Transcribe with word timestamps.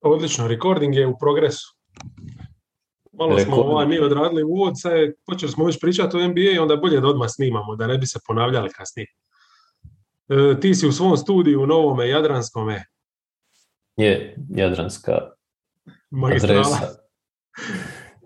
Odlično, 0.00 0.48
recording 0.48 0.94
je 0.94 1.06
u 1.06 1.18
progresu. 1.18 1.76
Malo 3.12 3.38
smo 3.38 3.56
ovaj, 3.56 3.86
mi 3.86 3.98
odradili 3.98 4.42
uvod, 4.42 4.72
sad 4.76 4.92
počeli 5.26 5.52
smo 5.52 5.64
već 5.64 5.80
pričati 5.80 6.16
o 6.16 6.28
NBA 6.28 6.50
i 6.54 6.58
onda 6.58 6.74
je 6.74 6.80
bolje 6.80 7.00
da 7.00 7.08
odmah 7.08 7.28
snimamo, 7.30 7.76
da 7.76 7.86
ne 7.86 7.98
bi 7.98 8.06
se 8.06 8.18
ponavljali 8.26 8.70
kasnije. 8.70 9.06
E, 10.28 10.60
ti 10.60 10.74
si 10.74 10.86
u 10.86 10.92
svom 10.92 11.16
studiju 11.16 11.62
u 11.62 11.66
Novome 11.66 12.08
Jadranskome. 12.08 12.84
Je, 13.96 14.36
Jadranska 14.48 15.18
magistrala. 16.10 16.78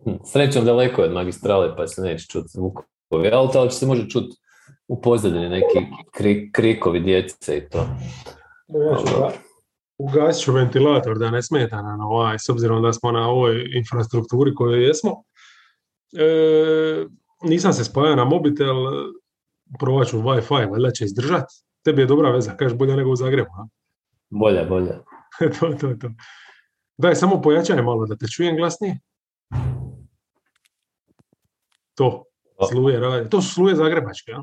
Hm, 0.04 0.10
srećom 0.32 0.64
daleko 0.64 1.02
je 1.02 1.08
od 1.08 1.14
magistrale, 1.14 1.76
pa 1.76 1.86
se 1.86 2.02
neće 2.02 2.26
čuti 2.26 2.48
zvukovi, 2.48 3.30
ali 3.32 3.48
to 3.52 3.70
se 3.70 3.86
može 3.86 4.08
čuti 4.08 4.36
u 4.88 5.02
pozadini 5.02 5.48
neki 5.48 5.78
krikovi 6.52 7.00
djece 7.00 7.56
i 7.56 7.68
to. 7.68 7.78
Ja 8.68 9.43
ugasit 9.98 10.44
ću 10.44 10.52
ventilator 10.52 11.18
da 11.18 11.30
ne 11.30 11.42
smeta 11.42 11.82
nam 11.82 12.00
ovaj, 12.00 12.38
s 12.38 12.48
obzirom 12.48 12.82
da 12.82 12.92
smo 12.92 13.12
na 13.12 13.28
ovoj 13.28 13.70
infrastrukturi 13.76 14.54
kojoj 14.54 14.86
jesmo. 14.86 15.22
E, 16.18 17.06
nisam 17.42 17.72
se 17.72 17.84
spajao 17.84 18.16
na 18.16 18.24
mobitel, 18.24 18.76
provat 19.78 20.08
ću 20.08 20.18
Wi-Fi, 20.18 20.70
valjda 20.70 20.90
će 20.90 21.04
izdržat. 21.04 21.44
Tebi 21.84 22.02
je 22.02 22.06
dobra 22.06 22.30
veza, 22.30 22.56
kažeš 22.56 22.78
bolje 22.78 22.96
nego 22.96 23.10
u 23.10 23.16
Zagrebu. 23.16 23.50
A? 23.58 23.66
Bolje, 24.30 24.64
bolje. 24.64 24.98
to, 25.60 25.72
to, 25.80 25.94
to. 25.94 26.10
Daj, 26.96 27.14
samo 27.14 27.42
pojačaj 27.42 27.82
malo 27.82 28.06
da 28.06 28.16
te 28.16 28.26
čujem 28.26 28.56
glasnije. 28.56 28.98
To, 31.94 32.24
sluje 32.70 33.00
radi. 33.00 33.30
To 33.30 33.42
su 33.42 33.54
sluje 33.54 33.76
zagrebačke, 33.76 34.30
ja? 34.30 34.42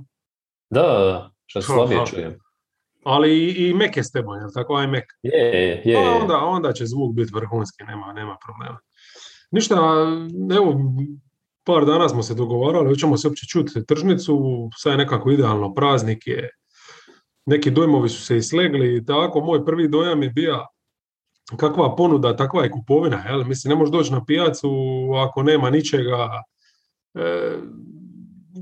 Da, 0.69 0.81
da, 0.81 1.31
što 1.45 1.61
slabije 1.61 2.05
čujem 2.05 2.39
ali 3.03 3.37
i, 3.37 3.69
i 3.69 3.73
Mac 3.73 3.97
je 3.97 4.03
s 4.03 4.11
tebom, 4.11 4.37
jel 4.39 4.49
tako? 4.53 4.75
Aj 4.75 4.87
Mac. 4.87 5.03
Je, 5.23 5.81
je, 5.85 5.97
onda, 6.21 6.37
onda 6.37 6.73
će 6.73 6.85
zvuk 6.85 7.15
biti 7.15 7.31
vrhunski, 7.33 7.83
nema, 7.83 8.13
nema 8.13 8.37
problema. 8.45 8.79
Ništa, 9.51 9.75
evo, 10.55 10.81
par 11.63 11.85
dana 11.85 12.09
smo 12.09 12.23
se 12.23 12.33
dogovarali, 12.33 12.87
hoćemo 12.87 13.17
se 13.17 13.27
uopće 13.27 13.47
čuti 13.47 13.85
tržnicu, 13.85 14.69
sad 14.77 14.91
je 14.91 14.97
nekako 14.97 15.31
idealno, 15.31 15.73
praznik 15.73 16.27
je, 16.27 16.49
neki 17.45 17.71
dojmovi 17.71 18.09
su 18.09 18.25
se 18.25 18.37
islegli 18.37 18.97
i 18.97 19.05
tako, 19.05 19.41
moj 19.41 19.65
prvi 19.65 19.87
dojam 19.87 20.23
je 20.23 20.29
bio 20.29 20.65
kakva 21.57 21.95
ponuda, 21.95 22.35
takva 22.35 22.63
je 22.63 22.71
kupovina, 22.71 23.23
jel? 23.27 23.43
Mislim, 23.43 23.69
ne 23.69 23.75
možeš 23.75 23.91
doći 23.91 24.11
na 24.11 24.25
pijacu 24.25 24.71
ako 25.27 25.43
nema 25.43 25.69
ničega, 25.69 26.29
e, 27.13 27.57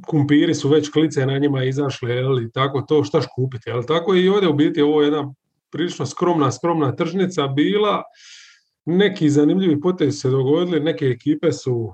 kumpiri 0.07 0.55
su 0.55 0.69
već 0.69 0.89
klice 0.89 1.25
na 1.25 1.37
njima 1.37 1.63
izašle, 1.63 2.11
jel, 2.11 2.41
i 2.41 2.51
tako 2.51 2.81
to, 2.81 3.03
štaš 3.03 3.25
kupiti, 3.35 3.69
jel, 3.69 3.83
tako 3.83 4.15
i 4.15 4.29
ovdje 4.29 4.49
u 4.49 4.53
biti 4.53 4.81
ovo 4.81 5.01
je 5.01 5.07
jedna 5.07 5.33
prilično 5.71 6.05
skromna, 6.05 6.51
skromna 6.51 6.95
tržnica 6.95 7.47
bila, 7.47 8.03
neki 8.85 9.29
zanimljivi 9.29 9.81
potezi 9.81 10.17
se 10.17 10.29
dogodili, 10.29 10.79
neke 10.79 11.05
ekipe 11.05 11.51
su 11.51 11.93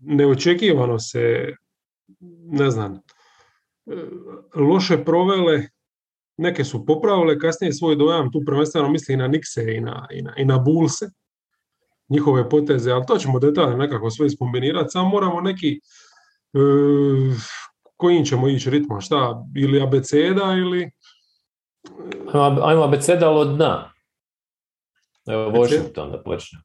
neočekivano 0.00 0.98
se, 0.98 1.54
ne 2.46 2.70
znam, 2.70 3.00
loše 4.54 5.04
provele, 5.04 5.62
neke 6.36 6.64
su 6.64 6.86
popravile 6.86 7.38
kasnije 7.38 7.72
svoj 7.72 7.96
dojam, 7.96 8.32
tu 8.32 8.42
prvenstveno 8.46 8.88
misli 8.88 9.14
i 9.14 9.16
na 9.16 9.28
Nikse 9.28 9.74
i 9.74 9.80
na, 9.80 10.06
i 10.10 10.22
na, 10.22 10.34
i 10.36 10.44
na 10.44 10.58
Bulse, 10.58 11.06
njihove 12.08 12.48
poteze, 12.48 12.90
ali 12.90 13.06
to 13.06 13.18
ćemo 13.18 13.38
detaljno 13.38 13.76
nekako 13.76 14.10
sve 14.10 14.26
iskombinirati, 14.26 14.90
samo 14.90 15.08
moramo 15.08 15.40
neki 15.40 15.80
E, 15.80 16.03
kojim 17.96 18.24
ćemo 18.24 18.48
ići 18.48 18.70
ritmom, 18.70 19.00
šta, 19.00 19.44
ili 19.56 19.82
abeceda 19.82 20.42
ili... 20.42 20.90
Ajmo 22.62 22.82
abeceda, 22.82 23.28
ali 23.28 23.38
od 23.38 23.56
dna. 23.56 23.90
Evo, 25.26 25.50
Washington 25.50 26.10
da 26.10 26.22
počne. 26.22 26.58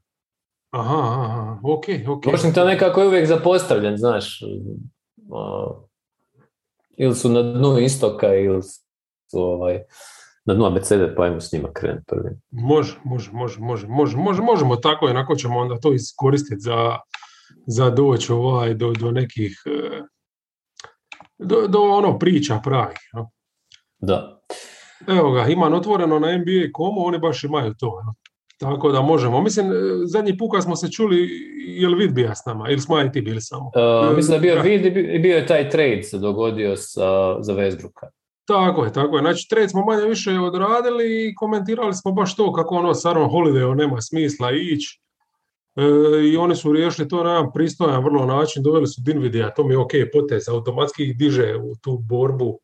Aha, 0.72 0.98
aha, 0.98 1.60
ok, 1.64 1.84
ok. 2.08 2.26
Washington 2.26 2.68
nekako 2.68 3.02
je 3.02 3.08
uvijek 3.08 3.28
zapostavljen, 3.28 3.98
znaš. 3.98 4.40
Ili 6.98 7.16
su 7.16 7.30
na 7.30 7.42
dnu 7.42 7.78
istoka, 7.78 8.36
ili 8.36 8.64
su 8.64 9.40
ovaj, 9.40 9.80
na 10.46 10.54
dnu 10.54 10.66
abecede, 10.66 11.16
pa 11.16 11.24
ajmo 11.24 11.42
s 11.42 11.52
njima 11.52 11.70
krenuti 11.74 12.04
prvi. 12.08 12.30
Može, 12.52 13.00
može, 13.04 13.32
može, 13.34 13.60
može, 13.60 13.88
može, 13.88 14.18
može, 14.18 14.42
možemo 14.42 14.76
tako, 14.76 15.06
onako 15.06 15.36
ćemo 15.36 15.60
onda 15.60 15.80
to 15.80 15.94
iskoristiti 15.94 16.60
za, 16.60 17.00
za 17.68 17.90
doći 17.90 18.32
ovaj, 18.32 18.74
do, 18.74 18.94
do 19.00 19.12
nekih 19.12 19.64
e, 19.66 20.02
do, 21.38 21.68
do 21.68 21.82
ono 21.82 22.20
priča 22.20 22.60
pravih. 22.64 22.98
Da. 23.98 24.42
Evo 25.08 25.32
ga, 25.32 25.46
imam 25.46 25.74
otvoreno 25.74 26.20
na 26.20 26.38
NBA.com, 26.38 26.98
oni 26.98 27.20
baš 27.20 27.44
imaju 27.44 27.74
to. 27.80 28.02
Tako 28.60 28.92
da 28.92 29.02
možemo. 29.02 29.42
Mislim, 29.42 29.72
e, 29.72 29.76
zadnji 30.06 30.38
puka 30.38 30.62
smo 30.62 30.76
se 30.76 30.92
čuli, 30.92 31.30
je 31.68 31.88
li 31.88 31.96
vid 31.96 32.14
bija 32.14 32.36
s 32.36 32.46
nama 32.46 32.70
ili 32.70 32.82
smo 32.82 33.02
i 33.02 33.12
ti 33.12 33.22
bili 33.22 33.42
samo? 33.42 33.72
Uh, 33.76 34.16
mislim 34.16 34.30
da 34.30 34.48
je 34.48 34.54
bio 34.54 34.62
vid 34.64 34.86
i 34.86 35.20
bio 35.20 35.36
je 35.36 35.48
taj 35.48 35.70
trade 35.70 36.04
se 36.04 36.18
dogodio 36.18 36.76
sa, 36.76 37.42
za 37.42 37.54
Westbrooka. 37.54 38.08
Tako 38.48 38.86
je, 38.86 38.94
tako 38.94 39.16
je. 39.16 39.22
Znači, 39.22 39.48
trade 39.50 39.70
smo 39.70 39.86
manje 39.86 40.06
više 40.06 40.40
odradili 40.40 41.28
i 41.28 41.36
komentirali 41.36 41.94
smo 41.94 42.12
baš 42.12 42.36
to 42.36 42.54
kako 42.54 42.76
ono 42.76 42.94
s 42.94 43.06
Aaron 43.06 43.30
Holidayom 43.30 43.78
nema 43.78 44.02
smisla 44.02 44.52
ići 44.52 45.02
i 46.32 46.38
oni 46.38 46.56
su 46.56 46.74
riješili 46.74 47.08
to 47.08 47.24
na 47.24 47.30
jedan 47.30 47.52
pristojan 47.54 48.04
vrlo 48.04 48.26
način, 48.26 48.64
doveli 48.64 48.88
su 48.88 49.02
Dinvidija, 49.06 49.54
to 49.54 49.64
mi 49.64 49.74
je 49.74 49.78
ok 49.78 49.92
potez, 50.14 50.50
automatski 50.50 51.04
ih 51.04 51.18
diže 51.18 51.56
u 51.56 51.76
tu 51.82 51.98
borbu 51.98 52.60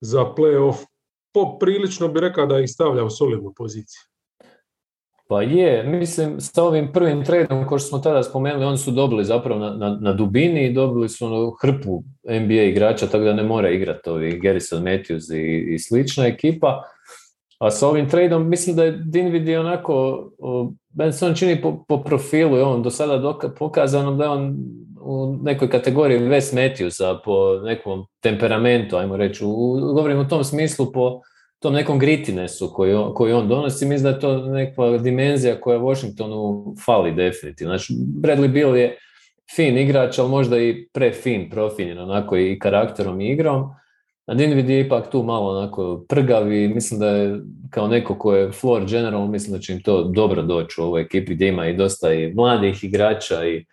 za 0.00 0.24
playoff. 0.36 0.76
Poprilično 1.32 2.08
bi 2.08 2.20
rekao 2.20 2.46
da 2.46 2.60
ih 2.60 2.70
stavlja 2.70 3.04
u 3.04 3.10
solidnu 3.10 3.52
poziciju. 3.56 4.00
Pa 5.28 5.42
je, 5.42 5.82
mislim, 5.82 6.40
sa 6.40 6.62
ovim 6.62 6.92
prvim 6.92 7.24
tradom, 7.24 7.64
što 7.66 7.78
smo 7.78 7.98
tada 7.98 8.22
spomenuli, 8.22 8.64
oni 8.64 8.78
su 8.78 8.90
dobili 8.90 9.24
zapravo 9.24 9.60
na, 9.60 9.70
na, 9.70 9.98
na 10.00 10.12
dubini 10.12 10.66
i 10.66 10.72
dobili 10.72 11.08
su 11.08 11.26
ono 11.26 11.50
hrpu 11.50 12.02
NBA 12.24 12.62
igrača, 12.62 13.06
tako 13.06 13.24
da 13.24 13.32
ne 13.32 13.42
mora 13.42 13.70
igrati 13.70 14.10
ovi 14.10 14.38
Garrison 14.40 14.82
Matthews 14.82 15.34
i, 15.36 15.74
i 15.74 15.78
slična 15.78 16.26
ekipa. 16.26 16.82
A 17.58 17.70
sa 17.70 17.88
ovim 17.88 18.08
tradom 18.08 18.48
mislim 18.48 18.76
da 18.76 18.84
je 18.84 19.02
Dinvidi 19.04 19.56
onako, 19.56 20.24
ben 20.94 21.12
se 21.12 21.26
on 21.26 21.34
čini 21.34 21.62
po, 21.62 21.84
po 21.88 22.02
profilu, 22.02 22.56
je 22.56 22.64
on 22.64 22.82
do 22.82 22.90
sada 22.90 23.18
doka, 23.18 23.48
pokazano 23.48 24.14
da 24.14 24.24
je 24.24 24.30
on 24.30 24.56
u 25.00 25.36
nekoj 25.42 25.70
kategoriji 25.70 26.18
Wes 26.18 26.54
Matthewsa 26.54 27.18
po 27.24 27.60
nekom 27.64 28.06
temperamentu, 28.20 28.96
ajmo 28.96 29.16
reći, 29.16 29.44
u, 29.44 29.74
govorim 29.94 30.18
u 30.18 30.28
tom 30.28 30.44
smislu 30.44 30.92
po 30.92 31.20
tom 31.58 31.74
nekom 31.74 31.98
gritinesu 31.98 32.72
koji 32.74 32.94
on, 32.94 33.14
koji 33.14 33.32
on 33.32 33.48
donosi, 33.48 33.86
mislim 33.86 34.02
da 34.02 34.08
je 34.08 34.20
to 34.20 34.46
neka 34.46 34.98
dimenzija 34.98 35.60
koja 35.60 35.78
Washingtonu 35.78 36.74
fali 36.84 37.12
definitivno. 37.12 37.78
Znači, 37.78 37.94
Bradley 38.22 38.48
Bill 38.48 38.76
je 38.76 38.98
fin 39.54 39.78
igrač, 39.78 40.18
ali 40.18 40.28
možda 40.28 40.58
i 40.58 40.88
prefin, 40.92 41.50
profiljen 41.50 41.98
onako 41.98 42.36
i 42.36 42.58
karakterom 42.58 43.20
i 43.20 43.28
igrom. 43.28 43.70
A 44.26 44.34
Dinvid 44.34 44.70
je 44.70 44.80
ipak 44.80 45.10
tu 45.10 45.22
malo 45.22 45.58
onako 45.58 46.04
prgav 46.08 46.52
i 46.52 46.68
mislim 46.68 47.00
da 47.00 47.08
je 47.08 47.40
kao 47.70 47.88
neko 47.88 48.18
ko 48.18 48.34
je 48.34 48.52
floor 48.52 48.84
general, 48.84 49.26
mislim 49.26 49.52
da 49.52 49.58
će 49.58 49.72
im 49.72 49.82
to 49.82 50.04
dobro 50.04 50.42
doći 50.42 50.80
u 50.80 50.84
ovoj 50.84 51.02
ekipi 51.02 51.34
gdje 51.34 51.48
ima 51.48 51.66
i 51.66 51.76
dosta 51.76 52.12
i 52.12 52.34
mladih 52.34 52.84
igrača 52.84 53.46
i 53.46 53.64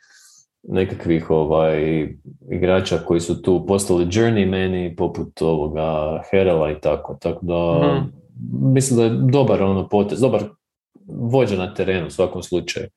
nekakvih 0.63 1.29
ovaj, 1.29 2.07
igrača 2.51 2.97
koji 2.97 3.19
su 3.19 3.41
tu 3.41 3.65
postali 3.67 4.05
journeymani 4.05 4.95
poput 4.95 5.41
ovoga 5.41 6.21
Herela 6.31 6.71
i 6.71 6.79
tako. 6.81 7.17
Tako 7.21 7.45
da 7.45 7.87
mhm. 7.87 8.09
mislim 8.73 8.97
da 8.97 9.03
je 9.03 9.31
dobar 9.31 9.63
ono 9.63 9.89
potez, 9.89 10.19
dobar 10.19 10.43
vođa 11.07 11.57
na 11.57 11.73
terenu 11.73 12.07
u 12.07 12.11
svakom 12.11 12.43
slučaju. 12.43 12.87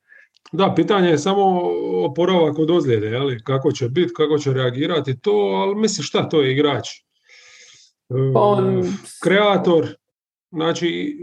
Da, 0.51 0.73
pitanje 0.75 1.09
je 1.09 1.17
samo 1.17 1.61
oporavak 2.05 2.59
od 2.59 2.71
ozljede, 2.71 3.07
jeli? 3.07 3.43
kako 3.43 3.71
će 3.71 3.89
biti, 3.89 4.13
kako 4.13 4.37
će 4.37 4.53
reagirati 4.53 5.19
to, 5.19 5.31
ali 5.31 5.75
mislim 5.75 6.03
šta 6.03 6.29
to 6.29 6.41
je 6.41 6.51
igrač? 6.51 6.87
Pa 8.33 8.39
on... 8.39 8.83
kreator, 9.23 9.95
znači 10.51 11.17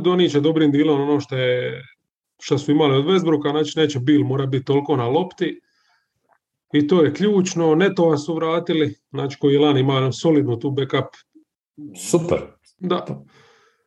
doniće 0.00 0.40
dobrim 0.40 0.72
dilom 0.72 1.00
ono 1.00 1.20
što 1.20 1.36
je 1.36 1.82
što 2.40 2.58
su 2.58 2.70
imali 2.70 2.96
od 2.96 3.04
Westbrooka, 3.04 3.50
znači 3.50 3.78
neće 3.78 3.98
bil 3.98 4.24
mora 4.24 4.46
biti 4.46 4.64
toliko 4.64 4.96
na 4.96 5.08
lopti 5.08 5.60
i 6.72 6.86
to 6.86 7.02
je 7.02 7.14
ključno, 7.14 7.74
Netova 7.74 8.16
su 8.18 8.34
vratili, 8.34 8.94
znači 9.10 9.38
koji 9.38 9.58
Lan 9.58 9.78
ima 9.78 10.12
solidnu 10.12 10.58
tu 10.58 10.70
backup. 10.70 11.14
Super. 12.10 12.38
Da. 12.78 13.24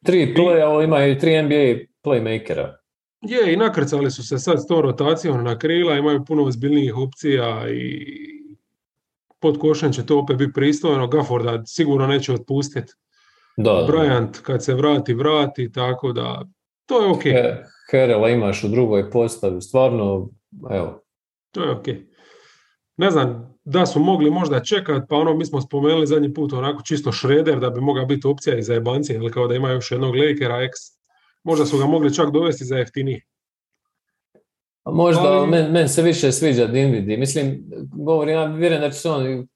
Tri 0.04 0.34
play, 0.38 0.84
ima 0.84 1.06
i 1.06 1.20
tri 1.20 1.42
NBA 1.42 1.86
playmakera. 2.04 2.74
Je, 3.22 3.54
i 3.54 3.58
nakrcali 3.58 4.12
su 4.12 4.28
se 4.28 4.38
sad 4.38 4.64
s 4.64 4.68
tom 4.68 4.82
rotacijom 4.82 5.44
na 5.44 5.58
krila, 5.58 5.98
imaju 5.98 6.26
puno 6.26 6.44
ozbiljnijih 6.44 6.98
opcija 6.98 7.70
i 7.70 8.06
pod 9.46 9.58
košem 9.58 9.92
će 9.92 10.06
to 10.06 10.20
opet 10.20 10.38
biti 10.38 10.54
pristojno, 10.54 11.08
Gafforda 11.08 11.66
sigurno 11.66 12.08
neće 12.08 12.34
otpustiti. 12.34 12.94
Da. 13.58 13.88
Bryant 13.90 14.42
kad 14.42 14.64
se 14.64 14.74
vrati, 14.74 15.14
vrati, 15.14 15.72
tako 15.72 16.12
da 16.12 16.46
to 16.86 17.02
je 17.02 17.12
ok. 17.12 17.24
Herela 17.92 18.30
imaš 18.30 18.64
u 18.64 18.68
drugoj 18.68 19.12
postavi, 19.12 19.62
stvarno, 19.62 20.30
evo. 20.72 21.04
To 21.52 21.64
je 21.64 21.72
ok. 21.72 21.86
Ne 22.98 23.12
znam, 23.12 23.56
da 23.64 23.86
su 23.86 24.00
mogli 24.00 24.32
možda 24.32 24.64
čekati, 24.64 25.06
pa 25.10 25.16
ono 25.16 25.34
mi 25.34 25.46
smo 25.46 25.62
spomenuli 25.62 26.08
zadnji 26.08 26.34
put 26.34 26.54
onako 26.54 26.82
čisto 26.84 27.12
šreder 27.12 27.60
da 27.60 27.70
bi 27.70 27.82
mogla 27.82 28.06
biti 28.06 28.28
opcija 28.28 28.58
i 28.58 28.64
za 28.64 28.74
jebanci, 28.74 29.14
ili 29.14 29.32
kao 29.32 29.48
da 29.48 29.56
ima 29.56 29.70
još 29.70 29.92
jednog 29.92 30.16
Lakera 30.16 30.64
ex 30.64 30.74
Možda 31.44 31.66
su 31.66 31.78
ga 31.78 31.86
mogli 31.86 32.14
čak 32.14 32.32
dovesti 32.32 32.66
za 32.66 32.78
jeftinije. 32.78 33.22
Možda, 34.86 35.22
ali... 35.22 35.48
meni 35.48 35.88
se 35.88 36.02
više 36.02 36.32
sviđa 36.32 36.68
Dinvidi. 36.68 37.18
Mislim, 37.18 37.64
govorim, 37.94 38.36
ja 38.36 38.46
vjerujem 38.46 38.82
da 38.82 38.90
će 38.90 39.00
se 39.00 39.10
on 39.10 39.48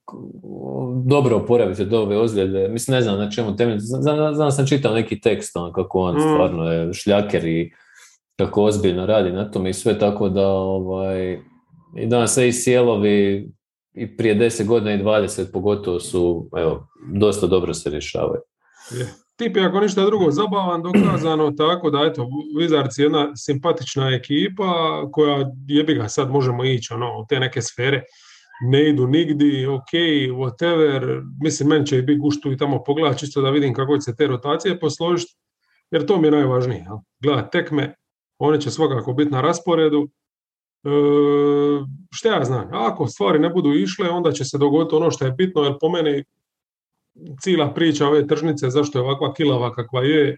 dobro 1.05 1.35
oporaviti 1.35 1.81
od 1.81 1.93
ove 1.93 2.17
ozljede. 2.17 2.67
Mislim, 2.67 2.95
ne 2.95 3.01
znam 3.01 3.17
na 3.17 3.31
čemu 3.31 3.55
temelj. 3.55 3.77
Znam, 3.79 4.35
znam 4.35 4.51
sam 4.51 4.67
čitao 4.67 4.93
neki 4.93 5.21
tekst, 5.21 5.55
on, 5.55 5.73
kako 5.73 5.99
on 5.99 6.15
mm. 6.15 6.19
stvarno 6.19 6.71
je 6.71 6.93
šljaker 6.93 7.47
i 7.47 7.71
kako 8.35 8.63
ozbiljno 8.63 9.05
radi 9.05 9.31
na 9.31 9.51
tome 9.51 9.69
i 9.69 9.73
sve 9.73 9.99
tako 9.99 10.29
da 10.29 10.47
ovaj, 10.47 11.39
i 11.97 12.05
danas 12.05 12.33
se 12.33 12.47
i 12.47 12.53
sjelovi 12.53 13.49
i 13.93 14.17
prije 14.17 14.35
10 14.35 14.65
godina 14.65 14.93
i 14.93 15.03
20 15.03 15.51
pogotovo 15.53 15.99
su, 15.99 16.49
evo, 16.57 16.87
dosta 17.13 17.47
dobro 17.47 17.73
se 17.73 17.89
rješavaju. 17.89 18.41
Je. 18.91 19.28
Tip 19.39 19.57
je 19.57 19.65
ako 19.65 19.79
ništa 19.79 20.05
drugo 20.05 20.31
zabavan, 20.31 20.81
dokazano 20.81 21.51
tako 21.51 21.89
da 21.89 22.05
eto, 22.05 22.27
Wizards 22.57 22.99
je 22.99 23.03
jedna 23.03 23.35
simpatična 23.35 24.09
ekipa 24.15 25.01
koja 25.11 25.51
jebi 25.67 25.93
ga 25.93 26.07
sad 26.07 26.31
možemo 26.31 26.65
ići 26.65 26.93
ono, 26.93 27.19
u 27.19 27.25
te 27.29 27.39
neke 27.39 27.61
sfere. 27.61 28.03
Ne 28.71 28.89
idu 28.89 29.07
nigdi, 29.07 29.65
ok, 29.65 29.91
whatever, 30.31 31.21
mislim 31.41 31.69
meni 31.69 31.85
će 31.85 31.97
i 31.97 32.01
biti 32.01 32.19
guštu 32.19 32.51
i 32.51 32.57
tamo 32.57 32.83
pogledat 32.83 33.19
čisto 33.19 33.41
da 33.41 33.49
vidim 33.49 33.73
kako 33.73 33.97
će 33.97 34.01
se 34.01 34.15
te 34.15 34.27
rotacije 34.27 34.79
posložiti, 34.79 35.35
jer 35.91 36.05
to 36.05 36.17
mi 36.17 36.27
je 36.27 36.31
najvažnije, 36.31 36.85
gledat 37.23 37.51
tekme, 37.51 37.95
one 38.39 38.61
će 38.61 38.71
svakako 38.71 39.13
biti 39.13 39.31
na 39.31 39.41
rasporedu, 39.41 40.09
e, 40.83 40.89
šta 42.11 42.29
ja 42.29 42.45
znam, 42.45 42.69
ako 42.73 43.07
stvari 43.07 43.39
ne 43.39 43.49
budu 43.49 43.73
išle, 43.73 44.09
onda 44.09 44.31
će 44.31 44.45
se 44.45 44.57
dogoditi 44.57 44.95
ono 44.95 45.11
što 45.11 45.25
je 45.25 45.31
bitno, 45.31 45.63
jer 45.63 45.73
po 45.81 45.89
meni 45.89 46.23
cijela 47.41 47.73
priča 47.73 48.07
ove 48.07 48.27
tržnice, 48.27 48.69
zašto 48.69 48.97
je 48.97 49.03
ovakva 49.03 49.33
kilava 49.33 49.73
kakva 49.73 50.03
je, 50.03 50.37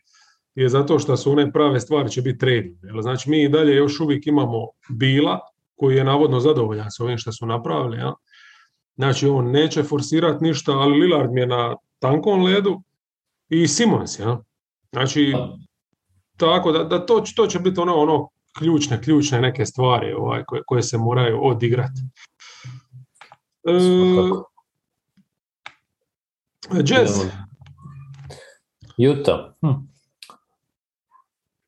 je 0.56 0.70
zato 0.70 1.00
što 1.00 1.18
su 1.18 1.32
one 1.32 1.52
prave 1.52 1.80
stvari 1.80 2.10
će 2.10 2.22
biti 2.22 2.40
trading. 2.40 2.76
Znači 3.02 3.30
mi 3.30 3.44
i 3.44 3.50
dalje 3.50 3.76
još 3.76 4.00
uvijek 4.00 4.28
imamo 4.28 4.68
Bila, 4.90 5.40
koji 5.76 5.96
je 5.96 6.04
navodno 6.04 6.40
zadovoljan 6.40 6.92
s 6.92 7.00
ovim 7.00 7.18
što 7.18 7.32
su 7.32 7.46
napravili. 7.46 7.98
Ja? 7.98 8.14
Znači 8.96 9.28
on 9.28 9.52
neće 9.52 9.84
forsirati 9.84 10.44
ništa, 10.44 10.72
ali 10.72 11.00
Lillard 11.00 11.32
mi 11.32 11.42
je 11.42 11.48
na 11.48 11.76
tankom 12.00 12.44
ledu 12.44 12.82
i 13.50 13.68
Simons. 13.68 14.20
Ja? 14.20 14.42
Znači, 14.92 15.34
tako 16.38 16.72
da, 16.72 16.84
da 16.84 17.06
to, 17.06 17.24
to 17.36 17.48
će 17.48 17.60
biti 17.60 17.80
ono, 17.80 17.96
ono 17.96 18.30
ključne, 18.58 19.02
ključne 19.02 19.42
neke 19.42 19.66
stvari 19.66 20.14
ovaj, 20.14 20.44
koje, 20.48 20.62
koje 20.68 20.84
se 20.84 20.98
moraju 20.98 21.40
odigrati. 21.42 22.02
E, 23.68 23.80
Jazz. 26.70 27.12
Juta. 28.98 29.56
Hm. 29.62 29.68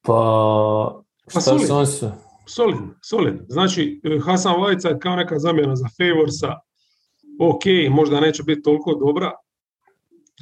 Pa, 0.02 1.04
pa 1.34 1.40
šta 1.40 1.54
on. 1.54 1.86
Solidno, 2.48 2.96
solidno. 3.02 3.46
Znači, 3.48 4.02
Hasan 4.26 4.62
Vajca 4.62 5.00
kao 5.00 5.16
neka 5.16 5.40
zamjena 5.40 5.76
za 5.76 5.86
Favorsa, 5.98 6.60
ok, 7.40 7.64
možda 7.90 8.20
neće 8.20 8.44
biti 8.44 8.62
toliko 8.62 8.96
dobra 8.96 9.32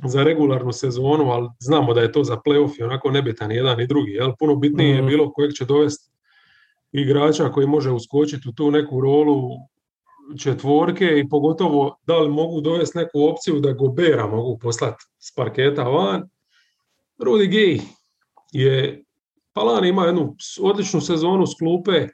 za 0.04 0.24
regularnu 0.24 0.72
sezonu, 0.72 1.32
ali 1.32 1.50
znamo 1.60 1.94
da 1.94 2.02
je 2.02 2.12
to 2.12 2.24
za 2.24 2.38
playoff 2.46 2.80
i 2.80 2.84
onako 2.84 3.12
nebitan 3.12 3.52
jedan 3.52 3.82
i 3.82 3.88
drugi. 3.88 4.12
Jel? 4.12 4.32
Puno 4.40 4.56
bitnije 4.56 4.90
je 4.90 5.02
mhm. 5.02 5.08
bilo 5.08 5.32
kojeg 5.32 5.52
će 5.54 5.66
dovesti 5.66 6.12
igrača 6.92 7.52
koji 7.52 7.68
može 7.68 7.92
uskočiti 7.92 8.50
u 8.50 8.52
tu 8.52 8.72
neku 8.72 9.02
rolu 9.02 9.50
četvorke 10.38 11.06
i 11.06 11.30
pogotovo 11.30 12.00
da 12.08 12.18
li 12.18 12.30
mogu 12.30 12.62
dovesti 12.62 12.98
neku 12.98 13.24
opciju 13.24 13.60
da 13.60 13.74
Gobera 13.74 14.28
mogu 14.28 14.60
poslati 14.60 15.04
s 15.20 15.36
parketa 15.36 15.84
van. 15.84 16.30
Rudy 17.20 17.50
Gay 17.50 17.82
je 18.52 19.04
Palan 19.54 19.86
ima 19.86 20.06
jednu 20.06 20.36
odličnu 20.62 21.02
sezonu 21.02 21.48
s 21.48 21.58
klupe. 21.60 22.08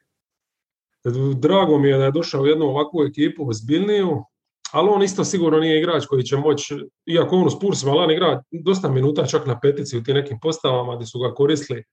Drago 1.36 1.78
mi 1.78 1.90
je 1.90 1.98
da 1.98 2.06
je 2.06 2.12
došao 2.12 2.42
u 2.42 2.48
jednu 2.48 2.66
ovakvu 2.66 3.04
ekipu 3.04 3.50
ozbiljniju, 3.50 4.24
ali 4.72 4.90
on 4.90 5.04
isto 5.04 5.24
sigurno 5.24 5.60
nije 5.60 5.80
igrač 5.80 6.06
koji 6.06 6.24
će 6.24 6.38
moći, 6.38 6.76
iako 7.06 7.36
on 7.36 7.48
u 7.48 7.50
Spursima 7.50 7.94
Lan 7.94 8.12
igra 8.12 8.44
dosta 8.52 8.90
minuta 8.90 9.26
čak 9.26 9.46
na 9.46 9.60
petici 9.60 9.98
u 9.98 10.04
tim 10.04 10.16
nekim 10.16 10.40
postavama 10.42 10.96
gdje 10.96 11.06
su 11.06 11.20
ga 11.20 11.34
koristili. 11.34 11.80
E, 11.80 11.86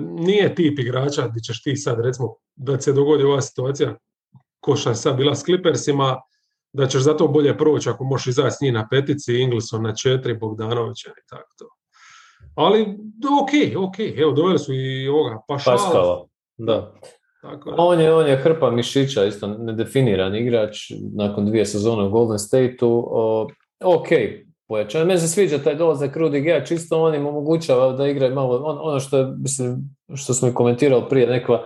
nije 0.00 0.54
tip 0.54 0.78
igrača 0.78 1.28
gdje 1.28 1.42
ćeš 1.42 1.62
ti 1.62 1.76
sad 1.76 2.00
recimo 2.00 2.34
da 2.56 2.80
se 2.80 2.92
dogodi 2.92 3.24
ova 3.24 3.40
situacija 3.40 3.96
koša 4.62 4.90
je 4.90 4.94
sad 4.94 5.16
bila 5.16 5.34
s 5.34 5.44
Clippersima, 5.44 6.20
da 6.72 6.86
ćeš 6.86 7.02
zato 7.02 7.28
bolje 7.28 7.58
proći 7.58 7.88
ako 7.88 8.04
možeš 8.04 8.26
izaći 8.26 8.56
s 8.56 8.60
njih 8.60 8.72
na 8.72 8.88
petici, 8.90 9.34
Ingleson 9.34 9.82
na 9.82 9.94
četiri, 9.94 10.34
Bogdanovića 10.34 11.10
i 11.10 11.28
tako 11.28 11.48
to. 11.58 11.64
Ali 12.54 12.82
ok, 13.42 13.82
ok, 13.88 13.98
evo 14.16 14.32
doveli 14.32 14.58
su 14.58 14.74
i 14.74 15.08
ovoga 15.08 15.42
Pašala. 15.48 15.76
Paskala, 15.76 16.26
da. 16.56 16.94
Tako 17.42 17.74
On, 17.78 18.00
je, 18.00 18.14
on 18.14 18.26
je 18.26 18.36
hrpa 18.36 18.70
mišića, 18.70 19.24
isto 19.24 19.46
nedefiniran 19.46 20.36
igrač 20.36 20.76
nakon 21.14 21.46
dvije 21.46 21.66
sezone 21.66 22.02
u 22.02 22.10
Golden 22.10 22.38
State-u. 22.38 23.08
ok, 23.84 24.08
pojačan. 24.68 25.06
Meni 25.06 25.20
se 25.20 25.28
sviđa 25.28 25.58
taj 25.58 25.74
dolazak 25.74 26.16
Rudy 26.16 26.42
Gea, 26.42 26.64
čisto 26.64 27.02
on 27.02 27.14
im 27.14 27.26
omogućava 27.26 27.92
da 27.92 28.08
igraju 28.08 28.34
malo, 28.34 28.56
on, 28.64 28.78
ono 28.80 29.00
što, 29.00 29.18
je, 29.18 29.26
mislim, 29.38 29.96
što 30.14 30.34
smo 30.34 30.48
i 30.48 30.54
komentirali 30.54 31.04
prije, 31.08 31.26
neka 31.26 31.58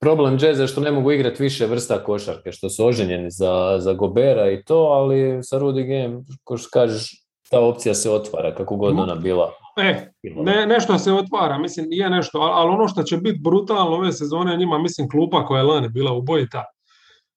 problem 0.00 0.38
Jazza 0.40 0.66
što 0.66 0.80
ne 0.80 0.90
mogu 0.90 1.12
igrati 1.12 1.42
više 1.42 1.66
vrsta 1.66 2.04
košarke, 2.04 2.52
što 2.52 2.68
su 2.68 2.86
oženjeni 2.86 3.30
za, 3.30 3.76
za 3.78 3.92
Gobera 3.92 4.50
i 4.50 4.62
to, 4.64 4.76
ali 4.76 5.42
sa 5.42 5.58
Rudy 5.58 5.86
Game, 5.86 6.24
ko 6.44 6.56
što 6.56 6.68
kažeš, 6.72 7.10
ta 7.50 7.60
opcija 7.60 7.94
se 7.94 8.10
otvara, 8.10 8.54
kako 8.54 8.76
god 8.76 8.98
ona 8.98 9.14
bila. 9.14 9.52
E, 9.76 10.12
ne, 10.22 10.66
nešto 10.66 10.98
se 10.98 11.12
otvara, 11.12 11.58
mislim, 11.58 11.86
nije 11.88 12.10
nešto, 12.10 12.38
ali 12.38 12.70
ono 12.70 12.88
što 12.88 13.02
će 13.02 13.16
biti 13.16 13.40
brutalno 13.42 13.96
ove 13.96 14.12
sezone, 14.12 14.56
njima, 14.56 14.78
mislim, 14.78 15.08
klupa 15.08 15.46
koja 15.46 15.58
je 15.58 15.64
lani 15.64 15.88
bila 15.88 16.12
ubojita. 16.12 16.64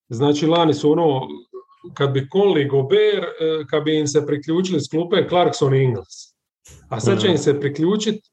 Znači, 0.09 0.47
lani 0.47 0.73
su 0.73 0.91
ono, 0.91 1.21
kad 1.93 2.11
bi 2.11 2.27
Conley 2.33 2.69
Gober, 2.69 3.23
e, 3.23 3.65
kad 3.69 3.83
bi 3.83 3.99
im 3.99 4.07
se 4.07 4.25
priključili 4.25 4.81
s 4.81 4.89
klupe 4.89 5.27
Clarkson 5.29 5.75
i 5.75 5.83
Ingles. 5.83 6.31
A 6.89 6.99
sad 6.99 7.21
će 7.21 7.27
im 7.27 7.37
se 7.37 7.59
priključiti 7.59 8.29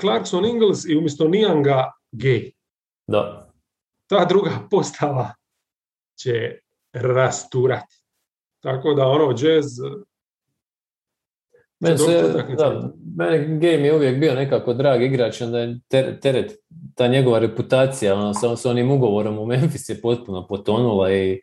Clarkson 0.00 0.44
Ingles 0.44 0.84
i 0.84 0.96
umjesto 0.96 1.28
Nijanga 1.28 1.92
Gay. 2.12 2.50
Da. 3.06 3.51
Ta 4.12 4.24
druga 4.24 4.50
postava 4.70 5.34
će 6.22 6.58
rasturati. 6.92 7.96
Tako 8.60 8.94
da 8.94 9.06
ono, 9.06 9.34
jazz 9.38 9.66
meni 11.82 11.98
se, 11.98 12.44
da, 12.56 12.92
meni 13.16 13.58
game 13.58 13.86
je 13.86 13.94
uvijek 13.94 14.18
bio 14.18 14.34
nekako 14.34 14.74
drag 14.74 15.02
igrač, 15.02 15.40
onda 15.40 15.58
je 15.58 15.80
teret, 16.20 16.52
ta 16.94 17.08
njegova 17.08 17.38
reputacija, 17.38 18.14
ono, 18.14 18.34
sa, 18.34 18.56
sa 18.56 18.70
onim 18.70 18.90
ugovorom 18.90 19.38
u 19.38 19.46
Memphis 19.46 19.88
je 19.88 20.00
potpuno 20.00 20.46
potonula 20.46 21.12
i 21.12 21.40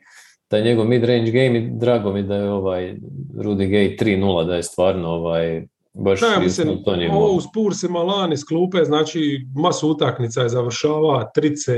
taj 0.47 0.61
njegov 0.61 0.85
mid-range 0.85 1.31
game 1.31 1.59
i 1.59 1.69
drago 1.71 2.13
mi 2.13 2.23
da 2.23 2.35
je 2.35 2.51
ovaj 2.51 2.95
Rudy 3.35 3.69
Gay 3.69 4.03
3-0, 4.03 4.47
da 4.47 4.55
je 4.55 4.63
stvarno 4.63 5.09
ovaj, 5.09 5.67
baš 5.93 6.21
ne, 6.21 6.39
mislim, 6.39 6.83
to 6.83 6.97
Ovo 7.11 7.33
u 7.33 7.41
Spursima 7.41 7.99
lani 7.99 8.37
s 8.37 8.43
klupe, 8.43 8.83
znači 8.85 9.47
masu 9.55 9.89
utakmica 9.89 10.41
je 10.41 10.49
završava, 10.49 11.31
trice, 11.33 11.73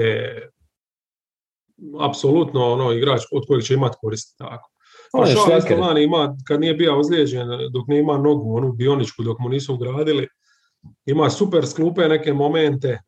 apsolutno 1.99 2.71
ono 2.71 2.91
igrač 2.91 3.21
od 3.31 3.47
kojeg 3.47 3.63
će 3.63 3.73
imati 3.73 3.97
koristi 4.01 4.37
tako. 4.37 4.69
On 5.13 5.27
je 5.27 5.35
ima, 6.03 6.35
kad 6.47 6.59
nije 6.59 6.73
bio 6.73 6.99
ozlijeđen, 6.99 7.47
dok 7.73 7.87
nije 7.87 7.99
ima 7.99 8.17
nogu, 8.17 8.57
onu 8.57 8.71
bioničku, 8.71 9.23
dok 9.23 9.39
mu 9.39 9.49
nisu 9.49 9.73
ugradili, 9.73 10.27
ima 11.05 11.29
super 11.29 11.67
sklupe 11.67 12.07
neke 12.07 12.33
momente, 12.33 13.01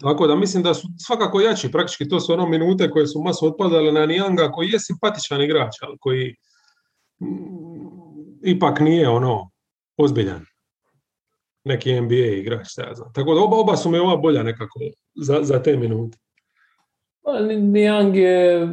tako 0.00 0.26
da 0.26 0.36
mislim 0.36 0.62
da 0.62 0.74
su 0.74 0.88
svakako 1.06 1.40
jači, 1.40 1.72
praktički 1.72 2.08
to 2.08 2.20
su 2.20 2.32
ono 2.32 2.46
minute 2.46 2.90
koje 2.90 3.06
su 3.06 3.22
masu 3.22 3.46
otpadale 3.46 3.92
na 3.92 4.06
Nijanga, 4.06 4.52
koji 4.52 4.68
je 4.68 4.80
simpatičan 4.80 5.42
igrač, 5.42 5.74
ali 5.82 5.96
koji 6.00 6.34
mm, 7.20 8.40
ipak 8.44 8.80
nije 8.80 9.08
ono 9.08 9.50
ozbiljan 9.96 10.46
neki 11.64 12.00
NBA 12.00 12.14
igrač, 12.14 12.68
ja 12.78 12.94
znam. 12.94 13.12
Tako 13.12 13.34
da 13.34 13.40
oba, 13.40 13.56
oba 13.56 13.76
su 13.76 13.90
mi 13.90 13.98
ova 13.98 14.16
bolja 14.16 14.42
nekako 14.42 14.80
za, 15.14 15.38
za 15.42 15.62
te 15.62 15.76
minute. 15.76 16.18
Pa, 17.26 17.40
Nijang 17.40 18.16
je 18.16 18.68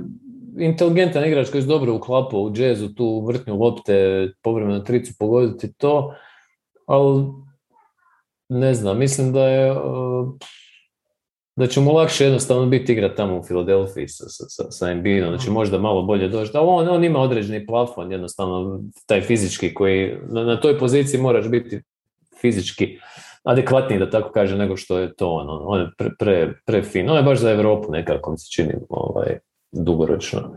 inteligentan 0.58 1.26
igrač 1.26 1.50
koji 1.50 1.62
je 1.62 1.66
dobro 1.66 1.94
uklapao 1.94 2.42
u 2.42 2.52
džezu, 2.52 2.94
tu 2.94 3.26
vrtnju 3.26 3.56
lopte, 3.56 4.28
povremeno 4.42 4.80
tricu 4.80 5.14
pogoditi 5.20 5.74
to, 5.74 6.16
ali 6.86 7.26
ne 8.50 8.74
znam, 8.74 9.00
mislim 9.00 9.34
da 9.34 9.48
je 9.48 9.72
uh, 9.72 10.34
da 11.56 11.68
će 11.68 11.80
mu 11.80 11.94
lakše 11.94 12.24
jednostavno 12.24 12.66
biti 12.66 12.94
igra 12.94 13.16
tamo 13.16 13.40
u 13.40 13.44
Filadelfiji 13.44 14.08
sa, 14.08 14.26
sa, 14.30 14.72
sa 14.72 14.92
Embiidom, 14.92 15.30
znači 15.30 15.50
možda 15.50 15.80
malo 15.80 16.02
bolje 16.02 16.28
doći. 16.28 16.52
Ali 16.54 16.68
on, 16.70 16.90
on 16.90 17.04
ima 17.04 17.20
određeni 17.20 17.66
plafon, 17.66 18.12
jednostavno 18.12 18.84
taj 19.06 19.22
fizički 19.22 19.74
koji, 19.74 20.18
na, 20.30 20.44
na 20.44 20.62
toj 20.62 20.80
poziciji 20.80 21.22
moraš 21.22 21.50
biti 21.50 21.82
fizički 22.42 22.98
adekvatniji, 23.44 24.00
da 24.00 24.10
tako 24.10 24.32
kaže, 24.32 24.58
nego 24.58 24.78
što 24.78 25.00
je 25.00 25.16
to 25.16 25.30
on. 25.30 25.48
On 25.50 25.82
je 25.82 25.88
pre, 25.98 26.10
pre, 26.20 26.54
pre 26.66 26.84
fin. 26.84 27.10
On 27.10 27.18
je 27.18 27.24
baš 27.24 27.40
za 27.40 27.52
Europu 27.52 27.92
nekako 27.92 28.32
mi 28.32 28.38
se 28.38 28.52
čini 28.52 28.74
ovaj, 28.90 29.38
dugoročno 29.72 30.56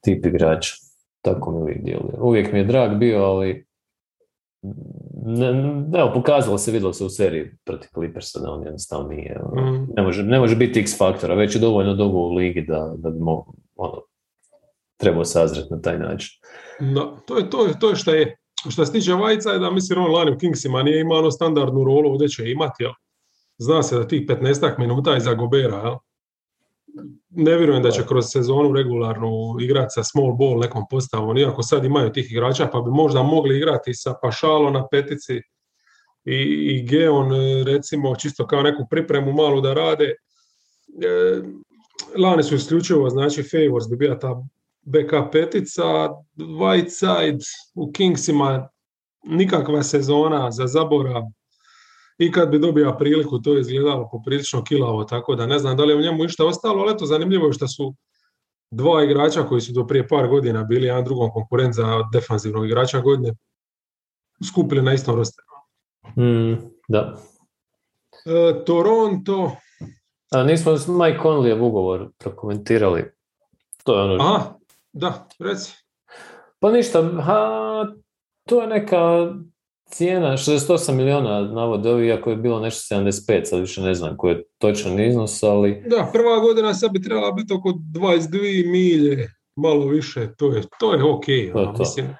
tip 0.00 0.26
igrača. 0.26 0.74
Tako 1.22 1.50
mi 1.50 1.58
uvijek 1.58 1.84
djeluje. 1.84 2.14
Uvijek 2.20 2.52
mi 2.52 2.58
je 2.58 2.64
drag 2.64 2.98
bio, 2.98 3.24
ali 3.24 3.66
ne, 5.92 6.12
pokazalo 6.14 6.58
se, 6.58 6.72
vidjelo 6.72 6.92
se 6.92 7.04
u 7.04 7.08
seriji 7.08 7.50
protiv 7.64 7.88
Clippersa 7.94 8.40
da 8.40 8.50
on 8.50 8.62
jednostavno 8.62 9.08
nije, 9.08 9.40
ono, 9.42 9.72
mm. 9.72 9.88
ne, 9.96 10.02
može, 10.02 10.22
ne 10.22 10.38
može 10.38 10.56
biti 10.56 10.80
x 10.80 10.98
faktora, 10.98 11.34
već 11.34 11.54
je 11.54 11.60
dovoljno 11.60 11.94
dugo 11.94 12.18
u 12.18 12.34
ligi 12.34 12.64
da, 12.68 12.92
da 12.96 13.10
bi 13.10 13.18
mo, 13.18 13.46
ono, 13.76 14.02
trebao 14.96 15.24
sazret 15.24 15.70
na 15.70 15.80
taj 15.80 15.98
način. 15.98 16.30
Da, 16.80 17.16
to 17.26 17.38
je, 17.38 17.50
to 17.50 17.66
je, 17.66 17.78
to 17.80 17.90
je 17.90 17.96
što 17.96 18.14
je. 18.14 18.36
Što 18.68 18.86
se 18.86 18.92
tiče 18.92 19.12
Vajca 19.12 19.58
da 19.58 19.70
mislim 19.70 19.98
on 19.98 20.12
lani 20.12 20.32
u 20.32 20.38
Kingsima 20.38 20.82
nije 20.82 21.00
imao 21.00 21.18
ono 21.18 21.30
standardnu 21.30 21.84
rolu, 21.84 22.10
ovdje 22.10 22.28
će 22.28 22.50
imati, 22.50 22.82
jel? 22.82 22.92
Zna 23.58 23.82
se 23.82 23.96
da 23.96 24.08
tih 24.08 24.26
15 24.26 24.78
minuta 24.78 25.12
je 25.12 25.20
za 25.20 25.34
Gobera, 25.34 25.76
jel? 25.76 25.94
Ne 27.30 27.56
vjerujem 27.56 27.82
da 27.82 27.90
će 27.90 28.06
kroz 28.06 28.24
sezonu 28.28 28.72
regularnu 28.72 29.56
igrati 29.60 29.88
sa 29.90 30.04
small 30.04 30.32
ball 30.32 30.58
nekom 30.60 30.82
postavom, 30.90 31.36
iako 31.36 31.62
sad 31.62 31.84
imaju 31.84 32.12
tih 32.12 32.32
igrača, 32.32 32.66
pa 32.72 32.80
bi 32.80 32.90
možda 32.90 33.22
mogli 33.22 33.56
igrati 33.56 33.94
sa 33.94 34.14
Pašalo 34.22 34.70
na 34.70 34.86
petici 34.88 35.36
i, 36.24 36.34
i 36.70 36.86
Geon, 36.88 37.30
recimo, 37.66 38.16
čisto 38.16 38.46
kao 38.46 38.62
neku 38.62 38.86
pripremu 38.90 39.32
malu 39.32 39.60
da 39.60 39.74
rade. 39.74 40.04
E, 40.04 40.14
lani 42.16 42.42
su 42.42 42.54
isključivo, 42.54 43.10
znači 43.10 43.42
Favors 43.42 43.90
bi 43.90 43.96
bila 43.96 44.18
ta 44.18 44.42
BK 44.82 45.32
petica, 45.32 45.84
Whiteside 46.36 47.44
u 47.74 47.92
Kingsima 47.92 48.68
nikakva 49.24 49.82
sezona 49.82 50.50
za 50.50 50.66
zaborav 50.66 51.22
i 52.18 52.32
kad 52.32 52.50
bi 52.50 52.58
dobio 52.58 52.96
priliku 52.98 53.38
to 53.38 53.54
je 53.54 53.60
izgledalo 53.60 54.08
poprilično 54.12 54.64
kilavo, 54.64 55.04
tako 55.04 55.34
da 55.34 55.46
ne 55.46 55.58
znam 55.58 55.76
da 55.76 55.84
li 55.84 55.92
je 55.92 55.96
u 55.96 56.00
njemu 56.00 56.24
išta 56.24 56.46
ostalo, 56.46 56.82
ali 56.82 56.92
eto 56.92 57.06
zanimljivo 57.06 57.46
je 57.46 57.52
što 57.52 57.68
su 57.68 57.94
dva 58.70 59.04
igrača 59.04 59.42
koji 59.42 59.60
su 59.60 59.72
do 59.72 59.86
prije 59.86 60.08
par 60.08 60.28
godina 60.28 60.64
bili 60.64 60.86
jedan 60.86 61.04
drugom 61.04 61.30
konkurent 61.30 61.74
za 61.74 62.08
defanzivnog 62.12 62.66
igrača 62.66 63.00
godine 63.00 63.34
skupili 64.52 64.82
na 64.82 64.94
istom 64.94 65.16
rosteru. 65.16 65.46
Mm, 66.16 66.54
da. 66.88 67.16
E, 68.26 68.64
Toronto... 68.64 69.56
A 70.32 70.42
nismo 70.42 70.72
Mike 70.72 71.18
Conley 71.22 71.60
ugovor 71.60 72.10
prokomentirali. 72.18 73.04
To 73.84 73.96
je 73.96 74.02
ono... 74.02 74.24
Aha, 74.24 74.59
da, 74.92 75.26
reci. 75.38 75.72
Pa 76.58 76.70
ništa, 76.70 77.02
ha, 77.02 77.86
to 78.48 78.60
je 78.60 78.66
neka 78.66 79.34
cijena, 79.84 80.32
68 80.32 80.92
miliona 80.92 81.40
navode, 81.40 82.06
iako 82.06 82.30
je 82.30 82.36
bilo 82.36 82.60
nešto 82.60 82.94
75, 82.94 83.44
sad 83.44 83.60
više 83.60 83.80
ne 83.80 83.94
znam 83.94 84.16
koji 84.16 84.32
je 84.32 84.44
točan 84.58 85.00
iznos, 85.00 85.42
ali... 85.42 85.84
Da, 85.86 86.10
prva 86.12 86.38
godina 86.38 86.74
sad 86.74 86.92
bi 86.92 87.02
trebala 87.02 87.32
biti 87.32 87.54
oko 87.54 87.68
22 87.68 88.70
milje, 88.70 89.28
malo 89.56 89.86
više, 89.86 90.34
to 90.36 90.52
je, 90.52 90.62
to 90.80 90.94
je 90.94 91.04
ok, 91.04 91.24
to 91.52 91.74
mislim. 91.78 92.16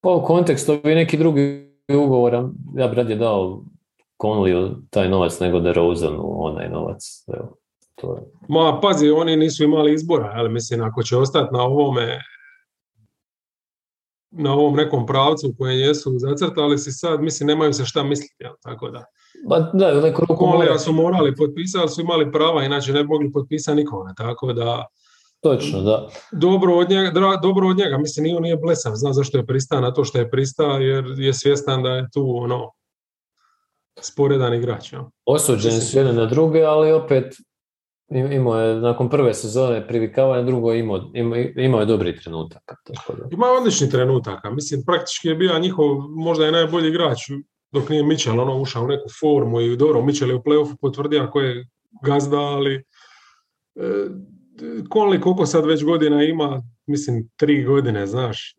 Pa 0.00 0.10
u 0.10 0.24
kontekstu 0.24 0.72
ovi 0.72 0.94
neki 0.94 1.18
drugi 1.18 1.70
ugovora, 1.88 2.48
ja 2.76 2.88
bi 2.88 2.94
radije 2.94 3.16
dao 3.16 3.64
Conley 4.22 4.74
taj 4.90 5.08
novac 5.08 5.40
nego 5.40 5.60
da 5.60 5.72
u 6.18 6.44
onaj 6.44 6.68
novac. 6.68 7.24
Evo, 7.34 7.59
to 8.00 8.16
je. 8.16 8.22
Ma, 8.48 8.80
pazi, 8.82 9.10
oni 9.10 9.36
nisu 9.36 9.64
imali 9.64 9.94
izbora, 9.94 10.32
ali 10.34 10.48
mislim, 10.48 10.82
ako 10.82 11.02
će 11.02 11.16
ostati 11.16 11.54
na 11.54 11.62
ovome 11.62 12.20
na 14.30 14.54
ovom 14.54 14.76
nekom 14.76 15.06
pravcu 15.06 15.48
u 15.48 15.54
kojem 15.58 15.78
jesu 15.78 16.18
zacrtali 16.18 16.78
si 16.78 16.92
sad, 16.92 17.20
mislim, 17.20 17.46
nemaju 17.46 17.72
se 17.72 17.84
šta 17.84 18.02
misliti, 18.02 18.34
jel? 18.38 18.52
tako 18.62 18.90
da. 18.90 19.04
Ba, 19.48 19.70
da, 19.74 20.00
neko 20.00 20.26
su 20.78 20.92
morali 20.92 21.36
potpisati, 21.36 21.88
su 21.88 22.00
imali 22.00 22.32
prava, 22.32 22.64
inače 22.64 22.92
ne 22.92 23.02
bi 23.02 23.08
mogli 23.08 23.32
potpisati 23.32 23.76
nikome, 23.76 24.12
tako 24.16 24.52
da... 24.52 24.86
Točno, 25.40 25.80
da. 25.80 26.08
Dobro 26.32 26.74
od 26.74 26.90
njega, 26.90 27.10
dobro 27.42 27.68
od 27.68 27.76
njega. 27.76 27.98
mislim, 27.98 28.24
nije, 28.24 28.40
nije 28.40 28.56
blesav, 28.56 28.92
zna 28.94 29.12
zašto 29.12 29.38
je 29.38 29.46
pristao 29.46 29.80
na 29.80 29.94
to 29.94 30.04
što 30.04 30.18
je 30.18 30.30
pristao, 30.30 30.78
jer 30.78 31.04
je 31.18 31.34
svjestan 31.34 31.82
da 31.82 31.90
je 31.90 32.08
tu, 32.12 32.36
ono, 32.36 32.70
sporedan 34.00 34.54
igrač. 34.54 34.92
Ja. 34.92 35.10
Osuđeni 35.24 35.80
su 35.80 35.98
jedne 35.98 36.12
na 36.12 36.26
druge, 36.26 36.62
ali 36.62 36.92
opet 36.92 37.34
Imao 38.10 38.60
je, 38.60 38.80
nakon 38.80 39.08
prve 39.10 39.34
sezone 39.34 39.88
privikavanja, 39.88 40.42
drugo 40.42 40.72
imao, 40.74 41.10
imao, 41.56 41.80
je 41.80 41.86
dobri 41.86 42.16
trenutak. 42.16 42.62
Ima 43.30 43.46
odlični 43.60 43.90
trenutaka. 43.90 44.50
Mislim, 44.50 44.82
praktički 44.86 45.28
je 45.28 45.34
bio 45.34 45.58
njihov, 45.58 45.86
možda 46.08 46.46
je 46.46 46.52
najbolji 46.52 46.88
igrač 46.88 47.18
dok 47.72 47.88
nije 47.88 48.02
Mitchell 48.02 48.40
ono, 48.40 48.60
ušao 48.60 48.84
u 48.84 48.88
neku 48.88 49.08
formu 49.20 49.60
i 49.60 49.76
dobro, 49.76 50.02
Mitchell 50.02 50.30
je 50.30 50.36
u 50.36 50.42
playoffu 50.42 50.76
potvrdio 50.80 51.22
ako 51.22 51.40
je 51.40 51.68
gazda, 52.02 52.38
ali 52.38 52.74
e, 52.74 52.82
koliko 54.88 55.46
sad 55.46 55.66
već 55.66 55.84
godina 55.84 56.22
ima, 56.22 56.62
mislim, 56.86 57.28
tri 57.36 57.64
godine, 57.64 58.06
znaš. 58.06 58.54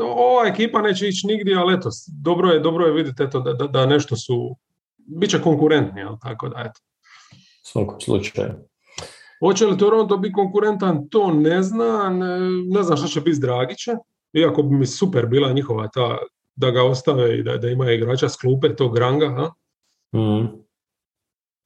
Ova 0.00 0.46
ekipa 0.46 0.82
neće 0.82 1.08
ići 1.08 1.26
nigdje, 1.26 1.56
ali 1.56 1.74
eto, 1.74 1.90
dobro 2.22 2.48
je, 2.48 2.60
dobro 2.60 2.86
je 2.86 2.92
vidjeti 2.92 3.22
eto, 3.22 3.40
da, 3.40 3.52
da, 3.52 3.66
da 3.66 3.86
nešto 3.86 4.16
su, 4.16 4.56
bit 4.96 5.30
će 5.30 5.42
konkurentni, 5.42 6.00
jel, 6.00 6.16
tako 6.22 6.48
da, 6.48 6.58
eto 6.58 6.80
svakom 7.72 8.00
slučaju. 8.00 8.54
Hoće 9.40 9.66
li 9.66 9.78
Toronto 9.78 10.16
biti 10.16 10.32
konkurentan, 10.32 11.08
to 11.08 11.32
ne 11.32 11.62
zna. 11.62 12.10
Ne, 12.66 12.82
znam 12.82 12.96
šta 12.96 13.06
će 13.06 13.20
biti 13.20 13.34
s 13.34 13.40
Dragića. 13.40 13.96
Iako 14.32 14.62
bi 14.62 14.76
mi 14.76 14.86
super 14.86 15.26
bila 15.26 15.52
njihova 15.52 15.88
ta 15.88 16.18
da 16.56 16.70
ga 16.70 16.84
ostave 16.84 17.38
i 17.38 17.42
da, 17.42 17.56
da 17.56 17.68
ima 17.68 17.92
igrača 17.92 18.28
s 18.28 18.36
klupe, 18.36 18.76
tog 18.76 18.98
ranga. 18.98 19.28
Ha? 19.28 19.50
Mm. 20.18 20.44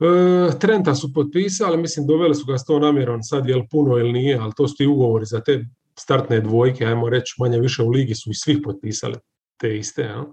E, 0.00 0.58
Trenta 0.58 0.94
su 0.94 1.12
potpisali, 1.12 1.76
mislim 1.76 2.06
doveli 2.06 2.34
su 2.34 2.46
ga 2.46 2.58
s 2.58 2.64
to 2.64 2.78
namjerom, 2.78 3.22
sad 3.22 3.48
je 3.48 3.56
li 3.56 3.68
puno 3.70 3.98
ili 3.98 4.12
nije, 4.12 4.38
ali 4.38 4.52
to 4.56 4.68
su 4.68 4.76
ti 4.76 4.86
ugovori 4.86 5.24
za 5.24 5.40
te 5.40 5.64
startne 5.98 6.40
dvojke, 6.40 6.86
ajmo 6.86 7.08
reći 7.08 7.34
manje 7.38 7.60
više 7.60 7.82
u 7.82 7.88
ligi 7.88 8.14
su 8.14 8.30
i 8.30 8.34
svih 8.34 8.58
potpisali 8.64 9.16
te 9.56 9.78
iste. 9.78 10.04
Ha? 10.04 10.24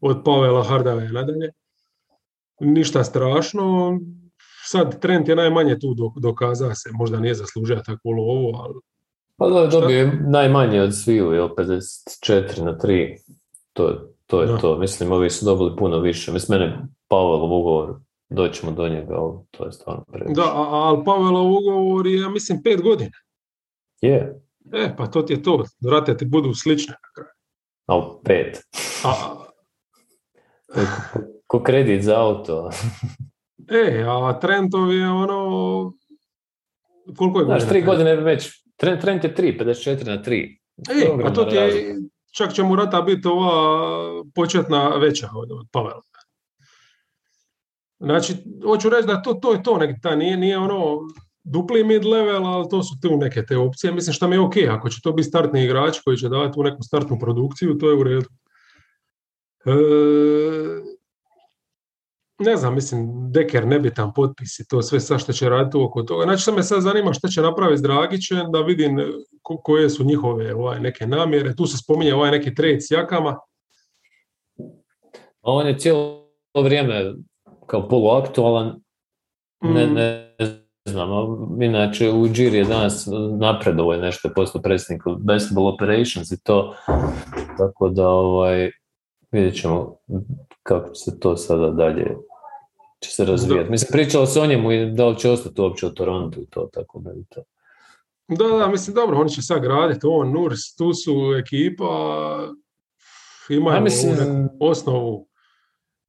Od 0.00 0.22
Pavela 0.24 0.64
Hardava 0.64 1.02
nadalje. 1.02 1.50
Ništa 2.60 3.04
strašno, 3.04 3.98
sad 4.70 5.00
Trent 5.00 5.28
je 5.28 5.36
najmanje 5.36 5.78
tu 5.78 5.94
dokazao 6.16 6.74
se, 6.74 6.90
možda 6.92 7.20
nije 7.20 7.34
zaslužio 7.34 7.82
takvu 7.86 8.10
lovu, 8.10 8.52
ali... 8.56 8.74
Pa 9.36 9.48
da, 9.48 9.66
dobio 9.66 10.12
najmanje 10.28 10.82
od 10.82 10.94
sviju, 10.94 11.32
je 11.32 11.42
54 11.42 12.62
na 12.62 12.78
3. 12.78 13.16
To, 13.72 14.08
to 14.26 14.42
je 14.42 14.58
to. 14.60 14.78
Mislim, 14.78 15.12
ovi 15.12 15.30
su 15.30 15.44
dobili 15.44 15.76
puno 15.76 15.98
više. 15.98 16.32
Mislim, 16.32 16.58
mene 16.58 16.86
Pavelov 17.08 17.52
ugovor, 17.60 17.94
doćemo 18.28 18.72
do 18.72 18.88
njega, 18.88 19.14
ali 19.14 19.38
to 19.50 19.64
je 19.64 19.72
stvarno 19.72 20.04
previše. 20.12 20.34
Da, 20.34 20.52
ali 20.54 21.04
Pavelov 21.04 21.52
ugovor 21.52 22.06
je, 22.06 22.20
ja 22.20 22.28
mislim, 22.28 22.62
pet 22.62 22.82
godina. 22.82 23.16
Je. 24.00 24.42
E, 24.72 24.96
pa 24.96 25.06
to 25.06 25.22
ti 25.22 25.32
je 25.32 25.42
to. 25.42 25.64
Vrate 25.80 26.16
ti 26.16 26.24
budu 26.24 26.54
slične 26.54 26.92
na 26.92 27.08
kraju. 27.14 27.34
Ali 27.86 28.04
pet. 28.24 28.62
A, 29.04 29.36
ko 31.46 31.62
kredit 31.62 32.04
za 32.04 32.20
auto. 32.20 32.70
E, 33.70 34.04
a 34.08 34.38
Trentov 34.40 34.92
je 34.92 35.08
ono... 35.08 35.92
Koliko 37.16 37.38
je 37.40 37.44
Znaš, 37.44 37.68
tri 37.68 37.82
godine 37.82 38.16
već. 38.16 38.48
Trent, 38.76 39.00
Trent 39.00 39.24
je 39.24 39.34
tri, 39.34 39.58
54 39.60 40.06
na 40.06 40.22
tri. 40.22 40.60
E, 40.90 41.24
a 41.24 41.32
to 41.32 41.44
ti 41.44 41.56
je, 41.56 41.96
čak 42.36 42.52
će 42.52 42.62
mu 42.62 42.76
rata 42.76 43.02
biti 43.02 43.28
ova 43.28 44.24
početna 44.34 44.88
veća 44.88 45.28
od, 45.34 45.52
od 45.52 45.66
Pavela. 45.72 46.02
Znači, 47.98 48.34
hoću 48.64 48.88
reći 48.88 49.06
da 49.06 49.22
to, 49.22 49.34
to 49.34 49.52
je 49.52 49.62
to, 49.62 49.78
nek, 49.78 49.96
ta, 50.02 50.16
nije, 50.16 50.36
nije 50.36 50.58
ono 50.58 50.98
dupli 51.44 51.84
mid 51.84 52.04
level, 52.04 52.46
ali 52.46 52.68
to 52.70 52.82
su 52.82 52.94
tu 53.02 53.16
neke 53.16 53.46
te 53.46 53.56
opcije. 53.56 53.92
Mislim 53.92 54.14
što 54.14 54.28
mi 54.28 54.36
je 54.36 54.40
ok, 54.40 54.54
ako 54.70 54.88
će 54.88 55.00
to 55.02 55.12
biti 55.12 55.28
startni 55.28 55.64
igrač 55.64 56.00
koji 56.04 56.16
će 56.16 56.28
davati 56.28 56.54
tu 56.54 56.62
neku 56.62 56.82
startnu 56.82 57.18
produkciju, 57.20 57.78
to 57.78 57.90
je 57.90 57.96
u 57.96 58.02
redu. 58.02 58.28
E, 59.64 59.70
ne 62.40 62.56
znam, 62.56 62.74
mislim, 62.74 63.08
Deker 63.32 63.66
nebitan 63.66 64.12
potpis 64.14 64.58
i 64.58 64.68
to 64.68 64.82
sve 64.82 65.00
sa 65.00 65.18
što 65.18 65.32
će 65.32 65.48
raditi 65.48 65.76
oko 65.76 66.02
toga. 66.02 66.24
Znači, 66.24 66.42
sad 66.42 66.54
me 66.54 66.62
sad 66.62 66.82
zanima 66.82 67.12
što 67.12 67.28
će 67.28 67.42
napraviti 67.42 67.78
s 67.78 67.82
Dragićem, 67.82 68.52
da 68.52 68.60
vidim 68.60 68.98
koje 69.42 69.90
su 69.90 70.04
njihove 70.04 70.54
ovaj, 70.54 70.80
neke 70.80 71.06
namjere. 71.06 71.56
Tu 71.56 71.66
se 71.66 71.76
spominje 71.76 72.14
ovaj 72.14 72.30
neki 72.30 72.54
trade 72.54 72.80
s 72.80 72.90
jakama. 72.90 73.38
On 75.42 75.66
je 75.66 75.78
cijelo 75.78 76.26
vrijeme 76.62 77.14
kao 77.66 77.88
poluaktualan. 77.88 78.80
Ne, 79.60 79.86
mm. 79.86 79.94
ne 79.94 80.34
znam, 80.84 81.08
inače 81.62 82.10
u 82.10 82.28
Giri 82.28 82.58
je 82.58 82.64
danas 82.64 83.08
napredovo 83.38 83.92
je 83.92 84.00
nešto 84.00 84.30
posto 84.34 84.60
predsjednik 84.62 85.02
Basketball 85.18 85.66
Operations 85.66 86.32
i 86.32 86.42
to, 86.44 86.74
tako 87.58 87.88
da 87.88 88.08
ovaj, 88.08 88.70
vidjet 89.30 89.54
ćemo 89.54 89.96
kako 90.62 90.94
se 90.94 91.20
to 91.20 91.36
sada 91.36 91.70
dalje 91.70 92.16
će 93.00 93.10
se 93.10 93.24
razvijati. 93.24 93.70
Mislim, 93.70 93.88
pričalo 93.92 94.26
se 94.26 94.40
o 94.40 94.46
njemu 94.46 94.72
i 94.72 94.90
da 94.90 95.08
li 95.08 95.18
će 95.18 95.30
ostati 95.30 95.60
uopće 95.60 95.86
u 95.86 95.90
Torontu 95.90 96.40
i 96.40 96.46
to, 96.46 96.68
tako 96.72 96.98
da 96.98 97.10
i 97.10 97.24
to. 97.28 97.42
Da, 98.28 98.44
da, 98.58 98.68
mislim, 98.68 98.94
dobro, 98.94 99.18
oni 99.18 99.30
će 99.30 99.42
sad 99.42 99.62
graditi, 99.62 100.06
on, 100.06 100.32
Nurs, 100.32 100.76
tu 100.78 100.94
su 100.94 101.34
ekipa, 101.38 101.86
imaju 103.48 103.82
mislim, 103.82 104.48
osnovu, 104.60 105.28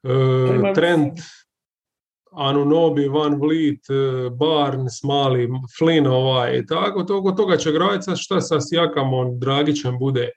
e, 0.03 0.73
Trent, 0.75 1.19
Anunobi, 2.31 3.07
Van 3.07 3.35
Vliet, 3.41 3.89
e, 3.89 4.29
Barnes, 4.29 5.03
Mali, 5.03 5.49
Flynn, 5.79 6.07
ovaj, 6.07 6.65
tako, 6.65 7.03
toga, 7.03 7.35
toga 7.35 7.57
će 7.57 7.71
graditi, 7.71 8.11
šta 8.15 8.41
sa 8.41 8.61
Sjakamon, 8.61 9.39
Dragićem 9.39 9.99
bude 9.99 10.31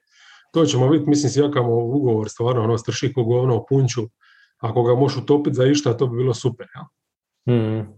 to 0.55 0.65
ćemo 0.65 0.89
vidjeti, 0.89 1.09
mislim, 1.09 1.29
s 1.29 1.37
Jakamo 1.37 1.75
ugovor, 1.75 2.29
stvarno, 2.29 2.63
ono, 2.63 2.77
strši 2.77 3.13
ko 3.13 3.23
govno 3.23 3.65
punču, 3.69 4.01
ako 4.57 4.83
ga 4.83 4.95
možeš 4.95 5.17
utopiti 5.17 5.55
za 5.55 5.65
išta, 5.65 5.97
to 5.97 6.07
bi 6.07 6.17
bilo 6.17 6.33
super, 6.33 6.67
ja. 6.75 6.87
Hmm. 7.49 7.93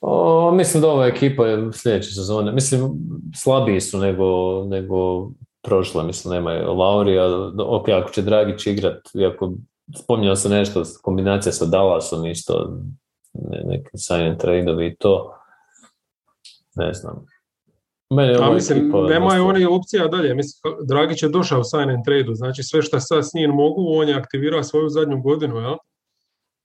O, 0.00 0.52
mislim 0.52 0.80
da 0.80 0.88
ova 0.88 1.06
ekipa 1.06 1.46
je 1.46 1.72
sljedeće 1.72 2.14
sezone, 2.14 2.52
mislim, 2.52 2.90
slabiji 3.36 3.80
su 3.80 3.98
nego, 3.98 4.24
nego 4.64 5.28
prošle, 5.62 6.04
mislim, 6.04 6.34
nema 6.34 6.50
Laurija, 6.52 7.50
ok, 7.66 7.88
ako 7.88 8.10
će 8.10 8.22
Dragić 8.22 8.66
igrat, 8.66 9.08
iako 9.14 9.52
spominjao 9.96 10.36
se 10.36 10.48
nešto, 10.48 10.82
kombinacija 11.02 11.52
sa 11.52 11.66
Dallasom 11.66 12.26
isto, 12.26 12.78
ne, 13.34 13.62
neki 13.64 13.98
sign 13.98 14.20
and 14.20 14.38
trade 14.40 14.86
i 14.86 14.96
to, 14.96 15.34
ne 16.74 16.92
znam. 16.94 17.26
Mene 18.10 18.36
A 18.40 18.50
mislim, 18.50 18.92
nemaju 19.08 19.46
oni 19.46 19.64
opcija 19.64 20.08
dalje. 20.08 20.34
Mislim, 20.34 20.74
Dragić 20.88 21.22
je 21.22 21.28
došao 21.28 21.60
u 21.60 21.64
sign 21.64 21.90
and 21.90 22.04
trade 22.04 22.34
znači 22.34 22.62
sve 22.62 22.82
što 22.82 23.00
sad 23.00 23.24
s 23.24 23.34
njim 23.34 23.50
mogu, 23.50 23.84
on 23.88 24.08
je 24.08 24.14
aktivirao 24.14 24.62
svoju 24.62 24.88
zadnju 24.88 25.22
godinu, 25.22 25.56
jel? 25.56 25.76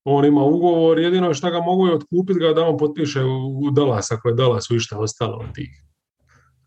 On 0.05 0.25
ima 0.25 0.43
ugovor, 0.43 1.00
jedino 1.00 1.33
što 1.33 1.51
ga 1.51 1.59
mogu 1.59 1.88
je 1.88 1.95
otkupiti 1.95 2.39
ga 2.39 2.53
da 2.53 2.62
on 2.62 2.77
potpiše 2.77 3.23
u 3.23 3.71
Dallas, 3.71 4.12
ako 4.12 4.29
je 4.29 4.35
Dallasu 4.35 4.75
išta 4.75 5.00
ostalo 5.00 5.38
od 5.38 5.55
tih 5.55 5.83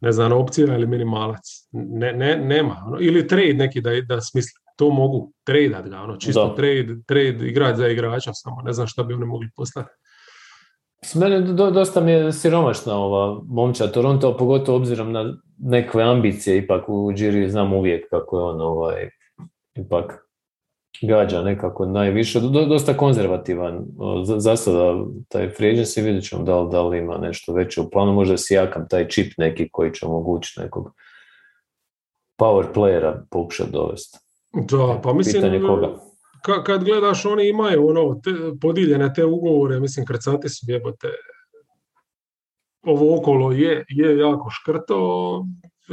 ne 0.01 0.13
znam, 0.13 0.33
opcija 0.33 0.75
ili 0.75 0.87
minimalac. 0.87 1.43
Ne, 1.73 2.13
ne, 2.13 2.37
nema. 2.37 2.83
Ono, 2.87 2.97
ili 3.01 3.29
trade 3.29 3.55
neki 3.55 3.81
da, 3.81 3.91
da 4.01 4.21
smisli. 4.21 4.61
To 4.77 4.91
mogu 4.91 5.33
tradeat 5.45 5.89
ga, 5.89 6.01
ono, 6.01 6.17
čisto 6.17 6.55
trade, 6.57 6.97
trade 7.07 7.49
igrać 7.49 7.77
za 7.77 7.89
igrača 7.89 8.31
samo. 8.35 8.63
Ne 8.63 8.73
znam 8.73 8.87
šta 8.87 9.03
bi 9.03 9.15
oni 9.15 9.27
mogli 9.27 9.49
poslati. 9.57 9.89
Mene 11.15 11.41
do, 11.41 11.71
dosta 11.71 12.01
mi 12.01 12.13
je 12.13 12.33
siromašna 12.33 12.95
ova 12.95 13.41
momča 13.49 13.87
Toronto, 13.87 14.37
pogotovo 14.37 14.79
obzirom 14.79 15.13
na 15.13 15.35
nekve 15.59 16.03
ambicije, 16.03 16.59
ipak 16.59 16.89
u 16.89 17.13
Giri 17.17 17.51
znam 17.51 17.73
uvijek 17.73 18.11
kako 18.11 18.39
je 18.39 18.45
on 18.45 18.61
ovaj, 18.61 19.11
ipak 19.75 20.27
gađa 21.03 21.43
nekako 21.43 21.87
najviše, 21.87 22.41
dosta 22.69 22.97
konzervativan. 22.97 23.87
Za, 24.39 24.57
sada 24.57 24.95
taj 25.29 25.49
free 25.49 25.75
agency 25.75 26.05
vidjet 26.05 26.25
ćemo 26.25 26.43
da 26.43 26.61
li, 26.61 26.71
da 26.71 26.83
li 26.83 26.99
ima 26.99 27.19
nešto 27.19 27.53
veće 27.53 27.81
u 27.81 27.91
planu, 27.91 28.13
možda 28.13 28.37
si 28.37 28.55
jakam 28.55 28.89
taj 28.89 29.09
čip 29.09 29.33
neki 29.39 29.69
koji 29.73 29.93
će 29.93 30.07
omogućiti 30.07 30.61
nekog 30.61 30.93
power 32.39 32.65
playera 32.75 33.21
pokušati 33.31 33.73
dovesti. 33.73 34.19
Da, 34.53 35.01
pa 35.03 35.13
mislim, 35.13 35.67
koga. 35.67 35.99
Kad 36.65 36.85
gledaš, 36.85 37.25
oni 37.25 37.49
imaju 37.49 37.89
ono, 37.89 38.21
te, 38.25 38.31
podijeljene 38.61 39.13
te 39.15 39.25
ugovore, 39.25 39.81
mislim, 39.81 40.07
krcati 40.07 40.49
su 40.49 40.67
jebote. 40.69 41.09
Ovo 42.83 43.19
okolo 43.19 43.53
je, 43.53 43.85
je 43.89 44.19
jako 44.19 44.51
škrto, 44.51 45.45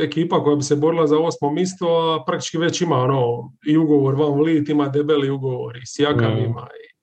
ekipa 0.02 0.44
koja 0.44 0.56
bi 0.56 0.64
se 0.64 0.76
borila 0.76 1.08
za 1.08 1.20
osmo 1.20 1.52
mjesto, 1.52 1.88
a 1.88 2.24
praktički 2.26 2.58
već 2.58 2.82
ima 2.82 2.96
ono, 2.96 3.52
i 3.66 3.78
ugovor 3.78 4.16
Van 4.16 4.34
Vliet, 4.34 4.70
ima 4.70 4.90
debeli 4.90 5.30
ugovor 5.30 5.78
i 5.78 5.86
Sijakam 5.86 6.34
mm. 6.34 6.46
ima 6.46 6.68
i 6.68 6.94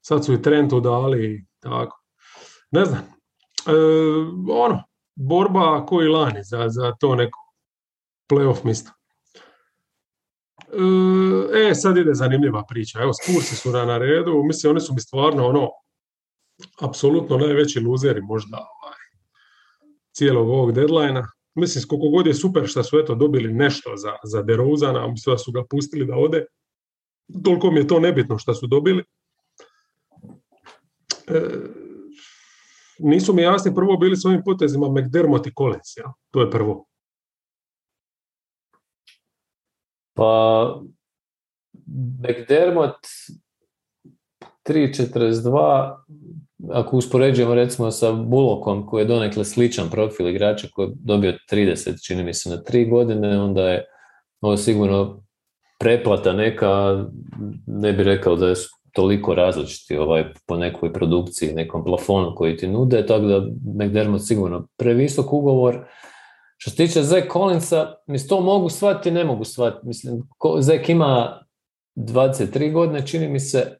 sad 0.00 0.24
su 0.24 0.32
i 0.32 0.42
Trentu 0.42 0.80
dali 0.80 1.46
tako. 1.60 2.02
Ne 2.70 2.84
znam. 2.84 3.00
E, 3.66 3.72
ono, 4.52 4.82
borba 5.14 5.86
koji 5.86 6.08
lani 6.08 6.40
za, 6.42 6.68
za 6.68 6.92
to 7.00 7.14
neko 7.14 7.38
playoff 8.32 8.64
mjesto. 8.64 8.90
E, 10.72 11.68
e, 11.70 11.74
sad 11.74 11.96
ide 11.96 12.14
zanimljiva 12.14 12.64
priča. 12.68 13.02
Evo, 13.02 13.12
Spursi 13.12 13.56
su 13.56 13.70
na, 13.70 13.98
redu. 13.98 14.42
Mislim, 14.44 14.70
oni 14.70 14.80
su 14.80 14.94
mi 14.94 15.00
stvarno 15.00 15.46
ono, 15.46 15.70
apsolutno 16.80 17.36
najveći 17.36 17.80
luzeri 17.80 18.20
možda 18.20 18.56
ovaj, 18.56 18.98
cijelog 20.12 20.48
ovog 20.48 20.72
deadline 20.72 21.22
Mislim, 21.54 21.84
koliko 21.88 22.08
god 22.08 22.26
je 22.26 22.34
super 22.34 22.66
što 22.66 22.82
su 22.82 22.98
eto 22.98 23.14
dobili 23.14 23.52
nešto 23.52 23.96
za, 23.96 24.12
za 24.24 24.42
DeRozana, 24.42 25.08
mislim 25.08 25.34
da 25.34 25.38
su 25.38 25.52
ga 25.52 25.64
pustili 25.70 26.06
da 26.06 26.16
ode, 26.16 26.46
toliko 27.44 27.70
mi 27.70 27.80
je 27.80 27.86
to 27.86 28.00
nebitno 28.00 28.38
što 28.38 28.54
su 28.54 28.66
dobili. 28.66 29.04
E, 31.26 31.40
nisu 32.98 33.34
mi 33.34 33.42
jasni 33.42 33.74
prvo 33.74 33.96
bili 33.96 34.16
s 34.16 34.24
ovim 34.24 34.42
potezima 34.44 34.88
McDermott 34.88 35.46
i 35.46 35.52
Collins, 35.58 35.96
ja? 35.96 36.12
to 36.30 36.40
je 36.40 36.50
prvo. 36.50 36.84
Pa 40.14 40.74
McDermott 42.18 42.98
3.42 44.68 45.96
ako 46.72 46.96
uspoređujemo 46.96 47.54
recimo 47.54 47.90
sa 47.90 48.12
Bulokom 48.12 48.86
koji 48.86 49.02
je 49.02 49.06
donekle 49.06 49.44
sličan 49.44 49.90
profil 49.90 50.28
igrača 50.28 50.68
koji 50.72 50.86
je 50.86 50.92
dobio 50.94 51.32
30, 51.52 52.06
čini 52.06 52.24
mi 52.24 52.34
se 52.34 52.50
na 52.50 52.62
tri 52.62 52.90
godine, 52.90 53.40
onda 53.40 53.68
je 53.68 53.84
ovo 54.40 54.56
sigurno 54.56 55.24
preplata 55.80 56.32
neka, 56.32 57.04
ne 57.66 57.92
bi 57.92 58.02
rekao 58.02 58.36
da 58.36 58.48
je 58.48 58.54
toliko 58.92 59.34
različiti 59.34 59.96
ovaj, 59.96 60.24
po 60.46 60.56
nekoj 60.56 60.92
produkciji, 60.92 61.54
nekom 61.54 61.84
plafonu 61.84 62.34
koji 62.34 62.56
ti 62.56 62.68
nude, 62.68 63.06
tako 63.06 63.24
da 63.24 63.46
McDermott 63.84 64.26
sigurno 64.26 64.66
previsok 64.76 65.32
ugovor. 65.32 65.86
Što 66.64 66.70
se 66.70 66.76
tiče 66.76 67.02
Zach 67.02 67.26
Collinsa, 67.32 67.94
mislim, 68.06 68.28
to 68.28 68.40
mogu 68.40 68.68
shvatiti, 68.68 69.10
ne 69.10 69.24
mogu 69.24 69.44
shvatiti. 69.44 69.86
Mislim, 69.86 70.22
Zach 70.60 70.90
ima 70.90 71.40
23 71.96 72.72
godine, 72.72 73.06
čini 73.06 73.28
mi 73.28 73.40
se, 73.40 73.76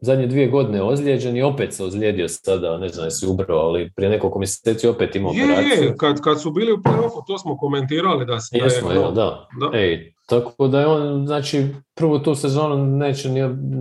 zadnje 0.00 0.26
dvije 0.26 0.48
godine 0.48 0.82
ozlijeđen 0.82 1.36
i 1.36 1.42
opet 1.42 1.74
se 1.74 1.84
ozlijedio 1.84 2.28
sada, 2.28 2.78
ne 2.78 2.88
znam 2.88 3.06
jesi 3.06 3.26
ubrao, 3.26 3.58
ali 3.58 3.92
prije 3.96 4.10
nekoliko 4.10 4.38
mjeseci 4.38 4.88
opet 4.88 5.16
imao 5.16 5.30
operaciju. 5.30 5.84
Je, 5.84 5.96
kad, 5.96 6.20
kad 6.20 6.40
su 6.40 6.50
bili 6.50 6.72
u 6.72 6.76
playoffu, 6.76 7.26
to 7.26 7.38
smo 7.38 7.56
komentirali 7.56 8.26
da 8.26 8.40
se... 8.40 8.58
Jesmo, 8.58 8.90
je, 8.90 8.98
da. 8.98 9.48
da. 9.60 9.78
Ej, 9.78 10.12
tako 10.26 10.68
da 10.68 10.80
je 10.80 10.86
on, 10.86 11.26
znači, 11.26 11.66
prvu 11.94 12.18
tu 12.18 12.34
sezonu 12.34 12.86
neće 12.86 13.28
ni, 13.28 13.40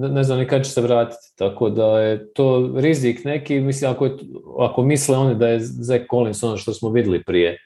ne 0.10 0.24
znam 0.24 0.39
ni 0.39 0.48
kad 0.48 0.65
će 0.65 0.72
se 0.72 0.82
vratiti, 0.82 1.36
tako 1.38 1.70
da 1.70 2.00
je 2.00 2.34
to 2.34 2.72
rizik 2.76 3.26
neki, 3.26 3.60
mislim, 3.60 3.91
ako, 3.91 4.06
je, 4.06 4.17
ako 4.60 4.82
misle 4.82 5.17
oni 5.17 5.36
da 5.36 5.48
je 5.48 5.60
Zach 5.62 6.06
Collins 6.12 6.44
ono 6.44 6.58
što 6.58 6.74
smo 6.74 6.89
vidjeli 6.89 7.24
prije 7.24 7.58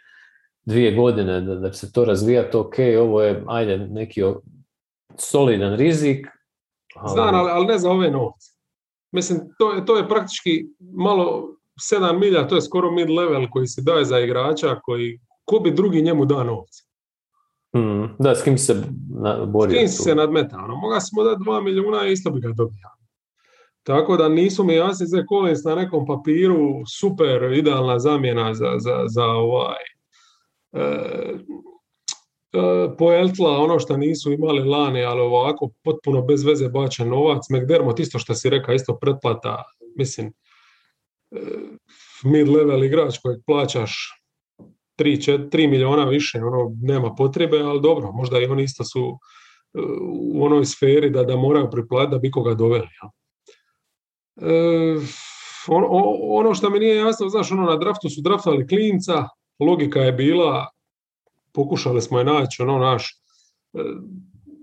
dvije 0.65 0.95
godine, 0.95 1.41
da, 1.41 1.55
da 1.55 1.73
se 1.73 1.91
to 1.91 2.05
razvijati, 2.05 2.57
ok, 2.57 2.73
ovo 2.99 3.21
je, 3.21 3.43
ajde, 3.47 3.77
neki 3.77 4.23
solidan 5.17 5.77
rizik, 5.77 6.27
Znam, 7.07 7.35
ali, 7.35 7.51
ali 7.51 7.65
ne 7.65 7.77
za 7.77 7.91
ove 7.91 8.11
novce. 8.11 8.51
Mislim, 9.11 9.39
to 9.57 9.73
je, 9.73 9.85
to 9.85 9.97
je 9.97 10.07
praktički 10.07 10.65
malo 10.79 11.55
7 11.91 12.19
milja, 12.19 12.47
to 12.47 12.55
je 12.55 12.61
skoro 12.61 12.91
mid 12.91 13.09
level 13.09 13.47
koji 13.51 13.67
se 13.67 13.81
daje 13.81 14.05
za 14.05 14.19
igrača, 14.19 14.79
koji, 14.83 15.19
ko 15.45 15.59
bi 15.59 15.71
drugi 15.71 16.01
njemu 16.01 16.25
da 16.25 16.43
novce? 16.43 16.83
Mm, 17.77 18.15
da, 18.19 18.35
s 18.35 18.43
kim 18.43 18.57
se 18.57 18.83
borio? 19.47 19.75
S 19.75 19.79
kim 19.79 19.87
se 19.87 20.15
nadmeta? 20.15 20.57
Ono, 20.57 20.75
moga 20.75 20.99
smo 20.99 21.23
dati 21.23 21.41
2 21.41 21.63
milijuna 21.63 22.07
i 22.07 22.11
isto 22.11 22.29
bi 22.29 22.41
ga 22.41 22.47
dobio. 22.47 22.89
Tako 23.83 24.17
da 24.17 24.29
nisu 24.29 24.63
mi 24.63 24.73
jasni 24.73 25.07
za 25.07 25.23
Collins 25.29 25.63
na 25.63 25.75
nekom 25.75 26.05
papiru 26.05 26.83
super 26.99 27.53
idealna 27.53 27.99
zamjena 27.99 28.53
za, 28.53 28.73
za, 28.77 29.03
za 29.07 29.25
ovaj 29.25 29.94
poeltla 32.97 33.57
ono 33.57 33.79
što 33.79 33.97
nisu 33.97 34.31
imali 34.31 34.69
lani, 34.69 35.03
ali 35.03 35.21
ovako 35.21 35.69
potpuno 35.83 36.21
bez 36.21 36.43
veze 36.43 36.69
bačen 36.69 37.09
novac. 37.09 37.49
McDermott 37.49 37.99
isto 37.99 38.19
što 38.19 38.33
si 38.33 38.49
rekao, 38.49 38.75
isto 38.75 38.97
pretplata, 39.01 39.63
mislim, 39.97 40.33
e, 41.31 41.39
mid-level 42.23 42.85
igrač 42.85 43.17
kojeg 43.23 43.39
plaćaš 43.45 44.21
3, 44.97 45.49
3 45.49 45.69
miliona 45.69 46.05
više, 46.05 46.37
ono, 46.37 46.75
nema 46.81 47.15
potrebe, 47.15 47.59
ali 47.59 47.81
dobro, 47.81 48.11
možda 48.11 48.39
i 48.39 48.45
oni 48.45 48.63
isto 48.63 48.83
su 48.83 48.99
e, 48.99 49.79
u 50.33 50.45
onoj 50.45 50.65
sferi 50.65 51.09
da, 51.09 51.23
da 51.23 51.35
moraju 51.35 51.69
priplatiti 51.71 52.11
da 52.11 52.19
bi 52.19 52.31
koga 52.31 52.53
doveli. 52.53 52.87
Ja. 53.01 53.09
ono, 55.67 55.87
ono 56.21 56.53
što 56.53 56.69
mi 56.69 56.79
nije 56.79 56.95
jasno, 56.95 57.29
znaš, 57.29 57.51
ono 57.51 57.63
na 57.63 57.75
draftu 57.75 58.09
su 58.09 58.21
draftali 58.21 58.67
klinca, 58.67 59.27
logika 59.59 59.99
je 59.99 60.11
bila 60.11 60.67
pokušali 61.53 62.01
smo 62.01 62.19
je 62.19 62.25
naći, 62.25 62.61
ono 62.61 62.77
naš, 62.77 63.21
e, 63.73 63.79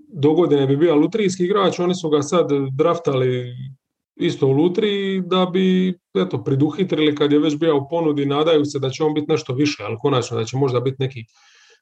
dogodine 0.07 0.67
bi 0.67 0.77
bio 0.77 0.95
lutrijski 0.95 1.43
igrač, 1.43 1.79
oni 1.79 1.95
su 1.95 2.09
ga 2.09 2.21
sad 2.21 2.49
draftali 2.71 3.53
isto 4.15 4.47
u 4.47 4.51
lutriji 4.51 5.21
da 5.21 5.45
bi 5.45 5.99
eto, 6.13 6.43
priduhitrili 6.43 7.15
kad 7.15 7.31
je 7.31 7.39
već 7.39 7.55
bio 7.55 7.77
u 7.77 7.87
ponudi, 7.89 8.25
nadaju 8.25 8.65
se 8.65 8.79
da 8.79 8.89
će 8.89 9.03
on 9.03 9.13
biti 9.13 9.31
nešto 9.31 9.53
više, 9.53 9.83
ali 9.83 9.97
konačno 9.99 10.37
da 10.37 10.45
će 10.45 10.57
možda 10.57 10.79
biti 10.79 10.97
neki 10.99 11.25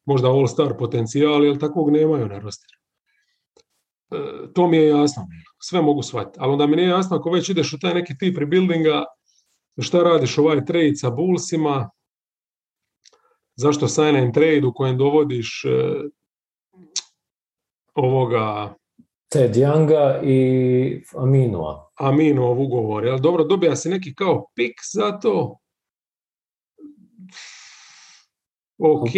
možda 0.06 0.28
all-star 0.28 0.78
potencijal, 0.78 1.46
jer 1.46 1.60
takvog 1.60 1.92
nemaju 1.92 2.28
na 2.28 2.40
rosteru. 2.40 2.80
E, 4.12 4.18
to 4.54 4.68
mi 4.68 4.78
je 4.78 4.88
jasno, 4.88 5.28
sve 5.60 5.82
mogu 5.82 6.02
shvatiti, 6.02 6.38
ali 6.42 6.52
onda 6.52 6.68
mi 6.68 6.76
nije 6.76 6.90
jasno 6.90 7.18
ako 7.18 7.32
već 7.32 7.50
ideš 7.50 7.74
u 7.74 7.80
taj 7.80 7.94
neki 7.94 8.18
tip 8.18 8.38
rebuildinga, 8.38 9.04
šta 9.82 10.04
radiš 10.04 10.38
ovaj 10.38 10.66
trade 10.66 10.96
sa 10.96 11.10
Bullsima, 11.10 11.90
zašto 13.56 13.88
sign 13.88 14.16
and 14.16 14.34
trade 14.34 14.66
u 14.68 14.74
kojem 14.74 14.98
dovodiš 14.98 15.66
e, 15.66 15.70
ovoga 17.94 18.76
Ted 19.30 19.56
Younga 19.56 20.20
i 20.24 21.04
Aminua. 21.16 21.90
Aminuov 21.96 22.62
ugovor, 22.62 23.06
jel? 23.06 23.20
Dobro, 23.20 23.44
dobija 23.44 23.76
se 23.76 23.90
neki 23.90 24.16
kao 24.16 24.46
pik 24.56 24.74
za 24.94 25.20
to. 25.20 25.58
ok, 28.78 29.10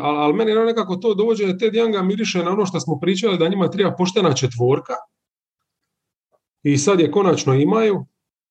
ali, 0.00 0.18
ali 0.18 0.32
meni 0.32 0.54
nekako 0.54 0.96
to 0.96 1.14
dovođenje 1.14 1.58
Ted 1.58 1.74
Younga 1.74 2.02
miriše 2.02 2.38
na 2.38 2.50
ono 2.50 2.66
što 2.66 2.80
smo 2.80 2.98
pričali 3.00 3.38
da 3.38 3.48
njima 3.48 3.70
treba 3.70 3.96
poštena 3.96 4.34
četvorka. 4.34 4.94
I 6.62 6.78
sad 6.78 7.00
je 7.00 7.10
konačno 7.10 7.54
imaju. 7.54 8.06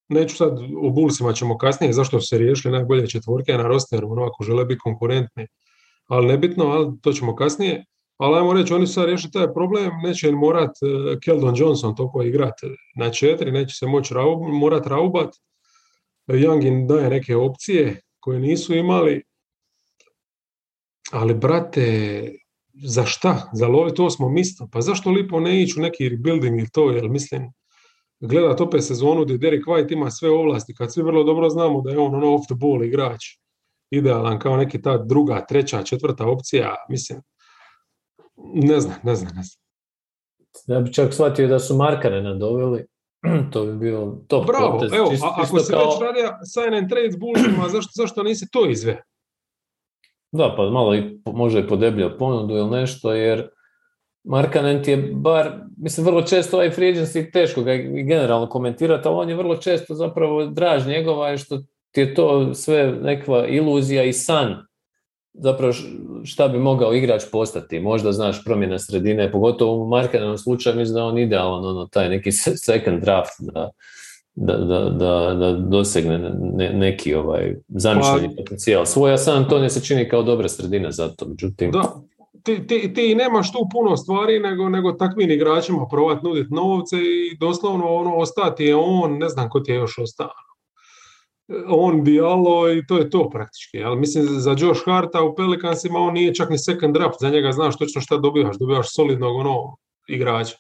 Neću 0.10 0.36
sad 0.36 0.60
o 0.82 0.90
Bullsima 0.90 1.34
ćemo 1.34 1.58
kasnije 1.58 1.94
zašto 1.94 2.22
su 2.22 2.28
se 2.28 2.38
riješili 2.38 2.72
najbolje 2.72 3.08
četvorke 3.08 3.54
na 3.54 3.68
rosteru, 3.68 4.12
ono 4.12 4.26
ako 4.26 4.44
žele 4.44 4.66
biti 4.66 4.80
konkurentni. 4.80 5.48
Ali 6.08 6.28
nebitno, 6.28 6.66
ali 6.66 6.88
to 7.02 7.14
ćemo 7.14 7.36
kasnije. 7.36 7.86
Ali 8.18 8.38
ajmo 8.38 8.54
reći, 8.54 8.74
oni 8.74 8.88
su 8.88 8.94
sad 8.94 9.06
riješili 9.06 9.32
taj 9.32 9.54
problem, 9.54 9.92
neće 10.04 10.32
morat 10.32 10.70
uh, 10.82 11.20
Keldon 11.24 11.54
Johnson 11.58 11.96
toliko 11.96 12.22
igrat 12.22 12.54
na 12.96 13.12
četiri, 13.12 13.52
neće 13.52 13.76
se 13.76 13.88
moći 13.88 14.14
raub, 14.14 14.40
morat 14.42 14.88
raubat. 14.88 15.36
Young 16.28 16.68
im 16.68 16.88
daje 16.88 17.10
neke 17.10 17.36
opcije 17.36 18.02
koje 18.20 18.40
nisu 18.40 18.76
imali. 18.76 19.24
Ali, 21.12 21.34
brate, 21.34 22.32
za 22.84 23.06
šta? 23.06 23.50
Za 23.54 23.68
loviti 23.68 24.02
osmo 24.02 24.30
mjesto? 24.30 24.68
Pa 24.72 24.82
zašto 24.82 25.12
lipo 25.12 25.40
ne 25.40 25.64
ići 25.64 25.80
u 25.80 25.82
neki 25.82 26.10
rebuilding 26.10 26.60
ili 26.60 26.70
to? 26.70 26.92
Jer 26.92 27.10
mislim, 27.10 27.52
gledat 28.20 28.62
opet 28.62 28.84
sezonu 28.84 29.24
gdje 29.24 29.38
Derek 29.38 29.66
White 29.66 29.94
ima 29.94 30.12
sve 30.12 30.30
ovlasti, 30.30 30.76
kad 30.76 30.94
svi 30.94 31.04
vrlo 31.04 31.24
dobro 31.24 31.50
znamo 31.50 31.82
da 31.82 31.92
je 31.92 31.98
on 32.00 32.16
ono 32.16 32.34
off 32.36 32.46
the 32.46 32.56
ball 32.56 32.84
igrač, 32.84 33.22
idealan 33.92 34.40
kao 34.40 34.58
neki 34.58 34.82
ta 34.82 34.98
druga, 34.98 35.46
treća, 35.46 35.84
četvrta 35.84 36.28
opcija, 36.28 36.76
mislim, 36.90 37.22
ne 38.54 38.80
znam, 38.80 38.96
ne 39.04 39.16
znam, 39.16 39.32
ne 39.36 39.44
znam. 39.44 39.58
Ja 40.68 40.80
bi 40.82 40.94
čak 40.94 41.14
shvatio 41.14 41.48
da 41.48 41.60
su 41.60 41.76
Markane 41.76 42.22
nadoveli, 42.22 42.86
to 43.52 43.66
bi 43.66 43.78
bio 43.78 44.18
top 44.28 44.48
Bravo, 44.48 44.72
potez. 44.72 44.94
evo, 44.94 45.12
a, 45.24 45.34
ako 45.38 45.60
se 45.60 45.74
kao- 45.74 45.86
već 45.86 46.02
radi 46.02 46.20
sign 46.54 46.74
and 46.74 46.90
trade 46.90 47.12
s 47.12 47.18
Bullsima, 47.20 47.70
zašto, 47.76 47.92
zašto 47.96 48.24
nisi 48.24 48.48
to 48.52 48.70
izve? 48.70 49.04
Da, 50.32 50.54
pa 50.58 50.70
malo 50.70 50.96
i 50.96 51.20
može 51.26 51.60
i 51.60 51.68
podebljao 51.68 52.18
ponudu 52.18 52.54
ili 52.54 52.70
nešto, 52.70 53.14
jer 53.14 53.50
Markanen 54.30 54.84
ti 54.84 54.92
je 54.92 54.98
bar, 55.14 55.50
mislim, 55.78 56.06
vrlo 56.06 56.22
često 56.22 56.58
ovaj 56.58 56.70
free 56.72 56.94
agency 56.94 57.32
teško 57.32 57.62
ga 57.64 57.76
generalno 58.08 58.50
komentirati, 58.50 59.08
ali 59.08 59.18
on 59.18 59.30
je 59.30 59.36
vrlo 59.36 59.58
često 59.58 59.96
zapravo 59.96 60.46
draž 60.46 60.88
njegova 60.88 61.30
je 61.30 61.38
što 61.38 61.58
ti 61.92 62.02
je 62.02 62.14
to 62.14 62.54
sve 62.54 62.94
nekakva 63.02 63.48
iluzija 63.48 64.04
i 64.04 64.14
san. 64.14 64.56
Zapravo 65.34 65.74
šta 66.24 66.48
bi 66.48 66.60
mogao 66.60 66.94
igrač 66.94 67.24
postati. 67.32 67.80
Možda 67.80 68.12
znaš 68.12 68.44
promjena 68.44 68.80
sredine, 68.80 69.32
pogotovo 69.32 69.84
u 69.84 69.88
Markanenom 69.88 70.38
slučaju 70.38 70.76
mislim 70.76 70.94
da 70.94 71.00
je 71.00 71.06
on 71.06 71.18
idealan, 71.18 71.66
ono, 71.66 71.88
taj 71.88 72.10
neki 72.10 72.32
se- 72.32 72.58
second 72.58 73.02
draft 73.02 73.34
da, 73.40 73.70
da, 74.36 74.58
da, 74.58 74.80
da, 74.90 75.34
da 75.34 75.52
dosegne 75.52 76.18
ne- 76.54 76.74
neki 76.74 77.14
ovaj 77.16 77.56
zamišljeni 77.68 78.36
potencijal. 78.38 78.86
Svoj, 78.86 79.14
a 79.14 79.18
San 79.18 79.38
Antonio 79.38 79.70
se 79.70 79.82
čini 79.82 80.10
kao 80.10 80.24
dobra 80.24 80.50
sredina 80.50 80.92
za 80.92 81.08
to, 81.08 81.26
međutim, 81.26 81.72
Da, 81.72 81.94
ti, 82.48 82.68
ti, 82.68 82.94
ti 82.94 83.16
nemaš 83.16 83.52
tu 83.52 83.60
puno 83.72 83.98
stvari 83.98 84.40
nego, 84.40 84.70
nego 84.70 84.92
takvim 84.92 85.32
igračima 85.32 85.88
provat 85.92 86.24
nuditi 86.24 86.54
novce 86.54 86.98
i 86.98 87.38
doslovno 87.40 87.86
ono 87.94 88.16
ostati 88.16 88.64
je 88.64 88.76
on, 88.76 89.18
ne 89.18 89.30
znam 89.30 89.50
ko 89.50 89.60
ti 89.60 89.72
je 89.72 89.76
još 89.76 89.98
ostao. 89.98 90.30
On, 91.68 92.04
Diallo 92.04 92.72
i 92.72 92.86
to 92.88 92.98
je 92.98 93.10
to 93.10 93.30
praktički. 93.30 93.84
Ali 93.84 94.00
mislim 94.00 94.26
za 94.28 94.56
Josh 94.58 94.82
Harta 94.86 95.24
u 95.24 95.36
Pelicansima 95.36 96.00
on 96.00 96.14
nije 96.14 96.36
čak 96.36 96.50
ni 96.50 96.58
second 96.58 96.94
draft, 96.94 97.16
za 97.20 97.30
njega 97.30 97.52
znaš 97.52 97.78
točno 97.78 98.02
šta 98.02 98.18
dobivaš, 98.18 98.58
dobivaš 98.58 98.96
solidnog 98.96 99.36
ono 99.36 99.76
igrača. 100.08 100.56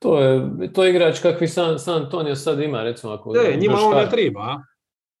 to 0.00 0.20
je, 0.20 0.42
to 0.72 0.84
je 0.84 0.90
igrač 0.90 1.20
kakvi 1.20 1.48
San, 1.48 1.78
San 1.78 2.02
Antonio 2.02 2.36
sad 2.36 2.60
ima, 2.60 2.82
recimo 2.82 3.12
ako 3.12 3.36
E, 3.36 3.56
njima 3.56 3.74
Josh 3.74 3.86
on 3.86 3.94
ne 3.94 4.02
Hart- 4.02 4.10
treba, 4.10 4.40
a? 4.40 4.62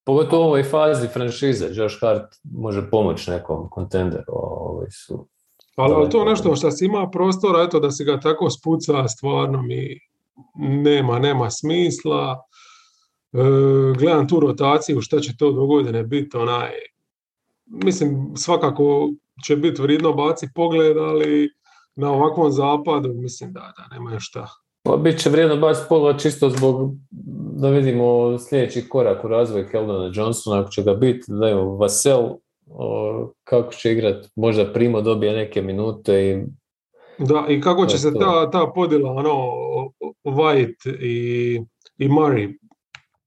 pogotovo 0.04 0.42
u 0.42 0.46
ovoj 0.46 0.62
fazi 0.62 1.08
franšize, 1.08 1.66
Josh 1.72 1.96
Hart 2.00 2.34
može 2.42 2.90
pomoći 2.90 3.30
nekom 3.30 3.68
kontenderu, 3.70 4.24
ovi 4.32 4.90
su 4.90 5.28
Ali, 5.76 5.94
ali 5.94 6.10
to 6.10 6.18
je 6.18 6.24
Daleko. 6.24 6.30
nešto 6.30 6.56
što 6.56 6.70
si 6.70 6.84
ima 6.84 7.10
prostora, 7.10 7.62
eto 7.62 7.80
da 7.80 7.90
se 7.90 8.04
ga 8.04 8.20
tako 8.20 8.50
spuca, 8.50 9.08
stvarno 9.08 9.62
mi 9.62 10.00
nema, 10.82 11.18
nema 11.18 11.50
smisla. 11.50 12.42
E, 13.32 13.38
gledam 13.98 14.28
tu 14.28 14.40
rotaciju, 14.40 15.00
šta 15.00 15.20
će 15.20 15.36
to 15.36 15.52
do 15.52 15.66
godine 15.66 16.02
biti, 16.02 16.36
onaj, 16.36 16.70
mislim, 17.66 18.32
svakako 18.36 19.10
će 19.46 19.56
biti 19.56 19.82
vridno 19.82 20.12
baci 20.12 20.48
pogled, 20.54 20.96
ali 20.96 21.50
na 21.94 22.12
ovakvom 22.12 22.52
zapadu, 22.52 23.12
mislim 23.14 23.52
da, 23.52 23.60
da 23.60 23.96
nema 23.96 24.20
šta. 24.20 24.48
Pa 24.82 24.96
bit 24.96 25.18
će 25.18 25.30
vrijedno 25.30 25.56
baciti 25.56 25.86
pogled 25.88 26.20
čisto 26.20 26.50
zbog 26.50 26.94
da 27.56 27.68
vidimo 27.68 28.38
sljedeći 28.38 28.88
korak 28.88 29.24
u 29.24 29.28
razvoju 29.28 29.68
Keldona 29.70 30.10
Johnsona, 30.14 30.60
ako 30.60 30.70
će 30.70 30.82
ga 30.82 30.94
biti, 30.94 31.24
da 31.28 31.48
evo 31.48 31.76
Vasel, 31.76 32.28
o, 32.66 33.32
kako 33.44 33.72
će 33.72 33.92
igrat, 33.92 34.26
možda 34.36 34.72
Primo 34.72 35.00
dobije 35.00 35.32
neke 35.32 35.62
minute 35.62 36.30
i 36.30 36.44
Da, 37.18 37.46
i 37.48 37.60
kako 37.60 37.86
će 37.86 37.98
se 37.98 38.12
ta, 38.20 38.50
ta 38.50 38.72
podjela, 38.74 39.10
ono, 39.10 39.32
White 40.24 40.96
i, 41.00 41.60
i 41.98 42.08
Murray, 42.08 42.58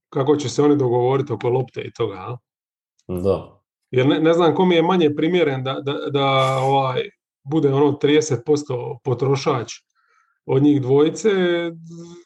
kako 0.09 0.35
će 0.35 0.49
se 0.49 0.63
oni 0.63 0.75
dogovoriti 0.75 1.33
oko 1.33 1.49
lopte 1.49 1.81
i 1.81 1.93
toga, 1.93 2.15
a? 2.15 2.37
da. 3.07 3.61
Jer 3.91 4.07
ne, 4.07 4.19
ne 4.19 4.33
znam 4.33 4.55
kom 4.55 4.71
je 4.71 4.81
manje 4.81 5.15
primjeren 5.15 5.63
da, 5.63 5.73
da, 5.73 5.93
da 6.11 6.57
ovaj, 6.61 7.01
bude 7.43 7.73
ono 7.73 7.91
30% 7.91 8.97
potrošač 9.03 9.73
od 10.45 10.63
njih 10.63 10.81
dvojice. 10.81 11.29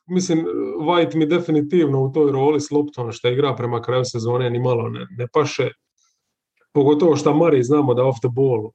Mislim, 0.07 0.45
White 0.79 1.15
mi 1.15 1.25
definitivno 1.25 2.03
u 2.03 2.11
toj 2.11 2.31
roli 2.31 2.61
s 2.61 2.71
loptom 2.71 3.11
što 3.11 3.27
igra 3.27 3.55
prema 3.55 3.81
kraju 3.81 4.05
sezone 4.05 4.49
ni 4.49 4.59
malo 4.59 4.89
ne, 4.89 5.07
ne 5.17 5.27
paše. 5.33 5.69
Pogotovo 6.71 7.15
što 7.15 7.33
Mari 7.33 7.63
znamo 7.63 7.93
da 7.93 8.05
off 8.05 8.19
the 8.19 8.29
ball 8.29 8.71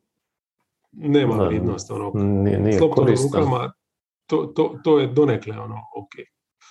nema 0.92 1.36
Da, 1.36 1.44
vrijednost. 1.44 1.90
Ono, 1.90 2.10
Nije, 2.14 2.60
nije 2.60 2.78
rukama, 3.24 3.72
to, 4.26 4.52
to, 4.56 4.78
to 4.84 4.98
je 4.98 5.06
donekle 5.06 5.58
ono, 5.58 5.74
ok. 5.74 6.26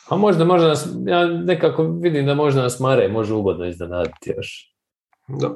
A 0.09 0.17
možda, 0.17 0.45
možda 0.45 0.67
nas, 0.67 0.87
ja 1.05 1.25
nekako 1.27 1.83
vidim 1.83 2.25
da 2.25 2.33
možda 2.33 2.61
nas 2.61 2.79
Mare 2.79 3.07
može 3.07 3.33
ugodno 3.33 3.65
iznenaditi 3.65 4.33
još. 4.37 4.75
Da. 5.27 5.49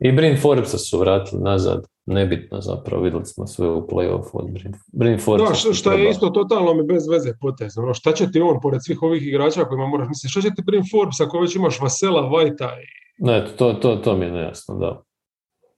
I 0.00 0.12
Brin 0.12 0.40
Forbesa 0.42 0.78
su 0.78 0.98
vratili 0.98 1.42
nazad, 1.42 1.86
nebitno 2.06 2.60
zapravo, 2.60 3.02
vidjeli 3.02 3.24
smo 3.24 3.46
sve 3.46 3.68
u 3.68 3.86
play-offu 3.86 4.30
od 4.32 4.50
Brin, 4.50 4.72
Brin 4.92 5.18
Forbesa. 5.18 5.50
Da, 5.50 5.54
što, 5.54 5.72
što 5.72 5.92
je 5.92 6.10
isto 6.10 6.30
totalno 6.30 6.74
mi 6.74 6.82
bez 6.82 7.08
veze 7.08 7.32
potez. 7.40 7.78
Ono, 7.78 7.94
šta 7.94 8.12
će 8.12 8.30
ti 8.30 8.40
on, 8.40 8.60
pored 8.60 8.80
svih 8.84 9.02
ovih 9.02 9.26
igrača 9.26 9.64
kojima 9.64 9.86
moraš 9.86 10.08
misliti, 10.08 10.30
šta 10.30 10.40
će 10.40 10.50
ti 10.54 10.62
Brin 10.66 10.82
Forbes 10.90 11.20
ako 11.20 11.40
već 11.40 11.56
imaš 11.56 11.80
Vasela, 11.80 12.20
Vajta 12.20 12.76
i 12.82 13.04
Ne, 13.18 13.46
to, 13.56 13.72
to, 13.72 13.96
to 13.96 14.16
mi 14.16 14.24
je 14.24 14.32
nejasno, 14.32 14.74
da. 14.74 15.02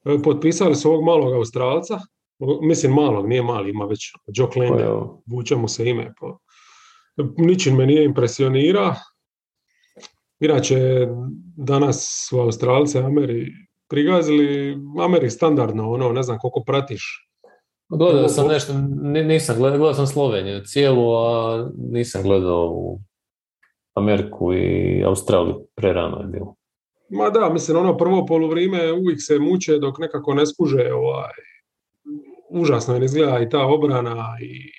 E, 0.05 0.23
Potpisali 0.23 0.75
su 0.75 0.91
ovog 0.91 1.05
malog 1.05 1.33
Australca, 1.35 1.99
mislim 2.62 2.93
malog, 2.93 3.29
nije 3.29 3.43
mali, 3.43 3.71
ima 3.71 3.85
već 3.85 4.12
Joe 4.27 4.67
je 4.79 4.89
ovo? 4.89 5.23
vuče 5.27 5.57
mu 5.57 5.69
se 5.69 5.89
ime. 5.89 6.15
Po. 6.21 6.39
Ničin 7.37 7.77
me 7.77 7.87
nije 7.87 8.05
impresionira. 8.05 8.95
Inače, 10.41 11.07
danas 11.57 12.27
su 12.29 12.41
Australce 12.41 12.99
Ameri 12.99 13.53
prigazili, 13.88 14.77
Ameri 15.05 15.31
standardno, 15.31 15.90
ono, 15.90 16.12
ne 16.12 16.22
znam 16.22 16.38
koliko 16.38 16.62
pratiš. 16.66 17.29
Gledao 17.88 18.29
sam 18.29 18.49
nešto, 18.49 18.72
ni- 19.03 19.25
nisam 19.25 19.57
gledao, 19.59 19.79
gledao 19.79 19.94
sam 19.94 20.07
Sloveniju 20.07 20.61
cijelu, 20.64 21.14
a 21.16 21.70
nisam 21.77 22.22
gledao 22.22 22.70
u 22.72 22.99
Ameriku 23.94 24.55
i 24.55 25.05
Australiju, 25.05 25.66
prerano 25.75 26.20
je 26.20 26.27
bilo. 26.27 26.55
Ma 27.11 27.31
da, 27.31 27.49
mislim, 27.53 27.77
ono 27.77 27.96
prvo 27.96 28.27
poluvrijeme 28.27 28.92
uvijek 28.92 29.18
se 29.22 29.38
muče 29.38 29.79
dok 29.79 29.99
nekako 29.99 30.35
ne 30.35 30.46
skuže 30.46 30.92
ovaj, 30.92 31.33
užasno 32.51 32.94
je 32.94 33.05
izgleda 33.05 33.40
i 33.40 33.49
ta 33.49 33.66
obrana 33.66 34.37
i, 34.42 34.70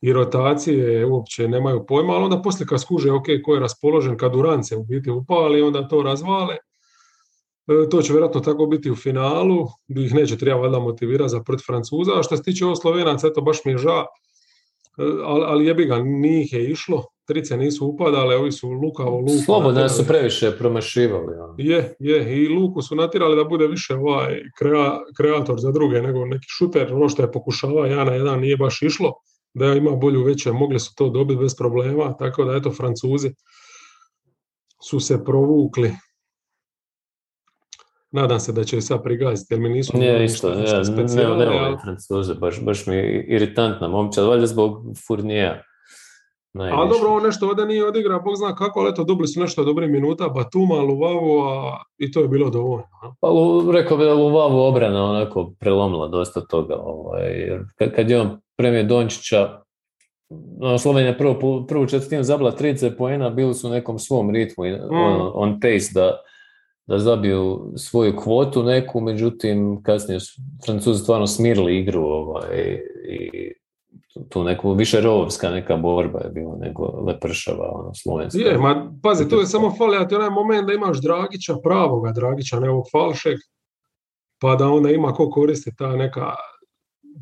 i 0.00 0.12
rotacije 0.12 1.06
uopće 1.06 1.48
nemaju 1.48 1.86
pojma, 1.86 2.12
ali 2.12 2.24
onda 2.24 2.42
poslije 2.42 2.66
kad 2.66 2.80
skuže, 2.80 3.12
ok, 3.12 3.24
ko 3.44 3.54
je 3.54 3.60
raspoložen, 3.60 4.16
kad 4.16 4.32
Durant 4.32 4.66
se 4.68 4.76
u 4.76 4.84
biti 4.84 5.10
upali, 5.10 5.62
onda 5.62 5.88
to 5.88 6.02
razvale. 6.02 6.56
E, 7.68 7.88
To 7.90 8.02
će 8.02 8.12
vjerojatno 8.12 8.40
tako 8.40 8.66
biti 8.66 8.90
u 8.90 8.96
finalu, 8.96 9.66
gdje 9.88 10.04
ih 10.06 10.14
neće 10.14 10.38
treba 10.38 10.60
valjda 10.60 10.78
motivirati 10.78 11.30
za 11.30 11.42
protiv 11.42 11.64
Francuza, 11.66 12.12
a 12.18 12.22
što 12.22 12.36
se 12.36 12.42
tiče 12.42 12.64
ovo 12.64 12.76
Slovenaca, 12.76 13.26
eto 13.26 13.40
baš 13.40 13.64
mi 13.64 13.72
je 13.72 13.78
ža, 13.78 14.04
E, 14.98 15.02
ali, 15.24 15.44
ali 15.44 15.66
jebi 15.66 15.84
ga, 15.84 15.98
nije 16.02 16.42
ih 16.42 16.52
je 16.52 16.70
išlo, 16.70 17.04
trice 17.26 17.56
nisu 17.56 17.86
upadale, 17.86 18.36
ovi 18.36 18.52
su 18.52 18.70
lukavo 18.70 19.18
luku. 19.20 19.42
Slobodno 19.44 19.88
su 19.88 20.06
previše 20.06 20.50
promašivali. 20.58 21.34
ono. 21.38 21.54
Je, 21.58 21.94
je, 21.98 22.42
i 22.42 22.48
Luku 22.48 22.82
su 22.82 22.94
natjerali 22.94 23.36
da 23.36 23.44
bude 23.44 23.66
više 23.66 23.94
ovaj 23.94 24.42
krea, 24.58 25.00
kreator 25.16 25.60
za 25.60 25.72
druge 25.72 26.02
nego 26.02 26.26
neki 26.26 26.46
šuter, 26.48 26.92
ono 26.94 27.08
što 27.08 27.22
je 27.22 27.32
pokušava 27.32 27.86
jedan 27.86 28.06
na 28.06 28.14
jedan 28.14 28.40
nije 28.40 28.56
baš 28.56 28.82
išlo, 28.82 29.12
da 29.54 29.66
ima 29.66 29.90
bolju 29.90 30.24
veće, 30.24 30.52
mogli 30.52 30.80
su 30.80 30.94
to 30.96 31.08
dobiti 31.08 31.40
bez 31.40 31.56
problema, 31.56 32.16
tako 32.16 32.44
da 32.44 32.56
eto 32.56 32.70
Francuzi 32.70 33.30
su 34.88 35.00
se 35.00 35.24
provukli. 35.24 35.92
Nadam 38.12 38.40
se 38.40 38.52
da 38.52 38.64
će 38.64 38.80
sad 38.80 39.02
prigaziti, 39.02 39.54
jer 39.54 39.60
mi 39.60 39.68
nisu 39.68 39.98
Nije 39.98 40.24
isto, 40.24 40.54
ne, 40.54 40.64
ne, 41.16 41.46
volim 41.46 41.78
Francuze, 41.82 42.34
baš, 42.34 42.64
baš 42.64 42.86
mi 42.86 42.94
je 42.94 43.24
iritantna 43.28 43.88
momčad, 43.88 44.26
valjda 44.26 44.46
zbog 44.46 44.82
Furnija. 45.06 45.62
Ali 46.58 46.90
dobro, 46.90 47.10
on 47.10 47.22
nešto 47.22 47.48
ovdje 47.48 47.66
nije 47.66 47.86
odigrao, 47.86 48.20
Bog 48.20 48.36
zna 48.36 48.54
kako, 48.54 48.80
ali 48.80 48.90
eto, 48.90 49.04
dobili 49.04 49.28
su 49.28 49.40
nešto 49.40 49.64
dobri 49.64 49.86
minuta, 49.88 50.28
Batuma, 50.28 50.74
Luvavu, 50.74 51.40
a 51.40 51.76
i 51.98 52.12
to 52.12 52.20
je 52.20 52.28
bilo 52.28 52.50
dovoljno. 52.50 53.16
Pa 53.20 53.28
rekao 53.72 53.96
bi 53.96 54.04
da 54.04 54.14
Luvavu 54.14 54.58
obrana 54.58 55.04
onako 55.04 55.52
prelomila 55.60 56.08
dosta 56.08 56.40
toga. 56.40 56.76
Ovaj, 56.76 57.30
jer 57.30 57.64
kad, 57.96 58.10
je 58.10 58.20
on 58.20 58.40
premije 58.56 58.84
Dončića, 58.84 59.62
no, 60.58 60.78
Slovenija 60.78 61.14
prvu, 61.18 61.66
prvu 61.66 61.86
četvrtinu 61.86 62.22
zabila 62.22 62.52
30 62.52 62.96
poena, 62.98 63.30
bili 63.30 63.54
su 63.54 63.68
u 63.68 63.70
nekom 63.70 63.98
svom 63.98 64.30
ritmu, 64.30 64.64
mm. 64.64 64.94
on, 64.94 65.30
on 65.34 65.60
pace 65.60 65.90
da, 65.94 66.20
da 66.92 66.98
zabiju 66.98 67.72
svoju 67.76 68.16
kvotu 68.16 68.62
neku, 68.62 69.00
međutim 69.00 69.82
kasnije 69.82 70.20
su 70.20 70.42
Francuzi 70.64 71.02
stvarno 71.02 71.26
smirili 71.26 71.78
igru 71.78 72.02
ovaj, 72.02 72.80
i 73.08 73.52
tu 74.28 74.44
neku 74.44 74.72
više 74.72 75.00
rovska 75.00 75.50
neka 75.50 75.76
borba 75.76 76.20
je 76.20 76.30
bila 76.30 76.56
nego 76.56 76.84
lepršava 77.06 77.70
ono, 77.74 77.94
slovenska. 77.94 78.40
Je, 78.40 78.58
ma 78.58 78.92
pazi, 79.02 79.28
tu 79.28 79.36
je 79.36 79.46
samo 79.46 79.74
fali, 79.78 80.08
ti 80.08 80.14
onaj 80.14 80.30
moment 80.30 80.66
da 80.66 80.72
imaš 80.72 81.00
Dragića, 81.00 81.56
pravoga 81.62 82.12
Dragića, 82.12 82.60
ne 82.60 82.70
ovog 82.70 82.84
falšeg, 82.92 83.38
pa 84.40 84.56
da 84.56 84.68
onda 84.68 84.90
ima 84.90 85.12
ko 85.12 85.30
koristi 85.30 85.70
ta 85.76 85.96
neka, 85.96 86.34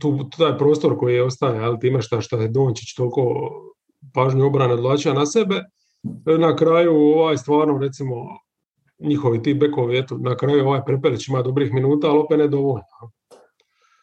tu, 0.00 0.18
taj 0.38 0.58
prostor 0.58 0.98
koji 0.98 1.14
je 1.14 1.24
ostaje, 1.24 1.60
ali 1.60 1.78
ti 1.78 1.88
imaš 1.88 2.06
šta 2.06 2.20
što 2.20 2.36
je 2.36 2.48
Dončić 2.48 2.94
toliko 2.94 3.50
pažnju 4.14 4.46
obrane 4.46 4.74
odlačio 4.74 5.14
na 5.14 5.26
sebe, 5.26 5.62
na 6.38 6.56
kraju 6.56 6.92
ovaj 6.96 7.36
stvarno 7.36 7.78
recimo 7.78 8.14
njihovi 9.00 9.42
ti 9.42 9.54
bekovi, 9.54 9.98
eto, 9.98 10.18
na 10.18 10.36
kraju 10.36 10.66
ovaj 10.66 10.80
Prepelić 10.86 11.28
ima 11.28 11.42
dobrih 11.42 11.72
minuta, 11.72 12.08
ali 12.10 12.18
opet 12.18 12.38
ne 12.38 12.48
dovoljno. 12.48 13.10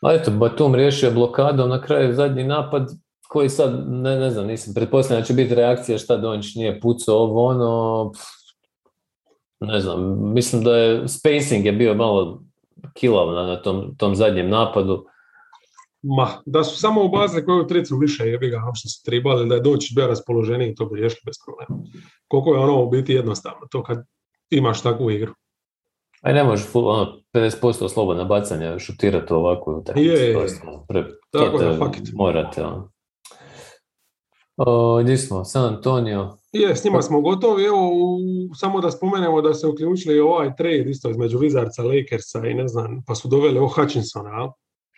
A 0.02 0.14
eto, 0.14 0.32
Batum 0.32 0.76
riješio 0.76 1.12
blokadom, 1.12 1.70
na 1.70 1.82
kraju 1.82 2.14
zadnji 2.14 2.44
napad 2.44 2.92
koji 3.28 3.50
sad, 3.50 3.84
ne, 3.88 4.20
ne 4.20 4.32
znam, 4.32 4.48
nisam 4.48 4.74
pretpostavljam 4.74 5.22
da 5.22 5.26
će 5.26 5.34
biti 5.34 5.56
reakcija 5.56 5.98
šta 5.98 6.18
Dončić 6.18 6.56
nije 6.56 6.80
pucao 6.80 7.16
ovo 7.16 7.46
ono, 7.46 8.12
ne 9.60 9.80
znam, 9.80 10.34
mislim 10.34 10.64
da 10.64 10.78
je 10.78 11.08
spacing 11.08 11.66
je 11.66 11.72
bio 11.72 11.94
malo 11.94 12.42
kilav 12.94 13.34
na, 13.34 13.62
tom, 13.62 13.96
tom 13.98 14.16
zadnjem 14.16 14.50
napadu. 14.50 15.06
Ma, 16.02 16.28
da 16.46 16.64
su 16.64 16.80
samo 16.80 17.06
ubazili 17.06 17.46
koju 17.46 17.68
tricu 17.68 17.98
više 17.98 18.24
jebi 18.28 18.50
ga, 18.50 18.62
što 18.74 18.90
su 18.90 19.04
tribali, 19.06 19.50
da 19.50 19.56
je 19.56 19.62
Dončić 19.62 19.96
bio 19.96 20.08
raspoloženiji, 20.08 20.76
to 20.76 20.86
bi 20.86 21.00
riješili 21.00 21.22
bez 21.26 21.36
problema. 21.46 21.84
Koliko 22.28 22.54
je 22.54 22.60
ono 22.60 22.84
u 22.84 22.90
biti 22.90 23.14
jednostavno, 23.14 23.68
to 23.72 23.84
kad 23.84 24.06
imaš 24.50 24.84
takvu 24.84 25.12
igru. 25.12 25.34
Aj 26.22 26.34
ne 26.34 26.44
možeš 26.44 26.66
ono, 26.74 27.22
50% 27.34 27.90
slobodna 27.90 28.24
bacanja 28.24 28.80
šutirati 28.80 29.34
ovako 29.34 29.72
u 29.72 30.00
Je, 30.00 30.30
je, 30.30 30.48
Pre, 30.88 31.06
Tako 31.32 31.58
da, 31.58 31.92
Morate, 32.14 32.64
ono. 32.64 32.92
O, 34.58 35.00
gdje 35.04 35.18
smo? 35.18 35.46
San 35.46 35.66
Antonio. 35.66 36.38
Je, 36.52 36.76
s 36.76 36.84
njima 36.84 37.02
smo 37.02 37.22
gotovi. 37.22 37.66
Evo, 37.66 37.92
samo 38.56 38.82
da 38.82 38.92
spomenemo 38.92 39.42
da 39.42 39.54
se 39.54 39.68
uključili 39.68 40.20
ovaj 40.20 40.56
trade 40.56 40.86
isto 40.90 41.10
između 41.10 41.40
Wizardsa, 41.40 41.84
Lakersa 41.84 42.48
i 42.48 42.54
ne 42.54 42.68
znam, 42.68 43.04
pa 43.08 43.16
su 43.16 43.28
doveli 43.28 43.60
o 43.60 43.68
Hutchinsona, 43.68 44.52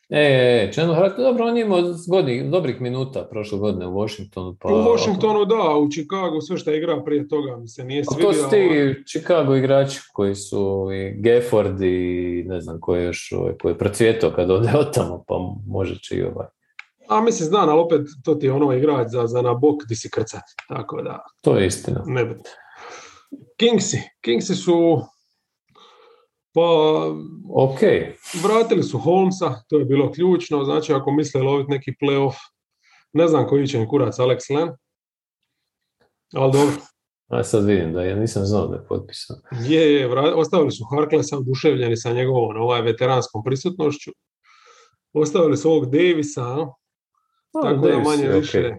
E, 0.10 0.22
e, 0.22 0.82
e 0.82 1.24
dobro, 1.24 1.46
on 1.46 1.58
je 1.58 1.66
imao 1.66 1.94
zgodnih, 1.94 2.50
dobrih 2.50 2.82
minuta 2.82 3.28
prošle 3.32 3.60
godine 3.60 3.88
u 3.88 3.94
Washingtonu. 3.94 4.58
Pa, 4.60 4.70
u 4.74 4.84
Washingtonu 4.84 5.46
da, 5.46 5.78
u 5.78 5.90
Chicago 5.90 6.42
sve 6.42 6.58
što 6.58 6.72
je 6.72 6.78
igrao 6.78 7.04
prije 7.04 7.28
toga 7.28 7.58
mi 7.58 7.68
se 7.68 7.84
nije 7.84 8.04
svidio. 8.06 8.28
To 8.28 8.34
su 8.34 8.50
ti 8.50 8.96
Chicago 9.06 9.56
igrači 9.56 10.00
koji 10.14 10.36
su 10.36 10.88
i 10.94 11.22
Gafford 11.22 11.82
i 11.82 12.44
ne 12.48 12.62
znam 12.62 12.80
koji 12.80 13.04
još, 13.04 13.30
koji 13.62 13.72
je 13.72 13.78
procvjetao 13.78 14.32
kad 14.32 14.52
ode 14.52 14.70
od 14.78 14.94
tamo, 14.94 15.24
pa 15.28 15.36
može 15.68 16.00
će 16.00 16.16
i 16.16 16.24
ovaj. 16.24 16.48
A 17.08 17.22
mislim, 17.22 17.48
znam, 17.48 17.70
ali 17.70 17.80
opet 17.80 18.02
to 18.24 18.36
ti 18.36 18.46
je 18.46 18.52
ono 18.52 18.74
igrač 18.74 19.08
za, 19.08 19.28
za 19.28 19.42
na 19.42 19.54
bok 19.54 19.76
di 19.88 19.96
si 19.96 20.10
krcat, 20.12 20.44
tako 20.68 21.02
da. 21.02 21.20
To 21.42 21.58
je 21.58 21.68
istina. 21.68 22.04
Ne 22.06 22.36
Kingsi, 23.58 23.98
Kingsi 24.22 24.56
su 24.56 25.02
pa, 26.54 26.62
ok. 27.54 27.80
Vratili 28.44 28.84
su 28.84 29.00
Holmesa, 29.00 29.64
to 29.70 29.80
je 29.80 29.86
bilo 29.86 30.12
ključno, 30.12 30.64
znači 30.64 30.94
ako 30.94 31.12
misle 31.12 31.42
loviti 31.42 31.72
neki 31.72 31.92
playoff, 32.02 32.36
ne 33.14 33.28
znam 33.28 33.48
koji 33.48 33.68
će 33.68 33.78
im 33.78 33.88
kurac 33.88 34.20
Alex 34.20 34.56
Len, 34.56 34.70
ali 36.34 36.52
dobro. 36.52 36.76
A 37.28 37.44
sad 37.44 37.66
vidim 37.66 37.94
da 37.94 38.04
ja 38.04 38.16
nisam 38.16 38.46
znao 38.46 38.68
da 38.68 38.76
je 38.76 38.86
potpisan. 38.88 39.38
Je, 39.68 39.94
je, 39.94 40.34
ostavili 40.36 40.72
su 40.72 40.86
Harklesa 40.86 41.38
oduševljeni 41.38 41.98
sa 41.98 42.14
njegovom 42.14 42.62
ovaj 42.62 42.82
veteranskom 42.82 43.44
prisutnošću. 43.44 44.12
Ostavili 45.14 45.58
su 45.58 45.72
ovog 45.72 45.86
Davisa, 45.86 46.44
no? 46.44 46.74
tako 47.64 47.88
da 47.88 48.00
manje 48.00 48.28
više. 48.28 48.76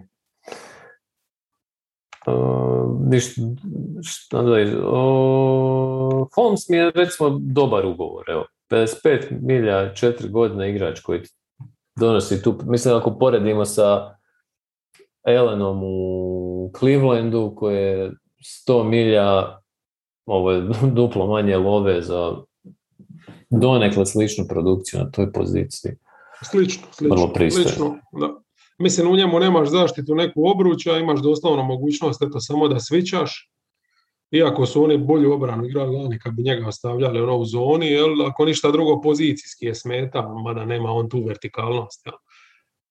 Holmes 6.35 6.69
mi 6.69 6.77
je 6.77 6.91
recimo 6.91 7.29
dobar 7.41 7.85
ugovor, 7.85 8.25
evo. 8.29 8.45
55 8.69 9.41
milja, 9.41 9.93
4 9.93 10.31
godine 10.31 10.69
igrač 10.69 10.99
koji 10.99 11.21
donosi 11.99 12.43
tu, 12.43 12.59
mislim 12.63 12.95
ako 12.95 13.17
poredimo 13.17 13.65
sa 13.65 14.15
Elenom 15.23 15.81
u 15.83 16.71
Clevelandu 16.79 17.53
koji 17.55 17.77
je 17.77 18.11
100 18.67 18.83
milja, 18.83 19.57
ovo 20.25 20.51
je 20.51 20.61
duplo 20.95 21.27
manje 21.27 21.57
love 21.57 22.01
za 22.01 22.35
donekle 23.49 24.05
sličnu 24.05 24.45
produkciju 24.49 24.99
na 24.99 25.11
toj 25.11 25.31
poziciji. 25.31 25.91
Slično, 26.43 26.87
slično. 26.91 27.51
slično 27.51 27.95
da. 28.11 28.41
Mislim, 28.79 29.11
u 29.11 29.15
njemu 29.15 29.39
nemaš 29.39 29.69
zaštitu 29.69 30.15
neku 30.15 30.47
obruča, 30.49 30.97
imaš 30.97 31.19
doslovno 31.19 31.63
mogućnost 31.63 32.21
eto, 32.21 32.39
samo 32.39 32.67
da 32.67 32.79
svičaš. 32.79 33.51
Iako 34.31 34.65
su 34.65 34.83
oni 34.83 34.97
bolju 34.97 35.33
obranu 35.33 35.65
igrali 35.65 35.95
lani 35.95 36.19
kad 36.19 36.33
bi 36.33 36.43
njega 36.43 36.67
ostavljali 36.67 37.21
ono 37.21 37.37
u 37.37 37.45
zoni, 37.45 37.87
jel, 37.87 38.21
ako 38.27 38.45
ništa 38.45 38.71
drugo 38.71 39.01
pozicijski 39.01 39.65
je 39.65 39.75
smeta, 39.75 40.29
mada 40.43 40.65
nema 40.65 40.91
on 40.91 41.09
tu 41.09 41.23
vertikalnost. 41.27 42.05
Jel. 42.05 42.15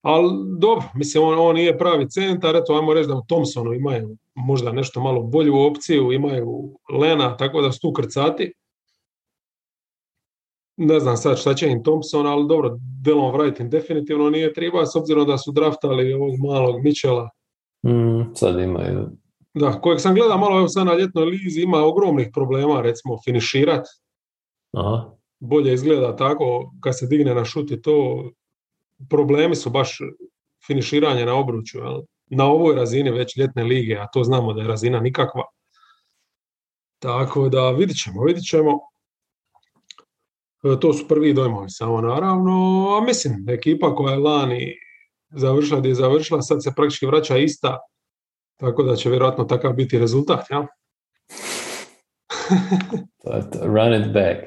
Ali 0.02 0.30
dobro, 0.58 0.84
mislim, 0.94 1.24
on, 1.24 1.38
on 1.38 1.54
nije 1.54 1.78
pravi 1.78 2.08
centar, 2.08 2.56
eto, 2.56 2.74
ajmo 2.74 2.94
reći 2.94 3.08
da 3.08 3.14
u 3.14 3.24
Thompsonu 3.28 3.74
imaju 3.74 4.16
možda 4.34 4.72
nešto 4.72 5.00
malo 5.00 5.22
bolju 5.22 5.58
opciju, 5.58 6.12
imaju 6.12 6.46
Lena, 7.00 7.36
tako 7.36 7.62
da 7.62 7.72
su 7.72 7.80
tu 7.80 7.92
krcati 7.92 8.52
ne 10.80 11.00
znam 11.00 11.16
sad 11.16 11.38
šta 11.38 11.54
će 11.54 11.68
im 11.68 11.82
Thompson, 11.82 12.26
ali 12.26 12.48
dobro, 12.48 12.78
Delon 13.04 13.34
Wright 13.34 13.68
definitivno 13.68 14.30
nije 14.30 14.52
treba, 14.52 14.86
s 14.86 14.96
obzirom 14.96 15.26
da 15.26 15.38
su 15.38 15.52
draftali 15.52 16.12
ovog 16.12 16.34
malog 16.38 16.82
Michela. 16.84 17.30
Mm, 17.86 18.34
sad 18.34 18.60
imaju. 18.60 19.08
Da, 19.54 19.80
kojeg 19.80 20.00
sam 20.00 20.14
gledao 20.14 20.38
malo 20.38 20.58
evo 20.58 20.68
sad 20.68 20.86
na 20.86 20.94
ljetnoj 20.94 21.24
lizi, 21.24 21.62
ima 21.62 21.78
ogromnih 21.78 22.28
problema, 22.32 22.80
recimo, 22.80 23.18
finiširat. 23.24 23.86
Aha. 24.72 25.10
Bolje 25.40 25.74
izgleda 25.74 26.16
tako, 26.16 26.72
kad 26.80 26.98
se 26.98 27.06
digne 27.06 27.34
na 27.34 27.44
šuti 27.44 27.82
to, 27.82 28.30
problemi 29.08 29.56
su 29.56 29.70
baš 29.70 29.98
finiširanje 30.66 31.26
na 31.26 31.34
obruču. 31.34 31.78
Jel? 31.78 32.02
Na 32.26 32.46
ovoj 32.46 32.74
razini 32.74 33.10
već 33.10 33.36
ljetne 33.36 33.64
lige, 33.64 33.96
a 33.96 34.06
to 34.12 34.24
znamo 34.24 34.52
da 34.52 34.62
je 34.62 34.68
razina 34.68 35.00
nikakva. 35.00 35.42
Tako 36.98 37.48
da 37.48 37.70
vidit 37.70 37.96
ćemo, 38.04 38.24
vidit 38.24 38.44
ćemo. 38.44 38.78
E, 40.64 40.80
to 40.80 40.92
su 40.92 41.08
prvi 41.08 41.32
dojmovi 41.32 41.70
samo 41.70 42.00
naravno, 42.00 42.86
a 42.96 43.04
mislim, 43.04 43.46
ekipa 43.48 43.94
koja 43.94 44.12
je 44.12 44.18
lani 44.18 44.74
završila 45.30 45.80
gdje 45.80 45.88
je 45.88 45.94
završila, 45.94 46.42
sad 46.42 46.62
se 46.62 46.72
praktički 46.76 47.06
vraća 47.06 47.38
ista, 47.38 47.78
tako 48.60 48.82
da 48.82 48.96
će 48.96 49.10
vjerojatno 49.10 49.44
takav 49.44 49.72
biti 49.72 49.98
rezultat, 49.98 50.50
ja? 50.50 50.66
run 53.76 53.94
it 53.94 54.12
back. 54.12 54.40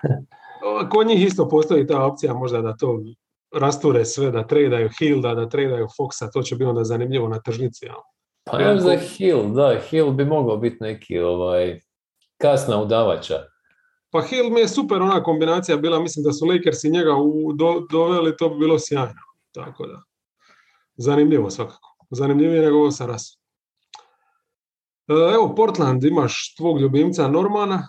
Kod 0.92 1.06
njih 1.06 1.24
isto 1.24 1.48
postoji 1.48 1.86
ta 1.86 2.04
opcija 2.04 2.34
možda 2.34 2.62
da 2.62 2.76
to 2.76 3.00
rasture 3.54 4.04
sve, 4.04 4.30
da 4.30 4.46
tradaju 4.46 4.88
Hilda, 4.98 5.34
da 5.34 5.48
tradaju 5.48 5.86
Foxa, 5.86 6.32
to 6.32 6.42
će 6.42 6.54
biti 6.54 6.64
onda 6.64 6.84
zanimljivo 6.84 7.28
na 7.28 7.40
tržnici. 7.40 7.86
Ja? 7.86 7.94
Pa 8.44 8.60
ja 8.60 8.80
za 8.80 8.96
Hill, 8.96 9.54
da, 9.54 9.80
Hill 9.90 10.10
bi 10.10 10.24
mogao 10.24 10.56
biti 10.56 10.76
neki 10.80 11.18
ovaj, 11.18 11.80
kasna 12.38 12.82
udavača. 12.82 13.34
Pa 14.10 14.22
Hill 14.22 14.50
mi 14.50 14.60
je 14.60 14.68
super 14.68 15.02
ona 15.02 15.22
kombinacija 15.22 15.76
bila, 15.76 16.00
mislim 16.00 16.24
da 16.24 16.32
su 16.32 16.46
Lakersi 16.46 16.90
njega 16.90 17.14
u, 17.14 17.52
doveli, 17.90 18.36
to 18.36 18.48
bi 18.48 18.58
bilo 18.58 18.78
sjajno. 18.78 19.22
Tako 19.52 19.86
da, 19.86 20.02
zanimljivo 20.96 21.50
svakako. 21.50 21.85
Zanimljivije 22.10 22.62
nego 22.62 22.78
ovo 22.78 22.90
sa 22.90 23.06
Ras. 23.06 23.38
E, 25.08 25.12
evo, 25.34 25.54
Portland, 25.56 26.04
imaš 26.04 26.54
tvog 26.56 26.80
ljubimca 26.80 27.28
Normana, 27.28 27.88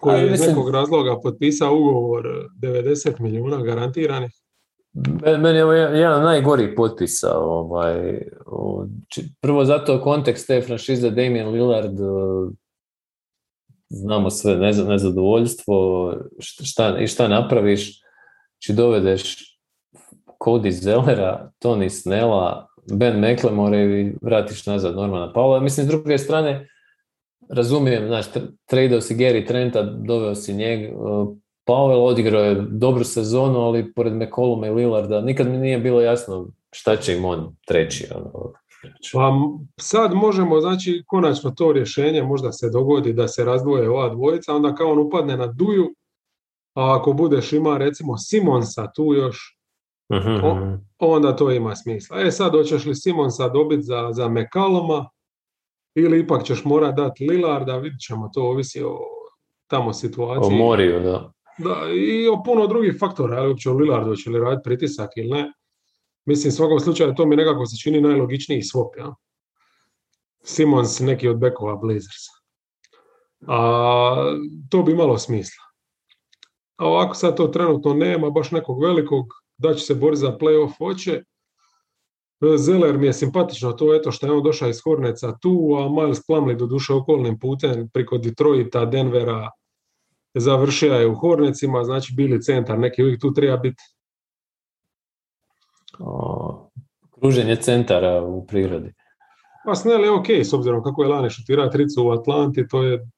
koji 0.00 0.20
je 0.20 0.34
iz 0.34 0.40
nekog 0.40 0.70
razloga 0.70 1.20
potpisao 1.22 1.76
ugovor 1.76 2.24
90 2.62 3.20
milijuna 3.20 3.62
garantiranih. 3.62 4.30
Meni 5.38 5.58
je 5.58 6.00
jedan 6.00 6.22
najgorih 6.22 6.72
potpisa. 6.76 7.38
Ovaj, 7.38 8.22
prvo 9.40 9.64
zato 9.64 10.02
kontekst 10.02 10.46
te 10.46 10.60
franšize 10.60 11.10
Damian 11.10 11.48
Lillard 11.48 11.98
znamo 13.88 14.30
sve 14.30 14.56
nezadovoljstvo 14.88 16.12
šta, 16.40 16.98
i 16.98 17.06
šta 17.06 17.28
napraviš, 17.28 18.00
či 18.58 18.72
dovedeš 18.72 19.55
Cody 20.44 20.70
Zellera, 20.70 21.50
Tony 21.58 21.88
Snella, 21.88 22.66
Ben 22.92 23.20
McLemore 23.20 23.78
i 23.78 24.14
vratiš 24.22 24.66
nazad 24.66 24.96
Normana 24.96 25.32
Paula. 25.32 25.60
Mislim, 25.60 25.86
s 25.86 25.88
druge 25.88 26.18
strane, 26.18 26.68
razumijem, 27.48 28.06
znaš, 28.06 28.26
tradeo 28.66 29.00
si 29.00 29.14
Gary 29.14 29.46
Trenta, 29.46 29.82
doveo 29.82 30.34
si 30.34 30.54
njeg, 30.54 30.90
Powell 31.66 32.04
odigrao 32.04 32.42
je 32.42 32.66
dobru 32.70 33.04
sezonu, 33.04 33.60
ali 33.60 33.92
pored 33.92 34.12
McColluma 34.12 34.66
i 34.66 34.70
Lillarda 34.70 35.20
nikad 35.20 35.50
mi 35.50 35.58
nije 35.58 35.78
bilo 35.78 36.00
jasno 36.00 36.48
šta 36.72 36.96
će 36.96 37.16
im 37.16 37.24
on 37.24 37.56
treći. 37.66 38.06
Ono, 38.14 38.52
pa 39.12 39.32
sad 39.80 40.14
možemo, 40.14 40.60
znači, 40.60 41.02
konačno 41.06 41.50
to 41.50 41.72
rješenje 41.72 42.22
možda 42.22 42.52
se 42.52 42.70
dogodi 42.70 43.12
da 43.12 43.28
se 43.28 43.44
razdvoje 43.44 43.90
ova 43.90 44.08
dvojica, 44.08 44.54
onda 44.54 44.74
kao 44.74 44.92
on 44.92 44.98
upadne 44.98 45.36
na 45.36 45.46
duju, 45.46 45.94
a 46.74 46.96
ako 46.98 47.12
budeš 47.12 47.52
ima 47.52 47.78
recimo 47.78 48.18
Simonsa 48.18 48.90
tu 48.94 49.14
još, 49.14 49.55
uh 50.08 50.78
onda 50.98 51.36
to 51.36 51.50
ima 51.50 51.76
smisla. 51.76 52.20
E 52.20 52.30
sad 52.30 52.52
hoćeš 52.52 52.84
li 52.84 52.94
Simonsa 52.94 53.48
dobiti 53.48 53.82
za, 53.82 54.08
za 54.12 54.28
Mekaloma 54.28 55.08
ili 55.94 56.20
ipak 56.20 56.44
ćeš 56.44 56.64
mora 56.64 56.92
dati 56.92 57.26
Lillarda, 57.30 57.76
vidit 57.76 58.00
ćemo, 58.00 58.30
to 58.34 58.42
ovisi 58.42 58.82
o 58.82 58.98
tamo 59.66 59.92
situaciji. 59.92 60.54
O 60.54 60.64
Moriju, 60.64 61.00
da. 61.00 61.32
Da, 61.58 61.76
i 61.94 62.28
o 62.28 62.42
puno 62.44 62.66
drugih 62.66 62.96
faktora, 63.00 63.36
ali 63.36 63.48
uopće 63.48 63.70
o 63.70 63.74
Lillardu 63.74 64.16
će 64.16 64.30
li 64.30 64.40
raditi 64.40 64.64
pritisak 64.64 65.10
ili 65.16 65.30
ne. 65.30 65.52
Mislim, 66.24 66.52
svakom 66.52 66.80
slučaju 66.80 67.14
to 67.14 67.26
mi 67.26 67.36
nekako 67.36 67.66
se 67.66 67.76
čini 67.82 68.00
najlogičniji 68.00 68.60
swap, 68.60 68.98
ja. 68.98 69.14
Simons 70.42 71.00
neki 71.00 71.28
od 71.28 71.38
bekova 71.38 71.76
Blazersa. 71.76 72.32
A, 73.46 74.38
to 74.70 74.82
bi 74.82 74.92
imalo 74.92 75.18
smisla. 75.18 75.64
A 76.76 76.86
ovako 76.86 77.14
sad 77.14 77.36
to 77.36 77.46
trenutno 77.46 77.94
nema, 77.94 78.30
baš 78.30 78.50
nekog 78.50 78.82
velikog, 78.82 79.26
da 79.58 79.74
će 79.74 79.84
se 79.84 79.94
boriti 79.94 80.20
za 80.20 80.38
playoff 80.40 80.78
hoće. 80.78 81.22
Zeller 82.56 82.98
mi 82.98 83.06
je 83.06 83.12
simpatično 83.12 83.72
to 83.72 83.94
eto 83.94 84.12
što 84.12 84.26
je 84.26 84.32
on 84.32 84.42
došao 84.42 84.68
iz 84.68 84.80
Horneca 84.84 85.38
tu, 85.42 85.76
a 85.78 85.88
Miles 85.88 86.18
Plumley 86.28 86.56
do 86.56 86.66
duše 86.66 86.92
okolnim 86.92 87.38
putem 87.38 87.88
priko 87.88 88.18
Detroita, 88.18 88.84
Denvera, 88.84 89.50
završio 90.34 90.94
je 90.94 91.06
u 91.06 91.14
Hornecima, 91.14 91.84
znači 91.84 92.14
bili 92.16 92.42
centar, 92.42 92.78
neki 92.78 93.02
uvijek 93.02 93.20
tu 93.20 93.34
treba 93.34 93.56
biti. 93.56 93.82
kruženje 97.20 97.56
centara 97.56 98.22
u 98.22 98.46
prirodi. 98.46 98.94
Pa 99.64 99.74
Snell 99.74 100.04
je 100.04 100.10
ok, 100.10 100.30
s 100.30 100.52
obzirom 100.52 100.82
kako 100.82 101.02
je 101.02 101.08
lani 101.08 101.30
šutirao 101.30 101.68
tricu 101.68 102.06
u 102.06 102.10
Atlanti, 102.10 102.68
to 102.68 102.82
je 102.82 103.08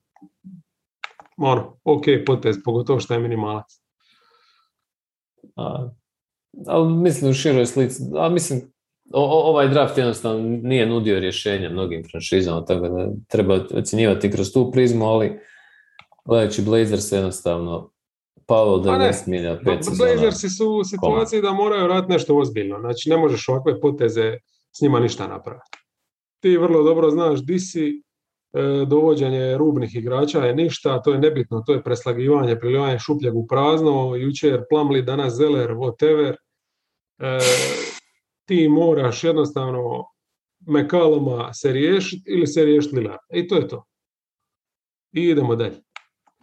ono, 1.37 1.77
ok 1.85 2.05
potez, 2.27 2.57
pogotovo 2.65 3.01
što 3.01 3.15
je 3.15 3.21
minimalac. 3.21 3.67
A, 5.57 5.91
ali 6.67 6.93
mislim 6.93 7.31
u 7.31 7.35
široj 7.35 7.67
slici, 7.67 8.03
a 8.17 8.29
mislim 8.29 8.73
ovaj 9.13 9.69
draft 9.69 9.99
jednostavno 9.99 10.59
nije 10.63 10.87
nudio 10.87 11.21
rješenja 11.21 11.71
mnogim 11.71 12.03
franšizama, 12.11 12.65
tako 12.65 12.89
da 12.89 13.09
treba 13.29 13.61
ocjenjivati 13.75 14.31
kroz 14.31 14.53
tu 14.53 14.71
prizmu, 14.73 15.07
ali 15.07 15.41
gledajući 16.25 16.63
Blazers 16.63 17.13
jednostavno 17.13 17.91
Pavel 18.47 18.81
da 18.81 18.99
ne 18.99 19.13
smilja 19.13 19.59
pet 19.65 19.85
sezona. 19.85 20.13
Blazersi 20.13 20.51
su 20.51 20.71
u 20.71 20.85
situaciji 20.85 21.43
da 21.43 21.53
moraju 21.53 21.87
raditi 21.87 22.13
nešto 22.13 22.37
ozbiljno, 22.37 22.81
znači 22.81 23.11
ne 23.11 23.17
možeš 23.17 23.49
ovakve 23.49 23.81
poteze 23.81 24.39
s 24.79 24.81
njima 24.81 25.01
ništa 25.01 25.27
napraviti. 25.27 25.79
Ti 26.41 26.57
vrlo 26.57 26.83
dobro 26.83 27.11
znaš 27.11 27.45
di 27.45 27.59
si, 27.59 28.03
e, 28.53 28.85
dovođenje 28.87 29.57
rubnih 29.57 29.97
igrača 29.97 30.45
je 30.45 30.55
ništa, 30.55 31.03
to 31.03 31.13
je 31.13 31.19
nebitno, 31.19 31.63
to 31.67 31.73
je 31.73 31.83
preslagivanje, 31.83 32.59
prilivanje 32.59 32.99
šupljeg 32.99 33.37
u 33.37 33.47
prazno, 33.47 34.17
jučer 34.17 34.63
Plamli, 34.71 35.03
danas 35.03 35.35
Zeller, 35.35 35.71
whatever. 35.71 36.35
E, 37.19 37.39
ti 38.45 38.69
moraš 38.69 39.25
jednostavno 39.25 40.05
Mekaloma 40.67 41.53
se 41.55 41.73
riješiti 41.73 42.31
ili 42.31 42.47
se 42.47 42.65
riješiti 42.65 42.97
Lillard. 42.97 43.21
I 43.35 43.49
to 43.49 43.57
je 43.57 43.69
to. 43.69 43.85
I 45.13 45.23
idemo 45.23 45.57
dalje. 45.57 45.77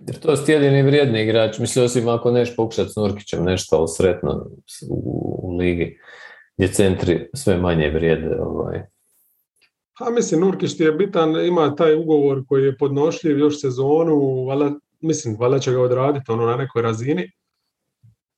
Jer 0.07 0.19
to 0.19 0.31
je 0.31 0.37
jedini 0.47 0.83
vrijedni 0.83 1.21
igrač, 1.21 1.59
mislim 1.59 1.85
osim 1.85 2.07
ako 2.07 2.31
neš 2.31 2.55
pokušati 2.55 2.89
s 2.89 2.95
Nurkićem 2.95 3.43
nešto, 3.43 3.75
ali 3.75 3.87
sretno 3.87 4.49
u, 4.89 5.39
u, 5.43 5.57
ligi 5.57 5.97
gdje 6.57 6.67
centri 6.67 7.29
sve 7.33 7.57
manje 7.57 7.89
vrijede. 7.89 8.35
Ovaj. 8.39 8.81
A 9.99 10.09
mislim, 10.09 10.41
Nurkić 10.41 10.77
ti 10.77 10.83
je 10.83 10.91
bitan, 10.91 11.45
ima 11.45 11.75
taj 11.75 11.95
ugovor 11.95 12.43
koji 12.47 12.65
je 12.65 12.77
podnošljiv 12.77 13.39
još 13.39 13.61
sezonu, 13.61 14.45
vala, 14.45 14.71
mislim, 15.01 15.37
valjda 15.39 15.59
će 15.59 15.71
ga 15.71 15.81
odraditi 15.81 16.31
ono 16.31 16.45
na 16.45 16.55
nekoj 16.55 16.81
razini. 16.81 17.31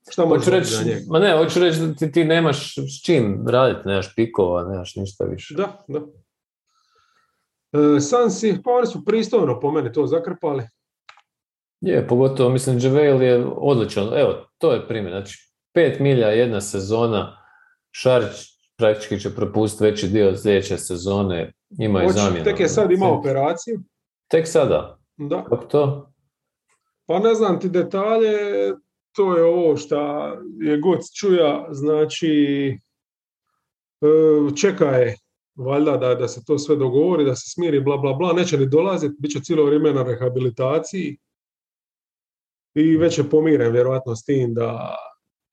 Šta 0.09 0.25
hoću 0.25 0.49
reći, 0.49 0.75
ma 1.07 1.19
ne, 1.19 1.37
hoću 1.37 1.59
reći 1.59 1.79
da 1.79 1.93
ti, 1.93 2.11
ti 2.11 2.23
nemaš 2.23 2.75
s 2.75 3.05
čim 3.05 3.45
raditi, 3.47 3.87
nemaš 3.87 4.15
pikova, 4.15 4.69
nemaš 4.69 4.95
ništa 4.95 5.25
više. 5.25 5.53
Da, 5.53 5.85
da. 5.87 5.99
E, 7.71 7.99
Sansi, 7.99 8.59
pa 8.63 8.71
oni 8.71 8.87
su 8.87 9.05
pristojno 9.05 9.59
po 9.59 9.71
meni 9.71 9.91
to 9.93 10.07
zakrpali. 10.07 10.63
Je, 11.81 12.07
pogotovo, 12.07 12.49
mislim, 12.49 12.79
Javel 12.79 13.21
je 13.21 13.45
odličan. 13.57 14.03
Evo, 14.03 14.47
to 14.57 14.73
je 14.73 14.87
primjer. 14.87 15.11
Znači, 15.11 15.53
pet 15.73 15.99
milja 15.99 16.27
jedna 16.27 16.61
sezona, 16.61 17.37
Šarić 17.91 18.57
praktički 18.77 19.19
će 19.19 19.35
propustiti 19.35 19.83
veći 19.83 20.07
dio 20.07 20.37
sljedeće 20.37 20.77
sezone, 20.77 21.53
ima 21.79 22.03
i 22.03 22.09
zamjenu. 22.09 22.43
Tek 22.43 22.59
je 22.59 22.69
sad 22.69 22.91
imao 22.91 23.19
operaciju. 23.19 23.79
Tek 24.27 24.47
sada? 24.47 24.99
Da. 25.17 25.43
Kako 25.43 25.65
to? 25.65 26.11
Pa 27.05 27.19
ne 27.19 27.33
znam 27.35 27.59
ti 27.59 27.69
detalje, 27.69 28.37
to 29.17 29.37
je 29.37 29.43
ovo 29.43 29.77
što 29.77 29.97
je 30.59 30.77
god 30.77 30.99
čuja, 31.19 31.67
znači 31.71 32.35
e, 34.01 34.07
čeka 34.61 34.85
je 34.85 35.15
valjda 35.55 35.97
da, 35.97 36.15
da 36.15 36.27
se 36.27 36.45
to 36.45 36.57
sve 36.59 36.75
dogovori, 36.75 37.25
da 37.25 37.35
se 37.35 37.49
smiri, 37.49 37.81
bla, 37.81 37.97
bla, 37.97 38.13
bla, 38.13 38.33
neće 38.33 38.57
ni 38.57 38.69
dolaziti, 38.69 39.15
bit 39.19 39.31
će 39.31 39.39
cijelo 39.39 39.65
vrijeme 39.65 39.93
na 39.93 40.03
rehabilitaciji 40.03 41.17
i 42.75 42.97
već 42.97 43.17
je 43.17 43.29
pomiren 43.29 43.71
vjerojatno 43.71 44.15
s 44.15 44.23
tim 44.23 44.53
da 44.53 44.95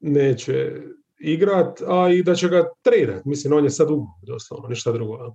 neće 0.00 0.72
igrat, 1.18 1.83
a 1.87 2.11
i 2.11 2.22
da 2.22 2.35
će 2.35 2.48
ga 2.48 2.64
tradat. 2.83 3.24
Mislim, 3.24 3.53
on 3.53 3.64
je 3.64 3.70
sad 3.70 3.90
u 3.90 4.07
doslovno, 4.22 4.68
ništa 4.68 4.92
drugo. 4.92 5.35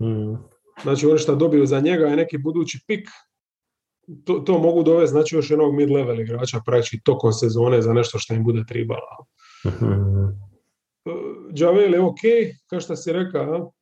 Mm. 0.00 0.34
Znači, 0.82 1.06
oni 1.06 1.18
što 1.18 1.34
dobiju 1.34 1.66
za 1.66 1.80
njega 1.80 2.06
je 2.06 2.16
neki 2.16 2.38
budući 2.38 2.80
pik, 2.86 3.08
to, 4.24 4.34
to 4.34 4.58
mogu 4.58 4.82
dovesti, 4.82 5.10
znači 5.10 5.36
još 5.36 5.50
jednog 5.50 5.74
mid-level 5.74 6.20
igrača 6.20 6.60
praktički 6.66 7.00
tokom 7.04 7.32
sezone 7.32 7.82
za 7.82 7.92
nešto 7.92 8.18
što 8.18 8.34
im 8.34 8.44
bude 8.44 8.64
tribalo. 8.68 9.26
Mm-hmm. 9.66 10.50
Javel 11.54 11.94
je 11.94 12.00
ok, 12.00 12.20
kao 12.66 12.80
što 12.80 12.96
si 12.96 13.12
rekao, 13.12 13.72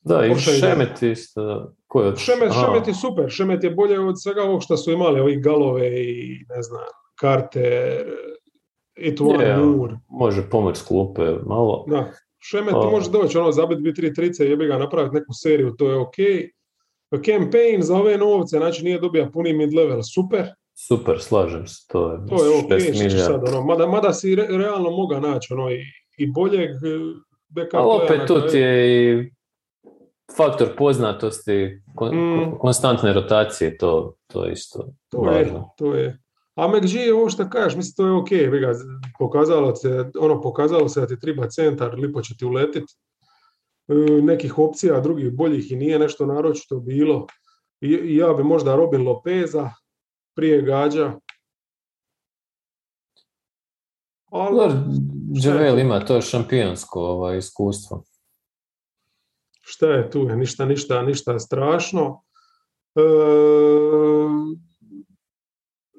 da, 0.00 0.26
i 0.26 0.34
Šemet 0.34 1.02
isto. 1.02 1.74
Ko 1.86 2.02
je 2.02 2.16
Šemet, 2.16 2.52
Šemet 2.52 2.88
je 2.88 2.94
super. 2.94 3.24
Šemet 3.28 3.64
je 3.64 3.70
bolje 3.70 4.00
od 4.00 4.22
svega 4.22 4.42
ovog 4.42 4.62
što 4.62 4.76
su 4.76 4.92
imali, 4.92 5.20
ovih 5.20 5.42
galove 5.42 6.02
i 6.02 6.44
ne 6.48 6.62
znam, 6.62 6.84
Carter, 7.20 8.06
Ituan 8.96 9.40
yeah. 9.40 9.98
Može 10.08 10.50
pomoć 10.50 10.82
klupe 10.82 11.22
malo. 11.46 11.84
Da. 11.88 12.12
Šemet 12.38 12.70
ti 12.70 12.86
može 12.90 13.10
doći, 13.10 13.38
ono, 13.38 13.52
zabiti 13.52 13.82
bi 13.82 13.94
tri 13.94 14.14
trice 14.14 14.46
jebi 14.46 14.66
ga 14.66 14.78
napraviti 14.78 15.14
neku 15.14 15.32
seriju, 15.42 15.74
to 15.78 15.90
je 15.90 15.96
ok. 15.96 16.14
Campaign 17.16 17.82
za 17.82 17.96
ove 17.96 18.18
novce, 18.18 18.56
znači 18.56 18.84
nije 18.84 18.98
dobija 18.98 19.30
puni 19.30 19.52
mid-level, 19.52 20.02
super. 20.14 20.46
Super, 20.74 21.20
slažem 21.20 21.66
se, 21.66 21.86
to 21.88 22.12
je 22.12 22.18
To 22.28 22.44
je 22.44 22.50
ok, 22.58 23.20
sad, 23.26 23.48
ono, 23.48 23.62
mada, 23.64 23.86
mada 23.86 24.12
si 24.12 24.34
re, 24.34 24.46
realno 24.50 24.90
moga 24.90 25.20
naći, 25.20 25.52
ono, 25.52 25.70
i, 25.70 25.82
i 26.16 26.32
boljeg 26.32 26.70
backup 27.48 27.74
Ali 27.74 28.04
opet 28.04 28.26
tu 28.26 28.40
ti 28.50 28.58
je 28.58 28.98
i 28.98 29.30
faktor 30.36 30.76
poznatosti, 30.76 31.82
mm. 32.12 32.58
konstantne 32.58 33.12
rotacije, 33.12 33.78
to, 33.78 34.14
to 34.26 34.48
isto 34.48 34.88
to 35.08 35.18
važno. 35.20 35.58
Je, 35.58 35.64
to 35.76 35.94
je. 35.94 36.18
A 36.54 36.68
McG 36.68 36.96
ovo 37.14 37.30
što 37.30 37.48
kažeš, 37.50 37.76
mislim 37.76 37.94
to 37.96 38.06
je 38.06 38.12
ok, 38.12 38.28
pokazalo 39.18 39.76
se, 39.76 40.10
ono 40.20 40.40
pokazalo 40.40 40.88
se 40.88 41.00
da 41.00 41.06
ti 41.06 41.20
treba 41.20 41.48
centar, 41.48 41.94
lipo 41.98 42.22
će 42.22 42.36
ti 42.36 42.44
uletit. 42.44 42.84
E, 43.90 44.22
nekih 44.22 44.58
opcija, 44.58 45.00
drugih 45.00 45.32
boljih 45.32 45.72
i 45.72 45.76
nije 45.76 45.98
nešto 45.98 46.26
naročito 46.26 46.80
bilo. 46.80 47.26
I, 47.80 48.16
ja 48.16 48.32
bi 48.32 48.44
možda 48.44 48.76
Robin 48.76 49.02
Lopeza 49.02 49.70
prije 50.34 50.62
gađa. 50.62 51.18
Ali, 54.30 55.80
ima 55.80 56.04
to 56.04 56.20
šampionsko 56.20 57.00
ovaj, 57.00 57.38
iskustvo 57.38 58.04
šta 59.70 59.86
je 59.86 60.10
tu, 60.10 60.24
ništa, 60.24 60.64
ništa, 60.64 61.02
ništa 61.02 61.38
strašno. 61.38 62.22
E, 62.94 63.02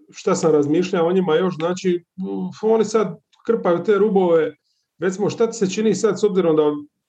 šta 0.09 0.35
sam 0.35 0.51
razmišljao 0.51 1.07
o 1.07 1.11
njima 1.11 1.35
još, 1.35 1.55
znači 1.55 2.05
oni 2.61 2.85
sad 2.85 3.17
krpaju 3.45 3.83
te 3.83 3.97
rubove, 3.97 4.55
recimo 4.99 5.29
šta 5.29 5.47
ti 5.47 5.57
se 5.57 5.69
čini 5.69 5.95
sad 5.95 6.19
s 6.19 6.23
obzirom 6.23 6.55
da 6.55 6.63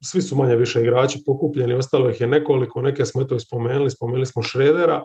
svi 0.05 0.23
su 0.23 0.37
manje 0.37 0.57
više 0.57 0.81
igrači 0.81 1.23
pokupljeni, 1.27 1.75
ostalo 1.75 2.11
ih 2.11 2.21
je 2.21 2.27
nekoliko, 2.27 2.83
neke 2.83 3.05
smo 3.05 3.25
to 3.25 3.39
spomenuli, 3.41 3.91
spomenuli 3.91 4.27
smo 4.27 4.43
Šredera, 4.43 5.05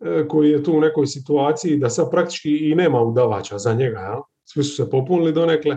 e, 0.00 0.28
koji 0.28 0.50
je 0.50 0.62
tu 0.64 0.72
u 0.72 0.80
nekoj 0.80 1.06
situaciji 1.06 1.76
da 1.76 1.90
sad 1.90 2.10
praktički 2.10 2.70
i 2.70 2.74
nema 2.74 3.02
udavača 3.02 3.58
za 3.58 3.74
njega, 3.74 3.98
ja? 3.98 4.22
svi 4.44 4.64
su 4.64 4.76
se 4.76 4.90
popunili 4.90 5.32
donekle. 5.32 5.76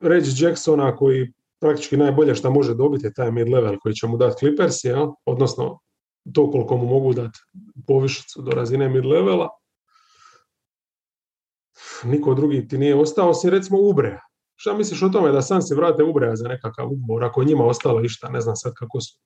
Reggie 0.00 0.34
Jacksona 0.38 0.96
koji 0.96 1.32
praktički 1.60 1.96
najbolje 1.96 2.34
što 2.34 2.50
može 2.50 2.74
dobiti 2.74 3.06
je 3.06 3.14
taj 3.14 3.30
mid-level 3.30 3.78
koji 3.78 3.94
će 3.94 4.06
mu 4.06 4.16
dati 4.16 4.38
Clippers, 4.38 4.84
jel? 4.84 5.08
odnosno 5.26 5.78
to 6.34 6.50
koliko 6.50 6.76
mu 6.76 6.86
mogu 6.86 7.12
dati 7.12 7.38
povišicu 7.86 8.42
do 8.42 8.50
razine 8.50 8.88
mid-levela. 8.88 9.48
Niko 12.04 12.34
drugi 12.34 12.68
ti 12.68 12.78
nije 12.78 12.96
ostao, 12.96 13.30
osim 13.30 13.50
recimo 13.50 13.78
Ubreja. 13.80 14.31
Šta 14.62 14.74
misliš 14.74 15.02
o 15.02 15.08
tome 15.08 15.32
da 15.32 15.42
sam 15.42 15.62
se 15.62 15.74
vrate 15.74 16.02
Ubreja 16.02 16.36
za 16.36 16.48
nekakav 16.48 16.92
ugovor, 16.92 17.24
ako 17.24 17.44
njima 17.44 17.64
ostalo 17.64 18.00
išta, 18.04 18.28
ne 18.28 18.40
znam 18.40 18.56
sad 18.56 18.72
kako 18.74 19.00
su 19.00 19.18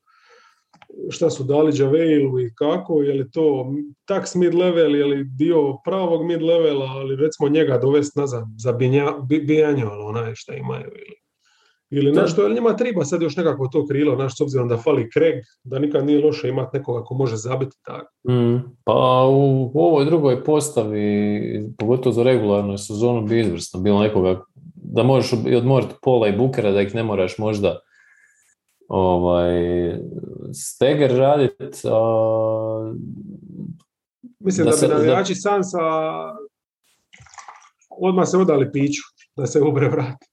šta 1.11 1.31
su 1.31 1.45
dali 1.45 1.73
Javeilu 1.75 2.41
i 2.41 2.55
kako, 2.55 3.03
je 3.03 3.15
li 3.15 3.31
to 3.31 3.73
tax 4.09 4.37
mid-level, 4.37 4.95
je 4.95 5.05
li 5.05 5.25
dio 5.25 5.77
pravog 5.85 6.25
mid-levela, 6.25 6.87
ali 6.89 7.17
recimo 7.17 7.49
njega 7.49 7.79
dovesti 7.79 8.19
nazad 8.21 8.45
za 8.59 8.73
bijanje, 9.39 9.87
onaj 9.87 10.35
šta 10.35 10.55
imaju 10.55 10.91
ili 10.95 11.17
ili 11.91 12.13
nešto, 12.13 12.43
jer 12.43 12.55
njima 12.55 12.77
treba 12.77 13.05
sad 13.05 13.23
još 13.23 13.37
nekako 13.37 13.69
to 13.69 13.87
krilo, 13.87 14.17
naš, 14.17 14.37
s 14.37 14.41
obzirom 14.41 14.69
da 14.69 14.77
fali 14.77 15.11
Craig, 15.13 15.35
da 15.65 15.79
nikad 15.79 16.07
nije 16.07 16.25
loše 16.25 16.49
imati 16.49 16.79
nekoga 16.79 17.05
ko 17.05 17.15
može 17.15 17.37
zabiti 17.37 17.77
tako. 17.85 18.13
Mm, 18.29 18.77
pa 18.85 19.27
u, 19.31 19.73
ovoj 19.75 20.05
drugoj 20.05 20.45
postavi, 20.45 21.75
pogotovo 21.79 22.13
za 22.13 22.23
regularnu 22.23 22.79
sezonu, 22.79 23.27
bi 23.27 23.41
izvrsno 23.41 23.81
bilo 23.81 24.03
nekoga 24.03 24.45
da 24.97 25.03
možeš 25.03 25.33
odmoriti 25.57 25.95
pola 26.03 26.29
i 26.29 26.37
bukera, 26.37 26.71
da 26.71 26.83
ih 26.83 26.95
ne 26.95 27.03
moraš 27.03 27.39
možda 27.39 27.81
ovaj, 28.89 29.53
steger 30.55 31.17
raditi. 31.17 31.79
Mislim 34.39 34.67
da, 34.67 34.77
da 34.81 34.87
bi 34.87 34.95
navijači 34.95 35.35
Sansa 35.35 35.79
odmah 37.91 38.29
se 38.29 38.39
odali 38.39 38.73
piću, 38.73 39.03
da 39.37 39.47
se 39.47 39.61
ubre 39.61 39.89
vrati. 39.89 40.27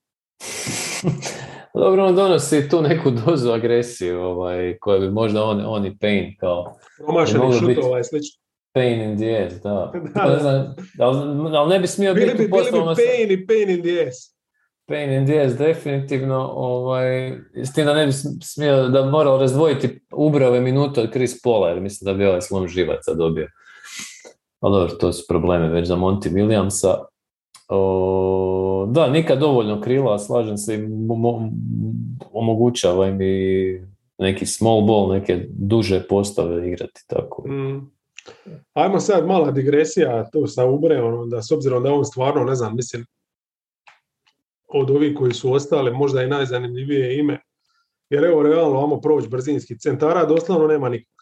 Dobro, 1.73 2.05
on 2.05 2.15
donosi 2.15 2.69
tu 2.69 2.81
neku 2.81 3.11
dozu 3.11 3.51
agresije, 3.51 4.17
ovaj, 4.17 4.77
koja 4.79 4.99
bi 4.99 5.09
možda 5.09 5.43
on, 5.43 5.63
on 5.65 5.85
i 5.85 5.97
Pain 5.97 6.35
kao... 6.39 6.77
Promašeni 6.97 7.53
šutova 7.59 7.99
i 7.99 8.03
slično. 8.03 8.43
Pain 8.73 9.01
in 9.01 9.17
the 9.17 9.45
ass, 9.45 9.55
da. 9.63 9.91
da, 10.27 10.39
znam, 10.41 10.75
ali, 10.99 11.57
ali, 11.57 11.69
ne 11.69 11.79
bi 11.79 11.87
smio 11.87 12.13
bili 12.13 12.31
biti 12.31 12.43
bi, 12.43 12.49
bili 12.49 12.71
bi 12.71 12.95
pain 12.95 13.31
i 13.31 13.47
pain 13.47 13.69
in 13.69 13.81
the 13.81 14.07
ass. 14.07 14.32
Pain 14.85 15.11
in 15.11 15.25
definitivno. 15.57 16.51
Ovaj, 16.55 17.31
s 17.55 17.73
tim 17.73 17.85
da 17.85 17.93
ne 17.93 18.05
bi 18.05 18.11
smio, 18.41 18.87
da 18.87 19.05
morao 19.05 19.37
razdvojiti 19.37 19.99
ubrave 20.11 20.61
minute 20.61 21.01
od 21.01 21.11
Chris 21.11 21.41
Paula, 21.41 21.69
jer 21.69 21.81
mislim 21.81 22.05
da 22.05 22.17
bi 22.17 22.25
ovaj 22.25 22.41
slom 22.41 22.67
živaca 22.67 23.13
dobio. 23.13 23.47
Ali 24.59 24.73
dobro, 24.73 24.95
to 24.95 25.13
su 25.13 25.25
probleme 25.29 25.69
već 25.69 25.87
za 25.87 25.95
Monty 25.95 26.29
Williamsa. 26.31 26.95
O, 27.69 28.87
da, 28.91 29.07
nikad 29.07 29.39
dovoljno 29.39 29.81
krila, 29.81 30.19
slažem 30.19 30.57
se 30.57 30.75
i 30.75 30.87
omogućava 32.31 33.07
im 33.07 33.21
i 33.21 33.81
neki 34.17 34.45
small 34.45 34.81
ball, 34.81 35.11
neke 35.11 35.45
duže 35.49 36.07
postave 36.09 36.67
igrati 36.67 37.01
tako. 37.07 37.47
Mm. 37.47 37.91
Ajmo 38.73 38.99
sad 38.99 39.27
mala 39.27 39.51
digresija 39.51 40.29
tu 40.31 40.47
sa 40.47 40.65
Ubreom, 40.65 41.29
da 41.29 41.41
s 41.41 41.51
obzirom 41.51 41.83
da 41.83 41.93
on 41.93 42.05
stvarno, 42.05 42.43
ne 42.43 42.55
znam, 42.55 42.75
mislim, 42.75 43.05
od 44.73 44.91
ovih 44.91 45.15
koji 45.17 45.33
su 45.33 45.53
ostali, 45.53 45.91
možda 45.91 46.23
i 46.23 46.27
najzanimljivije 46.27 47.19
ime. 47.19 47.39
Jer 48.09 48.23
evo, 48.23 48.43
realno, 48.43 48.81
vamo 48.81 49.01
proći 49.01 49.27
brzinski 49.27 49.79
centara, 49.79 50.25
doslovno 50.25 50.67
nema 50.67 50.89
nikog. 50.89 51.13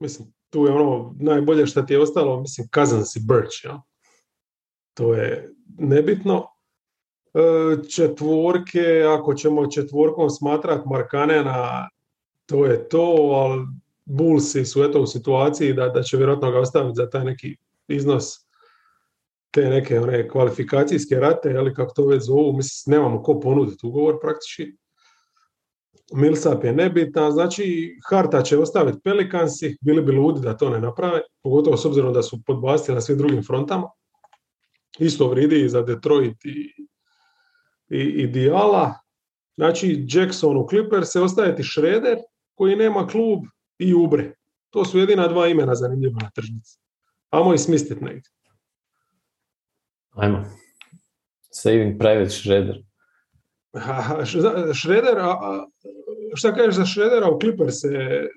Mislim, 0.00 0.32
tu 0.50 0.66
je 0.66 0.72
ono 0.72 1.14
najbolje 1.20 1.66
što 1.66 1.82
ti 1.82 1.92
je 1.92 2.00
ostalo, 2.00 2.40
mislim, 2.40 2.68
Cousins 2.74 3.16
i 3.16 3.20
Birch, 3.28 3.64
ja? 3.64 3.82
To 4.94 5.14
je 5.14 5.52
nebitno. 5.78 6.46
E, 7.34 7.40
četvorke, 7.88 9.04
ako 9.18 9.34
ćemo 9.34 9.70
četvorkom 9.70 10.30
smatrati 10.30 10.88
Markanena, 10.88 11.88
to 12.46 12.66
je 12.66 12.88
to, 12.88 13.16
ali 13.32 13.66
Bullsi 14.04 14.64
su 14.64 14.82
eto 14.82 15.00
u 15.00 15.06
situaciji 15.06 15.72
da, 15.72 15.88
da 15.88 16.02
će 16.02 16.16
vjerojatno 16.16 16.50
ga 16.50 16.58
ostaviti 16.58 16.96
za 16.96 17.10
taj 17.10 17.24
neki 17.24 17.56
iznos 17.88 18.41
te 19.52 19.68
neke 19.68 20.00
one 20.00 20.28
kvalifikacijske 20.28 21.14
rate, 21.14 21.56
ali 21.58 21.74
kako 21.74 21.92
to 21.94 22.06
već 22.06 22.22
zovu, 22.22 22.52
mislim, 22.52 22.94
nemamo 22.96 23.22
ko 23.22 23.40
ponuditi 23.40 23.86
ugovor 23.86 24.18
praktički. 24.20 24.72
Millsap 26.14 26.64
je 26.64 26.72
nebitan, 26.72 27.32
znači 27.32 27.96
Harta 28.08 28.42
će 28.42 28.58
ostaviti 28.58 28.98
Pelikansi, 29.04 29.76
bili 29.80 30.02
bi 30.02 30.12
ludi 30.12 30.40
da 30.40 30.56
to 30.56 30.70
ne 30.70 30.80
naprave, 30.80 31.20
pogotovo 31.42 31.76
s 31.76 31.84
obzirom 31.84 32.12
da 32.12 32.22
su 32.22 32.42
podbastili 32.46 32.94
na 32.94 33.00
svim 33.00 33.18
drugim 33.18 33.42
frontama. 33.42 33.88
Isto 34.98 35.28
vridi 35.28 35.64
i 35.64 35.68
za 35.68 35.82
Detroit 35.82 36.44
i, 36.44 36.84
i, 37.90 38.00
i 38.00 38.26
Diala. 38.26 38.94
Znači, 39.54 40.06
Jackson 40.08 40.56
u 40.56 40.66
Clipper 40.68 41.06
se 41.06 41.20
ostaje 41.20 41.56
ti 41.56 41.62
Šreder, 41.62 42.18
koji 42.54 42.76
nema 42.76 43.06
klub, 43.06 43.40
i 43.78 43.94
Ubre. 43.94 44.34
To 44.70 44.84
su 44.84 44.98
jedina 44.98 45.28
dva 45.28 45.48
imena 45.48 45.74
zanimljiva 45.74 46.18
na 46.22 46.30
tržnici. 46.30 46.78
Amo 47.30 47.54
i 47.54 47.58
smisliti 47.58 48.04
negdje. 48.04 48.30
Ajmo. 50.14 50.44
Saving 51.50 51.98
Private 51.98 52.30
Shredder. 52.30 52.82
Shredder, 54.74 55.18
a, 55.18 55.66
šta 56.34 56.54
kažeš 56.54 56.74
za 56.74 56.86
Shreddera 56.86 57.30
u 57.30 57.40
Clipper 57.40 57.72
se 57.72 57.88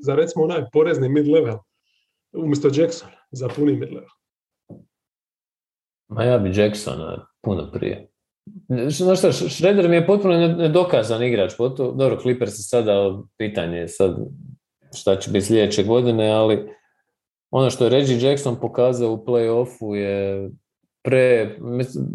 za 0.04 0.16
recimo 0.16 0.44
onaj 0.44 0.64
porezni 0.72 1.10
mid-level 1.10 1.58
umjesto 2.34 2.70
Jackson 2.74 3.10
za 3.32 3.48
puni 3.56 3.74
mid-level? 3.74 4.16
Ma 6.08 6.24
ja 6.24 6.38
bi 6.38 6.60
Jacksona 6.60 7.28
puno 7.42 7.72
prije. 7.72 8.10
Znaš 8.90 9.20
šta, 9.20 9.32
Shredder 9.32 9.90
mi 9.90 9.96
je 9.96 10.08
potpuno 10.08 10.48
nedokazan 10.48 11.24
igrač. 11.24 11.54
Dobro, 11.78 12.20
Clipper 12.22 12.50
se 12.50 12.64
sada 12.64 13.22
pitanje 13.38 13.88
sad 13.88 14.18
šta 14.94 15.16
će 15.16 15.32
biti 15.32 15.46
sljedeće 15.46 15.84
godine, 15.84 16.32
ali 16.32 16.70
ono 17.52 17.70
što 17.70 17.84
je 17.84 17.90
Reggie 17.90 18.22
Jackson 18.22 18.60
pokazao 18.60 19.12
u 19.12 19.26
play-offu 19.26 19.94
je 19.94 20.50
pre... 21.06 21.58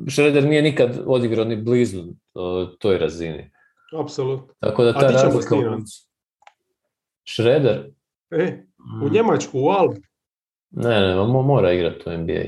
Shredder 0.09 0.45
nije 0.45 0.62
nikad 0.62 1.01
odigrao 1.07 1.45
ni 1.45 1.57
blizu 1.57 2.05
toj 2.78 2.99
razini. 2.99 3.51
Apsolutno. 4.01 4.55
Tako 4.61 4.84
da 4.84 4.93
ta 4.93 5.11
razlika... 5.11 5.57
Shredder? 7.28 7.91
E, 8.30 8.64
u 9.03 9.07
mm. 9.07 9.12
Njemačku, 9.12 9.61
u 9.61 9.68
Alb. 9.68 9.97
Ne, 10.70 11.01
ne, 11.01 11.14
mora 11.26 11.72
igrati 11.72 12.11
u 12.11 12.12
NBA. 12.18 12.43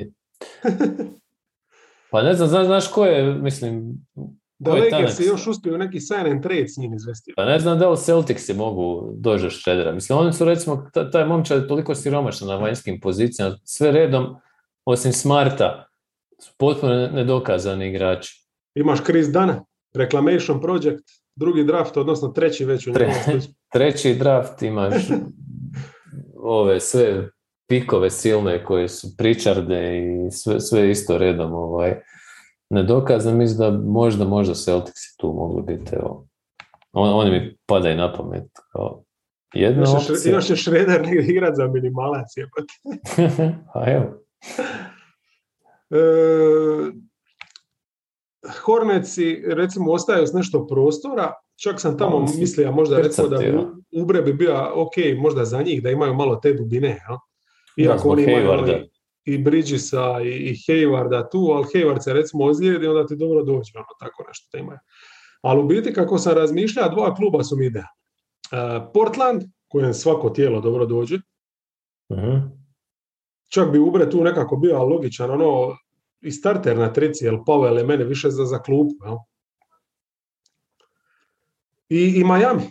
pa 2.11 2.23
ne 2.23 2.35
znam, 2.35 2.49
znaš, 2.49 2.67
znaš 2.67 2.89
ko 2.89 3.05
je, 3.05 3.35
mislim, 3.35 3.95
da 4.59 4.71
Lakers 4.71 5.21
je 5.21 5.27
još 5.27 5.47
uspio 5.47 5.79
neki 5.79 6.01
sign 6.01 6.27
and 6.27 6.43
trade 6.43 6.69
s 6.69 6.77
njim 6.77 6.95
izvesti. 6.95 7.33
Pa 7.37 7.45
ne 7.45 7.59
znam 7.59 7.79
da 7.79 7.91
li 7.91 7.97
Celticsi 7.97 8.55
mogu 8.55 9.13
doći 9.17 9.45
do 9.45 9.51
Shreddera. 9.51 9.93
Mislim, 9.93 10.19
oni 10.19 10.33
su 10.33 10.45
recimo, 10.45 10.91
taj 11.13 11.25
momčad 11.25 11.63
je 11.63 11.69
toliko 11.69 11.95
siromašan 11.95 12.49
na 12.49 12.57
vanjskim 12.57 13.01
pozicijama, 13.01 13.57
sve 13.65 13.93
redom, 13.93 14.37
osim 14.85 15.13
Smarta, 15.13 15.92
su 16.43 16.53
potpuno 16.59 17.09
nedokazani 17.09 17.89
igrači. 17.89 18.47
Imaš 18.75 19.05
Chris 19.05 19.29
Dana, 19.29 19.65
Reclamation 19.95 20.61
Project, 20.61 21.05
drugi 21.37 21.65
draft, 21.65 21.97
odnosno 21.97 22.29
treći 22.29 22.65
već 22.65 22.87
u 22.87 22.93
Tre, 22.93 23.13
Treći 23.73 24.15
draft 24.15 24.63
imaš 24.63 24.95
ove 26.37 26.81
sve 26.81 27.29
pikove 27.69 28.11
silne 28.11 28.65
koje 28.65 28.89
su 28.89 29.17
pričarde 29.17 29.99
i 29.99 30.31
sve, 30.31 30.61
sve 30.61 30.91
isto 30.91 31.19
redom 31.19 31.55
ovaj 31.55 32.01
nedokazan, 32.71 33.37
mislim 33.37 33.59
da 33.59 33.79
možda, 33.85 34.25
možda 34.25 34.55
Celtics 34.55 35.17
tu 35.17 35.33
mogli 35.33 35.77
biti, 35.77 35.95
evo. 35.95 36.27
On, 36.93 37.09
oni 37.09 37.31
mi 37.31 37.57
padaju 37.67 37.97
na 37.97 38.13
pamet 38.13 38.51
kao 38.73 39.05
jedna 39.55 39.81
još 39.81 40.11
opcija. 40.11 40.35
Još 40.35 40.51
je 40.51 40.57
Šreder 40.57 41.07
igrat 41.31 41.55
za 41.57 41.67
minimalac, 41.67 42.27
A 43.75 43.91
evo. 43.91 44.23
E, 45.93 46.93
Horneci, 48.65 49.43
recimo, 49.47 49.93
ostaju 49.93 50.27
s 50.27 50.33
nešto 50.33 50.67
prostora, 50.67 51.33
čak 51.63 51.81
sam 51.81 51.99
tamo 51.99 52.19
no, 52.19 52.27
mislio, 52.39 52.73
možda 52.73 52.97
rekao 52.97 53.29
da 53.29 53.39
Ubre 53.97 54.23
bi 54.23 54.33
bio 54.33 54.71
ok, 54.75 54.93
možda 55.19 55.45
za 55.45 55.63
njih, 55.63 55.83
da 55.83 55.91
imaju 55.91 56.15
malo 56.15 56.37
te 56.37 56.53
dubine, 56.53 56.89
ja? 56.89 57.19
Iako 57.77 58.09
oni 58.09 58.23
imaju 58.23 58.87
i 59.25 59.39
Bridgesa 59.39 60.21
i, 60.25 60.29
i 60.29 60.55
Haywarda 60.55 61.31
tu, 61.31 61.39
ali 61.39 61.65
Hayward 61.65 62.01
se 62.05 62.13
recimo 62.13 62.45
ozlijedi, 62.45 62.87
onda 62.87 63.07
ti 63.07 63.17
dobro 63.17 63.43
dođe, 63.43 63.73
ono 63.75 63.87
tako 64.01 64.25
nešto 64.29 64.49
te 64.53 64.59
imaju. 64.59 64.79
Ali 65.43 65.61
u 65.61 65.67
biti, 65.67 65.93
kako 65.93 66.19
sam 66.19 66.35
razmišljao, 66.35 66.89
dva 66.89 67.15
kluba 67.15 67.45
su 67.45 67.57
mi 67.57 67.67
ideja. 67.67 67.89
Uh, 68.53 68.91
Portland, 68.95 69.43
kojem 69.69 69.95
svako 69.95 70.31
tijelo 70.31 70.61
dobro 70.61 70.87
dođe. 70.87 71.17
uh 72.09 72.63
Čak 73.49 73.71
bi 73.71 73.79
Ubre 73.79 74.11
tu 74.11 74.25
nekako 74.25 74.57
bio 74.57 74.85
logičan, 74.85 75.31
ono, 75.31 75.77
i 76.23 76.31
starter 76.31 76.79
na 76.79 76.93
trici, 76.93 77.25
jer 77.25 77.35
Powell 77.35 77.79
je 77.79 77.85
mene 77.85 78.05
više 78.05 78.31
za, 78.31 78.45
za 78.45 78.59
klub. 78.59 78.89
Jel? 79.05 79.17
I, 81.89 82.21
I 82.21 82.25
Miami. 82.25 82.71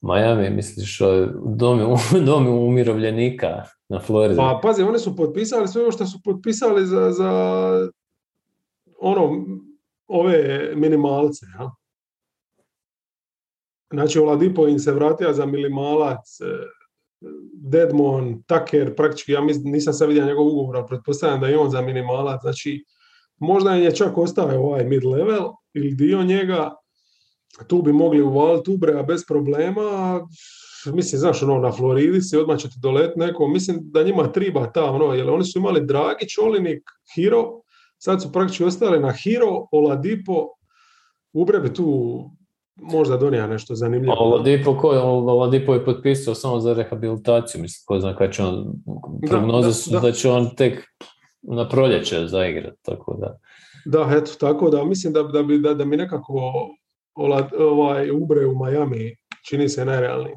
Miami, 0.00 0.50
misliš 0.50 1.00
o 1.00 1.26
domu, 1.56 1.96
domu 2.26 2.66
umirovljenika 2.66 3.64
na 3.88 4.00
Floridi? 4.00 4.36
Pa 4.36 4.60
pazi, 4.62 4.82
oni 4.82 4.98
su 4.98 5.16
potpisali 5.16 5.68
sve 5.68 5.82
ovo 5.82 5.92
što 5.92 6.06
su 6.06 6.20
potpisali 6.24 6.86
za, 6.86 7.10
za 7.10 7.30
ono, 9.00 9.46
ove 10.06 10.72
minimalce, 10.74 11.46
ja? 11.58 11.70
Znači, 13.92 14.18
Oladipo 14.18 14.68
im 14.68 14.78
se 14.78 14.92
vratio 14.92 15.32
za 15.32 15.46
minimalac, 15.46 16.40
e, 16.40 16.44
Deadmon, 17.54 18.42
Tucker, 18.42 18.94
praktički, 18.96 19.32
ja 19.32 19.40
nisam 19.64 19.92
sad 19.92 20.08
vidio 20.08 20.26
njegov 20.26 20.46
ugovor, 20.46 20.76
ali 20.76 20.86
pretpostavljam 20.88 21.40
da 21.40 21.46
je 21.46 21.58
on 21.58 21.70
za 21.70 21.80
minimalac, 21.80 22.40
znači, 22.40 22.84
možda 23.38 23.74
je 23.74 23.94
čak 23.94 24.18
ostao 24.18 24.64
ovaj 24.64 24.84
mid-level 24.84 25.52
ili 25.74 25.94
dio 25.94 26.22
njega, 26.22 26.74
tu 27.68 27.82
bi 27.82 27.92
mogli 27.92 28.22
uvaliti 28.22 28.70
Ubrea 28.70 29.02
bez 29.02 29.24
problema, 29.28 30.20
mislim, 30.86 31.18
znaš, 31.18 31.42
ono, 31.42 31.58
na 31.58 31.72
Floridi 31.72 32.20
si, 32.20 32.36
odmah 32.36 32.58
će 32.58 32.68
ti 32.68 32.74
dolet 32.82 33.16
neko, 33.16 33.48
mislim 33.48 33.78
da 33.82 34.02
njima 34.02 34.32
triba 34.32 34.72
ta, 34.72 34.84
ono, 34.84 35.14
jer 35.14 35.30
oni 35.30 35.44
su 35.44 35.58
imali 35.58 35.86
Dragić, 35.86 36.38
Olinik, 36.42 36.82
Hiro, 37.14 37.44
sad 37.98 38.22
su 38.22 38.32
praktički 38.32 38.64
ostali 38.64 39.00
na 39.00 39.12
Hiro, 39.12 39.66
Oladipo, 39.72 40.48
Ubre 41.32 41.60
bi 41.60 41.74
tu 41.74 42.30
možda 42.76 43.16
donija 43.16 43.46
nešto 43.46 43.74
zanimljivo. 43.74 44.14
Oladipo, 44.18 44.78
ko, 44.78 44.88
Oladipo 44.88 45.74
je 45.74 45.84
potpisao 45.84 46.34
samo 46.34 46.60
za 46.60 46.74
rehabilitaciju, 46.74 47.60
mislim, 47.60 47.84
ko 47.86 48.00
zna 48.00 48.16
kad 48.16 48.32
će 48.32 48.42
on, 48.42 48.72
prognoze 49.28 49.72
su 49.72 50.00
da, 50.00 50.12
će 50.12 50.30
on 50.30 50.56
tek 50.56 50.84
na 51.42 51.68
proljeće 51.68 52.26
zaigrat, 52.26 52.74
tako 52.82 53.16
da. 53.20 53.38
Da, 53.84 54.16
eto, 54.16 54.32
tako 54.40 54.70
da 54.70 54.84
mislim 54.84 55.12
da, 55.12 55.22
da, 55.22 55.42
bi, 55.42 55.58
da, 55.58 55.74
da 55.74 55.84
mi 55.84 55.96
nekako 55.96 56.52
ovaj, 57.58 58.10
Ubre 58.10 58.46
u 58.46 58.64
Miami 58.64 59.16
čini 59.48 59.68
se 59.68 59.84
najrealniji. 59.84 60.34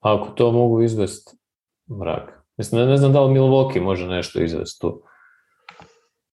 Ako 0.00 0.28
to 0.28 0.52
mogu 0.52 0.82
izvesti, 0.82 1.36
mrak. 2.00 2.44
Mislim, 2.56 2.88
ne 2.88 2.96
znam 2.96 3.12
da 3.12 3.24
li 3.24 3.34
Milwaukee 3.34 3.82
može 3.82 4.06
nešto 4.06 4.42
izvesti 4.42 4.80
tu. 4.80 5.02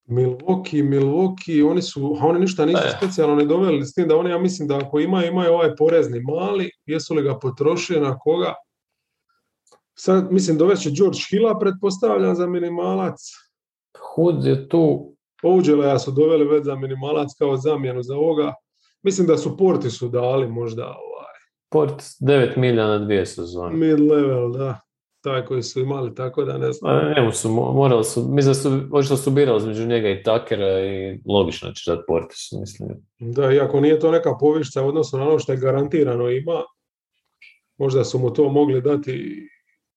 Milwaukee, 0.10 0.84
Milwaukee, 0.84 1.64
oni 1.64 1.82
su, 1.82 2.18
a 2.22 2.26
oni 2.26 2.40
ništa 2.40 2.66
nisu 2.66 2.82
e. 2.86 2.94
specijalno 2.98 3.36
ne 3.36 3.46
doveli 3.46 3.86
s 3.86 3.94
tim 3.94 4.08
da 4.08 4.18
oni, 4.18 4.30
ja 4.30 4.38
mislim 4.38 4.68
da 4.68 4.78
ako 4.78 5.00
imaju, 5.00 5.28
imaju 5.28 5.54
ovaj 5.54 5.76
porezni 5.76 6.22
mali, 6.22 6.72
jesu 6.86 7.14
li 7.14 7.24
ga 7.24 7.40
potrošili 7.40 8.02
na 8.02 8.20
koga? 8.20 8.54
Sad, 9.98 10.32
mislim, 10.32 10.58
dovešće 10.58 10.90
George 10.90 11.18
Hilla, 11.30 11.60
pretpostavljam, 11.60 12.36
za 12.36 12.48
minimalac. 12.48 13.20
Hud 14.16 14.46
je 14.46 14.70
tu. 14.70 15.16
ja 15.84 16.00
su 16.00 16.12
doveli 16.12 16.46
već 16.46 16.66
za 16.66 16.76
minimalac 16.76 17.30
kao 17.40 17.58
zamjenu 17.58 18.04
za 18.04 18.16
ovoga. 18.16 18.54
Mislim 19.02 19.28
da 19.28 19.38
su 19.38 19.58
Porti 19.58 19.90
su 19.90 20.08
dali 20.08 20.48
možda 20.48 20.86
ovaj. 20.86 21.40
Port 21.70 22.04
9 22.22 22.58
milija 22.58 22.88
na 22.88 22.98
dvije 22.98 23.26
sezone. 23.26 23.76
Mid 23.76 24.00
level, 24.00 24.52
da 24.52 24.89
taj 25.22 25.46
koji 25.46 25.64
su 25.64 25.80
imali, 25.80 26.16
tako 26.16 26.44
da 26.44 26.58
ne 26.58 26.72
znam. 26.72 26.98
Ne, 26.98 27.34
su, 27.34 27.50
morali 27.50 28.04
su, 28.04 28.28
mislim 28.30 28.50
da 28.50 28.54
su, 28.54 28.82
očito 28.92 29.18
su 29.18 29.32
birali 29.32 29.58
između 29.58 29.88
njega 29.88 30.10
i 30.10 30.24
Takera 30.24 30.86
i 30.86 31.20
logično 31.26 31.72
će 31.72 31.92
dati 31.92 32.04
Portis, 32.08 32.52
mislim. 32.52 32.90
Da, 33.20 33.52
iako 33.52 33.80
nije 33.80 34.00
to 34.00 34.12
neka 34.12 34.38
povišća 34.40 34.84
odnosno 34.84 35.20
na 35.20 35.28
ono 35.28 35.40
što 35.40 35.52
je 35.52 35.58
garantirano 35.58 36.30
ima, 36.30 36.64
možda 37.78 38.04
su 38.04 38.20
mu 38.20 38.34
to 38.34 38.50
mogli 38.50 38.82
dati, 38.82 39.48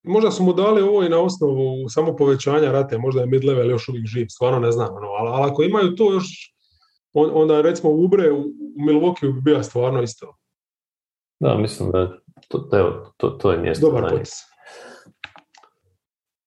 možda 0.02 0.30
su 0.30 0.42
mu 0.42 0.52
dali 0.52 0.82
ovo 0.82 1.02
i 1.02 1.08
na 1.08 1.20
osnovu 1.20 1.88
samo 1.88 2.16
povećanja 2.16 2.72
rate, 2.72 2.98
možda 2.98 3.20
je 3.20 3.26
mid-level 3.26 3.70
još 3.70 3.88
uvijek 3.88 4.06
živ, 4.06 4.26
stvarno 4.28 4.58
ne 4.58 4.72
znam, 4.72 4.96
ono, 4.96 5.08
ali, 5.08 5.28
ali 5.28 5.50
ako 5.50 5.62
imaju 5.62 5.94
to 5.94 6.12
još, 6.12 6.54
onda 7.12 7.60
recimo 7.60 7.92
Ubre 7.92 8.32
u, 8.32 8.44
Milwaukee 8.76 9.32
bi 9.32 9.40
bio 9.40 9.62
stvarno 9.62 10.02
isto. 10.02 10.36
Da, 11.40 11.54
mislim 11.54 11.90
da 11.90 12.18
to, 12.48 12.58
to, 12.58 13.12
to, 13.16 13.30
to 13.30 13.52
je 13.52 13.58
mjesto. 13.58 13.86
Dobar 13.86 14.10
potis. 14.10 14.51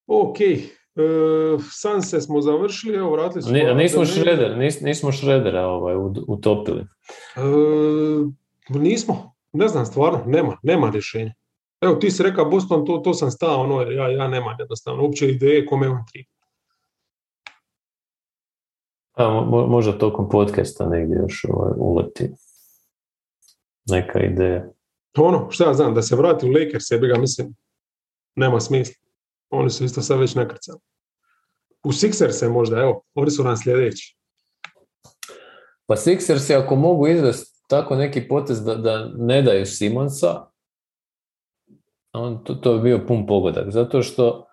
Ok, 0.08 0.38
uh, 0.40 1.62
Sanse 1.72 2.22
smo 2.22 2.42
završili, 2.42 2.98
evo 2.98 3.12
vratili 3.12 3.42
smo... 3.42 3.52
Ni, 3.52 3.74
nismo 3.74 4.06
Šreder, 4.06 4.58
nis, 4.58 4.82
nismo 4.82 5.12
Šredera 5.12 5.68
ovaj, 5.68 5.96
utopili. 6.28 6.82
Uh, 7.36 8.32
nismo, 8.70 9.36
ne 9.54 9.68
znam 9.68 9.86
stvarno, 9.86 10.24
nema, 10.26 10.58
nema 10.64 10.90
rješenja. 10.90 11.34
Evo 11.82 11.96
ti 11.96 12.12
si 12.12 12.24
rekao 12.24 12.46
Boston, 12.46 12.86
to, 12.86 12.98
to 12.98 13.14
sam 13.14 13.32
stao, 13.32 13.62
ono, 13.62 13.82
ja, 13.82 14.12
ja 14.12 14.28
nemam 14.28 14.56
jednostavno 14.60 15.04
uopće 15.04 15.30
ideje 15.30 15.66
kome 15.66 15.90
on 15.90 16.04
tri. 16.12 16.26
A, 19.14 19.30
mo, 19.30 19.68
možda 19.68 19.98
tokom 19.98 20.30
podcasta 20.30 20.90
negdje 20.90 21.16
još 21.16 21.46
ovaj, 21.50 21.72
uleti 21.78 22.30
neka 23.86 24.20
ideja. 24.20 24.66
Ono, 25.18 25.52
šta 25.52 25.66
ja 25.66 25.74
znam, 25.74 25.94
da 25.94 26.02
se 26.02 26.16
vrati 26.16 26.46
u 26.46 26.50
Lakers, 26.50 26.88
sebi 26.88 27.08
ga 27.08 27.18
mislim, 27.18 27.56
nema 28.36 28.60
smisla. 28.60 29.05
Oni 29.50 29.70
su 29.70 29.84
isto 29.84 30.02
sad 30.02 30.20
već 30.20 30.36
nakrcali. 30.36 30.80
U 31.84 31.92
Sixers 31.92 32.50
možda, 32.52 32.80
evo, 32.80 33.04
oni 33.14 33.32
su 33.32 33.44
nam 33.44 33.58
sljedeći. 33.58 34.18
Pa 35.86 35.96
Sixers 35.96 36.64
ako 36.64 36.76
mogu 36.76 37.08
izvesti 37.08 37.62
tako 37.68 37.96
neki 37.96 38.28
potez 38.28 38.64
da, 38.64 38.76
da 38.76 39.12
ne 39.18 39.42
daju 39.42 39.66
Simonsa, 39.66 40.46
on, 42.14 42.44
to, 42.44 42.54
to 42.56 42.74
bi 42.74 42.82
bio 42.82 43.06
pun 43.08 43.28
pogodak. 43.28 43.72
Zato 43.72 44.02
što 44.02 44.46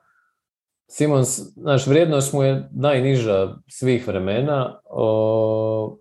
Simons, 0.90 1.40
naš 1.56 1.86
vrijednost 1.86 2.32
mu 2.32 2.42
je 2.42 2.68
najniža 2.72 3.54
svih 3.68 4.08
vremena. 4.08 4.80
O, 4.84 5.98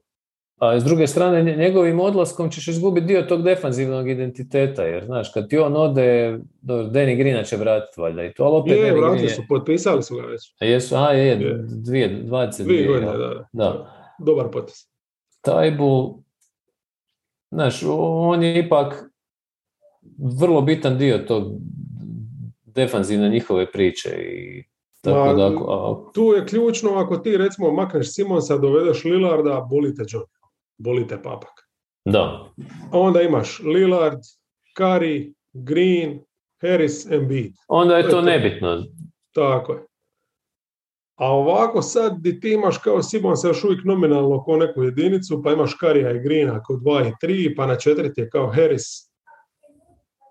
a 0.61 0.79
s 0.79 0.83
druge 0.83 1.07
strane, 1.07 1.55
njegovim 1.57 1.99
odlaskom 1.99 2.49
ćeš 2.49 2.67
izgubiti 2.67 3.05
dio 3.05 3.21
tog 3.21 3.43
defanzivnog 3.43 4.09
identiteta, 4.09 4.83
jer 4.83 5.05
znaš, 5.05 5.31
kad 5.33 5.49
ti 5.49 5.57
on 5.57 5.77
ode, 5.77 6.39
do 6.61 6.75
Danny 6.75 7.17
Greena 7.17 7.43
će 7.43 7.57
vratiti 7.57 8.01
valjda 8.01 8.23
i 8.23 8.33
to, 8.33 8.43
ali 8.43 8.55
opet... 8.55 8.77
Je, 8.77 9.01
vratili 9.01 9.29
su, 9.29 9.41
potpisali 9.49 10.03
su 10.03 10.15
ga 10.15 10.21
već. 10.21 10.53
A 10.59 10.65
jesu, 10.65 10.95
a 10.95 11.11
je, 11.11 11.27
je. 11.27 11.65
dvije, 11.67 12.23
22. 12.25 12.63
Dvije 12.63 12.87
godine, 12.87 13.11
da, 13.17 13.45
da. 13.53 13.95
Dobar 14.19 14.51
potis. 14.51 14.87
Tajbul, 15.41 16.13
znaš, 17.51 17.83
on 17.97 18.43
je 18.43 18.59
ipak 18.65 19.03
vrlo 20.39 20.61
bitan 20.61 20.97
dio 20.97 21.17
tog 21.17 21.43
defanzivne 22.65 23.29
njihove 23.29 23.71
priče 23.71 24.09
i 24.09 24.63
tako 25.01 25.33
da, 25.33 25.51
Tu 26.13 26.23
je 26.23 26.45
ključno, 26.45 26.91
ako 26.95 27.17
ti 27.17 27.37
recimo 27.37 27.71
makneš 27.71 28.13
Simonsa, 28.13 28.57
dovedeš 28.57 29.03
Lillarda, 29.03 29.67
bolite 29.69 30.03
John 30.07 30.23
boli 30.83 31.07
te 31.07 31.21
papak. 31.23 31.67
Da. 32.05 32.51
A 32.91 32.99
onda 32.99 33.21
imaš 33.21 33.59
Lillard, 33.59 34.19
Curry, 34.79 35.33
Green, 35.53 36.19
Harris, 36.61 37.11
Embiid. 37.11 37.53
Onda 37.67 37.97
je 37.97 38.03
to, 38.03 38.09
to 38.09 38.21
nebitno. 38.21 38.83
Tako 39.33 39.73
je. 39.73 39.85
A 41.15 41.31
ovako 41.33 41.81
sad 41.81 42.17
di 42.19 42.39
ti 42.39 42.53
imaš 42.53 42.77
kao 42.77 43.03
Simon 43.03 43.37
se 43.37 43.47
još 43.47 43.63
uvijek 43.63 43.83
nominalno 43.85 44.43
ko 44.43 44.57
neku 44.57 44.83
jedinicu, 44.83 45.41
pa 45.43 45.51
imaš 45.51 45.73
Karija 45.79 46.11
i 46.11 46.19
Greena 46.19 46.63
kao 46.63 46.75
2 46.75 47.07
i 47.07 47.27
3, 47.27 47.55
pa 47.55 47.65
na 47.65 47.75
četvrti 47.75 48.21
je 48.21 48.29
kao 48.29 48.47
Harris. 48.47 49.11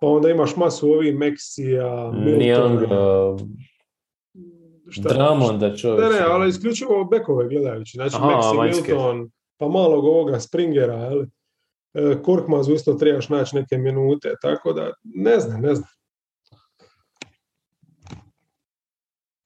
Pa 0.00 0.06
onda 0.06 0.30
imaš 0.30 0.56
masu 0.56 0.92
ovih 0.92 1.16
Meksija, 1.16 2.12
Miltona. 2.12 3.36
Dramon 4.96 5.76
čovječ. 5.76 6.02
Ne, 6.02 6.08
ne, 6.08 6.26
ali 6.28 6.48
isključivo 6.48 7.04
bekove 7.04 7.48
gledajući. 7.48 7.92
Znači 7.94 8.16
Aha, 8.16 8.26
Maxi, 8.26 8.62
Milton, 8.62 9.30
pa 9.60 9.68
malog 9.68 10.04
ovoga 10.04 10.40
Springera, 10.40 10.94
jel? 10.94 11.24
E, 11.94 12.22
Korkmazu 12.22 12.72
isto 12.72 12.94
trebaš 12.94 13.28
naći 13.28 13.56
neke 13.56 13.78
minute, 13.78 14.34
tako 14.42 14.72
da 14.72 14.92
ne 15.04 15.40
znam, 15.40 15.60
ne 15.60 15.74
znam. 15.74 15.88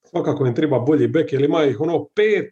Svakako 0.04 0.46
im 0.46 0.54
treba 0.54 0.78
bolji 0.78 1.08
bek, 1.08 1.32
jer 1.32 1.42
ima 1.42 1.64
ih 1.64 1.80
ono 1.80 2.04
pet, 2.04 2.50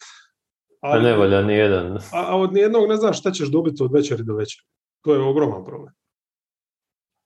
ali, 0.80 1.02
ne 1.02 1.16
valja 1.16 1.42
ni 1.42 1.54
jedan. 1.54 1.96
A, 1.96 2.00
a 2.12 2.36
od 2.36 2.52
nijednog 2.52 2.88
ne 2.88 2.96
znaš 2.96 3.18
šta 3.20 3.30
ćeš 3.30 3.48
dobiti 3.48 3.82
od 3.82 3.92
večeri 3.92 4.22
do 4.24 4.34
večera. 4.34 4.64
To 5.00 5.14
je 5.14 5.20
ogroman 5.20 5.64
problem. 5.64 5.94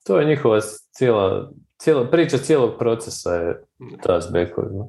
To 0.05 0.19
je 0.19 0.27
njihova 0.27 0.61
cijela, 0.91 1.53
cijela 1.79 2.11
priča 2.11 2.39
cijelog 2.39 2.79
procesa 2.79 3.35
je 3.35 3.65
ta 4.03 4.21
s 4.21 4.33
bekovima. 4.33 4.85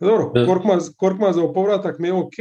Dobro, 0.00 0.32
Korkmaz, 0.46 0.90
Korkmazov 0.96 1.52
povratak 1.52 1.98
mi 1.98 2.08
je 2.08 2.14
ok, 2.14 2.36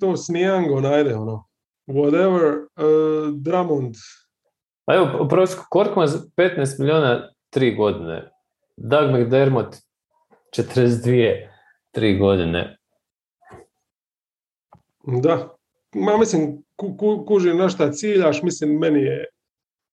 to 0.00 0.16
s 0.16 0.28
Nijango 0.28 0.80
najde, 0.80 1.14
ono. 1.14 1.44
Whatever, 1.86 2.66
uh, 2.76 3.34
Drummond. 3.34 3.94
Pa 4.84 4.94
evo, 4.94 5.28
prosjeku 5.28 5.64
Korkmaz 5.70 6.16
15 6.36 6.80
miliona 6.80 7.28
tri 7.50 7.74
godine. 7.74 8.30
Doug 8.76 9.10
McDermott 9.10 9.76
42 10.56 11.48
tri 11.90 12.18
godine. 12.18 12.76
Da, 15.06 15.56
ma 15.94 16.18
mislim, 16.18 16.62
ku, 16.76 16.96
ku, 16.96 17.24
kužim 17.28 17.56
na 17.56 17.68
šta 17.68 17.92
ciljaš, 17.92 18.42
mislim, 18.42 18.78
meni 18.78 19.02
je 19.02 19.24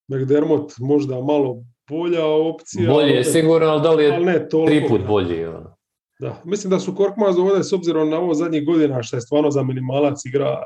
McDermott 0.08 0.72
možda 0.78 1.20
malo 1.20 1.56
bolja 1.88 2.26
opcija. 2.26 2.92
Bolje 2.92 3.10
je 3.10 3.24
sigurno, 3.24 3.66
ali 3.66 3.82
da 3.82 3.90
li 3.90 4.04
je 4.04 4.20
ne, 4.20 4.48
tri 4.66 4.88
put 4.88 5.06
bolji? 5.06 5.44
Ono? 5.44 5.73
Da, 6.24 6.42
mislim 6.44 6.70
da 6.70 6.78
su 6.78 6.94
Korkmaz 6.94 7.38
ovdje 7.38 7.64
s 7.64 7.72
obzirom 7.72 8.10
na 8.10 8.18
ovo 8.18 8.34
zadnjih 8.34 8.66
godina 8.66 9.02
što 9.02 9.16
je 9.16 9.20
stvarno 9.20 9.50
za 9.50 9.62
minimalac 9.62 10.24
igra 10.26 10.62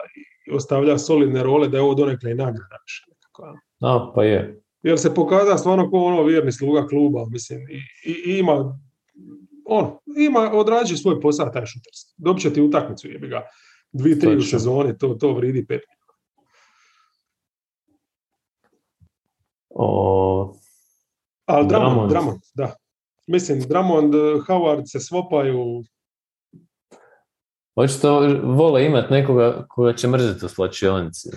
i 0.47 0.55
ostavlja 0.55 0.99
solidne 0.99 1.43
role 1.43 1.69
da 1.69 1.77
je 1.77 1.83
ovo 1.83 1.95
donekle 1.95 2.31
i 2.31 2.35
nagrada. 2.35 2.77
Da, 3.81 4.13
pa 4.15 4.25
je. 4.25 4.63
Jer 4.83 4.99
se 4.99 5.15
pokaza 5.15 5.59
stvarno 5.59 5.91
kao 5.91 6.01
ono 6.01 6.23
vjerni 6.23 6.53
sluga 6.53 6.87
kluba, 6.87 7.27
mislim, 7.31 7.61
i, 7.71 7.83
i, 8.11 8.39
ima 8.39 8.79
on, 9.65 9.99
ima, 10.19 10.51
odrađi 10.53 10.97
svoj 10.97 11.21
posao 11.21 11.49
taj 11.49 11.67
šuterski. 11.67 12.15
Dobit 12.17 12.43
će 12.43 12.53
ti 12.53 12.63
utakmicu, 12.63 13.09
jebi 13.09 13.29
ga. 13.29 13.43
Dvi, 13.93 14.19
tri 14.19 14.37
u 14.37 14.43
sezoni, 14.43 14.99
to, 14.99 15.15
to 15.15 15.33
vridi 15.33 15.67
pet. 15.67 15.81
O, 19.69 20.55
Ali 21.45 21.69
Dramond, 21.69 21.95
Drummond. 21.95 22.11
Dramond, 22.11 22.41
da. 22.55 22.88
Mislim, 23.29 23.61
Dramond, 23.61 24.14
Howard 24.49 24.83
se 24.87 25.01
svopaju, 25.01 25.85
očito 27.74 28.20
vole 28.45 28.85
imat 28.85 29.11
nekoga 29.11 29.66
koga 29.68 29.93
će 29.93 30.09
mrziti 30.09 30.45
u 30.47 30.49
slačionici. 30.49 31.29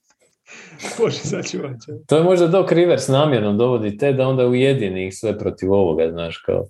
Bože 0.98 1.18
sačuvaće. 1.18 1.92
To 2.06 2.16
je 2.16 2.22
možda 2.22 2.46
Doc 2.46 2.72
Rivers 2.72 3.08
namjerno 3.08 3.52
dovodi 3.52 3.96
te 3.98 4.12
da 4.12 4.28
onda 4.28 4.46
ujedini 4.46 5.06
ih 5.06 5.14
sve 5.16 5.38
protiv 5.38 5.72
ovoga, 5.72 6.10
znaš, 6.10 6.36
kao. 6.36 6.66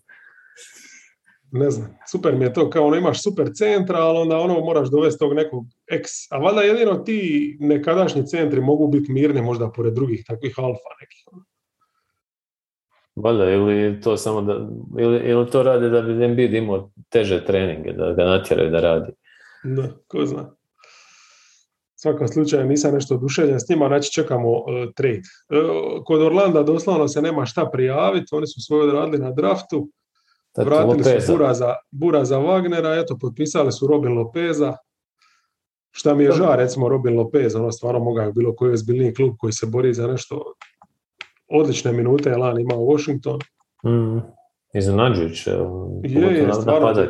Ne 1.52 1.70
znam, 1.70 1.98
super 2.10 2.36
mi 2.36 2.44
je 2.44 2.52
to, 2.52 2.70
kao 2.70 2.86
ono 2.86 2.96
imaš 2.96 3.22
super 3.22 3.48
centra, 3.54 3.98
ali 3.98 4.18
onda 4.18 4.38
ono 4.38 4.60
moraš 4.60 4.90
dovesti 4.90 5.18
tog 5.18 5.32
nekog 5.34 5.64
ex, 5.92 6.10
a 6.30 6.38
valjda 6.38 6.62
jedino 6.62 6.94
ti 6.94 7.56
nekadašnji 7.60 8.26
centri 8.26 8.60
mogu 8.60 8.88
biti 8.88 9.12
mirni 9.12 9.42
možda 9.42 9.72
pored 9.72 9.94
drugih 9.94 10.24
takvih 10.26 10.54
alfa 10.58 10.90
nekih. 11.00 11.44
Valjda, 13.16 13.50
ili 13.50 13.76
je 13.76 14.00
to 14.00 14.16
samo 14.16 14.42
da, 14.42 14.68
ili, 14.98 15.18
ili 15.18 15.50
to 15.50 15.62
rade 15.62 15.88
da 15.88 16.02
bi 16.02 16.24
Embiid 16.24 16.54
imao 16.54 16.90
teže 17.08 17.44
treninge, 17.44 17.92
da 17.92 18.12
ga 18.12 18.24
natjeraju 18.24 18.70
da 18.70 18.80
radi. 18.80 19.12
Da, 19.64 19.88
ko 20.06 20.26
zna. 20.26 20.42
U 20.42 22.02
svakom 22.02 22.28
slučaju 22.28 22.66
nisam 22.66 22.94
nešto 22.94 23.14
oduševljen 23.14 23.60
s 23.60 23.68
njima, 23.68 23.88
znači 23.88 24.12
čekamo 24.12 24.50
uh, 24.50 24.64
trade. 24.96 25.22
Uh, 25.48 26.04
kod 26.04 26.22
Orlanda 26.22 26.62
doslovno 26.62 27.08
se 27.08 27.22
nema 27.22 27.46
šta 27.46 27.70
prijaviti, 27.72 28.34
oni 28.34 28.46
su 28.46 28.60
svoje 28.60 28.82
odradili 28.82 29.18
na 29.18 29.30
draftu, 29.30 29.88
Tato 30.52 30.68
vratili 30.68 31.04
su 31.04 31.10
Lopeza. 31.10 31.32
Bura 31.32 31.54
za, 31.54 31.74
Bura 31.90 32.24
za 32.24 32.38
Wagnera, 32.38 33.02
eto, 33.02 33.18
potpisali 33.18 33.72
su 33.72 33.86
Robin 33.86 34.12
Lopeza. 34.12 34.76
Šta 35.90 36.14
mi 36.14 36.24
je 36.24 36.32
žao, 36.32 36.56
recimo 36.56 36.88
Robin 36.88 37.16
Lopez, 37.16 37.54
ono 37.54 37.72
stvarno 37.72 38.00
mogao 38.00 38.26
je 38.26 38.32
bilo 38.32 38.54
koji 38.54 38.72
ozbiljniji 38.72 39.14
klub 39.14 39.34
koji 39.38 39.52
se 39.52 39.66
bori 39.66 39.94
za 39.94 40.06
nešto 40.06 40.54
odlične 41.50 41.92
minute 41.92 42.30
je 42.30 42.36
lan 42.36 42.60
imao 42.60 42.84
Washington. 42.84 43.38
Mm, 43.84 44.18
iznenađujuće, 44.74 45.50
Je, 46.04 46.20
je, 46.20 46.52
stvarno. 46.54 47.04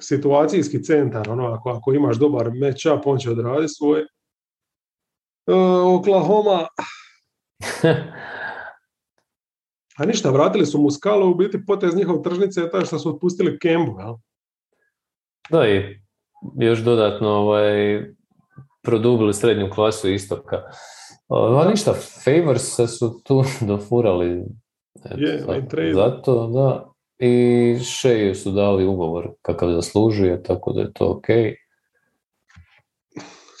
Situacijski 0.00 0.82
centar, 0.82 1.30
ono, 1.30 1.46
ako, 1.46 1.70
ako 1.70 1.92
imaš 1.92 2.16
dobar 2.16 2.46
match-up, 2.46 3.02
on 3.04 3.18
će 3.18 3.30
odraditi 3.30 3.72
svoje. 3.72 4.06
E, 5.46 5.54
Oklahoma, 5.98 6.66
a 9.98 10.04
ništa, 10.06 10.30
vratili 10.30 10.66
su 10.66 10.80
mu 10.80 10.90
skalu, 10.90 11.30
u 11.30 11.34
biti 11.34 11.66
potez 11.66 11.94
njihov 11.96 12.22
tržnice 12.22 12.60
je 12.60 12.70
taj 12.70 12.84
što 12.84 12.98
su 12.98 13.14
otpustili 13.14 13.58
Kembu, 13.58 13.96
jel? 14.00 14.14
Da, 15.50 15.68
i 15.68 16.00
još 16.58 16.78
dodatno 16.78 17.28
ovaj, 17.28 18.04
produbili 18.82 19.34
srednju 19.34 19.70
klasu 19.74 20.10
istoka. 20.10 20.62
A 21.30 21.68
ništa, 21.70 21.94
Favors 22.24 22.98
su 22.98 23.20
tu 23.24 23.42
dofurali. 23.66 24.44
Je. 25.16 25.94
Zato, 25.94 26.46
da. 26.46 26.86
I 27.18 27.76
Sheju 27.84 28.34
su 28.34 28.50
dali 28.50 28.86
ugovor 28.86 29.30
kakav 29.42 29.70
zaslužuje, 29.70 30.42
tako 30.42 30.72
da 30.72 30.80
je 30.80 30.92
to 30.92 31.10
ok. 31.10 31.26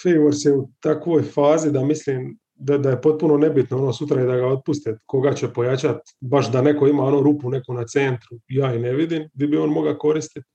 Favors 0.02 0.44
je 0.44 0.52
u 0.52 0.68
takvoj 0.80 1.22
fazi 1.22 1.72
da 1.72 1.84
mislim 1.84 2.38
da, 2.54 2.78
da 2.78 2.90
je 2.90 3.00
potpuno 3.00 3.36
nebitno 3.36 3.78
ono 3.78 3.92
sutra 3.92 4.22
i 4.22 4.26
da 4.26 4.36
ga 4.36 4.46
otpuste. 4.46 4.98
Koga 5.06 5.34
će 5.34 5.48
pojačati, 5.48 6.14
baš 6.20 6.50
da 6.50 6.62
neko 6.62 6.86
ima 6.86 7.04
ono 7.04 7.20
rupu 7.20 7.50
neku 7.50 7.72
na 7.72 7.86
centru, 7.86 8.38
ja 8.48 8.74
i 8.74 8.78
ne 8.78 8.92
vidim, 8.92 9.28
gdje 9.34 9.46
bi 9.46 9.56
on 9.56 9.70
mogao 9.70 9.98
koristiti. 9.98 10.46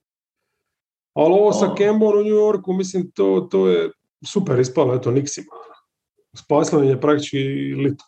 Ali 1.13 1.33
ovo 1.33 1.53
sa. 1.53 1.73
Kembom 1.77 2.09
u 2.09 2.23
New 2.23 2.35
Yorku, 2.35 2.73
mislim, 2.73 3.11
to, 3.11 3.47
to 3.51 3.67
je 3.67 3.91
super 4.25 4.59
ispalo, 4.59 4.95
eto, 4.95 5.11
Nixima. 5.11 5.64
Spaslo 6.37 6.83
im 6.83 6.89
je 6.89 7.01
praktički 7.01 7.37
lito. 7.75 8.05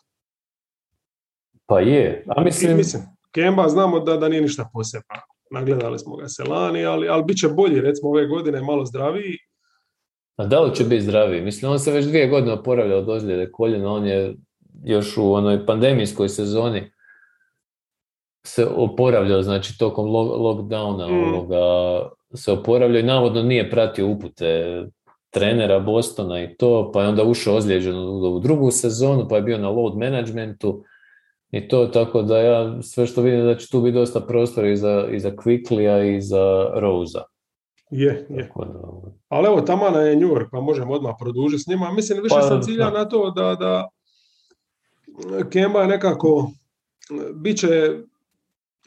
Pa 1.66 1.80
je. 1.80 2.24
A 2.28 2.40
I, 2.42 2.44
mislim, 2.44 2.76
mislim, 2.76 3.02
Kemba 3.32 3.68
znamo 3.68 4.00
da, 4.00 4.16
da 4.16 4.28
nije 4.28 4.42
ništa 4.42 4.70
posebno. 4.72 5.16
Nagledali 5.50 5.98
smo 5.98 6.16
ga 6.16 6.28
se 6.28 6.44
lani, 6.44 6.84
ali, 6.84 7.08
ali 7.08 7.24
bit 7.24 7.38
će 7.38 7.48
bolji, 7.48 7.80
recimo 7.80 8.10
ove 8.10 8.26
godine 8.26 8.60
malo 8.62 8.84
zdraviji. 8.84 9.36
a 10.36 10.46
da 10.46 10.60
li 10.60 10.74
će 10.74 10.84
biti 10.84 11.02
zdraviji? 11.02 11.42
Mislim, 11.42 11.72
on 11.72 11.78
se 11.78 11.92
već 11.92 12.06
dvije 12.06 12.26
godine 12.28 12.52
oporavlja 12.52 12.96
od 12.96 13.08
ozljede 13.08 13.50
koljena, 13.52 13.92
on 13.92 14.06
je 14.06 14.36
još 14.84 15.16
u 15.16 15.32
onoj 15.32 15.66
pandemijskoj 15.66 16.28
sezoni 16.28 16.90
se 18.46 18.66
oporavljao, 18.66 19.42
znači 19.42 19.78
tokom 19.78 20.06
lo- 20.06 20.36
lockdowna 20.38 21.08
Mm. 21.08 21.34
ovoga, 21.34 21.62
se 22.34 22.52
oporavljao 22.52 23.00
i 23.00 23.02
navodno 23.02 23.42
nije 23.42 23.70
pratio 23.70 24.06
upute 24.08 24.82
trenera 25.38 25.78
Bostona 25.80 26.42
i 26.42 26.56
to, 26.56 26.90
pa 26.94 27.02
je 27.02 27.08
onda 27.08 27.24
ušao 27.24 27.56
ozlijeđen 27.56 27.96
u 27.96 28.36
u 28.36 28.40
drugu 28.40 28.70
sezonu, 28.70 29.26
pa 29.28 29.36
je 29.36 29.42
bio 29.42 29.58
na 29.58 29.70
load 29.70 29.96
managementu 29.96 30.84
i 31.50 31.68
to, 31.68 31.86
tako 31.86 32.22
da 32.22 32.38
ja 32.38 32.82
sve 32.82 33.06
što 33.06 33.22
vidim 33.22 33.44
da 33.44 33.56
će 33.56 33.70
tu 33.70 33.80
biti 33.80 33.94
dosta 33.94 34.20
prostora 34.20 34.68
i 34.68 34.76
za, 34.76 35.08
i 35.10 35.20
za 35.20 35.30
Quicklija 35.30 36.16
i 36.16 36.20
za 36.20 36.70
Rosa. 36.74 37.22
Je, 37.90 38.26
je. 38.30 38.50
Ovaj, 38.54 39.12
Ali 39.28 39.46
evo, 39.46 39.60
tamana 39.60 40.00
je 40.00 40.16
New 40.16 40.28
York, 40.28 40.46
pa 40.52 40.60
možemo 40.60 40.92
odmah 40.92 41.14
produžiti 41.18 41.62
s 41.62 41.66
njima. 41.66 41.92
Mislim, 41.92 42.22
više 42.22 42.34
Pa, 42.34 42.42
sam 42.42 42.62
cilja 42.62 42.90
da. 42.90 42.98
na 42.98 43.04
to 43.08 43.30
da, 43.30 43.54
da 43.54 43.88
Kemba 45.50 45.80
je 45.80 45.88
nekako, 45.88 46.50
bit 47.34 47.58
će, 47.58 47.98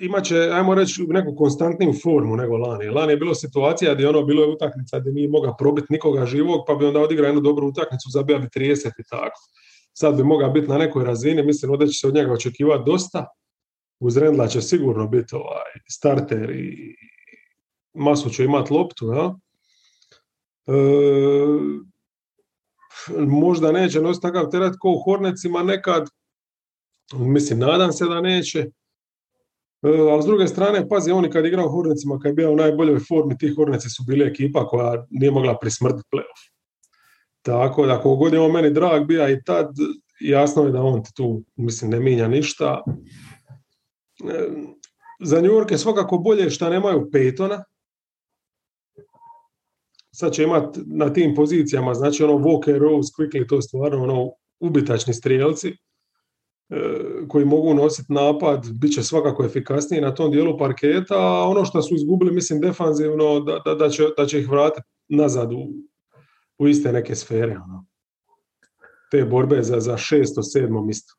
imat 0.02 0.24
će, 0.24 0.36
ajmo 0.36 0.76
reći, 0.76 1.06
neku 1.08 1.36
konstantniju 1.36 1.94
formu 2.04 2.36
nego 2.36 2.58
lani. 2.58 2.90
Lani 2.90 3.14
je 3.14 3.18
bilo 3.18 3.36
situacija 3.36 3.94
gdje 3.94 4.10
ono 4.10 4.24
bilo 4.24 4.44
je 4.44 4.50
utakmica 4.50 5.00
gdje 5.00 5.12
nije 5.12 5.30
mogao 5.30 5.56
probiti 5.58 5.88
nikoga 5.90 6.26
živog, 6.26 6.62
pa 6.68 6.76
bi 6.76 6.86
onda 6.86 7.00
odigrao 7.00 7.28
jednu 7.28 7.42
dobru 7.42 7.68
utakmicu, 7.68 8.10
zabija 8.10 8.40
bi 8.40 8.48
30 8.48 8.88
i 8.88 9.04
tako. 9.10 9.42
Sad 9.94 10.16
bi 10.16 10.24
mogao 10.24 10.50
biti 10.50 10.68
na 10.68 10.78
nekoj 10.78 11.06
razini, 11.06 11.44
mislim 11.44 11.78
da 11.78 11.88
će 11.88 11.94
se 11.94 12.08
od 12.08 12.16
njega 12.16 12.34
očekivati 12.34 12.84
dosta. 12.86 13.26
Uz 14.00 14.18
Rendla 14.18 14.48
će 14.48 14.62
sigurno 14.62 15.08
biti 15.08 15.36
ovaj 15.36 15.72
starter 15.90 16.50
i 16.50 16.96
masu 17.94 18.30
će 18.30 18.44
imati 18.44 18.74
loptu, 18.74 19.06
jel? 19.06 19.30
E, 20.68 20.74
možda 23.18 23.72
neće 23.72 24.02
nositi 24.02 24.22
takav 24.22 24.50
teret 24.50 24.74
kao 24.82 24.92
u 24.92 25.02
Hornecima 25.04 25.64
nekad, 25.64 26.10
mislim, 27.14 27.60
nadam 27.60 27.92
se 27.92 28.06
da 28.06 28.22
neće, 28.22 28.66
ali 29.82 30.22
s 30.22 30.26
druge 30.26 30.48
strane, 30.48 30.90
pazi, 30.90 31.12
oni 31.12 31.30
kad 31.30 31.46
igrao 31.46 31.66
u 31.66 31.72
Hornecima, 31.72 32.20
kad 32.20 32.30
je 32.30 32.34
bio 32.34 32.52
u 32.52 32.56
najboljoj 32.56 33.00
formi, 33.00 33.38
ti 33.38 33.54
Horneci 33.56 33.90
su 33.90 34.04
bili 34.08 34.26
ekipa 34.26 34.68
koja 34.68 35.06
nije 35.10 35.32
mogla 35.32 35.58
prismrditi 35.58 36.08
playoff. 36.12 36.52
Tako 37.42 37.86
da, 37.86 38.02
koliko 38.02 38.16
god 38.16 38.34
je 38.34 38.40
on 38.40 38.52
meni 38.52 38.74
drag 38.74 39.08
bija 39.08 39.30
i 39.30 39.44
tad, 39.44 39.68
jasno 40.20 40.64
je 40.64 40.72
da 40.72 40.82
on 40.82 41.04
ti 41.04 41.10
tu, 41.16 41.44
mislim, 41.56 41.92
ne 41.92 42.00
minja 42.00 42.28
ništa. 42.28 42.84
E, 44.30 44.48
Za 45.24 45.42
New 45.42 45.52
York 45.52 45.72
je 45.72 45.78
svakako 45.78 46.18
bolje 46.18 46.50
što 46.50 46.70
nemaju 46.70 47.10
Peytona, 47.14 47.64
sad 50.12 50.34
će 50.34 50.44
imati 50.44 50.80
na 50.86 51.14
tim 51.14 51.36
pozicijama, 51.36 51.94
znači 51.94 52.24
ono 52.24 52.34
Walker, 52.34 52.78
Rose, 52.78 53.12
Quickly, 53.18 53.50
to 53.50 53.56
je 53.56 53.62
stvarno 53.62 54.04
ono 54.04 54.32
ubitačni 54.60 55.14
strijelci 55.14 55.68
e, 55.68 55.76
koji 57.28 57.46
mogu 57.46 57.74
nositi 57.74 58.14
napad, 58.14 58.72
bit 58.74 58.94
će 58.94 59.04
svakako 59.04 59.46
efikasniji 59.46 60.02
na 60.02 60.16
tom 60.16 60.32
dijelu 60.32 60.58
parketa, 60.58 61.16
a 61.16 61.48
ono 61.48 61.66
što 61.66 61.82
su 61.82 61.96
izgubili, 61.96 62.32
mislim, 62.32 62.62
defanzivno, 62.62 63.40
da, 63.40 63.62
da, 63.66 63.76
da, 63.76 63.90
će, 63.90 64.04
da 64.18 64.26
će 64.26 64.40
ih 64.40 64.50
vratiti 64.50 64.88
nazad 65.10 65.54
u, 65.54 65.68
u 66.60 66.68
iste 66.68 66.92
neke 66.92 67.16
sfere. 67.16 67.52
Ono. 67.52 67.86
Te 69.12 69.26
borbe 69.26 69.64
za, 69.64 69.80
za 69.80 69.98
šesto, 69.98 70.44
sedmo 70.44 70.82
mjesto. 70.86 71.14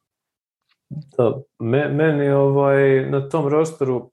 Da, 1.18 1.42
me- 1.58 1.88
meni 1.88 2.28
ovaj, 2.28 3.10
na 3.10 3.28
tom 3.28 3.48
rosteru 3.48 4.12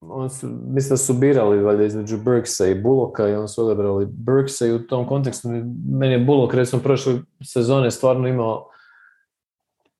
on 0.00 0.30
su, 0.30 0.46
mislim 0.46 0.90
da 0.90 0.96
su 0.96 1.14
birali 1.14 1.62
valjda 1.62 1.84
između 1.84 2.18
Burksa 2.18 2.66
i 2.66 2.82
Bullocka 2.82 3.28
i 3.28 3.34
on 3.34 3.48
su 3.48 3.64
odabrali 3.64 4.06
Burksa 4.06 4.66
i 4.66 4.72
u 4.72 4.86
tom 4.86 5.06
kontekstu 5.06 5.48
meni 5.88 6.14
je 6.14 6.24
Bullock 6.24 6.54
recimo 6.54 6.82
prošle 6.82 7.14
sezone 7.44 7.90
stvarno 7.90 8.28
imao 8.28 8.68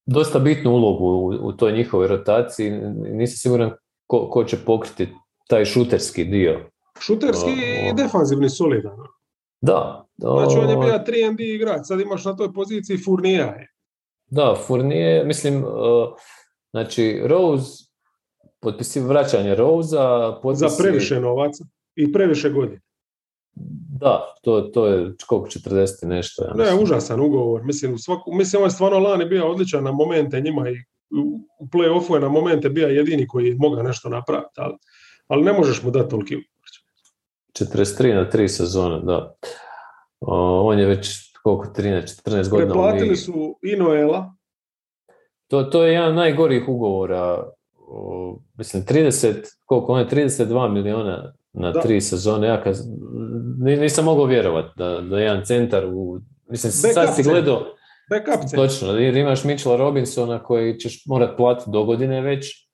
dosta 0.07 0.39
bitnu 0.39 0.71
ulogu 0.71 1.05
u, 1.05 1.49
u 1.49 1.53
toj 1.53 1.73
njihovoj 1.73 2.09
rotaciji 2.09 2.71
nisam 2.97 3.37
siguran 3.37 3.71
ko, 4.07 4.31
ko 4.31 4.45
će 4.45 4.57
pokriti 4.57 5.09
taj 5.49 5.65
šuterski 5.65 6.25
dio. 6.25 6.71
Šuterski 7.01 7.51
i 7.91 7.95
defanzivni 7.95 8.51
solidan. 8.51 8.97
Da, 9.61 10.07
Znači 10.19 10.59
on 10.59 10.71
je 10.71 10.77
bio 10.77 10.99
3 11.07 11.37
D 11.37 11.45
igrač, 11.45 11.81
sad 11.85 12.01
imaš 12.01 12.25
na 12.25 12.37
toj 12.37 12.53
poziciji 12.53 12.99
Furnija. 12.99 13.55
Da, 14.27 14.55
Fournier, 14.67 15.27
mislim, 15.27 15.65
znači 16.71 17.23
Rose, 17.25 17.85
potpisi 18.61 19.01
vraćanje 19.01 19.55
Rosa, 19.55 19.89
Za 19.89 20.39
potpisi... 20.43 20.83
previše 20.83 21.21
novaca 21.21 21.65
i 21.95 22.13
previše 22.13 22.51
godina. 22.51 22.81
Da, 24.01 24.35
to, 24.43 24.61
to 24.61 24.87
je 24.87 25.15
koliko 25.27 25.49
40 25.49 26.05
i 26.05 26.07
nešto. 26.07 26.45
Ja 26.45 26.55
Ne, 26.55 26.83
užasan 26.83 27.21
ugovor. 27.21 27.65
Mislim, 27.65 27.95
u 27.95 27.99
svaku, 27.99 28.33
mislim, 28.33 28.61
ovaj 28.61 28.71
stvarno 28.71 28.99
lani 28.99 29.25
bio 29.25 29.51
odličan 29.51 29.85
na 29.85 29.93
momente 29.93 30.41
njima 30.41 30.71
i 30.71 30.75
u 31.61 31.67
play-offu 31.67 32.15
je 32.15 32.21
na 32.21 32.29
momente 32.29 32.69
bio 32.69 32.89
jedini 32.89 33.27
koji 33.27 33.47
je 33.47 33.57
mogao 33.59 33.83
nešto 33.83 34.09
napraviti, 34.09 34.55
ali, 34.57 34.75
ali 35.27 35.45
ne 35.45 35.53
možeš 35.53 35.83
mu 35.83 35.91
dati 35.91 36.11
toliki 36.11 36.37
43 37.59 38.15
na 38.15 38.31
3 38.31 38.49
sezone, 38.49 39.01
da. 39.01 39.35
on 40.21 40.79
je 40.79 40.87
već 40.87 41.33
koliko, 41.43 41.65
13-14 41.65 42.49
godina. 42.49 42.73
Preplatili 42.73 43.17
su 43.17 43.59
i 43.63 43.77
Noela. 43.77 44.35
To, 45.49 45.63
to 45.63 45.85
je 45.85 45.93
jedan 45.93 46.15
najgorih 46.15 46.69
ugovora. 46.69 47.51
Mislim, 48.59 48.85
30, 48.85 49.35
koliko, 49.65 49.93
on 49.93 50.01
je 50.01 50.09
32 50.09 50.73
miliona 50.73 51.33
na 51.53 51.73
da. 51.73 51.81
tri 51.81 52.01
sezone. 52.01 52.47
Ja 52.47 52.63
kad, 52.63 52.77
nisam 53.59 54.05
mogao 54.05 54.25
vjerovati 54.25 54.69
da, 54.77 55.01
da 55.01 55.19
jedan 55.19 55.45
centar 55.45 55.87
u... 55.87 56.21
Mislim, 56.49 56.73
Backup 56.83 56.95
sad 56.95 57.17
si 57.17 57.23
gledao... 57.23 57.67
Backup 58.11 58.51
Točno, 58.55 58.93
jer 58.93 59.17
imaš 59.17 59.45
Mitchella 59.45 59.77
Robinsona 59.77 60.43
koji 60.43 60.79
ćeš 60.79 61.07
morat 61.07 61.37
platiti 61.37 61.71
do 61.71 61.85
godine 61.85 62.21
već. 62.21 62.69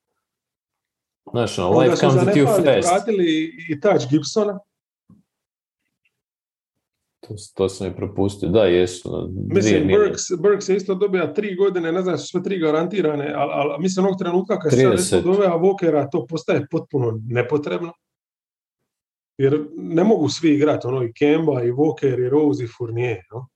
Znaš, 1.30 1.58
no, 1.58 1.78
life 1.78 1.96
comes 1.96 2.28
at 2.28 2.36
you 2.36 2.46
fast. 2.46 2.88
vratili 2.88 3.52
i 3.68 3.80
Touch 3.80 4.10
Gibsona. 4.10 4.58
To, 7.28 7.34
to 7.54 7.68
sam 7.68 7.86
i 7.86 7.96
propustio. 7.96 8.48
Da, 8.48 8.64
jesu. 8.64 9.30
Mislim, 9.50 9.88
Burks, 9.88 10.22
Burks 10.38 10.68
je 10.68 10.76
isto 10.76 10.94
dobija 10.94 11.34
tri 11.34 11.56
godine, 11.56 11.92
ne 11.92 12.02
znam 12.02 12.18
sve 12.18 12.42
tri 12.42 12.58
garantirane, 12.58 13.32
ali, 13.36 13.50
ali 13.54 13.82
mislim 13.82 14.06
onog 14.06 14.18
trenutka 14.18 14.58
kad 14.58 14.72
se 15.02 15.20
doveo 15.20 15.58
Vokera, 15.58 16.10
to 16.10 16.26
postaje 16.26 16.66
potpuno 16.70 17.20
nepotrebno. 17.28 17.92
Jer 19.38 19.66
ne 19.76 20.04
mogu 20.04 20.28
svi 20.28 20.54
igrati, 20.54 20.86
ono 20.86 21.04
i 21.04 21.12
Kemba, 21.12 21.62
i 21.62 21.72
Walker, 21.72 22.26
i 22.26 22.28
Rose, 22.28 22.64
i 22.64 22.68
Fournier. 22.78 23.18
No? 23.32 23.46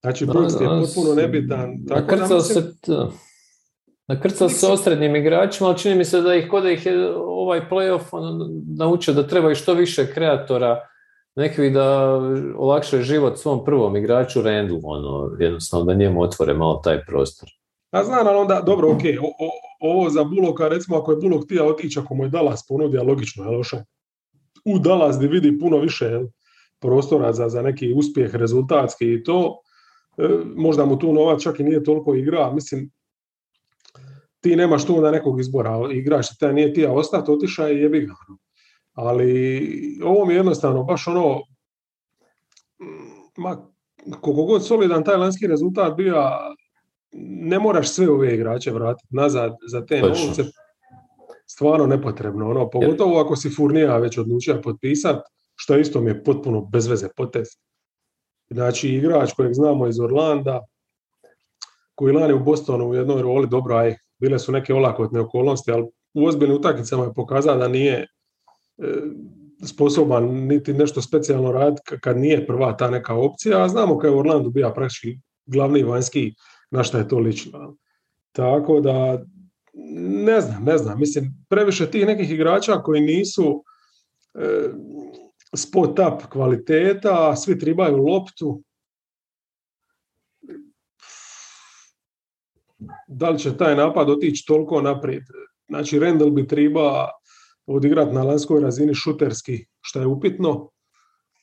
Znači, 0.00 0.26
Brooks 0.26 0.54
je 0.60 0.66
potpuno 0.66 1.14
nebitan. 1.14 1.84
Tako 1.88 2.16
da 2.16 2.22
mislim... 2.22 2.42
se, 2.42 2.72
nakrcao 4.08 4.48
se 4.48 4.66
osrednjim 4.66 5.16
igračima, 5.16 5.68
ali 5.68 5.78
čini 5.78 5.94
mi 5.94 6.04
se 6.04 6.20
da 6.20 6.34
ih 6.34 6.48
kod 6.50 6.64
ih 6.64 6.86
je 6.86 7.14
ovaj 7.16 7.60
playoff 7.70 8.04
ono, 8.12 8.48
naučio 8.78 9.14
da 9.14 9.26
treba 9.26 9.52
i 9.52 9.54
što 9.54 9.74
više 9.74 10.12
kreatora, 10.14 10.89
neki 11.40 11.70
da 11.70 12.20
olakšaju 12.56 13.02
život 13.02 13.38
svom 13.38 13.64
prvom 13.64 13.96
igraču 13.96 14.42
Randall, 14.42 14.80
ono, 14.82 15.36
jednostavno 15.38 15.84
da 15.84 15.94
njemu 15.94 16.22
otvore 16.22 16.54
malo 16.54 16.80
taj 16.84 17.04
prostor. 17.04 17.48
A 17.90 18.04
znam, 18.04 18.26
ali 18.26 18.36
onda, 18.36 18.62
dobro, 18.66 18.90
ok, 18.90 19.02
ovo 19.80 20.10
za 20.10 20.24
Buloka, 20.24 20.68
recimo 20.68 20.96
ako 20.96 21.12
je 21.12 21.16
Bulok 21.16 21.48
tija 21.48 21.64
otići, 21.64 21.98
ako 21.98 22.14
mu 22.14 22.24
je 22.24 22.28
Dallas 22.28 22.66
ponudio, 22.68 23.04
logično 23.04 23.44
je 23.44 23.56
loše 23.56 23.76
u 24.64 24.78
Dallas 24.78 25.16
gdje 25.16 25.28
vidi 25.28 25.58
puno 25.58 25.78
više 25.78 26.20
prostora 26.80 27.32
za, 27.32 27.48
za 27.48 27.62
neki 27.62 27.92
uspjeh 27.96 28.34
rezultatski 28.34 29.14
i 29.14 29.22
to, 29.24 29.60
e, 30.18 30.28
možda 30.56 30.84
mu 30.84 30.98
tu 30.98 31.12
novac 31.12 31.42
čak 31.42 31.60
i 31.60 31.64
nije 31.64 31.84
toliko 31.84 32.14
igra, 32.14 32.52
mislim, 32.52 32.90
ti 34.40 34.56
nemaš 34.56 34.86
tu 34.86 34.96
onda 34.96 35.10
nekog 35.10 35.40
izbora, 35.40 35.88
igrač 35.92 36.26
taj 36.40 36.52
nije 36.52 36.72
ti, 36.72 36.86
a 36.86 36.92
ostati 36.92 37.30
otiša 37.30 37.70
i 37.70 37.78
jebi 37.78 38.00
ga. 38.00 38.14
Ali 38.92 40.00
ovo 40.04 40.24
mi 40.24 40.32
je 40.32 40.36
jednostavno 40.36 40.82
baš 40.82 41.06
ono, 41.06 41.40
ma, 43.36 43.70
koliko 44.20 44.44
god 44.44 44.66
solidan 44.66 45.04
taj 45.04 45.16
lanski 45.16 45.46
rezultat 45.46 45.96
bio, 45.96 46.22
ne 47.42 47.58
moraš 47.58 47.88
sve 47.88 48.10
ove 48.10 48.34
igrače 48.34 48.70
vratiti 48.70 49.08
nazad 49.10 49.56
za 49.70 49.86
te 49.86 50.00
novce, 50.00 50.44
stvarno 51.46 51.86
nepotrebno. 51.86 52.50
Ono, 52.50 52.70
pogotovo 52.70 53.20
ako 53.20 53.36
si 53.36 53.50
Furnija 53.50 53.96
već 53.96 54.18
odlučio 54.18 54.60
potpisati, 54.62 55.20
što 55.54 55.78
isto 55.78 56.00
mi 56.00 56.10
je 56.10 56.24
potpuno 56.24 56.60
bezveze 56.60 57.08
potez. 57.16 57.46
Znači, 58.50 58.88
igrač 58.88 59.32
kojeg 59.32 59.54
znamo 59.54 59.86
iz 59.86 60.00
Orlanda, 60.00 60.60
koji 61.94 62.14
lani 62.14 62.32
u 62.32 62.44
Bostonu 62.44 62.88
u 62.88 62.94
jednoj 62.94 63.22
roli, 63.22 63.48
dobro, 63.48 63.76
aj, 63.76 63.96
bile 64.18 64.38
su 64.38 64.52
neke 64.52 64.74
olakotne 64.74 65.20
okolnosti, 65.20 65.72
ali 65.72 65.86
u 66.14 66.26
ozbiljnim 66.26 66.56
utakmicama 66.56 67.04
je 67.04 67.14
pokazao 67.14 67.56
da 67.56 67.68
nije 67.68 68.06
sposoban 69.66 70.24
niti 70.24 70.72
nešto 70.72 71.02
specijalno 71.02 71.52
raditi 71.52 71.82
kad 72.00 72.18
nije 72.18 72.46
prva 72.46 72.76
ta 72.76 72.90
neka 72.90 73.14
opcija, 73.14 73.64
a 73.64 73.68
znamo 73.68 73.98
kao 73.98 74.08
je 74.08 74.16
Orlandu 74.16 74.50
bio 74.50 74.72
praktički 74.74 75.18
glavni 75.46 75.82
vanjski 75.82 76.34
na 76.70 76.82
šta 76.82 76.98
je 76.98 77.08
to 77.08 77.18
lično. 77.18 77.76
Tako 78.32 78.80
da 78.80 79.24
ne 80.24 80.40
znam, 80.40 80.64
ne 80.64 80.78
znam. 80.78 80.98
Mislim, 80.98 81.46
previše 81.48 81.90
tih 81.90 82.06
nekih 82.06 82.30
igrača 82.30 82.82
koji 82.82 83.00
nisu 83.00 83.64
e, 84.34 84.70
spot 85.56 85.98
up 85.98 86.26
kvaliteta, 86.32 87.36
svi 87.36 87.58
tribaju 87.58 87.96
loptu. 87.96 88.62
Da 93.08 93.30
li 93.30 93.38
će 93.38 93.56
taj 93.56 93.76
napad 93.76 94.10
otići 94.10 94.44
toliko 94.46 94.82
naprijed? 94.82 95.22
Znači, 95.68 95.98
Randall 95.98 96.30
bi 96.30 96.46
triba 96.46 97.08
odigrati 97.76 98.14
na 98.14 98.22
lanskoj 98.22 98.60
razini 98.60 98.94
šuterski, 98.94 99.64
što 99.80 100.00
je 100.00 100.06
upitno. 100.06 100.70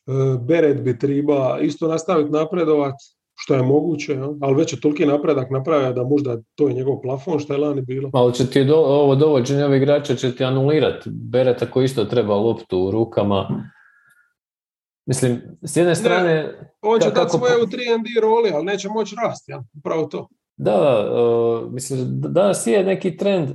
E, 0.07 0.11
Beret 0.47 0.81
bi 0.81 0.99
triba 0.99 1.59
isto 1.61 1.87
nastaviti 1.87 2.31
napredovati 2.31 3.17
što 3.39 3.53
je 3.53 3.63
moguće, 3.63 4.17
ali 4.41 4.55
već 4.55 4.73
je 4.73 4.81
toliki 4.81 5.05
napredak 5.05 5.51
napravio 5.51 5.93
da 5.93 6.03
možda 6.03 6.37
to 6.55 6.67
je 6.67 6.73
njegov 6.73 7.01
plafon 7.01 7.39
što 7.39 7.53
je 7.53 7.59
lani 7.59 7.81
bilo. 7.81 8.09
Ali 8.13 8.33
će 8.33 8.49
ti 8.49 8.65
do, 8.65 8.75
ovo 8.75 9.15
dovođenje 9.15 9.65
ovih 9.65 9.81
igrača 9.81 10.15
će 10.15 10.35
ti 10.35 10.43
anulirati 10.43 11.09
Bereta 11.13 11.71
koji 11.71 11.85
isto 11.85 12.05
treba 12.05 12.35
loptu 12.35 12.79
u 12.79 12.91
rukama. 12.91 13.71
Mislim, 15.05 15.41
s 15.61 15.77
jedne 15.77 15.95
strane... 15.95 16.33
Ne, 16.33 16.73
on 16.81 16.99
će 16.99 17.11
dati 17.11 17.37
svoje 17.37 17.57
u 17.63 17.65
3 17.65 18.21
roli, 18.21 18.51
ali 18.53 18.65
neće 18.65 18.89
moći 18.89 19.15
rasti, 19.23 19.51
ja? 19.51 19.63
upravo 19.77 20.05
to. 20.05 20.27
Da, 20.57 21.09
uh, 21.11 21.73
mislim, 21.73 21.99
danas 22.09 22.67
je 22.67 22.83
neki 22.83 23.17
trend 23.17 23.49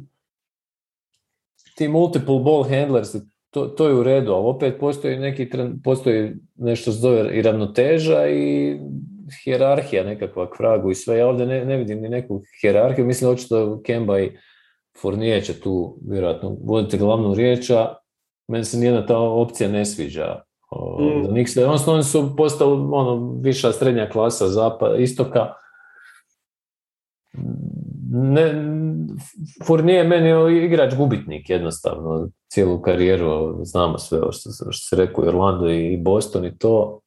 ti 1.76 1.88
multiple 1.88 2.38
ball 2.38 2.62
handlers, 2.62 3.08
to, 3.50 3.66
to 3.66 3.88
je 3.88 3.94
u 3.94 4.02
redu, 4.02 4.32
ali 4.32 4.46
opet 4.46 4.80
postoji 4.80 5.18
neki 5.18 5.50
postoji 5.84 6.32
nešto 6.56 6.90
zove 6.90 7.38
i 7.38 7.42
ravnoteža 7.42 8.28
i 8.28 8.78
hjerarhija 9.44 10.04
nekakva 10.04 10.50
kragu 10.50 10.90
i 10.90 10.94
sve. 10.94 11.18
Ja 11.18 11.28
ovdje 11.28 11.46
ne, 11.46 11.64
ne 11.64 11.76
vidim 11.76 12.00
ni 12.00 12.08
neku 12.08 12.42
hjerarhiju. 12.60 13.06
Mislim 13.06 13.30
očito 13.30 13.82
Kemba 13.82 14.20
i 14.20 14.30
Fournier 15.02 15.44
će 15.44 15.60
tu 15.60 15.98
vjerojatno 16.08 16.56
voditi 16.64 16.98
glavnu 16.98 17.34
riječ, 17.34 17.70
a 17.70 17.94
meni 18.48 18.64
se 18.64 18.78
nijedna 18.78 19.06
ta 19.06 19.18
opcija 19.18 19.68
ne 19.68 19.84
sviđa. 19.84 20.42
Mm. 21.00 21.90
oni 21.90 22.02
su 22.02 22.36
postali 22.36 22.72
ono, 22.72 23.40
viša 23.40 23.72
srednja 23.72 24.08
klasa 24.10 24.48
zapada, 24.48 24.96
istoka. 24.96 25.52
Ne, 28.14 28.54
Fournier 29.66 29.96
je 29.96 30.04
meni 30.04 30.64
igrač 30.64 30.94
gubitnik 30.96 31.50
jednostavno, 31.50 32.28
cijelu 32.48 32.82
karijeru, 32.82 33.64
znamo 33.64 33.98
sve 33.98 34.18
što, 34.18 34.50
što 34.50 34.72
se 34.72 34.96
rekao 34.96 35.24
i 35.24 35.28
Orlando 35.28 35.70
i 35.70 35.96
Boston 35.96 36.44
i 36.44 36.58
to, 36.58 37.00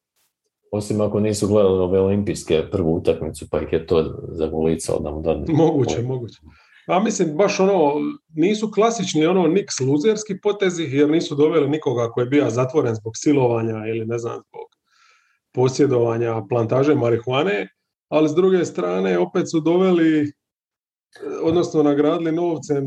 osim 0.72 1.00
ako 1.00 1.20
nisu 1.20 1.48
gledali 1.48 1.78
ove 1.78 2.00
olimpijske 2.00 2.64
prvu 2.72 2.94
utakmicu, 2.94 3.46
pa 3.50 3.60
ih 3.60 3.72
je 3.72 3.86
to 3.86 4.20
zagulicao 4.28 4.98
da 4.98 5.10
mu 5.10 5.22
da... 5.22 5.36
Moguće, 5.48 6.02
moguće. 6.02 6.40
A 6.86 7.00
mislim, 7.00 7.36
baš 7.36 7.60
ono, 7.60 7.92
nisu 8.34 8.70
klasični 8.74 9.26
ono 9.26 9.46
niks 9.46 9.80
luzerski 9.80 10.40
potezi, 10.42 10.82
jer 10.82 11.10
nisu 11.10 11.34
doveli 11.34 11.68
nikoga 11.68 12.10
koji 12.10 12.24
je 12.24 12.28
bio 12.28 12.50
zatvoren 12.50 12.94
zbog 12.94 13.12
silovanja 13.16 13.86
ili 13.86 14.06
ne 14.06 14.18
znam, 14.18 14.34
zbog 14.34 14.66
posjedovanja 15.54 16.42
plantaže 16.48 16.94
marihuane, 16.94 17.68
ali 18.08 18.28
s 18.28 18.34
druge 18.34 18.64
strane 18.64 19.18
opet 19.18 19.50
su 19.50 19.60
doveli, 19.60 20.32
odnosno 21.42 21.82
nagradili 21.82 22.32
novcem 22.32 22.84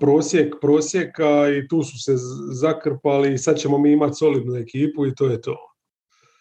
prosjek 0.00 0.54
prosjeka 0.60 1.48
i 1.48 1.68
tu 1.68 1.82
su 1.82 1.98
se 1.98 2.12
zakrpali 2.52 3.32
i 3.32 3.38
sad 3.38 3.56
ćemo 3.56 3.78
mi 3.78 3.92
imati 3.92 4.14
solidnu 4.14 4.56
ekipu 4.56 5.06
i 5.06 5.14
to 5.14 5.26
je 5.26 5.40
to. 5.40 5.56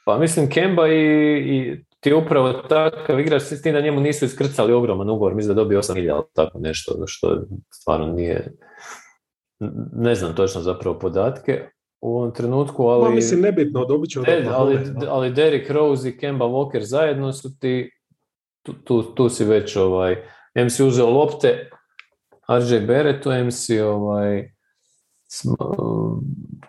Pa 0.06 0.18
mislim 0.18 0.50
Kemba 0.50 0.88
i, 0.88 1.02
i 1.38 1.84
ti 2.00 2.10
je 2.10 2.16
upravo 2.16 2.54
takav 2.54 3.20
igrač 3.20 3.42
s 3.42 3.62
tim 3.62 3.74
da 3.74 3.82
njemu 3.82 4.02
nisu 4.02 4.26
iskrcali 4.26 4.74
ogroman 4.74 5.10
ugovor, 5.10 5.36
mislim 5.36 5.56
da 5.56 5.62
dobio 5.64 5.82
8 5.82 5.94
milijuna 5.94 6.22
tako 6.34 6.60
nešto 6.60 7.04
što 7.06 7.44
stvarno 7.72 8.08
nije 8.08 8.54
ne 9.94 10.16
znam 10.16 10.36
točno 10.36 10.62
zapravo 10.62 11.00
podatke 11.00 11.62
u 12.02 12.18
ovom 12.18 12.34
trenutku, 12.34 12.88
ali... 12.88 13.10
Ma 13.10 13.16
mislim 13.16 13.42
nebitno, 13.42 13.86
dobit 13.86 14.10
će 14.10 14.20
ali, 14.54 14.80
ali 15.10 15.34
Derrick 15.34 15.72
Rose 15.72 16.10
i 16.10 16.18
Kemba 16.18 16.46
Walker 16.46 16.82
zajedno 16.82 17.34
su 17.34 17.60
ti 17.60 17.92
tu, 18.62 18.74
tu, 18.74 19.02
tu 19.02 19.30
si 19.30 19.46
već 19.46 19.76
ovaj, 19.76 20.16
M 20.56 20.70
si 20.70 20.84
uzeo 20.84 21.10
lopte 21.10 21.70
RJ 22.50 22.80
Barrettu, 22.88 23.32
M 23.32 23.52
si 23.52 23.80
ovaj, 23.80 24.54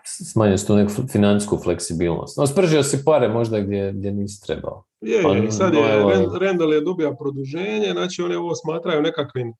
smanjio 0.03 0.57
tu 0.57 0.75
neku 0.75 0.91
financijsku 1.11 1.57
fleksibilnost. 1.57 2.37
No, 2.37 2.47
spržio 2.47 2.83
si 2.83 3.03
pare 3.05 3.29
možda 3.29 3.59
gdje, 3.59 3.93
gdje 3.93 4.11
nisi 4.11 4.45
trebao. 4.45 4.83
Je, 5.01 5.23
pa, 5.23 5.51
sad 5.51 5.73
je, 5.73 6.03
ovaj- 6.03 6.25
Randall 6.39 6.73
je 6.73 6.81
dobio 6.81 7.15
produženje, 7.19 7.91
znači 7.91 8.21
oni 8.21 8.35
ovo 8.35 8.55
smatraju 8.55 9.01
nekakvim 9.01 9.53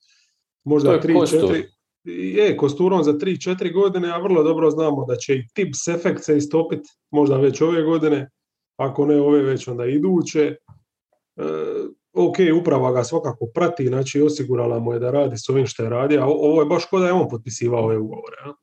možda 0.64 1.00
3-4 1.02 1.64
je 2.06 2.58
kosturom 2.58 3.04
za 3.04 3.14
3-4 3.14 3.74
godine, 3.74 4.12
a 4.12 4.18
vrlo 4.18 4.44
dobro 4.44 4.72
znamo 4.72 5.06
da 5.06 5.16
će 5.16 5.34
i 5.34 5.48
tips 5.54 5.88
efekt 5.88 6.24
se 6.24 6.38
istopiti 6.38 6.90
možda 7.12 7.38
već 7.38 7.62
ove 7.62 7.82
godine, 7.82 8.30
ako 8.78 9.06
ne 9.06 9.22
ove 9.22 9.44
već 9.44 9.68
onda 9.68 9.86
iduće. 9.86 10.42
E, 10.42 10.56
ok, 12.16 12.36
uprava 12.62 12.92
ga 12.92 13.04
svakako 13.04 13.46
prati, 13.54 13.88
znači 13.88 14.22
osigurala 14.22 14.80
mu 14.80 14.94
je 14.94 15.00
da 15.00 15.12
radi 15.12 15.38
s 15.38 15.50
ovim 15.50 15.66
što 15.66 15.84
je 15.84 15.90
radio, 15.90 16.22
a 16.22 16.26
ovo 16.26 16.62
je 16.62 16.66
baš 16.66 16.86
kod 16.86 17.02
da 17.02 17.08
je 17.08 17.14
on 17.14 17.30
potpisivao 17.30 17.84
ove 17.84 17.98
ugovore. 17.98 18.38
A? 18.46 18.54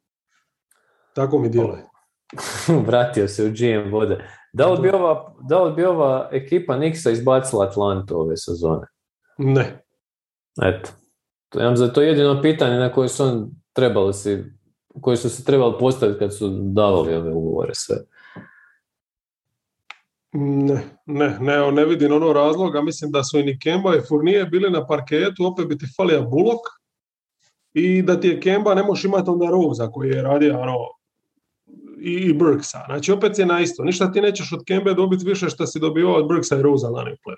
Tako 1.14 1.38
mi 1.38 1.48
djeluje. 1.48 1.84
Vratio 2.86 3.28
se 3.28 3.44
u 3.44 3.48
GM 3.48 3.92
vode. 3.92 4.24
Da 4.52 4.68
li, 4.68 4.82
bi 4.82 4.90
ova, 4.90 5.34
da 5.48 5.62
li 5.62 5.74
bi 5.74 5.84
ova 5.84 6.28
ekipa 6.32 6.76
Nixa 6.76 7.12
izbacila 7.12 7.66
Atlantu 7.66 8.20
ove 8.20 8.36
sezone? 8.36 8.86
Ne. 9.38 9.84
Eto. 10.62 10.90
Ja 11.54 11.66
vam 11.66 11.76
za 11.76 11.92
to 11.92 12.02
jedino 12.02 12.42
pitanje 12.42 12.76
na 12.76 12.92
koje 12.92 13.08
su 13.08 13.24
on 13.24 13.50
trebali 13.72 14.14
si, 14.14 14.44
koje 15.00 15.16
su 15.16 15.30
se 15.30 15.44
trebali 15.44 15.74
postaviti 15.78 16.18
kad 16.18 16.36
su 16.36 16.48
davali 16.48 17.14
ove 17.14 17.34
ugovore 17.34 17.74
sve. 17.74 17.96
Ne, 20.32 20.84
ne, 21.06 21.38
ne, 21.40 21.72
ne 21.72 21.84
vidim 21.84 22.12
ono 22.12 22.32
razloga. 22.32 22.82
Mislim 22.82 23.10
da 23.10 23.24
su 23.24 23.38
i 23.38 23.42
ni 23.42 23.58
Kemba 23.58 23.96
i 23.96 24.00
Fournier 24.08 24.50
bili 24.50 24.70
na 24.70 24.86
parketu, 24.86 25.46
opet 25.46 25.66
bi 25.68 25.78
ti 25.78 25.86
falija 25.96 26.20
Bulok 26.20 26.60
i 27.74 28.02
da 28.02 28.20
ti 28.20 28.28
je 28.28 28.40
Kemba 28.40 28.74
ne 28.74 28.82
možeš 28.82 29.04
imati 29.04 29.30
onda 29.30 29.46
Roza 29.46 29.88
koji 29.88 30.10
je 30.10 30.22
radio 30.22 30.60
ono, 30.60 30.76
i, 32.00 32.12
i 32.12 32.32
Burksa. 32.32 32.82
Znači 32.86 33.12
opet 33.12 33.38
je 33.38 33.46
na 33.46 33.60
isto. 33.60 33.84
Ništa 33.84 34.12
ti 34.12 34.20
nećeš 34.20 34.52
od 34.52 34.64
Kembe 34.66 34.94
dobiti 34.94 35.24
više 35.24 35.48
što 35.48 35.66
si 35.66 35.80
dobio 35.80 36.14
od 36.14 36.28
Burksa 36.28 36.58
i 36.58 36.62
Rosa 36.62 36.88
lani 36.88 37.12
u 37.12 37.30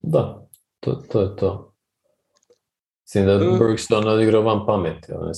Da, 0.00 0.46
to, 0.80 0.92
to 0.94 1.20
je 1.20 1.36
to. 1.36 1.74
Mislim 3.08 3.26
da 3.26 3.50
uh, 3.50 3.58
Burks 3.58 3.86
to 3.86 3.98
odigrao 3.98 4.42
van 4.42 4.66
pameti, 4.66 5.12
ono 5.12 5.32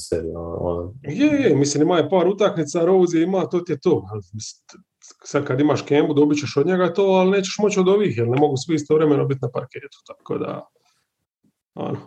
ono... 0.59 0.95
Je, 1.03 1.26
je, 1.26 1.57
mislim 1.57 1.83
ima 1.83 1.97
je 1.97 2.11
par 2.11 2.28
utakmica, 2.28 2.85
Rose 2.85 3.18
je 3.18 3.22
ima, 3.22 3.47
to 3.47 3.61
ti 3.61 3.72
je 3.72 3.81
to. 3.81 4.07
Sad 5.25 5.45
kad 5.45 5.61
imaš 5.61 5.83
Kembu, 5.83 6.15
dobit 6.15 6.39
ćeš 6.39 6.57
od 6.57 6.67
njega 6.67 6.95
to, 6.95 7.03
ali 7.03 7.31
nećeš 7.31 7.59
moći 7.59 7.81
od 7.81 7.89
ovih, 7.89 8.17
jer 8.17 8.29
ne 8.29 8.37
mogu 8.41 8.57
svi 8.57 8.75
istovremeno 8.75 9.25
biti 9.25 9.41
na 9.43 9.51
parketu, 9.51 9.99
tako 10.07 10.39
da... 10.39 10.67
Ono. 11.75 11.99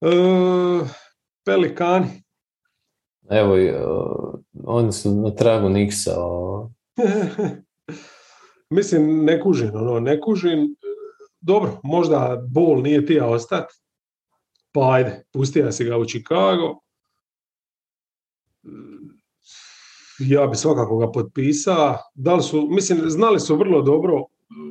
Uh, 0.00 0.88
pelikani. 1.44 2.22
Evo, 3.30 3.54
uh, 3.54 4.40
oni 4.64 4.92
su 4.92 5.14
na 5.14 5.34
tragu 5.34 5.68
Niksa. 5.68 6.16
Mislim, 8.76 9.24
ne 9.24 9.40
kužim, 9.40 9.70
ono, 9.74 10.00
ne 10.00 10.20
kužim. 10.20 10.76
Dobro, 11.40 11.80
možda 11.82 12.42
bol 12.48 12.82
nije 12.82 13.06
tija 13.06 13.26
ostat, 13.26 13.72
pa 14.72 14.92
ajde, 14.92 15.24
pustija 15.32 15.72
si 15.72 15.84
ga 15.84 15.96
u 15.96 16.04
Chicago. 16.04 16.80
Ja 20.18 20.46
bi 20.46 20.56
svakako 20.56 20.98
ga 20.98 21.12
potpisao. 21.12 21.98
Da 22.14 22.34
li 22.34 22.42
su, 22.42 22.68
mislim, 22.70 23.00
znali 23.06 23.40
su 23.40 23.56
vrlo 23.56 23.82
dobro 23.82 24.24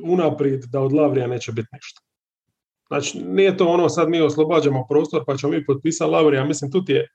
unaprijed 0.04 0.64
da 0.64 0.80
od 0.80 0.92
Lavrija 0.92 1.26
neće 1.26 1.52
biti 1.52 1.68
ništa. 1.72 2.00
Znači, 2.88 3.18
nije 3.18 3.56
to 3.56 3.68
ono 3.68 3.88
sad 3.88 4.08
mi 4.08 4.20
oslobađamo 4.20 4.86
prostor 4.88 5.24
pa 5.26 5.36
ćemo 5.36 5.52
mi 5.52 5.66
potpisati 5.66 6.10
Lavrija. 6.10 6.44
Mislim, 6.44 6.72
tu 6.72 6.84
ti 6.84 6.92
je, 6.92 7.08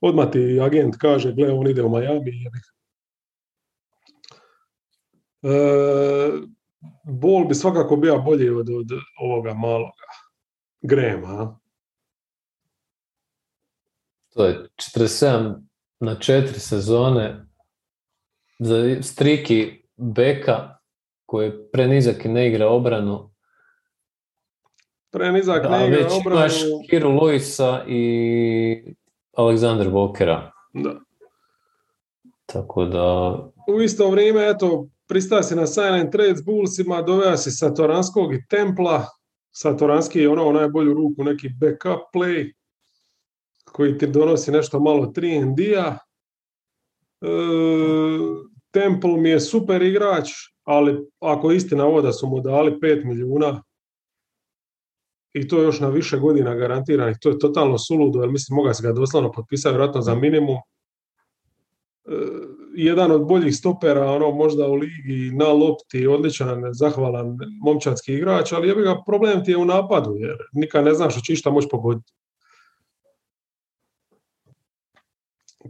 odmah 0.00 0.30
ti 0.30 0.60
agent 0.60 0.96
kaže, 0.96 1.32
gle, 1.32 1.52
on 1.52 1.66
ide 1.66 1.82
u 1.82 1.88
Miami. 1.88 2.30
E, 5.42 6.50
Bol 7.04 7.44
bi 7.44 7.54
svakako 7.54 7.96
bio 7.96 8.18
bolji 8.18 8.50
od, 8.50 8.68
od 8.70 8.90
ovoga 9.20 9.54
maloga 9.54 10.10
Grema. 10.82 11.60
To 14.28 14.44
je 14.44 14.68
47 14.76 15.62
na 16.00 16.16
4 16.16 16.58
sezone 16.58 17.49
za 18.60 19.02
striki 19.02 19.82
beka 19.96 20.76
koji 21.26 21.46
je 21.46 21.70
prenizak 21.70 22.24
i 22.24 22.28
ne 22.28 22.48
igra 22.48 22.68
obranu. 22.68 23.30
Prenizak 25.10 25.62
da, 25.62 25.78
ne 25.78 25.86
igra 25.86 25.98
već 25.98 26.12
obranu. 26.20 26.40
imaš 26.40 26.54
Kiru 26.90 27.10
Luisa 27.10 27.84
i 27.88 28.94
Aleksandar 29.36 29.86
Walkera. 29.86 30.50
Da. 30.74 31.00
Tako 32.46 32.84
da... 32.84 33.32
U 33.68 33.80
isto 33.80 34.10
vrijeme, 34.10 34.48
eto, 34.48 34.88
pristaje 35.08 35.42
se 35.42 35.56
na 35.56 35.64
and 36.00 36.12
trade 36.12 36.36
s 36.36 36.44
Bullsima, 36.44 37.02
doveo 37.02 37.36
se 37.36 37.50
Satoranskog 37.50 38.34
i 38.34 38.44
Templa. 38.48 39.06
Satoranski 39.50 40.20
je 40.20 40.28
ono 40.28 40.48
u 40.48 40.52
najbolju 40.52 40.94
ruku 40.94 41.24
neki 41.24 41.48
backup 41.48 42.00
play 42.14 42.52
koji 43.64 43.98
ti 43.98 44.06
donosi 44.06 44.52
nešto 44.52 44.80
malo 44.80 45.06
3 45.06 45.78
a 45.78 45.96
E, 47.22 47.28
Temple 48.70 49.16
mi 49.16 49.28
je 49.28 49.40
super 49.40 49.82
igrač, 49.82 50.30
ali 50.64 51.06
ako 51.20 51.52
istina 51.52 51.86
ovo 51.86 52.02
da 52.02 52.12
su 52.12 52.26
mu 52.26 52.40
dali 52.40 52.72
5 52.72 53.04
milijuna 53.04 53.62
i 55.32 55.48
to 55.48 55.62
još 55.62 55.80
na 55.80 55.88
više 55.88 56.18
godina 56.18 56.54
garantiranih, 56.54 57.16
to 57.20 57.28
je 57.28 57.38
totalno 57.38 57.78
suludo, 57.78 58.20
jer 58.20 58.30
mislim 58.30 58.56
moga 58.56 58.74
se 58.74 58.82
ga 58.82 58.92
doslovno 58.92 59.32
potpisati 59.32 59.72
vjerojatno 59.72 60.00
za 60.00 60.14
minimum. 60.14 60.56
E, 60.56 60.60
jedan 62.74 63.10
od 63.10 63.26
boljih 63.26 63.56
stopera, 63.56 64.10
ono 64.10 64.30
možda 64.30 64.68
u 64.68 64.74
ligi 64.74 65.30
na 65.36 65.48
lopti, 65.48 66.06
odličan, 66.06 66.62
zahvalan 66.72 67.38
momčadski 67.62 68.14
igrač, 68.14 68.52
ali 68.52 68.68
jebi 68.68 68.82
ga 68.82 69.02
problem 69.06 69.44
ti 69.44 69.50
je 69.50 69.56
u 69.56 69.64
napadu, 69.64 70.14
jer 70.16 70.36
nikad 70.52 70.84
ne 70.84 70.94
znaš 70.94 71.12
što 71.12 71.20
će 71.20 71.32
išta 71.32 71.50
moći 71.50 71.68
pogoditi. 71.70 72.12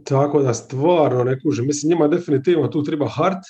Tako 0.03 0.41
da 0.41 0.53
stvarno 0.53 1.23
ne 1.23 1.39
kužim. 1.39 1.67
Mislim, 1.67 1.89
njima 1.89 2.07
definitivno 2.07 2.67
tu 2.67 2.83
treba 2.83 3.07
hart. 3.07 3.43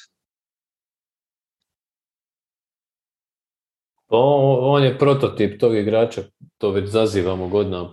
On, 4.13 4.83
je 4.83 4.97
prototip 4.97 5.59
tog 5.59 5.75
igrača, 5.75 6.21
to 6.57 6.71
već 6.71 6.89
zazivamo 6.89 7.47
godinama. 7.47 7.89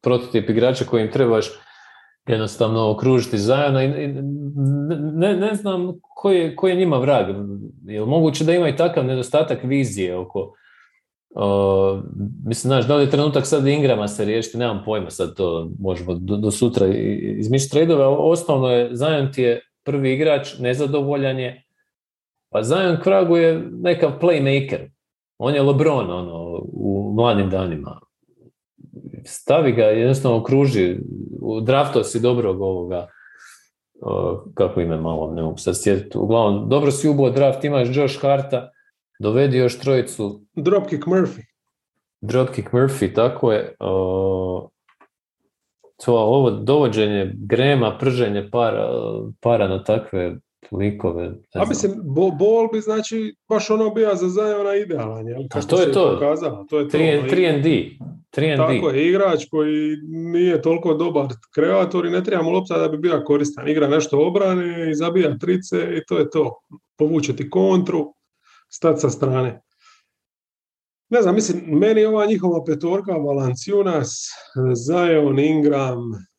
Prototip 0.00 0.50
igrača 0.50 0.84
kojim 0.84 1.12
trebaš 1.12 1.50
jednostavno 2.26 2.90
okružiti 2.90 3.36
i 3.36 4.08
ne, 5.14 5.36
ne 5.36 5.54
znam 5.54 6.00
koji 6.14 6.38
je, 6.38 6.56
koji 6.56 6.70
je 6.70 6.76
njima 6.76 6.98
vrag. 6.98 7.26
Je 7.84 8.04
moguće 8.04 8.44
da 8.44 8.52
ima 8.52 8.68
i 8.68 8.76
takav 8.76 9.04
nedostatak 9.04 9.58
vizije 9.64 10.16
oko, 10.16 10.54
mislim, 12.46 12.68
znaš, 12.68 12.86
da 12.88 12.96
li 12.96 13.04
je 13.04 13.10
trenutak 13.10 13.46
sad 13.46 13.66
Ingrama 13.66 14.08
se 14.08 14.24
riješiti, 14.24 14.58
nemam 14.58 14.82
pojma, 14.84 15.10
sad 15.10 15.34
to 15.34 15.70
možemo 15.78 16.14
do, 16.14 16.50
sutra 16.50 16.86
izmišljati 17.38 17.70
tradove, 17.70 18.04
osnovno 18.04 18.70
je, 18.70 18.96
Zion 18.96 19.32
ti 19.32 19.42
je 19.42 19.60
prvi 19.84 20.12
igrač, 20.12 20.58
nezadovoljan 20.58 21.38
je, 21.38 21.64
pa 22.50 22.62
Zion 22.62 22.96
Kragu 23.02 23.36
je 23.36 23.68
nekav 23.72 24.10
playmaker, 24.20 24.90
on 25.38 25.54
je 25.54 25.62
LeBron 25.62 26.10
ono, 26.10 26.62
u 26.72 27.12
mladim 27.16 27.50
danima. 27.50 28.00
Stavi 29.24 29.72
ga, 29.72 29.84
jednostavno 29.84 30.38
okruži, 30.38 30.96
drafto 31.62 32.04
si 32.04 32.20
dobrog 32.20 32.60
ovoga, 32.60 33.06
kako 34.54 34.80
ime 34.80 34.96
malo, 34.96 35.34
ne 35.34 35.42
mogu 35.42 35.58
sad 35.58 35.82
sjetiti, 35.82 36.18
uglavnom, 36.18 36.68
dobro 36.68 36.90
si 36.90 37.08
ubo 37.08 37.30
draft, 37.30 37.64
imaš 37.64 37.88
Josh 37.96 38.22
Harta, 38.22 38.70
Dovedi 39.22 39.58
još 39.58 39.78
trojicu. 39.78 40.40
Dropkick 40.56 41.04
Murphy. 41.04 41.42
Dropkick 42.20 42.68
Murphy, 42.70 43.14
tako 43.14 43.52
je. 43.52 43.74
to 46.04 46.14
ovo 46.14 46.50
dovođenje 46.50 47.32
grema, 47.34 47.98
prženje 47.98 48.48
para, 48.52 48.88
para 49.40 49.68
na 49.68 49.84
takve 49.84 50.36
likove. 50.72 51.32
A 51.54 51.64
mislim, 51.68 51.92
bol 52.38 52.68
bi 52.72 52.80
znači 52.80 53.34
baš 53.48 53.70
ono 53.70 53.90
bio 53.90 54.14
za 54.14 54.28
Zajona 54.28 54.74
idealan, 54.74 55.28
jel? 55.28 55.42
A 55.50 55.60
to 55.60 55.80
je 55.80 55.92
to. 55.92 56.14
Pokazalo. 56.14 56.66
to 56.70 56.78
je 56.78 56.88
to. 56.88 56.98
3, 56.98 57.18
ono, 57.18 57.28
3 58.32 58.56
Tako 58.56 58.88
je, 58.90 59.08
igrač 59.08 59.44
koji 59.50 59.96
nije 60.32 60.62
toliko 60.62 60.94
dobar 60.94 61.26
kreator 61.54 62.06
i 62.06 62.10
ne 62.10 62.24
treba 62.24 62.42
mu 62.42 62.50
lopta 62.50 62.78
da 62.78 62.88
bi 62.88 62.98
bio 62.98 63.22
koristan. 63.26 63.68
Igra 63.68 63.88
nešto 63.88 64.26
obrane 64.26 64.90
i 64.90 64.94
zabija 64.94 65.38
trice 65.38 65.76
i 65.76 66.00
to 66.08 66.18
je 66.18 66.30
to. 66.30 66.60
Povuče 66.98 67.36
ti 67.36 67.50
kontru 67.50 68.14
stati 68.74 69.00
sa 69.00 69.10
strane. 69.10 69.62
Ne 71.08 71.22
znam, 71.22 71.34
mislim, 71.34 71.62
meni 71.66 72.04
ova 72.04 72.26
njihova 72.26 72.64
petorka, 72.64 73.12
Valanciunas, 73.12 74.28
Zion, 74.74 75.38
Ingram, 75.38 75.98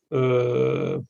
uh, 0.10 1.04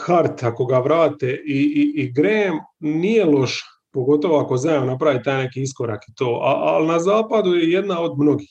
Hart, 0.00 0.42
ako 0.42 0.66
ga 0.66 0.78
vrate, 0.78 1.30
i, 1.46 1.58
i, 1.58 2.02
i 2.02 2.12
Graham, 2.12 2.58
nije 2.78 3.24
loš, 3.24 3.62
pogotovo 3.90 4.38
ako 4.38 4.56
Zion 4.56 4.86
napravi 4.86 5.22
taj 5.22 5.42
neki 5.44 5.62
iskorak 5.62 6.08
i 6.08 6.14
to, 6.14 6.40
ali 6.42 6.86
na 6.86 6.98
zapadu 6.98 7.54
je 7.54 7.72
jedna 7.72 8.00
od 8.00 8.18
mnogih. 8.18 8.50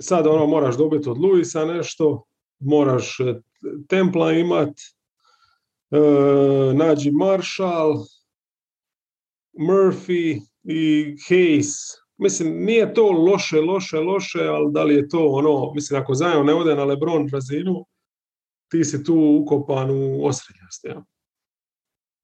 Sad 0.00 0.26
ono 0.26 0.46
moraš 0.46 0.76
dobiti 0.76 1.08
od 1.08 1.18
Luisa 1.18 1.64
nešto, 1.64 2.24
moraš 2.58 3.20
e, 3.20 3.40
Templa 3.88 4.32
imat, 4.32 4.72
e, 5.90 5.98
nađi 6.74 7.10
Marshall, 7.10 8.04
Murphy 9.58 10.40
i 10.64 11.16
Hayes. 11.28 11.72
Mislim, 12.18 12.64
nije 12.64 12.94
to 12.94 13.10
loše, 13.10 13.60
loše, 13.60 13.98
loše, 13.98 14.44
ali 14.46 14.72
da 14.72 14.84
li 14.84 14.94
je 14.94 15.08
to 15.08 15.26
ono, 15.26 15.72
mislim, 15.74 16.00
ako 16.00 16.14
zajedno 16.14 16.44
ne 16.44 16.54
ode 16.54 16.74
na 16.74 16.84
Lebron 16.84 17.28
razinu, 17.32 17.86
ti 18.70 18.84
si 18.84 19.04
tu 19.04 19.38
ukopan 19.42 19.90
u 19.90 20.26
osrednjosti. 20.26 20.88
Ja. 20.88 21.04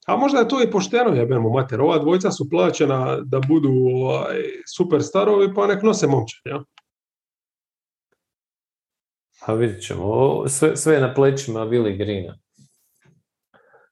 A 0.06 0.16
možda 0.16 0.38
je 0.38 0.48
to 0.48 0.62
i 0.62 0.70
pošteno, 0.70 1.10
jebemo 1.10 1.50
mater. 1.50 1.80
Ova 1.80 1.98
dvojica 1.98 2.30
su 2.30 2.48
plaćena 2.50 3.20
da 3.24 3.40
budu 3.40 3.70
ovaj, 3.70 4.42
super 4.76 5.02
starovi, 5.02 5.54
pa 5.54 5.66
nek 5.66 5.82
nose 5.82 6.06
momčad, 6.06 6.40
ja? 6.44 6.64
A 9.46 9.54
vidit 9.54 9.86
ćemo. 9.86 10.44
sve, 10.48 10.76
sve 10.76 10.94
je 10.94 11.00
na 11.00 11.14
plećima 11.14 11.60
Willi 11.60 11.96
Greena. 11.98 12.38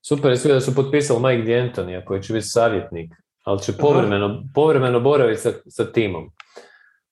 Super 0.08 0.30
je 0.30 0.36
sve 0.36 0.54
da 0.54 0.60
su 0.60 0.74
potpisali 0.74 1.20
Mike 1.22 1.50
D'Antoni, 1.50 2.04
koji 2.04 2.22
će 2.22 2.32
biti 2.32 2.46
savjetnik, 2.46 3.12
ali 3.44 3.62
će 3.62 3.72
povremeno, 3.72 4.42
povremeno 4.54 5.00
boraviti 5.00 5.40
sa, 5.40 5.52
sa 5.68 5.92
timom. 5.92 6.30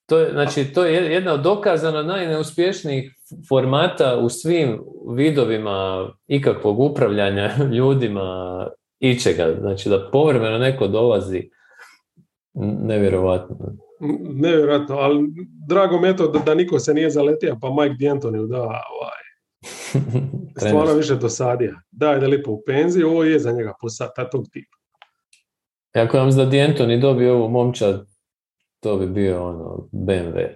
To 0.07 0.19
je, 0.19 0.31
znači, 0.33 0.65
to 0.65 0.85
je 0.85 1.13
jedna 1.13 1.33
od 1.33 1.41
dokazano 1.41 2.03
najneuspješnijih 2.03 3.15
formata 3.49 4.17
u 4.17 4.29
svim 4.29 4.81
vidovima 5.17 6.09
ikakvog 6.27 6.81
upravljanja 6.81 7.51
ljudima 7.77 8.69
ičega. 8.99 9.55
Znači 9.61 9.89
da 9.89 10.11
povremeno 10.13 10.59
neko 10.59 10.87
dolazi 10.87 11.51
nevjerovatno. 12.85 13.57
Nevjerojatno, 14.35 14.97
ali 14.97 15.29
drago 15.69 16.01
mi 16.01 16.09
je 16.09 16.17
to 16.17 16.29
da, 16.29 16.39
da 16.39 16.55
niko 16.55 16.79
se 16.79 16.95
nije 16.95 17.11
zaletio, 17.11 17.59
pa 17.61 17.69
Mike 17.71 18.05
D'Antoni 18.05 18.49
da 18.49 18.63
ovaj, 18.63 19.23
stvarno 20.69 20.95
više 20.95 21.15
dosadija. 21.15 21.81
Daj 21.91 22.21
da 22.21 22.27
lipo 22.27 22.51
u 22.51 22.63
penziji, 22.67 23.05
ovo 23.05 23.25
je 23.25 23.39
za 23.39 23.53
njega 23.53 23.75
posata 23.81 24.31
tog 24.31 24.45
tipa. 24.53 24.77
Ako 25.95 26.17
nam 26.17 26.31
da 26.31 26.47
D'Antoni 26.47 27.01
dobio 27.01 27.35
ovu 27.35 27.49
momčad, 27.49 28.07
to 28.81 28.97
bi 28.97 29.07
bio 29.07 29.45
ono 29.45 29.89
BMW. 29.93 30.47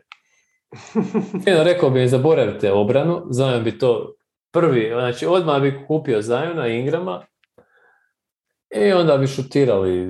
Fino 1.45 1.65
rekao 1.71 1.91
bi 1.91 2.09
zaboravite 2.09 2.73
obranu, 2.73 3.27
Zajem 3.31 3.65
bi 3.65 3.79
to 3.79 4.15
prvi, 4.53 4.91
znači 4.93 5.27
odmah 5.27 5.63
bi 5.63 5.85
kupio 5.89 6.23
Zajona 6.23 6.69
Ingrama 6.69 7.25
i 8.77 8.93
onda 8.93 9.17
bi 9.17 9.27
šutirali 9.27 10.07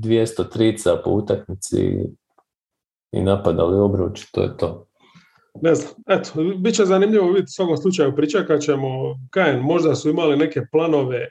200 0.00 0.52
trica 0.52 0.96
po 1.04 1.10
utakmici 1.10 1.98
i 3.14 3.22
napadali 3.22 3.76
obruč, 3.76 4.30
to 4.32 4.42
je 4.42 4.56
to. 4.56 4.86
Ne 5.62 5.74
znam, 5.74 5.92
eto, 6.08 6.32
bit 6.58 6.74
će 6.74 6.84
zanimljivo 6.84 7.26
vidjeti 7.26 7.50
u 7.50 7.56
svakom 7.56 7.76
slučaju 7.76 8.16
pričakat 8.16 8.60
ćemo, 8.60 8.88
kajem, 9.30 9.60
možda 9.60 9.94
su 9.94 10.10
imali 10.10 10.36
neke 10.36 10.60
planove, 10.72 11.18
e, 11.18 11.28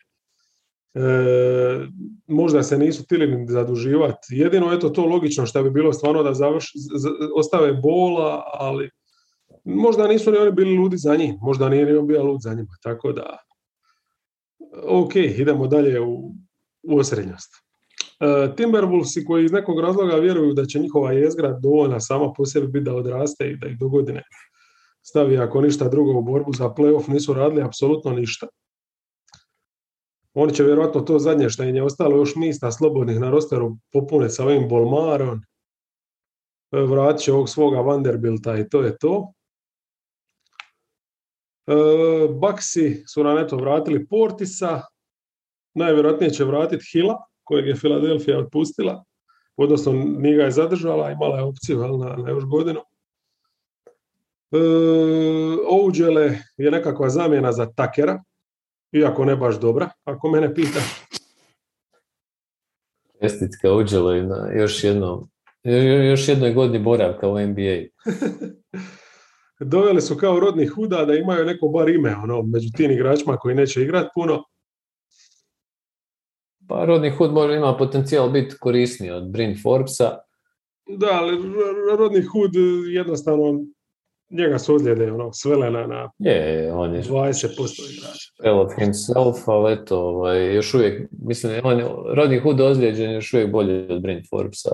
možda 2.27 2.63
se 2.63 2.77
nisu 2.77 3.07
tili 3.07 3.27
ni 3.27 3.47
zaduživati. 3.51 4.27
Jedino 4.29 4.73
eto 4.73 4.89
to 4.89 5.05
logično 5.05 5.45
što 5.45 5.63
bi 5.63 5.71
bilo 5.71 5.93
stvarno 5.93 6.23
da 6.23 6.34
završ, 6.34 6.71
ostave 7.36 7.73
bola, 7.73 8.43
ali 8.53 8.89
možda 9.63 10.07
nisu 10.07 10.31
ni 10.31 10.38
oni 10.38 10.51
bili 10.51 10.77
ludi 10.77 10.97
za 10.97 11.15
njih, 11.15 11.34
možda 11.41 11.69
nije 11.69 11.86
ni 11.86 11.97
on 11.97 12.07
bio 12.07 12.23
lud 12.23 12.41
za 12.41 12.53
njima, 12.53 12.77
tako 12.84 13.11
da 13.11 13.38
ok, 14.88 15.15
idemo 15.15 15.67
dalje 15.67 16.01
u, 16.01 16.31
u 16.84 16.97
osrednjost. 16.97 17.62
E, 18.24 18.55
Timberwolvesi 18.55 19.26
koji 19.26 19.45
iz 19.45 19.51
nekog 19.51 19.80
razloga 19.80 20.15
vjeruju 20.15 20.53
da 20.53 20.65
će 20.65 20.80
njihova 20.80 21.11
jezgra 21.11 21.51
dovoljna 21.51 21.99
sama 21.99 22.34
po 22.38 22.45
sebi 22.45 22.67
biti 22.67 22.84
da 22.84 22.95
odraste 22.95 23.49
i 23.49 23.57
da 23.57 23.67
ih 23.67 23.78
do 23.78 23.89
godine 23.89 24.24
stavi 25.01 25.38
ako 25.38 25.61
ništa 25.61 25.89
drugo 25.89 26.11
u 26.11 26.21
borbu 26.21 26.53
za 26.53 26.69
playoff 26.69 27.09
nisu 27.09 27.34
radili 27.34 27.61
apsolutno 27.61 28.11
ništa. 28.11 28.47
Oni 30.34 30.53
će 30.53 30.63
vjerojatno 30.63 31.01
to 31.01 31.19
zadnje 31.19 31.49
što 31.49 31.63
im 31.63 31.76
je 31.76 31.84
ostalo 31.84 32.17
još 32.17 32.36
mista 32.36 32.71
slobodnih 32.71 33.19
na 33.19 33.30
rosteru 33.30 33.78
popune 33.91 34.30
sa 34.30 34.43
ovim 34.43 34.69
Bolmarom. 34.69 35.41
E, 36.71 36.80
vratit 36.80 37.21
će 37.21 37.34
ovog 37.34 37.49
svoga 37.49 37.82
Vanderbilta 37.82 38.57
i 38.57 38.69
to 38.69 38.82
je 38.82 38.97
to. 38.97 39.34
E, 41.67 41.74
Baksi 42.39 43.03
su 43.07 43.24
na 43.24 43.34
neto 43.34 43.57
vratili 43.57 44.07
Portisa, 44.07 44.82
najvjerojatnije 45.76 46.30
će 46.30 46.43
vratiti 46.43 46.86
Hila, 46.91 47.17
kojeg 47.44 47.68
je 47.68 47.76
Filadelfija 47.76 48.39
otpustila, 48.39 49.04
odnosno 49.58 49.91
nije 49.94 50.38
ga 50.38 50.44
je 50.44 50.52
zadržala, 50.52 51.12
imala 51.12 51.38
je 51.38 51.44
opciju 51.44 51.78
na, 51.78 52.16
na 52.16 52.30
još 52.30 52.44
godinu. 52.46 52.80
E, 54.52 54.58
Ouđele 55.70 56.39
je 56.58 56.72
nekakva 56.72 57.10
zamjena 57.10 57.52
za 57.52 57.66
Takera, 57.76 58.24
iako 58.91 59.26
ne 59.26 59.36
baš 59.36 59.60
dobra, 59.60 59.89
ako 60.04 60.30
mene 60.30 60.56
pita. 60.56 60.80
Čestitka 63.22 63.72
Ouđele 63.72 64.24
na 64.24 64.52
još 64.54 64.84
jednom 64.84 65.34
još 66.10 66.28
jednoj 66.28 66.54
godini 66.54 66.84
boravka 66.84 67.28
u 67.28 67.39
NBA. 67.39 67.78
Doveli 69.60 70.02
su 70.02 70.16
kao 70.16 70.39
rodni 70.39 70.66
huda 70.66 71.06
da 71.06 71.14
imaju 71.14 71.46
neko 71.46 71.68
bar 71.68 71.89
ime 71.89 72.16
ono, 72.16 72.41
među 72.41 72.70
tim 72.76 72.91
igračima 72.91 73.38
koji 73.38 73.56
neće 73.56 73.82
igrati 73.82 74.10
puno. 74.16 74.44
Pa 76.68 76.86
Rodni 76.86 77.09
Hood 77.09 77.34
može 77.34 77.55
ima 77.55 77.78
potencijal 77.78 78.30
biti 78.30 78.55
korisniji 78.59 79.11
od 79.11 79.24
Bryn 79.24 79.64
Forbesa. 79.64 80.18
Da, 80.88 81.07
ali 81.11 81.38
Rodni 81.97 82.22
Hood 82.22 82.51
jednostavno 82.93 83.66
njega 84.30 84.59
su 84.59 84.76
ozljede 84.76 85.11
ono, 85.11 85.34
svele 85.34 85.72
na, 85.72 85.88
na 85.88 86.11
je, 86.18 86.74
on 86.74 86.95
je 86.95 87.03
20% 87.03 87.47
igrača. 87.93 88.51
of 88.61 88.72
himself, 88.80 89.47
ali 89.47 89.74
eto, 89.74 89.99
ovaj, 89.99 90.55
još 90.55 90.74
uvijek, 90.74 91.09
mislim, 91.11 91.61
on 91.64 91.80
je, 91.80 91.86
Rodney 92.16 92.41
Hood 92.43 92.61
ozlijeđen 92.61 93.11
još 93.11 93.34
uvijek 93.34 93.51
bolji 93.51 93.74
od 93.74 94.01
Bryn 94.01 94.30
Forbesa, 94.30 94.70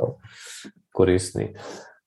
korisniji. 0.92 1.48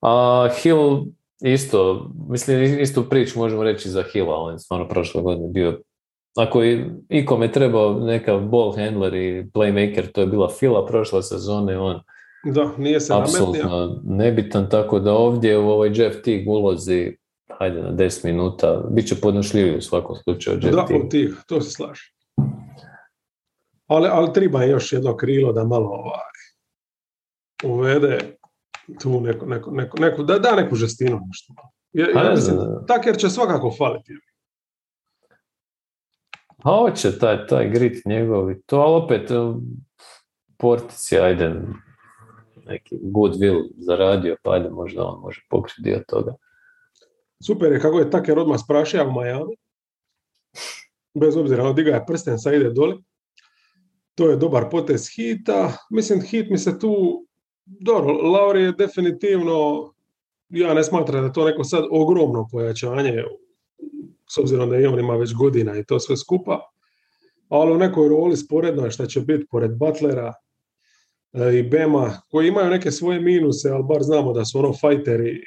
A 0.00 0.48
Hill 0.62 1.04
isto, 1.44 2.10
mislim, 2.28 2.80
istu 2.80 3.08
priču 3.08 3.38
možemo 3.38 3.62
reći 3.62 3.90
za 3.90 4.02
Hilla, 4.12 4.36
on 4.36 4.52
je 4.52 4.58
stvarno 4.58 4.88
prošle 4.88 5.22
godine 5.22 5.48
bio 5.48 5.80
ako 6.36 6.62
je 6.62 6.90
ikome 7.08 7.52
trebao 7.52 8.00
neka 8.00 8.38
ball 8.38 8.76
handler 8.76 9.14
i 9.14 9.50
playmaker, 9.54 10.12
to 10.12 10.20
je 10.20 10.26
bila 10.26 10.48
fila 10.48 10.86
prošle 10.86 11.22
sezone, 11.22 11.78
on 11.78 12.00
da, 12.44 12.70
nije 12.78 13.00
se 13.00 13.14
apsolutno 13.14 14.00
nebitan, 14.04 14.68
tako 14.70 14.98
da 14.98 15.12
ovdje 15.12 15.58
u 15.58 15.70
ovoj 15.70 15.90
Jeff 15.94 16.22
Teague 16.22 16.44
ulozi 16.46 17.16
hajde 17.58 17.82
na 17.82 17.92
10 17.92 18.24
minuta, 18.24 18.82
bit 18.90 19.08
će 19.08 19.20
podnošljiviji 19.20 19.76
u 19.76 19.82
svakom 19.82 20.16
slučaju 20.16 20.58
Jeff 20.62 20.74
da, 20.74 20.86
Teague. 20.86 21.30
to 21.46 21.60
se 21.60 21.70
slaže. 21.70 22.12
Ali, 23.86 24.08
ali 24.12 24.32
treba 24.32 24.64
još 24.64 24.92
jedno 24.92 25.16
krilo 25.16 25.52
da 25.52 25.64
malo 25.64 25.88
ovaj, 25.88 26.32
uvede 27.64 28.18
tu 29.02 29.20
neku, 29.20 29.46
neku, 29.46 29.70
neku, 29.70 30.00
neku 30.00 30.22
da 30.22 30.38
da 30.38 30.56
neku 30.56 30.76
žestinu 30.76 31.20
nešto. 31.26 31.54
Ja, 31.92 32.24
ja 32.24 32.30
mislim, 32.30 32.58
Taker 32.86 33.16
će 33.16 33.28
svakako 33.28 33.74
faliti. 33.78 34.12
A 36.64 36.70
hoće 36.70 37.18
taj, 37.18 37.46
taj 37.46 37.70
grit 37.70 38.06
njegovi, 38.06 38.62
to, 38.66 38.76
ali 38.76 39.04
opet 39.04 39.30
Portis 40.58 41.12
je, 41.12 41.20
ajde, 41.20 41.54
neki 42.66 42.96
goodwill 43.02 43.62
zaradio, 43.76 44.36
pa 44.42 44.52
ajde 44.52 44.70
možda 44.70 45.04
on 45.04 45.20
može 45.20 45.40
pokriti 45.50 45.82
dio 45.82 46.02
toga. 46.08 46.34
Super 47.46 47.72
je 47.72 47.80
kako 47.80 47.98
je 47.98 48.10
Taker 48.10 48.38
odmah 48.38 48.60
sprašio 48.60 49.08
u 49.08 49.12
Miami. 49.12 49.56
Bez 51.14 51.36
obzira, 51.36 51.64
odiga 51.64 51.90
je 51.90 52.04
prsten, 52.06 52.38
sad 52.38 52.54
ide 52.54 52.70
doli. 52.70 53.02
To 54.14 54.30
je 54.30 54.36
dobar 54.36 54.70
potez 54.70 55.08
hita. 55.16 55.72
Mislim, 55.90 56.20
hit 56.20 56.50
mi 56.50 56.58
se 56.58 56.78
tu... 56.78 57.24
Dobro, 57.64 58.12
Lauri 58.12 58.62
je 58.62 58.72
definitivno... 58.72 59.88
Ja 60.48 60.74
ne 60.74 60.84
smatram 60.84 61.20
da 61.20 61.26
je 61.26 61.32
to 61.32 61.44
neko 61.44 61.64
sad 61.64 61.84
ogromno 61.90 62.48
pojačanje 62.52 63.24
s 64.34 64.38
obzirom 64.38 64.70
da 64.70 64.76
i 64.76 64.86
on 64.86 64.98
ima 64.98 65.14
već 65.16 65.34
godina 65.34 65.78
i 65.78 65.84
to 65.84 66.00
sve 66.00 66.16
skupa, 66.16 66.60
ali 67.48 67.72
u 67.72 67.78
nekoj 67.78 68.08
roli 68.08 68.36
sporedno 68.36 68.90
što 68.90 69.06
će 69.06 69.20
biti 69.20 69.46
pored 69.50 69.70
Butlera 69.78 70.34
e, 71.32 71.58
i 71.58 71.62
Bema, 71.62 72.20
koji 72.30 72.48
imaju 72.48 72.70
neke 72.70 72.90
svoje 72.90 73.20
minuse, 73.20 73.70
ali 73.70 73.84
bar 73.84 74.02
znamo 74.02 74.32
da 74.32 74.44
su 74.44 74.58
ono 74.58 74.72
fajteri, 74.72 75.40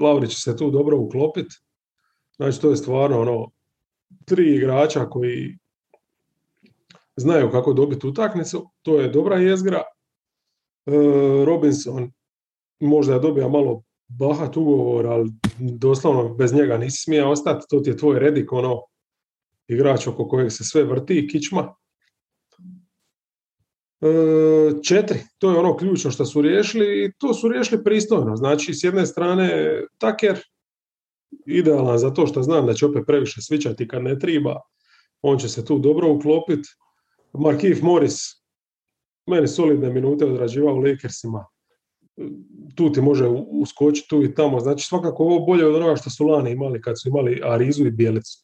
Lauri 0.00 0.28
će 0.28 0.40
se 0.40 0.56
tu 0.56 0.70
dobro 0.70 0.98
uklopiti. 0.98 1.54
Znači 2.36 2.60
to 2.60 2.70
je 2.70 2.76
stvarno 2.76 3.20
ono 3.20 3.50
tri 4.24 4.54
igrača 4.54 5.06
koji 5.10 5.58
znaju 7.16 7.50
kako 7.50 7.72
dobiti 7.72 8.06
utakmicu, 8.06 8.70
to 8.82 9.00
je 9.00 9.08
dobra 9.08 9.36
jezgra. 9.36 9.82
E, 10.86 10.92
Robinson 11.44 12.12
možda 12.80 13.14
je 13.14 13.20
dobio 13.20 13.48
malo 13.48 13.82
bahat 14.18 14.56
ugovor, 14.56 15.06
ali 15.06 15.30
doslovno 15.58 16.34
bez 16.34 16.52
njega 16.52 16.78
nisi 16.78 17.02
smije 17.02 17.26
ostati, 17.26 17.66
to 17.68 17.80
ti 17.80 17.90
je 17.90 17.96
tvoj 17.96 18.18
redik, 18.18 18.52
ono, 18.52 18.82
igrač 19.68 20.06
oko 20.06 20.28
kojeg 20.28 20.52
se 20.52 20.64
sve 20.64 20.84
vrti, 20.84 21.28
kičma. 21.30 21.74
E, 24.00 24.06
četiri, 24.82 25.18
to 25.38 25.50
je 25.50 25.58
ono 25.58 25.76
ključno 25.76 26.10
što 26.10 26.24
su 26.24 26.42
riješili 26.42 27.04
i 27.04 27.12
to 27.18 27.34
su 27.34 27.48
riješili 27.48 27.84
pristojno. 27.84 28.36
Znači, 28.36 28.74
s 28.74 28.84
jedne 28.84 29.06
strane, 29.06 29.80
Taker, 29.98 30.40
idealan 31.46 31.98
za 31.98 32.10
to 32.10 32.26
što 32.26 32.42
znam 32.42 32.66
da 32.66 32.74
će 32.74 32.86
opet 32.86 33.02
previše 33.06 33.42
svičati 33.42 33.88
kad 33.88 34.02
ne 34.02 34.18
triba, 34.18 34.60
on 35.22 35.38
će 35.38 35.48
se 35.48 35.64
tu 35.64 35.78
dobro 35.78 36.12
uklopiti. 36.12 36.68
Markif 37.32 37.82
Morris, 37.82 38.16
meni 39.26 39.48
solidne 39.48 39.90
minute 39.90 40.24
odrađivao 40.24 40.74
u 40.74 40.78
Lakersima, 40.80 41.46
tu 42.74 42.92
ti 42.92 43.00
može 43.00 43.26
uskočiti 43.50 44.08
tu 44.08 44.22
i 44.22 44.34
tamo. 44.34 44.60
Znači 44.60 44.86
svakako 44.86 45.24
ovo 45.24 45.46
bolje 45.46 45.66
od 45.66 45.74
onoga 45.74 45.96
što 45.96 46.10
su 46.10 46.26
lani 46.26 46.50
imali 46.50 46.80
kad 46.80 47.00
su 47.00 47.08
imali 47.08 47.40
Arizu 47.44 47.86
i 47.86 47.90
Bjelicu. 47.90 48.38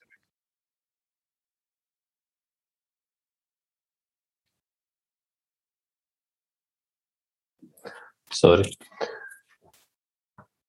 Sorry. 8.31 8.76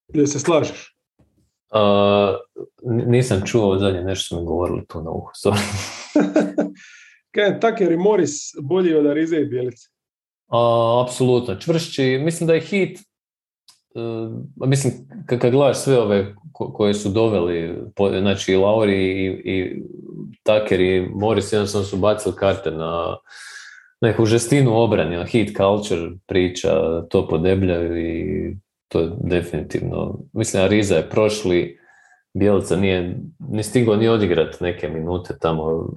Gdje 0.08 0.28
se 0.28 0.40
slažeš? 0.40 0.96
Uh, 1.72 2.36
nisam 3.06 3.42
čuo 3.46 3.80
zadnje 3.80 4.02
nešto 4.02 4.40
mi 4.40 4.46
govorili 4.46 4.86
tu 4.88 5.02
na 5.02 5.12
uhu, 5.12 5.30
sorry. 5.46 5.62
Kajem, 7.34 7.60
Tucker 7.62 7.92
i 7.92 7.98
Morris 7.98 8.36
bolji 8.62 8.96
od 8.96 9.06
Arize 9.06 9.38
i 9.38 9.46
Bjelice. 9.46 9.90
A, 10.50 11.04
apsolutno, 11.06 11.56
čvršći. 11.56 12.20
Mislim 12.24 12.48
da 12.48 12.54
je 12.54 12.62
hit, 12.62 13.00
uh, 13.96 14.68
mislim, 14.68 14.94
kad, 15.26 15.52
gledaš 15.52 15.78
sve 15.78 16.00
ove 16.00 16.36
ko, 16.52 16.74
koje 16.74 16.94
su 16.94 17.10
doveli, 17.10 17.78
po, 17.96 18.10
znači 18.10 18.54
i 18.54 18.58
Lauri 18.58 19.26
i, 19.26 19.26
i 19.28 19.84
Tucker 20.44 20.80
i 20.80 21.10
Morris 21.16 21.54
jednostavno 21.54 21.88
su 21.88 21.98
bacili 21.98 22.36
karte 22.36 22.72
na 22.72 23.18
neku 24.02 24.26
žestinu 24.26 24.78
obrani, 24.78 25.26
hit 25.26 25.58
culture 25.58 26.12
priča, 26.28 27.02
to 27.10 27.28
podebljaju 27.28 27.98
i 27.98 28.56
to 28.88 29.00
je 29.00 29.10
definitivno, 29.24 30.20
mislim, 30.34 30.64
Ariza 30.64 30.96
je 30.96 31.10
prošli, 31.10 31.80
Bjelica 32.34 32.76
nije 32.76 33.18
ni 33.40 33.64
stigao 33.64 33.96
ni 33.96 34.08
odigrat 34.08 34.60
neke 34.60 34.90
minute 34.90 35.38
tamo, 35.42 35.94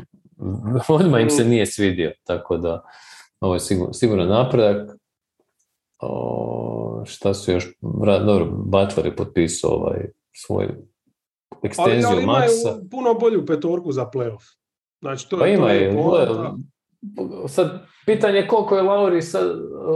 odmah 0.89 1.23
im 1.23 1.31
se 1.31 1.45
nije 1.45 1.67
svidio, 1.67 2.13
tako 2.25 2.57
da 2.57 2.85
ovo 3.43 3.55
je 3.55 3.61
sigurno, 3.61 3.93
sigurno 3.93 4.25
napredak. 4.25 4.97
O, 6.01 7.03
šta 7.07 7.35
su 7.35 7.53
još, 7.53 7.69
dobro, 8.27 8.49
Butler 8.51 9.07
je 9.07 9.17
potpisao 9.17 9.71
ovaj 9.71 10.11
svoj 10.33 10.69
ekstenziju 11.63 12.07
ali, 12.07 12.17
ali 12.17 12.27
maksa. 12.27 12.69
imaju 12.69 12.89
puno 12.91 13.15
bolju 13.15 13.47
petorku 13.47 13.93
za 13.93 14.11
playoff. 14.15 14.57
Znači, 15.01 15.29
to 15.29 15.39
Pa 15.39 15.47
je, 15.47 15.57
to 15.57 15.63
ima 15.63 15.71
je 15.71 15.83
je, 15.83 15.93
sad 17.49 17.83
pitanje 18.07 18.39
je 18.39 18.49
koliko 18.49 18.77
je 18.77 18.83
Lauri, 18.83 19.23
sad, 19.23 19.51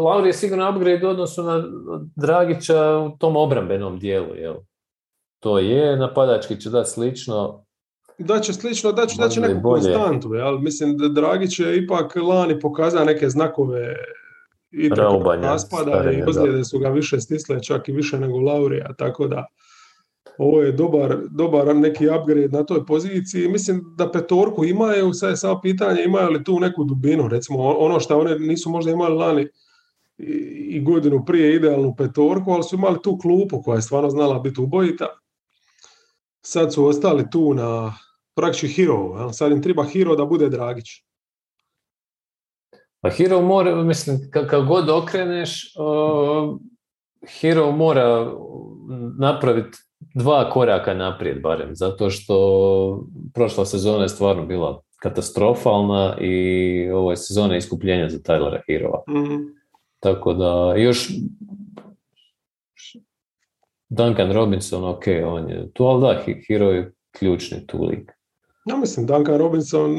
Lauri 0.04 0.28
je 0.28 0.32
sigurno 0.32 0.70
upgrade 0.70 1.06
u 1.06 1.10
odnosu 1.10 1.42
na 1.42 1.64
Dragića 2.16 2.98
u 2.98 3.18
tom 3.18 3.36
obrambenom 3.36 3.98
dijelu, 3.98 4.34
jel? 4.34 4.54
To 5.42 5.58
je, 5.58 5.96
napadački 5.96 6.60
će 6.60 6.70
dati 6.70 6.90
slično, 6.90 7.65
Da 8.18 8.40
će 8.40 8.52
slično, 8.52 8.92
da 8.92 9.06
će, 9.06 9.16
da 9.18 9.28
će 9.28 9.40
neku 9.40 9.60
bolje. 9.60 9.82
konstantu, 9.82 10.34
jel? 10.34 10.58
Mislim 10.58 10.96
da 10.96 11.08
Dragić 11.08 11.60
je 11.60 11.76
ipak 11.84 12.16
lani 12.16 12.60
pokazao 12.60 13.04
neke 13.04 13.28
znakove 13.28 13.96
i 14.70 14.88
raspada 15.42 16.12
i 16.12 16.22
ozljede 16.22 16.64
su 16.64 16.78
ga 16.78 16.88
više 16.88 17.20
stisle, 17.20 17.62
čak 17.62 17.88
i 17.88 17.92
više 17.92 18.18
nego 18.18 18.38
Laurija, 18.38 18.94
tako 18.98 19.26
da 19.26 19.46
ovo 20.38 20.62
je 20.62 20.72
dobar, 20.72 21.16
dobar 21.30 21.76
neki 21.76 22.08
upgrade 22.08 22.48
na 22.48 22.64
toj 22.64 22.86
poziciji. 22.86 23.48
Mislim 23.48 23.94
da 23.96 24.10
petorku 24.10 24.64
imaju, 24.64 25.12
sad 25.12 25.30
je 25.30 25.36
samo 25.36 25.60
pitanje 25.60 26.04
imaju 26.04 26.30
li 26.30 26.44
tu 26.44 26.60
neku 26.60 26.84
dubinu, 26.84 27.28
recimo 27.28 27.58
ono 27.68 28.00
što 28.00 28.18
one 28.18 28.38
nisu 28.38 28.70
možda 28.70 28.90
imali 28.90 29.14
lani 29.14 29.48
i, 30.18 30.32
i 30.70 30.80
godinu 30.80 31.24
prije 31.24 31.56
idealnu 31.56 31.94
petorku, 31.98 32.50
ali 32.50 32.62
su 32.62 32.76
imali 32.76 32.98
tu 33.02 33.18
klupu 33.18 33.62
koja 33.62 33.76
je 33.76 33.82
stvarno 33.82 34.10
znala 34.10 34.38
biti 34.38 34.60
ubojita. 34.60 35.06
Sad 36.42 36.74
su 36.74 36.86
ostali 36.86 37.30
tu 37.30 37.54
na 37.54 37.92
praktički 38.36 38.68
hero, 38.68 39.32
sad 39.32 39.52
im 39.52 39.62
treba 39.62 39.84
hero 39.84 40.16
da 40.16 40.24
bude 40.24 40.48
Dragić. 40.48 40.84
Pa 43.00 43.10
Hero 43.10 43.40
mora, 43.42 43.82
mislim, 43.82 44.16
ka- 44.30 44.48
kad 44.48 44.66
god 44.66 44.88
okreneš, 44.90 45.74
uh, 45.78 46.58
Hero 47.40 47.72
mora 47.72 48.32
napraviti 49.18 49.78
dva 50.14 50.50
koraka 50.50 50.94
naprijed 50.94 51.42
barem, 51.42 51.70
zato 51.74 52.10
što 52.10 53.04
prošla 53.34 53.64
sezona 53.64 54.02
je 54.02 54.08
stvarno 54.08 54.46
bila 54.46 54.82
katastrofalna 55.02 56.16
i 56.20 56.90
ovo 56.90 57.10
je 57.10 57.16
sezona 57.16 57.56
iskupljenja 57.56 58.08
za 58.08 58.18
Tylera 58.18 58.60
Herova. 58.66 59.02
Mhm. 59.08 59.42
Tako 60.00 60.32
da 60.32 60.74
još 60.76 61.08
Duncan 63.88 64.32
Robinson, 64.32 64.84
ok, 64.84 65.04
on 65.26 65.50
je 65.50 65.72
tu, 65.72 65.84
ali 65.84 66.00
da, 66.00 66.22
Hero 66.48 66.70
je 66.70 66.92
ključni 67.18 67.66
tu 67.66 67.84
lik. 67.84 68.12
Ja 68.66 68.76
mislim, 68.76 69.06
Duncan 69.06 69.38
Robinson, 69.38 69.96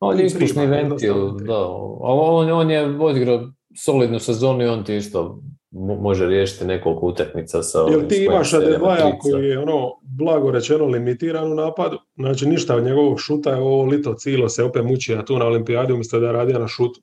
On 0.00 0.18
je 0.18 0.22
I 0.22 0.26
ispušni 0.26 0.54
prima, 0.54 0.76
ventil, 0.76 1.30
da. 1.30 1.54
Ali 2.02 2.20
on, 2.20 2.50
on 2.50 2.70
je 2.70 3.00
odigrao 3.00 3.50
solidnu 3.84 4.18
sezonu 4.18 4.64
i 4.64 4.68
on 4.68 4.84
ti 4.84 4.96
isto 4.96 5.42
mo- 5.70 6.00
može 6.00 6.26
riješiti 6.26 6.64
nekoliko 6.64 7.06
utakmica 7.06 7.62
sa 7.62 7.82
ovim 7.82 8.08
ti 8.08 8.24
imaš 8.24 8.54
Adebaja 8.54 9.18
koji 9.18 9.48
je 9.48 9.58
ono, 9.58 9.90
blago 10.02 10.50
rečeno, 10.50 10.86
limitiran 10.86 11.52
u 11.52 11.54
napadu. 11.54 11.98
Znači 12.16 12.46
ništa 12.46 12.76
od 12.76 12.84
njegovog 12.84 13.20
šuta 13.20 13.50
je 13.50 13.62
ovo 13.62 13.84
lito 13.84 14.14
cilo 14.14 14.48
se 14.48 14.64
opet 14.64 14.84
muči 14.84 15.16
tu 15.26 15.38
na 15.38 15.46
olimpijadi 15.46 15.92
umjesto 15.92 16.20
da 16.20 16.26
je 16.26 16.32
radio 16.32 16.58
na 16.58 16.68
šutu. 16.68 17.00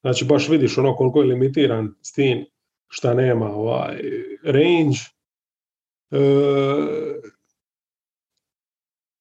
Znači 0.00 0.24
baš 0.24 0.48
vidiš 0.48 0.78
ono 0.78 0.96
koliko 0.96 1.20
je 1.22 1.26
limitiran 1.28 1.94
s 2.02 2.12
tim 2.12 2.44
šta 2.88 3.14
nema 3.14 3.54
ovaj 3.54 4.00
range. 4.44 4.98
E, 6.10 6.18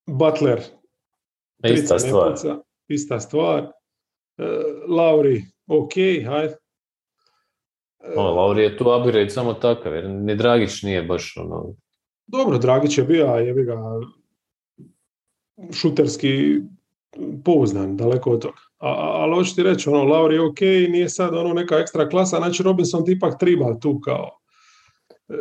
Butler 0.07 0.59
Ista 0.59 0.77
trica 1.67 1.93
ne 1.93 1.99
stvar. 1.99 2.31
puca, 2.31 2.59
ista 2.87 3.19
stvar. 3.19 3.71
E, 4.37 4.43
Lauri, 4.87 5.41
ok, 5.67 5.93
hajde. 6.25 6.55
O, 8.15 8.21
Lauri 8.23 8.63
je 8.63 8.77
tu 8.77 8.83
upgrade 8.99 9.29
samo 9.29 9.53
takav, 9.53 9.93
jer 9.95 10.09
ni 10.09 10.35
Dragić 10.35 10.81
nije 10.83 11.03
baš 11.03 11.37
ono... 11.37 11.73
Dobro, 12.27 12.57
Dragić 12.57 12.97
je 12.97 13.03
bio, 13.03 13.25
a 13.27 13.39
jebi 13.39 13.63
ga, 13.63 13.77
šuterski 15.71 16.59
pouzdan, 17.45 17.97
daleko 17.97 18.31
od 18.31 18.41
toga. 18.41 18.57
A, 18.77 18.87
a- 18.89 19.21
ali 19.21 19.35
hoću 19.35 19.55
ti 19.55 19.63
reći, 19.63 19.89
ono, 19.89 20.03
Lauri 20.03 20.35
je 20.35 20.41
ok, 20.41 20.61
nije 20.89 21.09
sad 21.09 21.35
ono 21.35 21.53
neka 21.53 21.75
ekstra 21.75 22.09
klasa, 22.09 22.37
znači 22.37 22.63
Robinson 22.63 23.05
ti 23.05 23.11
ipak 23.11 23.39
triba 23.39 23.79
tu 23.79 23.99
kao, 23.99 24.29
e, 25.29 25.33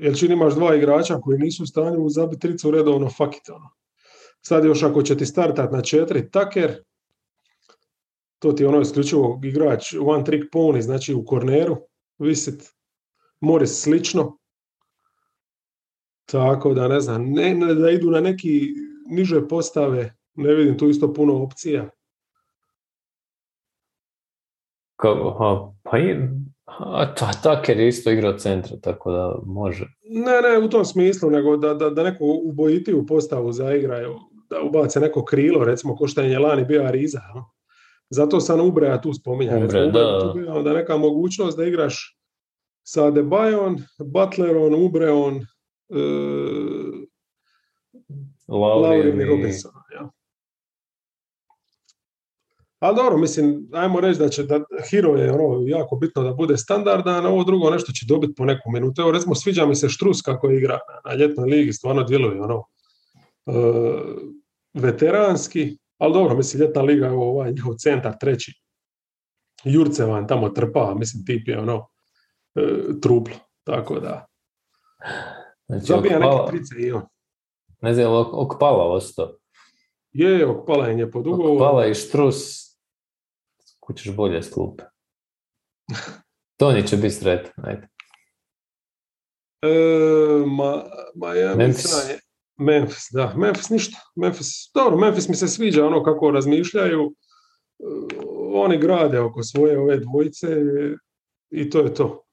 jer 0.00 0.16
čini 0.18 0.32
imaš 0.34 0.54
dva 0.54 0.74
igrača 0.74 1.20
koji 1.20 1.38
nisu 1.38 1.62
u 1.62 1.66
stanju 1.66 2.08
zabiti 2.08 2.40
tricu 2.40 2.70
redovno, 2.70 3.08
fuck 3.08 3.36
it, 3.36 3.48
ono. 3.48 3.70
Sad 4.42 4.64
još 4.64 4.82
ako 4.82 5.02
će 5.02 5.16
ti 5.16 5.26
startat 5.26 5.72
na 5.72 5.82
četiri 5.82 6.30
Tucker, 6.30 6.82
to 8.38 8.52
ti 8.52 8.62
je 8.62 8.68
ono 8.68 8.80
isključivo 8.80 9.40
igrač 9.44 9.94
one 10.00 10.24
trick 10.24 10.52
pony, 10.52 10.80
znači 10.80 11.14
u 11.14 11.24
korneru, 11.24 11.76
visit, 12.18 12.74
Morris 13.40 13.82
slično, 13.82 14.38
tako 16.24 16.74
da 16.74 16.88
ne 16.88 17.00
znam, 17.00 17.30
ne, 17.30 17.54
ne, 17.54 17.74
da 17.74 17.90
idu 17.90 18.10
na 18.10 18.20
neki 18.20 18.74
niže 19.06 19.48
postave, 19.48 20.14
ne 20.34 20.54
vidim 20.54 20.78
tu 20.78 20.88
isto 20.88 21.12
puno 21.12 21.42
opcija. 21.42 21.90
Aha, 25.04 25.72
pa 25.82 25.98
je, 25.98 26.30
a, 26.64 27.14
ta, 27.14 27.30
Tucker 27.32 27.80
je 27.80 27.88
isto 27.88 28.10
igrao 28.10 28.38
centra, 28.38 28.76
tako 28.76 29.12
da 29.12 29.34
može. 29.46 29.86
Ne, 30.02 30.40
ne, 30.42 30.66
u 30.66 30.68
tom 30.68 30.84
smislu, 30.84 31.30
nego 31.30 31.56
da, 31.56 31.74
da, 31.74 31.90
da 31.90 32.02
neko 32.02 32.24
ubojitiju 32.44 33.06
postavu 33.06 33.52
zaigraju, 33.52 34.18
da 34.52 34.62
ubace 34.62 35.00
neko 35.00 35.24
krilo, 35.24 35.64
recimo 35.64 35.96
ko 35.96 36.06
što 36.06 36.20
je 36.20 36.38
Lani 36.38 36.64
bio 36.64 36.84
Ariza. 36.84 37.20
No? 37.34 37.50
Zato 38.10 38.40
sam 38.40 38.60
Ubreja 38.60 39.00
tu 39.00 39.12
spominjao. 39.12 39.56
Ubre, 39.56 39.80
recimo, 39.80 39.90
da. 39.90 40.20
tu 40.20 40.38
bio 40.38 40.54
onda 40.54 40.72
neka 40.72 40.96
mogućnost 40.96 41.56
da 41.56 41.64
igraš 41.64 42.18
sa 42.82 43.10
Debajom, 43.10 43.78
Butlerom, 43.98 44.74
Ubreom, 44.84 45.36
e, 45.90 46.02
Laurijem 48.48 49.20
i 49.20 49.24
Robinsonom. 49.24 49.82
Ja. 49.94 50.10
Ali 52.78 52.96
dobro, 52.96 53.18
mislim, 53.18 53.68
ajmo 53.72 54.00
reći 54.00 54.18
da 54.18 54.28
će 54.28 54.42
da 54.42 54.60
Hero 54.90 55.16
je 55.16 55.32
ono 55.32 55.66
jako 55.66 55.96
bitno 55.96 56.22
da 56.22 56.32
bude 56.32 56.56
standardan, 56.56 57.26
a 57.26 57.28
ovo 57.28 57.44
drugo 57.44 57.70
nešto 57.70 57.92
će 57.92 58.06
dobiti 58.08 58.34
po 58.36 58.44
neku 58.44 58.70
minutu. 58.70 59.02
Evo 59.02 59.10
recimo 59.10 59.34
sviđa 59.34 59.66
mi 59.66 59.74
se 59.74 59.88
Štrus 59.88 60.22
kako 60.22 60.50
igra 60.50 60.78
na, 60.88 61.10
na 61.10 61.16
ljetnoj 61.16 61.50
ligi, 61.50 61.72
stvarno 61.72 62.02
djeluje 62.02 62.42
ono 62.42 62.64
e, 63.46 63.52
veteranski, 64.74 65.78
ali 65.98 66.12
dobro, 66.14 66.36
mislim 66.36 66.62
ljetna 66.62 66.82
liga 66.82 67.06
je 67.06 67.12
ovaj 67.12 67.52
njihov 67.52 67.74
centar 67.74 68.14
treći. 68.20 68.62
Jurcevan 69.64 70.26
tamo 70.28 70.48
trpa, 70.48 70.94
mislim 70.94 71.24
tip 71.26 71.48
je 71.48 71.58
ono 71.58 71.88
e, 72.54 72.60
truplo, 73.02 73.34
tako 73.64 74.00
da 74.00 74.26
Znači, 75.66 75.86
zabija 75.86 76.18
neke 76.18 76.28
Okpala, 76.28 76.50
trice 76.50 76.74
i 76.78 76.92
on. 76.92 77.02
ne 77.80 77.94
znam, 77.94 78.06
Okpala 78.32 78.84
ostao. 78.92 79.36
Je, 80.12 80.46
Okpalen 80.46 80.98
je 80.98 81.10
pod 81.10 81.26
ugovorom. 81.26 81.56
Okpala 81.56 81.86
i 81.86 81.94
Štrus, 81.94 82.36
kućeš 83.80 84.16
bolje 84.16 84.42
s 84.42 84.52
klupe. 84.52 84.84
Toni 86.58 86.86
će 86.86 86.96
biti 86.96 87.10
sretan, 87.10 87.64
ajde. 87.64 87.88
E, 89.62 89.68
ma, 90.46 90.84
Memphis. 91.56 91.90
Sun 91.90 92.10
je- 92.10 92.20
Memphis, 92.62 93.08
da. 93.12 93.34
Memphis 93.36 93.70
ništa. 93.70 93.98
Memphis, 94.16 94.70
dobro, 94.74 94.98
Memphis 94.98 95.28
mi 95.28 95.36
se 95.36 95.48
sviđa 95.48 95.86
ono 95.86 96.02
kako 96.02 96.30
razmišljaju. 96.30 97.00
E, 97.02 97.84
Oni 98.54 98.78
grade 98.78 99.20
oko 99.20 99.42
svoje 99.42 99.78
ove 99.78 99.96
dvojice 99.96 100.46
i 101.50 101.70
to 101.70 101.80
je 101.80 101.94
to. 101.94 102.24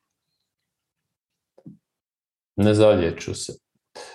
Ne 2.55 2.73
zalječu 2.73 3.33
se. 3.35 3.53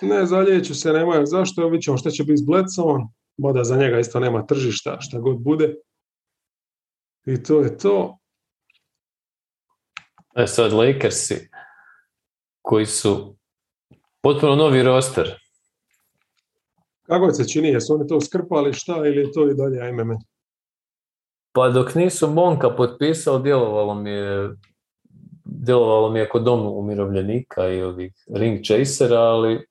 Ne, 0.00 0.26
zaljeću 0.26 0.74
se, 0.74 0.92
nemaju 0.92 1.26
zašto, 1.26 1.68
vidit 1.68 1.84
ćemo 1.84 1.96
šta 1.96 2.10
će 2.10 2.24
biti 2.24 2.36
s 2.36 2.46
Bledsovom, 2.46 3.02
mada 3.36 3.64
za 3.64 3.76
njega 3.76 3.98
isto 3.98 4.20
nema 4.20 4.46
tržišta, 4.46 5.00
šta 5.00 5.18
god 5.18 5.38
bude. 5.38 5.74
I 7.26 7.42
to 7.42 7.60
je 7.60 7.78
to. 7.78 8.18
E 10.36 10.46
sad 10.46 10.72
Lakersi 10.72 11.48
koji 12.62 12.86
su 12.86 13.36
potpuno 14.20 14.56
novi 14.56 14.82
roster. 14.82 15.43
Kako 17.06 17.32
se 17.32 17.48
čini, 17.48 17.68
jesu 17.68 17.94
oni 17.94 18.06
to 18.06 18.20
skrpali 18.20 18.72
šta 18.72 18.96
ili 18.96 19.32
to 19.32 19.50
i 19.50 19.54
dalje 19.54 19.80
ajme 19.80 20.04
me? 20.04 20.16
Pa 21.52 21.68
dok 21.68 21.94
nisu 21.94 22.28
Monka 22.28 22.70
potpisao, 22.70 23.38
djelovalo 23.38 23.94
mi 23.94 24.10
je 24.10 24.50
djelovalo 25.44 26.10
mi 26.10 26.18
je 26.18 26.28
kod 26.28 26.42
dom 26.42 26.66
umirovljenika 26.66 27.68
i 27.68 27.82
ovih 27.82 28.12
ring 28.34 28.60
chasera, 28.64 29.20
ali 29.20 29.66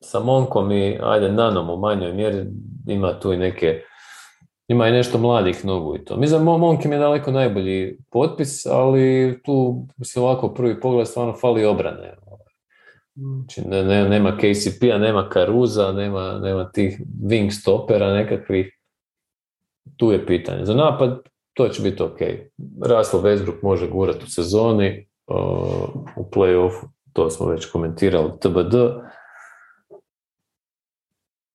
sa 0.00 0.20
Monkom 0.20 0.72
i 0.72 0.98
ajde 1.02 1.32
nanom 1.32 1.70
u 1.70 1.76
manjoj 1.76 2.12
mjeri 2.12 2.46
ima 2.86 3.20
tu 3.20 3.32
i 3.32 3.36
neke 3.36 3.82
ima 4.68 4.88
i 4.88 4.92
nešto 4.92 5.18
mladih 5.18 5.64
nogu 5.64 5.96
i 5.96 6.04
to. 6.04 6.16
Mislim, 6.16 6.42
Monk 6.42 6.84
im 6.84 6.92
je 6.92 6.98
daleko 6.98 7.30
najbolji 7.30 7.98
potpis, 8.10 8.66
ali 8.66 9.38
tu 9.44 9.86
se 10.04 10.20
ovako 10.20 10.54
prvi 10.54 10.80
pogled 10.80 11.08
stvarno 11.08 11.32
fali 11.40 11.64
obrane. 11.64 12.16
Znači, 13.20 13.68
ne, 13.68 13.84
ne, 13.84 14.08
nema 14.08 14.36
KCP-a, 14.36 14.98
nema 14.98 15.28
Karuza, 15.28 15.92
nema, 15.92 16.38
nema 16.38 16.70
tih 16.70 17.00
wing 17.22 17.50
stopera 17.50 18.12
nekakvih. 18.12 18.78
Tu 19.96 20.12
je 20.12 20.26
pitanje. 20.26 20.64
Za 20.64 20.74
napad 20.74 21.28
to 21.52 21.68
će 21.68 21.82
biti 21.82 22.02
ok. 22.02 22.18
Russell 22.82 23.22
Westbrook 23.22 23.62
može 23.62 23.88
gurati 23.88 24.24
u 24.24 24.28
sezoni, 24.28 25.08
uh, 25.26 25.36
u 26.16 26.30
play-offu, 26.30 26.88
to 27.12 27.30
smo 27.30 27.46
već 27.46 27.66
komentirali, 27.66 28.30
TBD. 28.40 28.74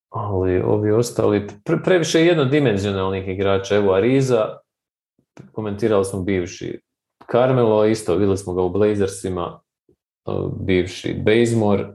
Ali 0.09 0.61
ovi 0.61 0.91
ostali, 0.91 1.47
pre, 1.63 1.77
previše 1.83 2.25
jednodimenzionalnih 2.25 3.27
igrača. 3.27 3.75
Evo 3.75 3.93
Ariza, 3.93 4.57
komentirali 5.51 6.05
smo 6.05 6.21
bivši. 6.21 6.81
Carmelo 7.31 7.85
isto, 7.85 8.13
vidjeli 8.13 8.37
smo 8.37 8.53
ga 8.53 8.61
u 8.61 8.69
Blazersima, 8.69 9.62
bivši 10.59 11.13
Bazemore. 11.25 11.87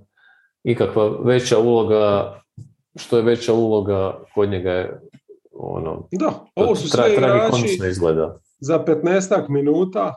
Ikakva 0.64 1.09
veća 1.24 1.59
uloga, 1.59 2.34
što 2.96 3.16
je 3.16 3.22
veća 3.22 3.52
uloga, 3.52 4.24
kod 4.34 4.50
njega 4.50 4.70
je 4.70 5.00
ono, 5.52 6.09
da, 6.12 6.46
ovo 6.55 6.76
su 6.76 6.88
sve 6.88 7.12
igrači 7.12 7.78
izgleda. 7.90 8.40
za 8.60 8.84
15 8.84 9.48
minuta 9.48 10.14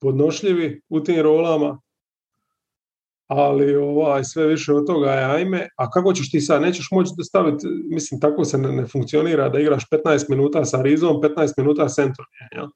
podnošljivi 0.00 0.80
u 0.88 1.00
tim 1.00 1.20
rolama, 1.20 1.80
ali 3.26 3.76
ovaj, 3.76 4.24
sve 4.24 4.46
više 4.46 4.72
od 4.72 4.86
toga 4.86 5.10
je 5.10 5.24
ajme, 5.24 5.68
a 5.76 5.90
kako 5.90 6.12
ćeš 6.12 6.30
ti 6.30 6.40
sad, 6.40 6.62
nećeš 6.62 6.88
moći 6.90 7.12
da 7.16 7.24
staviti, 7.24 7.66
mislim, 7.90 8.20
tako 8.20 8.44
se 8.44 8.58
ne, 8.58 8.72
ne 8.72 8.86
funkcionira 8.86 9.48
da 9.48 9.60
igraš 9.60 9.84
15 9.90 10.24
minuta 10.28 10.64
sa 10.64 10.82
Rizom, 10.82 11.16
15 11.16 11.52
minuta 11.56 11.88
s 11.88 11.98
Anthony, 11.98 12.68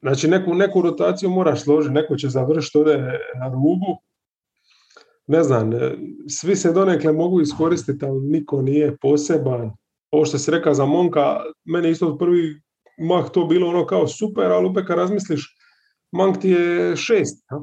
Znači, 0.00 0.28
neku, 0.28 0.54
neku 0.54 0.82
rotaciju 0.82 1.30
moraš 1.30 1.62
složiti, 1.62 1.94
neko 1.94 2.16
će 2.16 2.28
završiti 2.28 2.78
ovdje 2.78 2.96
na 3.40 3.48
rubu, 3.48 4.02
ne 5.26 5.42
znam, 5.42 5.70
svi 6.28 6.56
se 6.56 6.72
donekle 6.72 7.12
mogu 7.12 7.40
iskoristiti, 7.40 8.04
ali 8.04 8.20
niko 8.20 8.62
nije 8.62 8.96
poseban, 8.96 9.70
ovo 10.10 10.24
što 10.24 10.38
si 10.38 10.50
rekao 10.50 10.74
za 10.74 10.86
Monka, 10.86 11.40
meni 11.64 11.90
isto 11.90 12.18
prvi 12.18 12.60
mah 12.98 13.30
to 13.32 13.44
bilo 13.44 13.68
ono 13.68 13.86
kao 13.86 14.08
super, 14.08 14.52
ali 14.52 14.66
opet 14.66 14.86
kad 14.86 14.98
razmisliš, 14.98 15.56
Monk 16.12 16.40
ti 16.40 16.48
je 16.48 16.96
šest. 16.96 17.46
Ja? 17.50 17.58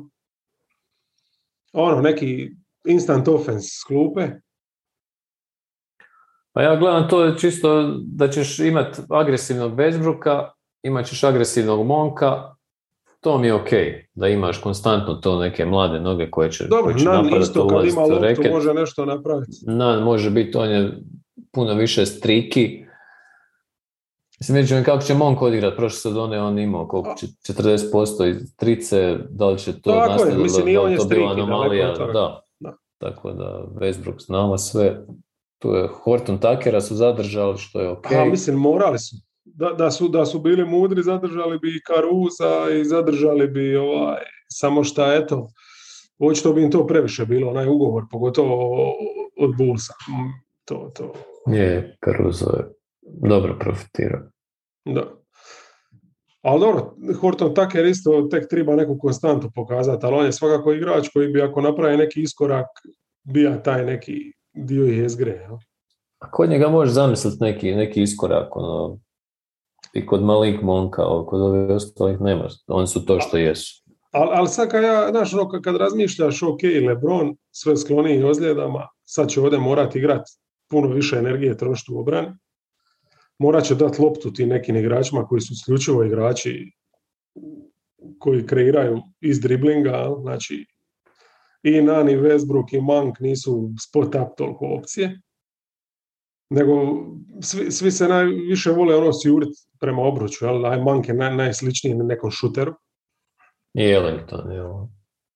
Ono, 1.73 2.01
neki 2.01 2.49
instant 2.87 3.27
offense 3.27 3.69
klupe. 3.87 4.29
Pa 6.53 6.61
ja 6.61 6.75
gledam 6.75 7.09
to 7.09 7.35
čisto 7.35 7.97
da 8.05 8.29
ćeš 8.29 8.59
imati 8.59 9.01
agresivnog 9.09 9.75
Bezbruka, 9.75 10.51
imat 10.85 11.05
ćeš 11.05 11.23
agresivnog 11.23 11.85
Monka, 11.85 12.55
to 13.19 13.37
mi 13.37 13.47
je 13.47 13.53
ok, 13.53 13.69
da 14.13 14.27
imaš 14.27 14.57
konstantno 14.57 15.13
to 15.13 15.39
neke 15.39 15.65
mlade 15.65 15.99
noge 15.99 16.31
koje 16.31 16.51
će, 16.51 16.67
Dobro, 16.67 16.83
koje 16.83 16.97
će 16.99 17.05
Nan 17.05 17.41
isto 17.41 17.67
kad 17.67 17.87
ima 17.87 18.01
loptu 18.01 18.51
može 18.51 18.73
nešto 18.73 19.05
napraviti. 19.05 19.51
Nan 19.65 20.03
može 20.03 20.29
biti, 20.29 20.57
on 20.57 20.69
je 20.69 20.97
puno 21.51 21.73
više 21.73 22.05
striki. 22.05 22.85
Mislim, 24.39 24.83
kako 24.83 25.03
će 25.03 25.13
Monk 25.13 25.41
odigrat, 25.41 25.75
prošle 25.75 25.99
sezone 25.99 26.41
on 26.41 26.59
imao 26.59 26.87
koliko, 26.87 27.09
40% 27.09 28.29
iz 28.29 28.55
trice, 28.55 29.17
da 29.29 29.49
li 29.49 29.59
će 29.59 29.81
to 29.81 29.91
Tako 29.91 30.25
je, 30.25 30.37
mislim, 30.37 30.73
da, 30.73 30.81
on 30.81 30.91
je 30.91 30.97
to 30.97 31.03
striki, 31.03 31.23
anomalija, 31.23 31.93
da. 31.93 32.41
da. 32.59 32.77
Tako 32.97 33.31
da 33.31 33.63
Westbrook 33.75 34.25
znamo 34.25 34.57
sve, 34.57 35.05
tu 35.59 35.69
je 35.69 35.87
Horton 35.87 36.37
Takera 36.37 36.81
su 36.81 36.95
zadržali, 36.95 37.57
što 37.57 37.79
je 37.79 37.89
ok. 37.89 38.11
A, 38.11 38.25
mislim, 38.25 38.57
morali 38.57 38.99
su. 38.99 39.15
Da, 39.57 39.69
da, 39.69 39.91
su, 39.91 40.07
da 40.07 40.25
su 40.25 40.39
bili 40.39 40.65
mudri, 40.65 41.03
zadržali 41.03 41.59
bi 41.59 41.69
i 41.69 41.81
Karuza 41.87 42.69
i 42.79 42.85
zadržali 42.85 43.47
bi 43.47 43.75
ovaj, 43.75 44.23
samo 44.51 44.83
šta, 44.83 45.13
eto, 45.13 45.47
očito 46.19 46.53
bi 46.53 46.63
im 46.63 46.71
to 46.71 46.87
previše 46.87 47.25
bilo, 47.25 47.49
onaj 47.49 47.67
ugovor, 47.67 48.03
pogotovo 48.11 48.93
od 49.39 49.57
Bullsa. 49.57 49.93
To, 50.65 50.91
to, 50.95 51.13
je, 51.47 51.97
Caruso 52.05 52.49
je 52.57 52.63
dobro 53.01 53.55
profitirao. 53.59 54.21
Da. 54.85 55.03
Ali 56.41 56.59
dobro, 56.59 56.95
Horton 57.21 57.53
Tucker 57.53 57.85
isto 57.85 58.27
tek 58.31 58.49
treba 58.49 58.75
neku 58.75 58.97
konstantu 58.97 59.51
pokazati, 59.55 60.05
ali 60.05 60.15
on 60.15 60.25
je 60.25 60.31
svakako 60.31 60.73
igrač 60.73 61.09
koji 61.13 61.27
bi 61.27 61.41
ako 61.41 61.61
napravi 61.61 61.97
neki 61.97 62.21
iskorak, 62.21 62.67
bija 63.23 63.63
taj 63.63 63.85
neki 63.85 64.31
dio 64.53 64.85
jezgre. 64.85 65.47
A 66.19 66.31
kod 66.31 66.49
njega 66.49 66.69
možeš 66.69 66.93
zamisliti 66.93 67.37
neki, 67.39 67.75
neki 67.75 68.01
iskorak, 68.01 68.55
ono, 68.55 68.99
i 69.95 70.05
kod 70.05 70.23
Malik 70.23 70.61
Monka, 70.61 71.03
kod 71.27 71.41
ovih 71.41 71.69
ostalih 71.69 72.21
nema, 72.21 72.47
oni 72.67 72.87
su 72.87 73.05
to 73.05 73.19
što 73.19 73.37
jesu. 73.37 73.83
Ali, 74.11 74.29
ali 74.33 74.47
sad 74.47 74.69
kad, 74.69 74.83
ja, 74.83 75.07
znaš, 75.09 75.33
ono, 75.33 75.61
kad 75.61 75.75
razmišljaš, 75.75 76.43
ok, 76.43 76.59
Lebron, 76.87 77.35
sve 77.51 77.77
skloniji 77.77 78.23
ozljedama, 78.23 78.87
sad 79.03 79.29
će 79.29 79.41
ovdje 79.41 79.59
morati 79.59 79.99
igrati 79.99 80.31
puno 80.69 80.87
više 80.87 81.17
energije 81.17 81.57
trošiti 81.57 81.91
u 81.93 81.99
obrani. 81.99 82.27
Morat 83.39 83.63
će 83.63 83.75
dati 83.75 84.01
loptu 84.01 84.33
tim 84.33 84.49
nekim 84.49 84.75
igračima 84.75 85.25
koji 85.27 85.41
su 85.41 85.53
isključivo 85.53 86.03
igrači 86.03 86.71
koji 88.19 88.47
kreiraju 88.47 89.01
iz 89.21 89.39
driblinga, 89.39 90.09
znači 90.21 90.65
i 91.63 91.81
Nani, 91.81 92.17
Westbrook 92.17 92.75
i 92.77 92.81
Mank 92.81 93.19
nisu 93.19 93.69
spot 93.87 94.15
up 94.15 94.37
toliko 94.37 94.65
opcije, 94.65 95.21
nego 96.49 96.73
svi, 97.41 97.71
svi 97.71 97.91
se 97.91 98.07
najviše 98.07 98.71
vole 98.71 98.95
ono 98.95 99.11
sjurit 99.23 99.49
prema 99.79 100.01
obruču, 100.01 100.45
jel? 100.45 100.65
Aj 100.65 100.81
Mank 100.81 101.07
je 101.07 101.13
naj, 101.13 101.35
najsličniji 101.35 101.95
nekom 101.95 102.31
šuteru. 102.31 102.73
I 103.73 103.83
Ellington, 103.83 104.51
jel? 104.51 104.71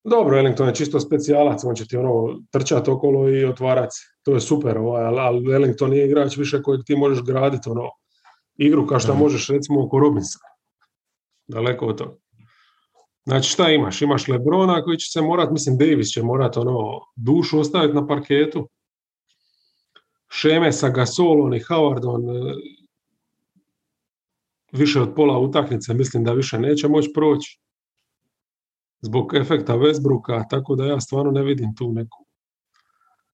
Dobro, 0.03 0.37
Ellington 0.37 0.67
je 0.67 0.75
čisto 0.75 0.99
specijalac, 0.99 1.63
on 1.63 1.75
će 1.75 1.87
ti 1.87 1.97
ono 1.97 2.39
trčati 2.51 2.91
okolo 2.91 3.29
i 3.29 3.45
otvarati. 3.45 3.95
To 4.23 4.33
je 4.33 4.39
super, 4.39 4.77
ovaj, 4.77 5.03
ali 5.03 5.53
Ellington 5.53 5.89
nije 5.89 6.05
igrač 6.05 6.37
više 6.37 6.61
kojeg 6.61 6.81
ti 6.85 6.95
možeš 6.95 7.23
graditi 7.25 7.69
ono, 7.69 7.89
igru 8.57 8.87
kao 8.87 8.99
što 8.99 9.13
mhm. 9.13 9.21
možeš 9.21 9.49
recimo 9.49 9.85
oko 9.85 9.99
Robinsa. 9.99 10.39
Daleko 11.47 11.85
od 11.85 11.97
toga. 11.97 12.15
Znači 13.25 13.49
šta 13.49 13.69
imaš? 13.69 14.01
Imaš 14.01 14.27
Lebrona 14.27 14.83
koji 14.83 14.97
će 14.97 15.11
se 15.11 15.21
morat, 15.21 15.51
mislim 15.51 15.77
Davis 15.77 16.07
će 16.07 16.23
morat 16.23 16.57
ono, 16.57 16.99
dušu 17.15 17.59
ostaviti 17.59 17.93
na 17.93 18.07
parketu. 18.07 18.69
Šeme 20.29 20.71
sa 20.71 20.89
Gasolom 20.89 21.53
i 21.53 21.59
Howardom 21.59 22.29
e, 22.29 22.55
više 24.71 25.01
od 25.01 25.13
pola 25.15 25.39
utakmice 25.39 25.93
mislim 25.93 26.23
da 26.23 26.33
više 26.33 26.59
neće 26.59 26.87
moći 26.87 27.11
proći 27.13 27.59
zbog 29.01 29.35
efekta 29.35 29.73
Westbrooka, 29.73 30.49
tako 30.49 30.75
da 30.75 30.85
ja 30.85 30.99
stvarno 30.99 31.31
ne 31.31 31.43
vidim 31.43 31.75
tu 31.75 31.91
neku, 31.93 32.25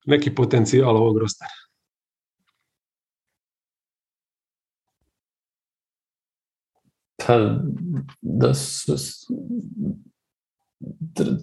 neki 0.06 0.36
potencijal 0.36 0.98
ovog 0.98 1.18
rostera. 1.18 1.50
Pa, 7.28 7.60
da 8.22 8.54
su, 8.54 8.94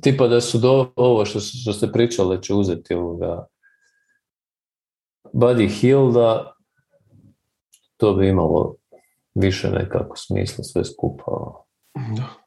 tipa 0.03 0.29
da 0.29 0.41
su 0.41 0.59
do, 0.59 0.93
ovo 0.97 1.24
što, 1.24 1.41
što 1.41 1.73
ste 1.73 1.93
pričali 1.93 2.43
će 2.43 2.55
uzeti 2.55 2.95
ovoga 2.95 3.47
Buddy 5.33 5.69
Hilda, 5.81 6.55
to 7.97 8.15
bi 8.15 8.29
imalo 8.29 8.75
više 9.35 9.71
nekako 9.71 10.17
smisla 10.17 10.65
sve 10.65 10.85
skupa. 10.85 11.33
Da. 11.95 12.43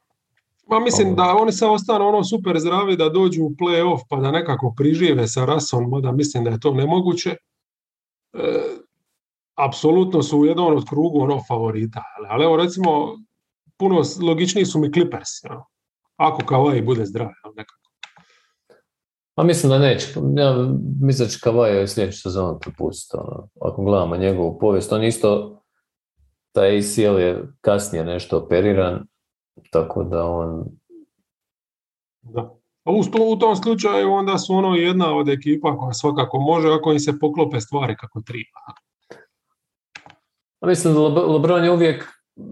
Ma 0.68 0.80
mislim 0.80 1.14
da 1.14 1.36
oni 1.40 1.52
se 1.52 1.66
ostanu 1.66 2.08
ono 2.08 2.24
super 2.24 2.58
zdravi 2.58 2.96
da 2.96 3.08
dođu 3.08 3.44
u 3.44 3.50
play-off 3.50 4.00
pa 4.08 4.16
da 4.16 4.30
nekako 4.30 4.74
prižive 4.76 5.28
sa 5.28 5.44
rasom, 5.44 5.90
mada 5.90 6.12
mislim 6.12 6.44
da 6.44 6.50
je 6.50 6.60
to 6.60 6.74
nemoguće. 6.74 7.30
E, 7.30 7.36
apsolutno 9.54 10.22
su 10.22 10.38
u 10.38 10.46
jednom 10.46 10.76
od 10.76 10.88
krugu 10.88 11.20
ono 11.20 11.42
favorita. 11.48 12.02
Ali 12.30 12.44
evo 12.44 12.56
recimo, 12.56 12.90
puno 13.76 14.02
logičniji 14.22 14.64
su 14.64 14.78
mi 14.78 14.92
Clippers. 14.92 15.44
Ja. 15.44 15.64
Ako 16.16 16.42
Kawhi 16.42 16.84
bude 16.84 17.04
zdrav. 17.04 17.28
Nekako. 17.56 17.85
Pa 19.36 19.42
mislim 19.42 19.70
da 19.70 19.78
neće. 19.78 20.06
Ja 20.36 20.56
mislim 21.00 21.26
da 21.26 21.30
će 21.30 21.38
Kawhi 21.38 21.86
sljedeću 21.86 22.20
sezonu 22.20 22.58
propustiti. 22.58 23.16
Ono. 23.16 23.48
Ako 23.60 23.82
gledamo 23.82 24.16
njegovu 24.16 24.58
povijest, 24.58 24.92
on 24.92 25.04
isto 25.04 25.62
taj 26.52 26.78
ACL 26.78 27.18
je 27.18 27.48
kasnije 27.60 28.04
nešto 28.04 28.38
operiran 28.38 29.06
tako 29.70 30.04
da 30.04 30.24
on 30.24 30.64
Da. 32.22 32.54
A 32.84 32.92
u, 32.92 33.00
u 33.32 33.36
tom 33.36 33.56
slučaju 33.56 34.12
onda 34.12 34.38
su 34.38 34.54
ono 34.54 34.74
jedna 34.74 35.16
od 35.16 35.28
ekipa 35.28 35.76
koja 35.78 35.92
svakako 35.92 36.38
može 36.38 36.68
ako 36.68 36.92
im 36.92 37.00
se 37.00 37.18
poklope 37.18 37.60
stvari 37.60 37.96
kako 37.96 38.20
treba. 38.20 38.60
A 40.60 40.66
mislim 40.66 40.94
da 40.94 41.00
Lebr- 41.00 41.32
LeBron 41.32 41.64
je 41.64 41.70
uvijek 41.70 42.08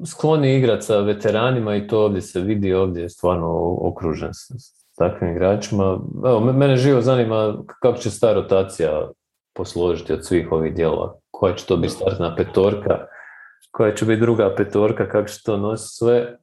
skloni 0.07 0.57
igrati 0.57 0.85
sa 0.85 1.01
veteranima 1.01 1.77
i 1.77 1.87
to 1.87 2.05
ovdje 2.05 2.23
se 2.23 2.41
vidi, 2.41 2.75
ovdje 2.75 3.03
je 3.03 3.09
stvarno 3.09 3.77
okružen 3.81 4.31
takvim 4.99 5.31
igračima. 5.31 5.99
Evo, 6.27 6.41
me- 6.41 6.53
mene 6.53 6.77
živo 6.77 7.01
zanima 7.01 7.55
kako 7.81 7.99
će 7.99 8.11
sta 8.11 8.33
rotacija 8.33 9.11
posložiti 9.57 10.13
od 10.13 10.27
svih 10.27 10.53
ovih 10.53 10.75
dijelova. 10.75 11.15
Koja 11.31 11.55
će 11.55 11.67
to 11.67 11.77
biti 11.77 11.93
startna 11.93 12.35
petorka, 12.37 13.07
koja 13.71 13.95
će 13.95 14.05
biti 14.05 14.21
druga 14.21 14.55
petorka, 14.57 15.09
kako 15.09 15.29
će 15.29 15.43
to 15.45 15.57
nositi 15.57 15.97
sve. 15.97 16.39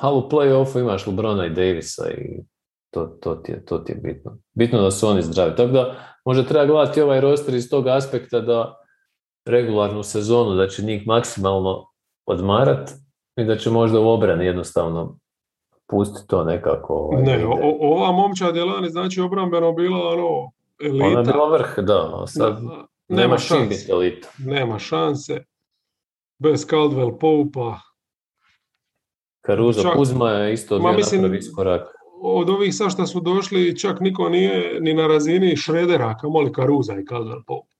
Ali 0.00 0.18
u 0.18 0.28
play-offu 0.30 0.80
imaš 0.80 1.06
Lebrona 1.06 1.46
i 1.46 1.50
Davisa 1.50 2.10
i 2.10 2.42
to, 2.90 3.06
to, 3.06 3.34
ti 3.34 3.52
je, 3.52 3.64
to 3.64 3.78
ti 3.78 3.92
je 3.92 3.96
bitno. 3.96 4.38
Bitno 4.54 4.82
da 4.82 4.90
su 4.90 5.08
oni 5.08 5.22
zdravi. 5.22 5.56
Tako 5.56 5.72
da 5.72 5.94
možda 6.24 6.42
treba 6.42 6.66
gledati 6.66 7.00
ovaj 7.00 7.20
roster 7.20 7.54
iz 7.54 7.70
tog 7.70 7.86
aspekta 7.88 8.40
da 8.40 8.76
regularnu 9.46 10.02
sezonu, 10.02 10.54
da 10.54 10.68
će 10.68 10.82
njih 10.82 11.06
maksimalno 11.06 11.86
odmarat 12.26 12.90
i 13.36 13.44
da 13.44 13.56
će 13.56 13.70
možda 13.70 14.00
u 14.00 14.08
obrani 14.08 14.46
jednostavno 14.46 15.18
pustiti 15.90 16.28
to 16.28 16.44
nekako. 16.44 16.94
ovaj, 16.94 17.22
Ne, 17.22 17.46
o- 17.46 17.78
ova 17.80 18.12
momčad 18.12 18.56
je 18.56 18.64
lani 18.64 18.90
znači 18.90 19.20
obrambeno 19.20 19.72
bila 19.72 20.08
ono 20.08 20.50
elita. 20.80 21.04
Ona 21.06 21.18
je 21.18 21.24
bila 21.24 21.48
vrh, 21.48 21.78
da, 21.78 22.10
a 22.14 22.26
sad 22.26 22.54
Da, 22.54 22.60
nema 22.60 22.86
nema 23.22 23.38
šanse. 23.38 23.92
elita. 23.92 24.28
Nema 24.38 24.78
šanse. 24.78 25.44
Bez 26.38 26.66
Caldwell 26.66 27.18
Poupa. 27.18 27.78
Caruso 29.46 29.82
Čak- 29.82 29.96
Kuzma 29.96 30.30
je 30.30 30.52
isto 30.52 30.78
bio 30.78 30.92
napravi 30.92 31.38
iskorak. 31.38 31.82
Od 32.22 32.50
ovih 32.50 32.74
sa 32.74 32.90
šta 32.90 33.06
su 33.06 33.20
došli 33.20 33.78
čak 33.78 34.00
niko 34.00 34.28
nije 34.28 34.80
ni 34.80 34.94
na 34.94 35.06
razini 35.06 35.56
Šredera, 35.56 36.16
kamoli 36.16 36.52
Karuza 36.52 36.94
i 36.94 37.04
Caldwell 37.04 37.42
Pope. 37.46 37.70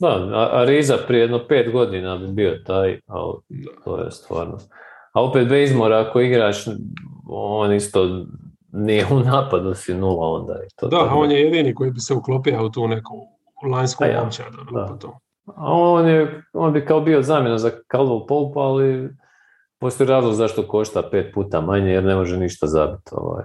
Da, 0.00 0.08
a, 0.32 0.48
a 0.52 0.64
Riza 0.64 0.98
prije 1.06 1.20
jedno 1.20 1.46
pet 1.48 1.72
godina 1.72 2.16
bi 2.16 2.28
bio 2.28 2.58
taj, 2.66 3.00
ali 3.06 3.34
to 3.84 3.98
je 3.98 4.10
stvarno. 4.10 4.58
A 5.12 5.24
opet 5.24 5.48
Bazemore, 5.48 5.96
ako 5.96 6.20
igraš, 6.20 6.64
on 7.28 7.72
isto 7.72 8.26
nije 8.72 9.06
u 9.10 9.20
napadu 9.20 9.74
si 9.74 9.94
nula 9.94 10.28
onda. 10.28 10.52
Je 10.52 10.68
to 10.76 10.88
Da, 10.88 10.98
tako 10.98 11.18
on 11.18 11.30
je 11.30 11.40
jedini 11.40 11.74
koji 11.74 11.90
bi 11.90 12.00
se 12.00 12.14
uklopio 12.14 12.66
u 12.66 12.70
tu 12.70 12.88
neku 12.88 13.28
lanjsku 13.70 14.04
A 14.04 14.06
ja, 14.06 14.20
momčad. 14.20 14.46
A 15.46 15.72
on, 15.72 16.08
je, 16.08 16.42
on 16.52 16.72
bi 16.72 16.84
kao 16.84 17.00
bio 17.00 17.22
zamjena 17.22 17.58
za 17.58 17.70
Caldwell 17.92 18.26
Pope, 18.26 18.58
ali 18.60 19.08
postoji 19.78 20.08
razlog 20.08 20.34
zašto 20.34 20.68
košta 20.68 21.08
pet 21.10 21.34
puta 21.34 21.60
manje, 21.60 21.90
jer 21.90 22.04
ne 22.04 22.16
može 22.16 22.36
ništa 22.36 22.66
zabiti. 22.66 23.10
Ovaj. 23.12 23.44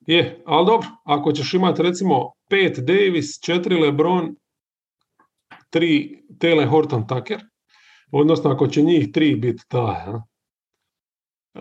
Je, 0.00 0.42
ali 0.46 0.66
dobro, 0.66 0.88
ako 1.04 1.32
ćeš 1.32 1.54
imati 1.54 1.82
recimo 1.82 2.32
pet 2.50 2.78
Davis, 2.78 3.40
četiri 3.40 3.80
LeBron, 3.80 4.36
tri 5.70 6.22
Taylor 6.38 6.68
Horton 6.68 7.06
Tucker, 7.06 7.40
odnosno 8.10 8.50
ako 8.50 8.66
će 8.66 8.82
njih 8.82 9.12
tri 9.12 9.36
biti 9.36 9.64
ta, 9.68 10.22
e, 11.54 11.60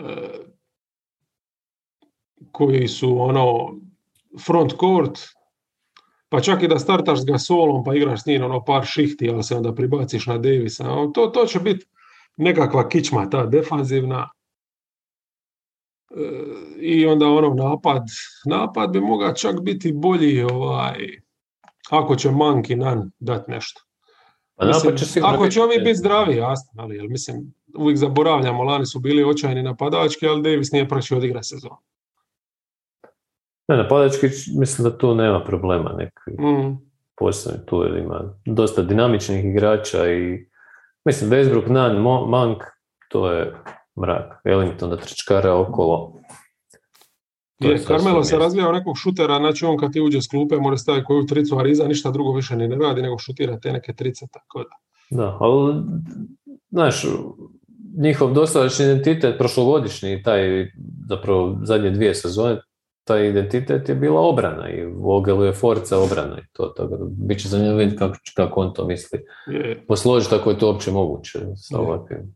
koji 2.51 2.87
su 2.87 3.21
ono 3.21 3.75
front 4.45 4.73
court, 4.79 5.19
pa 6.29 6.41
čak 6.41 6.63
i 6.63 6.67
da 6.67 6.79
startaš 6.79 7.21
s 7.21 7.25
Gasolom 7.25 7.83
pa 7.83 7.95
igraš 7.95 8.23
s 8.23 8.25
njim 8.25 8.43
ono 8.43 8.65
par 8.65 8.85
šihti, 8.85 9.29
ali 9.29 9.43
se 9.43 9.55
onda 9.55 9.75
pribaciš 9.75 10.25
na 10.25 10.37
Davisa, 10.37 10.83
to, 11.13 11.27
to 11.27 11.45
će 11.45 11.59
biti 11.59 11.85
nekakva 12.37 12.89
kičma 12.89 13.29
ta 13.29 13.45
defanzivna, 13.45 14.29
E, 16.11 16.21
i 16.79 17.05
onda 17.05 17.27
ono 17.27 17.53
napad, 17.53 18.03
napad 18.45 18.91
bi 18.91 18.99
mogao 18.99 19.33
čak 19.33 19.61
biti 19.61 19.91
bolji 19.93 20.43
ovaj, 20.43 21.07
ako 21.89 22.15
će 22.15 22.31
Manki 22.31 22.75
Nan 22.75 23.11
dat 23.19 23.47
nešto. 23.47 23.81
Pa 24.57 24.65
Mislim, 24.65 24.83
napad 24.85 24.99
će 24.99 25.05
sigurno 25.05 25.35
ako 25.35 25.43
će 25.43 25.47
biti- 25.49 25.59
ovi 25.61 25.77
biti 25.77 25.95
zdravi, 25.95 26.35
jasno, 26.35 26.81
ali 26.83 26.95
jel, 26.95 27.07
mislim, 27.09 27.53
uvijek 27.75 27.97
zaboravljamo, 27.97 28.63
lani 28.63 28.85
su 28.85 28.99
bili 28.99 29.23
očajni 29.23 29.63
napadački, 29.63 30.27
ali 30.27 30.41
Davis 30.43 30.71
nije 30.71 30.87
praći 30.89 31.15
odigra 31.15 31.43
sezon. 31.43 31.71
Ne, 33.67 33.77
napadački 33.77 34.27
mislim 34.59 34.89
da 34.89 34.97
tu 34.97 35.15
nema 35.15 35.43
problema 35.43 35.93
neki 35.93 36.41
Mm, 36.41 36.77
posebni 37.17 37.65
tu 37.65 37.83
jer 37.83 37.97
ima 37.97 38.21
dosta 38.45 38.81
dinamičnih 38.81 39.45
igrača 39.45 40.11
i 40.11 40.47
mislim 41.05 41.29
Westbrook, 41.31 41.69
Nan, 41.69 41.95
Mo- 41.95 42.27
Monk, 42.27 42.63
to 43.09 43.31
je 43.31 43.53
mrak. 43.95 44.41
Ellington 44.43 44.89
da 44.89 44.97
trčkara 44.97 45.55
okolo. 45.55 46.16
To 47.61 47.71
je 47.71 47.77
Carmelo 47.77 48.23
se 48.23 48.37
razvija 48.37 48.69
u 48.69 48.73
nekog 48.73 48.97
šutera, 48.97 49.37
znači 49.37 49.65
on 49.65 49.77
kad 49.77 49.93
ti 49.93 50.01
uđe 50.01 50.21
s 50.21 50.27
klupe 50.27 50.55
mora 50.55 50.77
staviti 50.77 51.05
koju 51.05 51.25
tricu, 51.25 51.57
a 51.57 51.63
Riza 51.63 51.87
ništa 51.87 52.11
drugo 52.11 52.31
više 52.31 52.55
ni 52.55 52.67
ne 52.67 52.75
radi 52.75 53.01
nego 53.01 53.17
šutira 53.17 53.59
te 53.59 53.71
neke 53.71 53.93
trice, 53.93 54.25
tako 54.31 54.59
da. 54.59 54.75
Da, 55.09 55.37
ali 55.39 55.83
znaš, 56.69 57.05
njihov 57.97 58.33
dosadašnji 58.33 58.85
identitet, 58.85 59.37
prošlogodišnji, 59.37 60.23
taj 60.23 60.71
zapravo 61.09 61.59
zadnje 61.63 61.89
dvije 61.89 62.15
sezone, 62.15 62.61
taj 63.03 63.29
identitet 63.29 63.89
je 63.89 63.95
bila 63.95 64.21
obrana 64.21 64.69
i 64.69 64.85
Vogelu 64.85 65.43
je 65.43 65.53
forca 65.53 65.97
obrana 65.97 66.39
i 66.39 66.47
to, 66.53 66.65
tako 66.65 66.97
da 66.97 67.05
bit 67.09 67.41
će 67.41 67.47
zanimljivo 67.47 67.77
vidjeti 67.77 67.97
kako, 67.97 68.17
kako 68.35 68.61
on 68.61 68.73
to 68.73 68.85
misli 68.85 69.19
Je. 69.47 69.85
posložiti 69.87 70.35
ako 70.35 70.49
je 70.49 70.59
to 70.59 70.67
uopće 70.67 70.91
moguće 70.91 71.39
sa 71.55 71.79
ovakvim. 71.79 72.35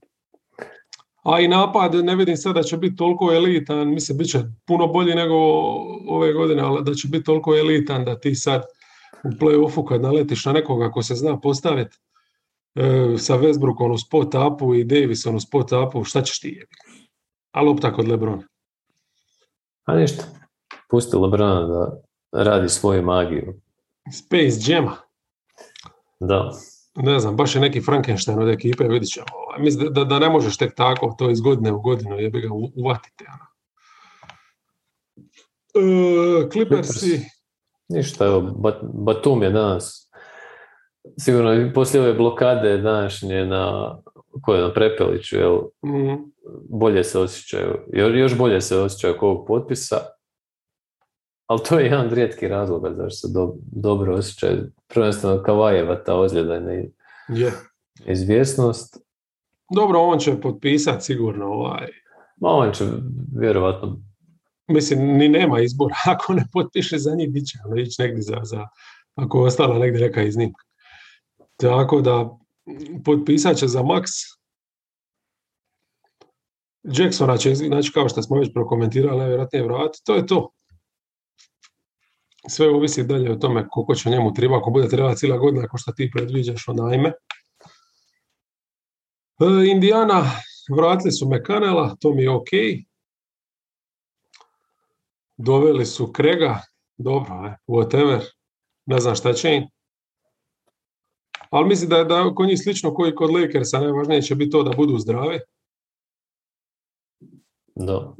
A 1.23 1.39
i 1.39 1.47
napad, 1.47 1.95
ne 1.95 2.15
vidim 2.15 2.37
sad 2.37 2.55
da 2.55 2.63
će 2.63 2.77
biti 2.77 2.95
toliko 2.95 3.33
elitan, 3.33 3.87
mislim, 3.93 4.17
bit 4.17 4.31
će 4.31 4.39
puno 4.65 4.87
bolji 4.87 5.15
nego 5.15 5.35
ove 6.07 6.33
godine, 6.33 6.61
ali 6.61 6.83
da 6.83 6.93
će 6.93 7.07
biti 7.07 7.23
toliko 7.23 7.55
elitan 7.55 8.05
da 8.05 8.19
ti 8.19 8.35
sad 8.35 8.61
u 9.23 9.29
play-offu 9.29 9.87
kad 9.87 10.01
naletiš 10.01 10.45
na 10.45 10.51
nekoga 10.51 10.91
ko 10.91 11.03
se 11.03 11.15
zna 11.15 11.39
postaviti 11.39 11.97
e, 12.75 13.15
sa 13.17 13.37
Westbrookom 13.37 13.93
u 13.93 13.97
spot 13.97 14.35
upu 14.35 14.75
i 14.75 14.83
Davisom 14.83 15.35
u 15.35 15.39
spot 15.39 15.71
upu, 15.71 16.03
šta 16.03 16.21
ćeš 16.21 16.39
ti 16.39 16.47
jebi? 16.47 16.75
A 17.51 17.61
lopta 17.61 17.93
kod 17.93 18.07
Lebrona. 18.07 18.43
A 19.85 19.95
ništa, 19.95 20.23
pusti 20.89 21.15
Lebrana 21.17 21.67
da 21.67 22.01
radi 22.43 22.69
svoju 22.69 23.03
magiju. 23.03 23.61
Space 24.13 24.71
Jama. 24.71 24.97
Da, 26.19 26.51
Ne 26.95 27.19
znam, 27.19 27.35
baš 27.35 27.55
je 27.55 27.61
neki 27.61 27.81
Frankenstein 27.81 28.39
od 28.39 28.49
ekipe, 28.49 28.83
vidit 28.83 29.09
ćemo. 29.09 29.25
Ovaj, 29.37 29.59
Mislim 29.59 29.93
da, 29.93 30.03
da 30.03 30.19
ne 30.19 30.29
možeš 30.29 30.57
tek 30.57 30.75
tako 30.75 31.15
to 31.17 31.29
iz 31.29 31.41
godine 31.41 31.71
u 31.71 31.81
godinu, 31.81 32.19
jebi 32.19 32.41
ga 32.41 32.53
u- 32.53 32.71
uvatiti. 32.75 33.25
Ono. 33.27 33.45
E, 35.75 36.49
Clippersi, 36.49 37.21
ništa, 37.89 38.25
evo, 38.25 38.41
Bat- 38.41 38.83
Batum 38.95 39.43
je 39.43 39.49
danas, 39.49 40.09
sigurno 41.19 41.71
poslije 41.73 42.01
ove 42.01 42.13
blokade 42.13 42.77
današnje 42.77 43.45
na, 43.45 43.95
koje 44.41 44.57
je 44.59 44.63
na 44.63 44.73
Prepeliću, 44.73 45.37
jel, 45.37 45.57
mm, 45.85 46.15
bolje 46.69 47.03
se 47.03 47.19
osjećaju, 47.19 47.79
jo- 47.93 48.07
još 48.09 48.37
bolje 48.37 48.61
se 48.61 48.77
osjećaju 48.77 49.15
ovog 49.21 49.47
potpisa, 49.47 49.97
ali 51.51 51.59
to 51.69 51.79
je 51.79 51.85
jedan 51.85 52.05
od 52.05 52.13
rijetkih 52.13 52.49
razloga 52.49 52.89
zašto 52.89 53.27
se 53.27 53.33
do- 53.33 53.55
dobro 53.71 54.15
osjećaju. 54.15 54.71
Prvenstveno 54.87 55.43
Kavajeva 55.43 56.03
ta 56.03 56.15
ozljeda 56.15 56.53
je. 56.53 56.91
neizvjesnost, 58.05 58.97
Dobro, 59.73 59.99
on 59.99 60.19
će 60.19 60.41
potpisati 60.41 61.05
sigurno 61.05 61.45
ovaj. 61.45 61.87
ma 62.37 62.49
on 62.49 62.71
će 62.71 62.85
vjerovatno 63.39 64.01
Mislim, 64.67 64.99
ni 65.17 65.29
nema 65.29 65.61
izbora. 65.61 65.95
Ako 66.13 66.33
ne 66.33 66.45
potpiše 66.53 66.97
za 66.97 67.15
njih, 67.15 67.29
bit 67.31 67.47
će 67.47 67.57
ono 67.65 67.81
ići 67.81 68.01
negdje 68.01 68.21
za, 68.21 68.39
za, 68.43 68.67
ako 69.15 69.37
je 69.39 69.45
ostala 69.45 69.79
negdje 69.79 70.01
neka 70.01 70.21
iznimka. 70.23 70.63
Tako 71.57 72.01
da, 72.01 72.29
potpisat 73.05 73.57
će 73.57 73.67
za 73.67 73.79
Max. 73.79 74.05
Jacksona 76.83 77.37
će, 77.37 77.55
znači 77.55 77.91
kao 77.91 78.09
što 78.09 78.21
smo 78.21 78.39
već 78.39 78.53
prokomentirali, 78.53 79.17
najvjerojatnije 79.17 79.65
vrati. 79.65 79.99
To 80.05 80.15
je 80.15 80.25
to. 80.25 80.49
Sve 82.49 82.69
ovisi 82.69 83.03
dalje 83.03 83.31
o 83.31 83.35
tome 83.35 83.67
koliko 83.69 83.95
će 83.95 84.09
njemu 84.09 84.33
treba, 84.33 84.57
ako 84.57 84.71
bude 84.71 84.87
trebala 84.87 85.15
cijela 85.15 85.37
godina, 85.37 85.63
ako 85.63 85.77
što 85.77 85.91
ti 85.91 86.11
predviđaš, 86.13 86.67
onda 86.67 86.95
ime. 86.95 87.11
E, 89.39 89.67
Indiana, 89.71 90.23
vratili 90.75 91.11
su 91.11 91.29
Mekanela, 91.29 91.95
to 91.99 92.13
mi 92.13 92.23
je 92.23 92.29
ok. 92.29 92.49
Doveli 95.37 95.85
su 95.85 96.11
Krega, 96.11 96.61
dobro, 96.97 97.35
aj, 97.35 97.53
whatever, 97.67 98.21
ne 98.85 98.99
znam 98.99 99.15
šta 99.15 99.33
će 99.33 99.55
im. 99.55 99.63
Ali 101.49 101.67
mislim 101.67 101.89
da 101.89 101.97
je 101.97 102.05
da 102.05 102.35
kod 102.35 102.47
njih 102.47 102.59
slično 102.63 102.93
koji 102.93 103.15
kod 103.15 103.31
Lakersa, 103.31 103.79
najvažnije 103.79 104.21
će 104.21 104.35
biti 104.35 104.51
to 104.51 104.63
da 104.63 104.71
budu 104.77 104.99
zdravi 104.99 105.39
da. 107.75 108.13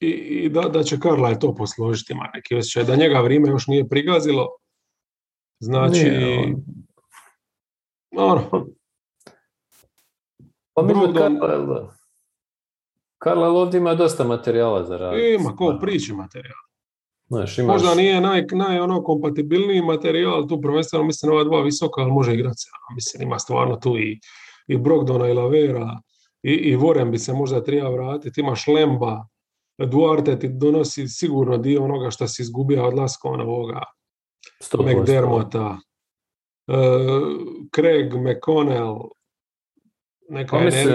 I, 0.00 0.08
i 0.08 0.48
da, 0.48 0.60
da 0.60 0.82
će 0.82 1.00
Karla 1.00 1.28
je 1.28 1.38
to 1.38 1.54
posložiti, 1.54 2.12
ima 2.12 2.30
neki 2.34 2.56
osjećaj, 2.56 2.84
da 2.84 2.96
njega 2.96 3.20
vrijeme 3.20 3.48
još 3.48 3.66
nije 3.66 3.88
prigazilo. 3.88 4.48
Znači, 5.60 6.04
Nije, 6.04 6.54
ono, 8.16 8.66
Pa 10.74 10.82
Brogdon- 10.82 11.38
Carlisle- 11.38 11.88
Karla 13.18 13.48
ovdje 13.48 13.78
ima 13.78 13.94
dosta 13.94 14.24
materijala 14.24 14.84
za 14.84 14.96
rad. 14.96 15.14
Ima, 15.40 15.56
ko 15.56 15.78
priči 15.80 16.12
materijal. 16.12 16.58
Znaš, 17.26 17.58
imaš... 17.58 17.72
Možda 17.72 17.94
nije 17.94 18.20
naj, 18.20 18.46
naj 18.52 18.80
ono 18.80 19.02
kompatibilniji 19.02 19.82
materijal, 19.82 20.48
tu 20.48 20.60
prvenstveno 20.60 21.04
mislim 21.04 21.32
ova 21.32 21.44
dva 21.44 21.60
visoka, 21.62 22.00
ali 22.00 22.12
može 22.12 22.34
igrati 22.34 22.56
se. 22.56 22.68
Mislim, 22.94 23.22
ima 23.22 23.38
stvarno 23.38 23.76
tu 23.76 23.98
i, 23.98 24.20
i 24.66 24.76
Brogdona 24.76 25.28
i 25.28 25.32
Lavera, 25.32 26.00
i, 26.42 26.50
i 26.52 26.76
Voren 26.76 27.10
bi 27.10 27.18
se 27.18 27.32
možda 27.32 27.64
trebao 27.64 27.92
vratiti, 27.92 28.40
imaš 28.40 28.66
Lemba, 28.66 29.26
Duarte 29.86 30.38
ti 30.38 30.48
donosi 30.48 31.08
sigurno 31.08 31.58
dio 31.58 31.84
onoga 31.84 32.10
što 32.10 32.28
si 32.28 32.42
izgubio 32.42 32.86
odlaskom 32.86 33.38
na 33.38 33.44
ovoga 33.44 33.80
McDermotta, 34.78 35.78
uh, 36.66 36.76
Craig 37.74 38.14
McConnell, 38.14 38.98
neka 40.28 40.56
Pa 40.56 40.64
mislim, 40.64 40.92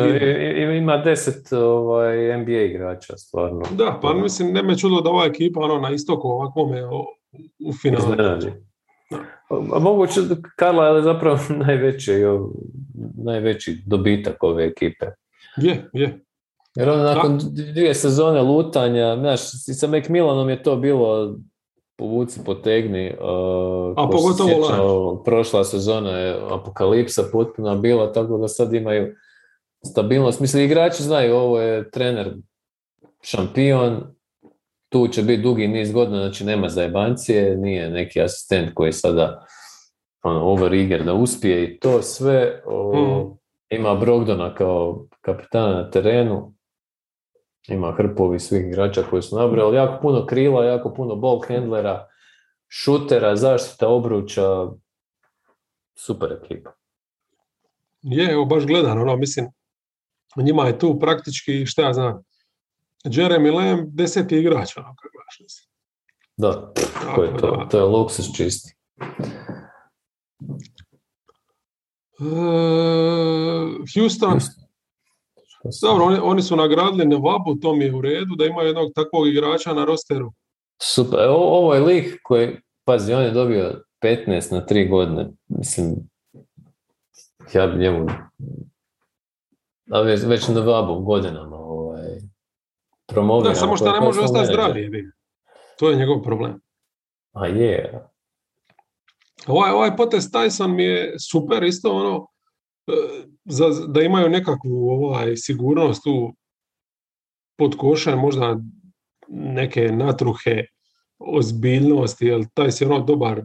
ima 0.77 0.97
deset 0.97 1.53
ovaj, 1.53 2.37
NBA 2.37 2.61
igrača, 2.61 3.17
stvarno. 3.17 3.61
Da, 3.71 3.99
pa 4.01 4.13
mislim, 4.13 4.53
ne 4.53 4.63
me 4.63 4.77
čudo 4.77 5.01
da 5.01 5.09
ova 5.09 5.25
ekipa 5.25 5.59
ono, 5.59 5.79
na 5.79 5.91
istoku 5.91 6.27
ovakvome 6.27 6.85
u 7.67 7.73
finalu. 7.81 8.03
Iznenadi. 8.03 8.51
A 9.49 9.79
moguće 9.79 10.21
da 10.21 10.35
Karla 10.55 10.87
je 10.87 11.01
zapravo 11.01 11.39
najveći, 11.65 12.11
najveći 13.25 13.83
dobitak 13.85 14.43
ove 14.43 14.65
ekipe. 14.65 15.05
Je, 15.57 15.89
je. 15.93 16.22
Jer 16.75 16.89
ono 16.89 17.03
nakon 17.03 17.39
dvije 17.51 17.93
sezone 17.93 18.41
lutanja, 18.41 19.17
znaš, 19.19 19.53
i 19.53 19.73
sa 19.73 19.87
McMillanom 19.87 20.49
je 20.49 20.63
to 20.63 20.75
bilo 20.75 21.35
povuci, 21.97 22.39
potegni. 22.45 23.07
Uh, 23.07 23.89
se 23.89 24.11
pogotovo 24.11 24.67
lani. 24.67 25.23
Prošla 25.25 25.63
sezona 25.63 26.09
je 26.09 26.39
apokalipsa 26.51 27.23
potpuno 27.31 27.77
bila, 27.77 28.11
tako 28.11 28.37
da 28.37 28.47
sad 28.47 28.73
imaju 28.73 29.15
stabilnost. 29.85 30.39
Mislim, 30.39 30.63
igrači 30.65 31.03
znaju, 31.03 31.35
ovo 31.35 31.59
je 31.59 31.91
trener 31.91 32.33
šampion, 33.21 34.03
tu 34.89 35.07
će 35.07 35.21
biti 35.21 35.41
dugi 35.41 35.67
niz 35.67 35.91
godina, 35.91 36.17
znači 36.17 36.45
nema 36.45 36.69
zajebancije, 36.69 37.57
nije 37.57 37.89
neki 37.89 38.21
asistent 38.21 38.73
koji 38.73 38.91
sada 38.91 39.45
ono, 40.23 40.41
overiger 40.41 41.03
da 41.03 41.13
uspije 41.13 41.63
i 41.63 41.79
to 41.79 42.01
sve. 42.01 42.61
O, 42.65 42.93
Mm. 42.93 43.37
Ima 43.69 43.95
Brogdona 43.95 44.55
kao 44.55 45.05
kapitana 45.21 45.73
na 45.73 45.89
terenu, 45.89 46.52
ima 47.67 47.91
hrpovi 47.91 48.39
svih 48.39 48.65
igrača 48.67 49.03
koji 49.09 49.21
su 49.21 49.37
nabrali, 49.37 49.75
jako 49.75 50.01
puno 50.01 50.25
krila, 50.25 50.65
jako 50.65 50.93
puno 50.93 51.15
ball 51.15 51.41
handlera, 51.47 52.07
šutera, 52.67 53.35
zaštita 53.35 53.87
obruča, 53.87 54.67
super 55.95 56.39
ekipa. 56.43 56.71
Je, 58.01 58.31
evo 58.31 58.45
baš 58.45 58.65
gledam, 58.65 59.01
ono, 59.01 59.17
mislim, 59.17 59.47
njima 60.35 60.67
je 60.67 60.79
tu 60.79 60.99
praktički, 60.99 61.65
šta 61.65 61.81
ja 61.81 61.93
znam, 61.93 62.23
Jeremy 63.03 63.53
Lamb, 63.53 63.89
deseti 63.93 64.37
igrač, 64.37 64.77
ono, 64.77 64.95
kako 64.95 65.09
gledaš, 65.13 65.39
mislim. 65.39 65.73
Da, 66.37 66.73
Tako 66.73 67.15
to 67.15 67.23
je 67.23 67.37
to, 67.37 67.57
da. 67.57 67.67
to 67.69 67.77
je 67.77 67.83
luksus 67.83 68.25
čisti. 68.37 68.75
E, 72.19 72.25
Houston, 73.93 74.39
dobro, 75.81 76.05
oni, 76.05 76.19
oni 76.21 76.41
su 76.41 76.55
nagradili 76.55 77.05
Nevabu, 77.05 77.55
to 77.61 77.75
mi 77.75 77.85
je 77.85 77.95
u 77.95 78.01
redu, 78.01 78.35
da 78.35 78.45
imaju 78.45 78.67
jednog 78.67 78.91
takvog 78.95 79.27
igrača 79.27 79.73
na 79.73 79.85
rosteru. 79.85 80.33
Super, 80.81 81.19
evo, 81.19 81.35
ovo 81.35 81.73
je 81.73 81.81
lik 81.81 82.19
koji, 82.23 82.57
pazi, 82.85 83.13
on 83.13 83.23
je 83.23 83.31
dobio 83.31 83.83
15 84.03 84.53
na 84.53 84.65
3 84.65 84.89
godine, 84.89 85.29
mislim, 85.47 85.95
ja 87.53 87.67
bi 87.67 87.79
njemu, 87.79 88.07
a 89.91 90.01
već, 90.01 90.21
već 90.23 90.47
na 90.47 90.61
vabu 90.61 90.99
godinama, 90.99 91.55
ovaj, 91.55 92.07
promoviram. 93.07 93.53
Da, 93.53 93.59
samo 93.59 93.77
što 93.77 93.91
ne 93.91 94.01
može 94.01 94.19
ostati 94.19 94.33
menadžer. 94.33 94.53
zdrav, 94.53 94.77
jebi 94.77 95.01
ga. 95.01 95.11
To 95.79 95.89
je 95.89 95.95
njegov 95.95 96.21
problem. 96.21 96.59
A 97.33 97.47
je, 97.47 98.03
Ovaj, 99.47 99.71
ovaj 99.71 99.95
potez 99.97 100.31
Tyson 100.31 100.75
mi 100.75 100.83
je 100.83 101.19
super 101.19 101.63
isto 101.63 101.91
ono 101.91 102.15
e, 102.15 102.32
za, 103.45 103.69
da 103.87 104.01
imaju 104.01 104.29
nekakvu 104.29 104.89
ovaj, 104.89 105.35
sigurnost 105.35 106.03
tu 106.03 106.33
pod 107.57 107.77
košem, 107.77 108.19
možda 108.19 108.57
neke 109.27 109.81
natruhe, 109.91 110.63
ozbiljnosti, 111.19 112.25
jer 112.25 112.45
taj 112.53 112.71
si 112.71 112.85
ono 112.85 112.99
dobar, 112.99 113.41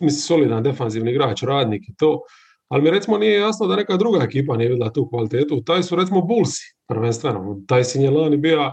mislim 0.00 0.20
solidan 0.20 0.62
defanzivni 0.62 1.10
igrač, 1.10 1.42
radnik 1.42 1.88
i 1.88 1.94
to, 1.96 2.20
ali 2.68 2.82
mi 2.82 2.90
recimo 2.90 3.18
nije 3.18 3.40
jasno 3.40 3.66
da 3.66 3.76
neka 3.76 3.96
druga 3.96 4.24
ekipa 4.24 4.56
nije 4.56 4.68
vidjela 4.68 4.92
tu 4.92 5.08
kvalitetu. 5.08 5.62
Taj 5.64 5.82
su 5.82 5.96
recimo 5.96 6.20
Bullsi, 6.20 6.74
prvenstveno. 6.88 7.62
Taj 7.68 7.84
si 7.84 7.98
je 7.98 8.10
lani 8.10 8.36
bio 8.36 8.60
e, 8.60 8.72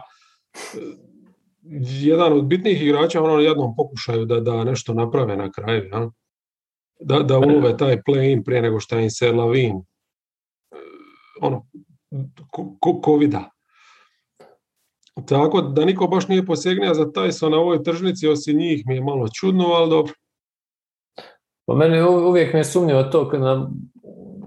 jedan 2.02 2.34
od 2.34 2.46
bitnijih 2.46 2.82
igrača 2.82 3.22
u 3.22 3.26
onom 3.26 3.42
jednom 3.42 3.76
pokušaju 3.76 4.26
da, 4.26 4.40
da 4.40 4.64
nešto 4.64 4.94
naprave 4.94 5.38
na 5.38 5.52
kraju. 5.52 5.90
Ja? 5.92 6.10
Da, 7.00 7.20
da 7.20 7.38
ulove 7.38 7.78
taj 7.78 8.02
play-in 8.02 8.44
prije 8.44 8.62
nego 8.62 8.80
što 8.80 9.00
im 9.00 9.10
se 9.10 9.32
lavin 9.32 9.76
e, 9.76 10.76
ono, 11.42 11.66
covida. 13.06 13.50
Tako 15.28 15.62
da 15.62 15.86
niko 15.86 16.08
baš 16.08 16.28
nije 16.28 16.46
posegnio 16.46 16.94
za 16.94 17.06
Tyson 17.06 17.50
na 17.50 17.58
ovoj 17.58 17.84
tržnici, 17.84 18.28
osim 18.28 18.58
njih 18.58 18.84
mi 18.86 18.96
je 18.96 19.02
malo 19.02 19.28
čudno, 19.40 19.66
ali 19.66 19.90
dobro. 19.90 20.14
Pa 21.66 21.76
meni 21.76 22.02
uvijek 22.02 22.54
mi 22.54 22.60
je 22.60 22.64
sumnjivo 22.64 23.04
to 23.04 23.30
kad, 23.30 23.42
nam, 23.42 23.74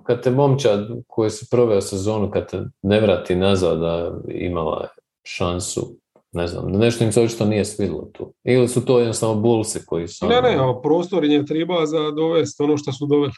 kad 0.03 0.23
te 0.23 0.31
momčad 0.31 0.89
koji 1.07 1.31
si 1.31 1.47
proveo 1.51 1.81
sezonu, 1.81 2.31
kad 2.31 2.51
te 2.51 2.65
ne 2.83 3.01
vrati 3.01 3.37
nazad 3.37 3.81
da 3.81 4.21
imala 4.29 4.89
šansu, 5.25 5.97
ne 6.33 6.47
znam, 6.47 6.73
nešto 6.73 7.05
im 7.05 7.13
se 7.13 7.23
očito 7.23 7.45
nije 7.45 7.65
svidlo 7.65 8.11
tu. 8.13 8.35
Ili 8.45 8.69
su 8.69 8.85
to 8.85 8.99
jednostavno 8.99 9.41
bulsi 9.41 9.81
koji 9.87 10.09
su... 10.09 10.27
Ne, 10.27 10.39
ono- 10.39 10.49
ne, 10.49 10.55
a 10.55 10.81
prostor 10.83 11.25
im 11.25 11.31
je 11.31 11.47
treba 11.47 11.87
za 11.87 12.11
dovesti 12.11 12.63
ono 12.63 12.77
što 12.77 12.93
su 12.93 13.07
doveli. 13.07 13.33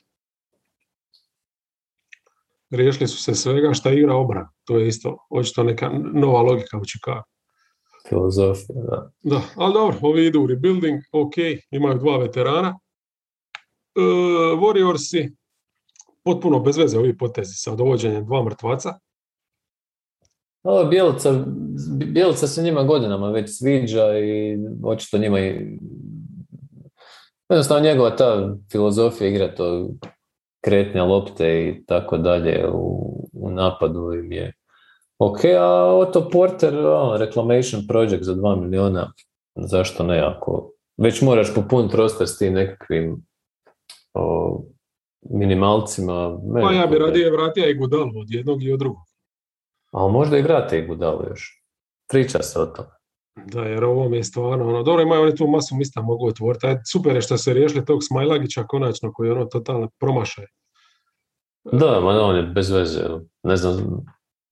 Riješili 2.71 3.09
su 3.09 3.23
se 3.23 3.35
svega 3.35 3.73
šta 3.73 3.91
igra 3.91 4.15
obran. 4.15 4.47
To 4.65 4.79
je 4.79 4.89
isto 4.89 5.17
očito 5.31 5.63
neka 5.63 5.91
nova 6.15 6.43
logika 6.43 6.79
u 6.79 6.85
Chicago. 6.85 7.23
filozofija, 8.09 8.83
da. 8.91 9.11
Da, 9.23 9.41
ali 9.57 9.73
dobro, 9.75 9.99
ovi 10.03 10.27
idu 10.27 10.43
u 10.43 10.47
rebuilding, 10.47 11.01
ok, 11.13 11.35
imaju 11.71 11.99
dva 11.99 12.17
veterana. 12.17 12.79
E, 13.97 14.01
Warriorsi, 14.57 15.33
potpuno 16.25 16.61
bez 16.61 16.77
veze 16.77 16.99
ovi 16.99 17.19
potezi 17.19 17.55
sa 17.55 17.75
dovođenjem 17.75 18.27
dva 18.27 18.45
mrtvaca. 18.45 18.99
Ovo 20.63 20.85
Bjelica, 20.85 21.45
Bjelica 22.07 22.47
se 22.47 22.63
njima 22.63 22.83
godinama 22.83 23.31
već 23.31 23.59
sviđa 23.59 24.19
i 24.19 24.59
očito 24.85 25.19
njima 25.19 25.41
i 25.41 25.79
jednostavno 27.51 27.85
njegova 27.85 28.17
ta 28.17 28.57
filozofija 28.73 29.29
igra 29.29 29.55
to 29.55 29.91
kretnja 30.65 31.05
lopte 31.05 31.69
i 31.69 31.85
tako 31.87 32.19
dalje 32.19 32.69
u, 32.73 33.15
u 33.33 33.51
napadu 33.51 34.13
im 34.13 34.33
je 34.33 34.53
ok, 35.19 35.39
a 35.59 35.97
Otto 35.97 36.29
Porter 36.33 36.79
ono, 36.79 37.17
reclamation 37.17 37.87
project 37.89 38.25
za 38.25 38.35
2 38.35 38.61
miliona 38.61 39.13
zašto 39.55 40.05
ne 40.05 40.21
ako 40.21 40.73
već 40.97 41.23
moraš 41.23 41.55
popuniti 41.55 41.97
roster 41.97 42.29
s 42.29 42.39
tim 42.39 42.53
nekakvim 42.53 43.27
o, 44.15 44.63
minimalcima 45.31 46.39
Pa 46.63 46.73
ja 46.73 46.87
bi 46.87 46.99
radije 46.99 47.31
vratio 47.31 47.71
i 47.71 47.75
Gudalu 47.75 48.21
od 48.21 48.31
jednog 48.31 48.63
i 48.63 48.73
od 48.73 48.79
drugog. 48.79 49.10
Ali 49.91 50.13
možda 50.13 50.39
i 50.39 50.43
vrate 50.43 50.79
i 50.79 50.87
Gudalu 50.87 51.23
još 51.29 51.63
priča 52.09 52.43
se 52.43 52.61
o 52.61 52.67
tome 52.67 52.89
Da, 53.47 53.63
jer 53.63 53.85
ovo 53.85 54.09
mi 54.09 54.17
je 54.17 54.25
stvarno, 54.25 54.69
ono, 54.69 54.83
dobro 54.83 55.03
imaju 55.03 55.23
oni 55.23 55.37
tu 55.37 55.47
masu 55.47 55.75
mista 55.77 56.03
mogu 56.03 56.27
otvoriti. 56.27 56.67
Ajde, 56.67 56.81
super 56.93 57.15
je 57.15 57.21
što 57.21 57.39
su 57.39 57.53
riješili 57.53 57.85
tog 57.85 57.99
Smajlagića 58.03 58.65
konačno, 58.65 59.13
koji 59.13 59.29
je 59.29 59.33
ono 59.33 59.45
totalno 59.45 59.91
promašaj. 60.01 60.47
Da, 61.73 62.01
ma 62.01 62.09
on 62.11 62.37
je 62.37 62.43
bez 62.43 62.71
veze. 62.71 63.01
Ne 63.43 63.57
znam 63.57 64.05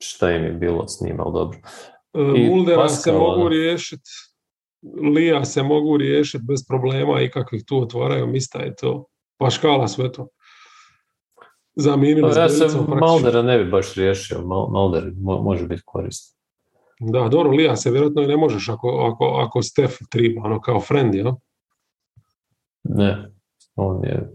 šta 0.03 0.31
im 0.31 0.45
je 0.45 0.53
bilo 0.53 0.89
s 0.89 1.01
njim, 1.01 1.21
ali 1.21 1.33
dobro. 1.33 1.59
E, 2.15 2.21
I 2.37 2.51
Muldera 2.51 2.89
se 2.89 3.13
mogu 3.13 3.41
ono. 3.41 3.49
riješiti, 3.49 4.11
Lija 5.15 5.45
se 5.45 5.63
mogu 5.63 5.97
riješiti 5.97 6.45
bez 6.49 6.61
problema 6.69 7.21
i 7.21 7.31
kakvih 7.31 7.63
tu 7.67 7.83
otvaraju 7.83 8.27
mista 8.27 8.65
i 8.65 8.75
to. 8.81 9.07
Pa 9.39 9.51
škala 9.51 9.89
sve 9.89 10.13
to. 10.13 10.29
Zamijenili 11.81 12.31
Pa 12.35 12.41
ja 12.41 12.49
se. 12.49 12.67
Maldera 13.01 13.43
ne 13.43 13.59
bi 13.59 13.71
baš 13.71 13.95
riješio. 13.95 14.39
Mal- 14.39 14.71
Malder 14.71 15.05
mo- 15.05 15.43
može 15.43 15.67
biti 15.67 15.83
koristan. 15.85 16.39
Da, 17.01 17.29
dobro, 17.29 17.51
Lija 17.51 17.77
se 17.77 17.91
vjerojatno 17.91 18.23
i 18.23 18.27
ne 18.27 18.37
možeš 18.37 18.69
ako, 18.69 18.89
ako, 19.13 19.25
ako 19.47 19.63
Stef 19.63 19.93
triba, 20.11 20.43
ono 20.45 20.61
kao 20.61 20.81
friend, 20.81 21.15
jel? 21.15 21.33
Ne, 22.85 23.31
on 23.77 24.05
je... 24.05 24.31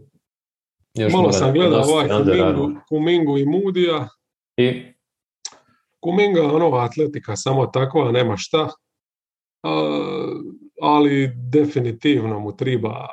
Još 0.93 1.13
Malo 1.13 1.31
sam 1.31 1.53
gledao 1.53 1.81
ovaj 1.81 2.07
Kumingu. 2.07 2.79
Kumingu 2.89 3.37
i 3.37 3.45
Mudija. 3.45 4.07
I 4.57 4.83
Kuminga, 5.99 6.43
ono, 6.43 6.75
atletika 6.75 7.35
samo 7.35 7.65
takva, 7.65 8.11
nema 8.11 8.37
šta. 8.37 8.69
A, 9.63 9.99
ali 10.81 11.31
definitivno 11.35 12.39
mu 12.39 12.55
triba 12.55 13.07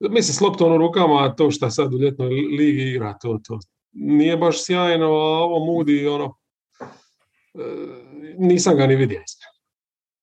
mislim, 0.00 0.34
s 0.34 0.40
loptom 0.40 0.72
u 0.72 0.78
rukama, 0.78 1.34
to 1.34 1.50
što 1.50 1.70
sad 1.70 1.94
u 1.94 1.98
ljetnoj 1.98 2.28
ligi 2.28 2.82
igra, 2.82 3.18
to, 3.18 3.38
to 3.48 3.58
nije 3.92 4.36
baš 4.36 4.64
sjajno, 4.64 5.06
a 5.06 5.38
ovo 5.38 5.64
mudi, 5.64 6.06
ono, 6.06 6.34
nisam 8.38 8.76
ga 8.76 8.86
ni 8.86 8.96
vidio. 8.96 9.22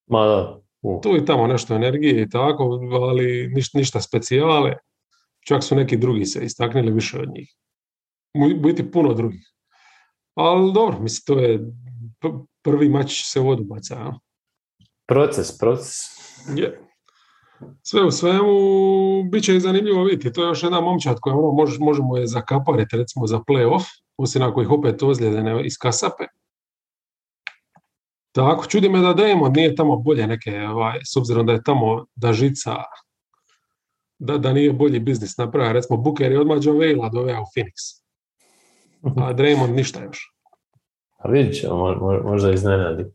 Ma 0.08 0.26
da. 0.26 0.62
Tu 1.04 1.18
i 1.18 1.26
tamo 1.26 1.48
nešto 1.48 1.76
energije 1.76 2.22
i 2.22 2.30
tako, 2.30 2.64
ali 2.92 3.48
ništa, 3.48 3.78
ništa 3.78 4.02
specijale. 4.02 4.74
Čak 5.48 5.64
su 5.64 5.76
neki 5.76 5.98
drugi 5.98 6.26
se 6.26 6.46
istaknili 6.46 6.92
više 6.92 7.20
od 7.20 7.30
njih. 7.30 7.56
Biti 8.64 8.92
puno 8.92 9.14
drugih. 9.14 9.52
Ali 10.36 10.74
dobro, 10.74 11.00
mislim, 11.00 11.24
to 11.26 11.40
je 11.40 11.60
prvi 12.62 12.90
mač 12.90 13.24
se 13.24 13.40
vodu 13.40 13.64
baca. 13.64 14.14
Proces, 15.08 15.58
proces. 15.58 15.96
Je. 16.56 16.85
Sve 17.84 18.04
u 18.04 18.12
svemu, 18.12 18.54
bit 19.32 19.44
će 19.44 19.60
zanimljivo 19.60 20.04
vidjeti. 20.04 20.34
To 20.34 20.44
je 20.44 20.48
još 20.48 20.64
jedna 20.64 20.82
momčad 20.82 21.18
koja 21.20 21.36
ono, 21.36 21.68
možemo 21.80 22.18
je 22.18 22.28
zakapariti 22.28 22.98
recimo 22.98 23.28
za 23.28 23.40
play-off, 23.40 23.84
osim 24.18 24.42
ako 24.42 24.62
ih 24.62 24.72
opet 24.72 25.04
ozljede 25.04 25.44
ne 25.44 25.66
iskasape. 25.66 26.24
Tako, 28.32 28.66
čudi 28.66 28.90
me 28.90 29.00
da 29.00 29.14
Damon 29.14 29.54
nije 29.54 29.76
tamo 29.76 29.98
bolje 29.98 30.28
neke, 30.28 30.62
ovaj, 30.62 31.00
s 31.06 31.18
obzirom 31.18 31.46
da 31.46 31.54
je 31.54 31.64
tamo 31.64 32.06
da 32.16 32.34
žica, 32.34 32.76
da, 34.20 34.38
da 34.38 34.54
nije 34.54 34.74
bolji 34.74 35.00
biznis 35.00 35.38
napravio. 35.38 35.74
Recimo, 35.74 35.98
Booker 35.98 36.32
je 36.32 36.40
odmah 36.40 36.58
John 36.62 36.78
Vejla 36.80 37.10
doveo 37.10 37.42
u 37.42 37.46
Phoenix. 37.56 38.02
A 39.28 39.34
Draymond 39.34 39.76
ništa 39.76 40.04
još. 40.04 40.32
A 41.18 41.30
vidit 41.30 41.62
ćemo, 41.62 41.96
možda 42.24 42.52
iznenadi. 42.52 43.06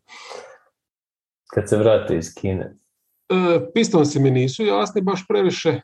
Kad 1.47 1.69
se 1.69 1.77
vrati 1.77 2.17
iz 2.17 2.35
Kine. 2.35 2.80
E, 3.31 3.61
Pistonsi 3.75 4.21
mi 4.21 4.31
nisu 4.31 4.65
jasni 4.65 5.03
baš 5.03 5.27
previše. 5.29 5.81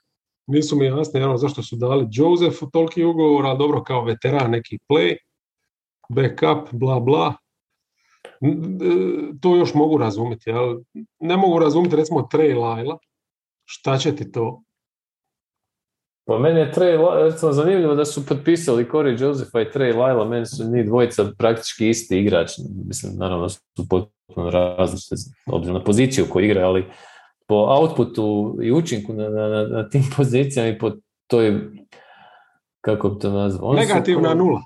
Nisu 0.47 0.77
mi 0.77 0.87
jasni 0.87 1.23
ono, 1.23 1.37
zašto 1.37 1.63
su 1.63 1.77
dali 1.77 2.09
Josefu 2.11 2.71
toliki 2.71 3.05
ugovor, 3.05 3.47
ali 3.47 3.59
dobro 3.59 3.83
kao 3.83 4.05
veteran 4.05 4.51
neki 4.51 4.79
play, 4.89 5.17
backup, 6.09 6.69
bla 6.73 7.01
bla. 7.01 7.35
E, 8.25 8.49
to 9.41 9.57
još 9.57 9.75
mogu 9.75 9.99
razumjeti, 9.99 10.51
ali 10.51 10.85
ne 11.21 11.37
mogu 11.37 11.59
razumjeti 11.59 11.97
recimo 11.97 12.29
Trey 12.33 12.61
Laila. 12.61 12.99
Šta 13.65 13.99
će 13.99 14.17
ti 14.17 14.33
to? 14.33 14.63
Pa 16.29 16.39
meni 16.39 16.61
je 16.61 16.73
Trey, 16.73 17.23
recimo 17.25 17.53
zanimljivo 17.53 17.95
da 17.95 18.05
su 18.05 18.27
potpisali 18.27 18.87
Corey 18.93 19.23
Josepha 19.23 19.61
i 19.61 19.65
Trey 19.65 19.97
Laila, 19.97 20.25
meni 20.25 20.47
su 20.47 20.65
njih 20.65 20.87
dvojica 20.87 21.25
praktički 21.39 21.89
isti 21.89 22.19
igrač, 22.19 22.51
mislim, 22.87 23.13
naravno 23.17 23.49
su 23.49 23.61
potpuno 23.91 24.51
različite, 24.51 25.15
obzirom 25.47 25.79
na 25.79 25.85
poziciju 25.85 26.27
koju 26.31 26.45
igra, 26.45 26.67
ali 26.67 26.85
po 27.47 27.55
outputu 27.55 28.59
i 28.63 28.73
učinku 28.73 29.13
na, 29.13 29.29
na, 29.29 29.67
na 29.67 29.89
tim 29.89 30.03
pozicijama 30.17 30.69
i 30.69 30.79
po 30.79 30.93
toj, 31.27 31.61
kako 32.81 33.09
bi 33.09 33.21
to 33.21 33.31
nazvao? 33.31 33.73
Negativna 33.73 34.35
nula. 34.35 34.63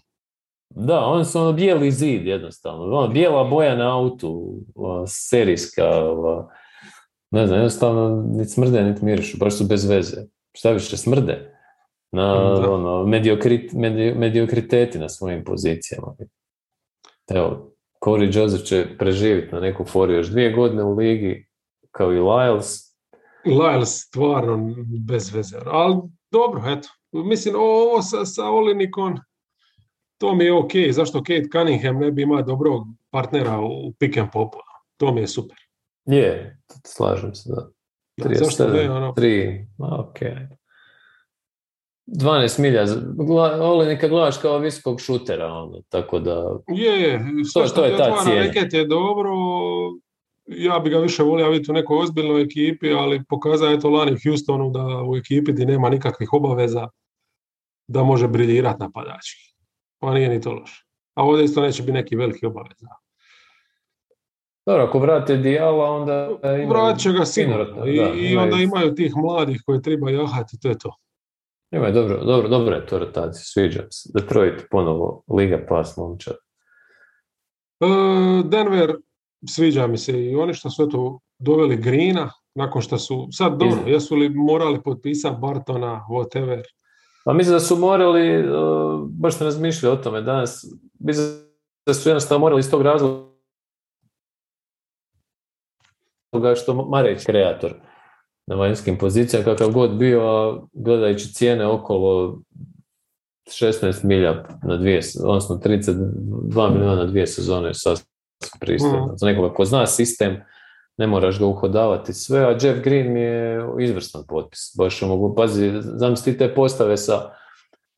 Da, 0.74 1.01
oni 1.01 1.24
su 1.24 1.40
ono 1.40 1.52
bijeli 1.52 1.90
zid 1.90 2.27
jednostavno. 2.27 2.85
Ono, 2.85 3.09
bijela 3.09 3.44
boja 3.44 3.77
na 3.77 3.98
autu, 3.98 4.55
serijska, 5.07 5.85
ne 7.31 7.47
znam, 7.47 7.59
jednostavno 7.59 8.24
niti 8.27 8.51
smrde, 8.51 8.85
niti 8.85 9.05
mirišu, 9.05 9.39
baš 9.39 9.59
su 9.59 9.65
bez 9.65 9.89
veze. 9.89 10.16
Šta 10.52 10.70
više 10.70 10.97
smrde? 10.97 11.57
Na 12.12 12.55
ono, 12.73 13.07
mediokrit, 13.07 13.73
mediokriteti 14.16 14.98
na 14.98 15.09
svojim 15.09 15.44
pozicijama. 15.44 16.15
Evo, 17.31 17.73
Corey 18.05 18.39
Joseph 18.39 18.65
će 18.65 18.86
preživjeti 18.98 19.55
na 19.55 19.61
neku 19.61 19.85
foru 19.85 20.12
još 20.12 20.28
dvije 20.28 20.52
godine 20.52 20.85
u 20.85 20.94
ligi, 20.94 21.49
kao 21.91 22.12
i 22.12 22.19
Lyles. 22.19 22.95
Lyles 23.45 24.07
stvarno 24.07 24.75
bez 25.07 25.35
veze. 25.35 25.57
Ali 25.67 25.97
dobro, 26.31 26.62
eto. 26.67 26.89
Mislim, 27.12 27.55
ovo 27.59 28.03
sa, 28.03 28.25
sa 28.25 28.51
Olinikon, 28.51 29.19
to 30.19 30.35
mi 30.35 30.45
je 30.45 30.53
ok. 30.53 30.71
Zašto 30.91 31.19
Kate 31.19 31.49
Cunningham 31.53 31.99
ne 31.99 32.11
bi 32.11 32.23
imao 32.23 32.43
dobrog 32.43 32.87
partnera 33.11 33.61
u 33.61 33.93
pick 33.99 34.17
and 34.17 34.29
popu? 34.33 34.59
To 34.97 35.12
mi 35.12 35.21
je 35.21 35.27
super. 35.27 35.57
Je, 36.05 36.59
slažem 36.87 37.35
se, 37.35 37.53
da. 37.53 37.71
Tri, 38.23 38.35
zašto 38.35 38.69
ne, 38.69 38.91
ono? 38.91 39.12
Tri, 39.12 39.67
ok. 39.79 40.19
12 42.07 42.61
milja, 42.61 42.85
Olinika 43.61 44.09
gledaš 44.09 44.39
kao 44.39 44.59
visokog 44.59 45.01
šutera, 45.01 45.47
ono, 45.47 45.83
tako 45.89 46.19
da... 46.19 46.59
Je, 46.69 47.01
je, 47.01 47.21
to, 47.55 47.69
to 47.75 47.85
je 47.85 47.97
ta 47.97 48.17
cijena. 48.25 48.53
Je 48.73 48.87
dobro, 48.87 49.33
ja 50.51 50.78
bi 50.78 50.90
ga 50.90 50.98
više 50.98 51.22
volio 51.22 51.51
vidjeti 51.51 51.70
u 51.70 51.74
nekoj 51.74 52.02
ozbiljnoj 52.02 52.43
ekipi, 52.43 52.93
ali 52.93 53.24
pokazao 53.28 53.68
je 53.68 53.81
to 53.81 53.90
lani 53.90 54.16
Houstonu 54.24 54.70
da 54.70 55.02
u 55.09 55.16
ekipi 55.16 55.52
gdje 55.52 55.66
nema 55.66 55.90
nikakvih 55.90 56.32
obaveza 56.32 56.89
da 57.89 58.02
može 58.02 58.28
briljirati 58.28 58.81
napadački. 58.81 59.55
Pa 59.98 60.14
nije 60.14 60.28
ni 60.28 60.40
to 60.40 60.52
loše. 60.52 60.85
A 61.14 61.24
ovdje 61.24 61.44
isto 61.44 61.60
neće 61.60 61.82
biti 61.82 61.93
neki 61.93 62.16
veliki 62.16 62.47
obaveza. 62.47 62.86
Dobro, 64.66 64.85
ako 64.85 64.98
vrate 64.98 65.36
Dijala, 65.36 65.90
onda... 65.90 66.28
Vratit 66.68 67.02
će 67.02 67.12
ga 67.12 67.24
sigurno. 67.24 67.86
I, 67.86 68.31
I, 68.31 68.36
onda 68.36 68.56
imaju 68.56 68.94
tih 68.94 69.12
mladih 69.16 69.62
koje 69.66 69.82
treba 69.82 70.10
jahati, 70.10 70.60
to 70.60 70.68
je 70.68 70.78
to. 70.78 70.94
Imaju 71.70 71.93
dobro, 71.94 72.24
dobro, 72.24 72.48
dobro 72.48 72.74
je 72.74 72.86
to 72.86 72.98
rotacija, 72.98 73.43
sviđa 73.44 73.82
se. 73.90 74.10
Detroit 74.14 74.62
ponovo, 74.70 75.22
Liga 75.36 75.66
pas 75.68 75.97
momčad. 75.97 76.36
E, 77.81 77.86
Denver 78.44 78.97
sviđa 79.49 79.87
mi 79.87 79.99
se 79.99 80.25
i 80.25 80.37
oni 80.37 80.55
što 80.55 80.71
su 80.71 80.83
eto 80.83 81.19
doveli 81.39 81.77
Grina, 81.77 82.31
nakon 82.55 82.83
što 82.83 82.99
su, 82.99 83.29
sad 83.33 83.59
dobro, 83.59 83.79
jesu 83.87 84.17
li 84.17 84.29
morali 84.29 84.83
potpisati 84.83 85.37
Bartona, 85.41 86.07
whatever. 86.11 86.62
Pa 87.25 87.33
mislim 87.33 87.53
da 87.53 87.61
su 87.61 87.77
morali, 87.77 88.49
uh, 88.49 89.09
baš 89.09 89.37
sam 89.37 89.45
razmišljao 89.45 89.93
o 89.93 89.97
tome 89.97 90.21
danas, 90.21 90.65
mislim 90.99 91.27
da 91.87 91.95
su 91.95 92.09
jednostavno 92.09 92.41
morali 92.41 92.61
iz 92.61 92.71
tog 92.71 92.83
razloga 92.83 93.31
što 96.57 96.75
Mareć 96.75 97.25
kreator 97.27 97.75
na 98.47 98.57
vanjskim 98.57 98.99
pozicijama, 98.99 99.45
kakav 99.45 99.71
god 99.71 99.91
bio, 99.91 100.21
a 100.21 100.67
gledajući 100.73 101.35
cijene 101.35 101.67
okolo 101.67 102.39
16 103.49 104.05
milja 104.05 104.45
na 104.62 104.77
dvije, 104.77 105.01
odnosno 105.25 105.57
32 105.57 106.73
milijuna 106.73 106.95
na 106.95 107.07
dvije 107.07 107.27
sezone, 107.27 107.75
sasvim 107.75 108.10
pristojno. 108.61 109.07
Mm. 109.07 109.17
Za 109.17 109.27
nekoga 109.27 109.55
ko 109.55 109.65
zna 109.65 109.87
sistem, 109.87 110.41
ne 110.97 111.07
moraš 111.07 111.39
ga 111.39 111.47
uhodavati 111.47 112.12
sve, 112.12 112.41
a 112.41 112.51
Jeff 112.51 112.81
Green 112.85 113.12
mi 113.12 113.21
je 113.21 113.65
izvrstan 113.81 114.25
potpis. 114.29 114.75
Baš 114.79 115.03
mogu, 115.03 115.35
pazi, 115.35 115.73
zamisli 115.83 116.39
te 116.39 116.55
postave 116.55 116.97
sa 116.97 117.31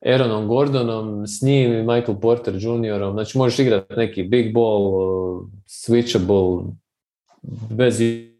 Aaronom 0.05 0.47
Gordonom, 0.47 1.27
s 1.27 1.41
njim 1.41 1.73
i 1.73 1.81
Michael 1.83 2.19
Porter 2.21 2.53
Juniorom, 2.57 3.13
znači 3.13 3.37
možeš 3.37 3.59
igrati 3.59 3.93
neki 3.97 4.23
big 4.23 4.53
ball, 4.53 4.91
switchable, 5.67 6.71
bez 7.69 7.99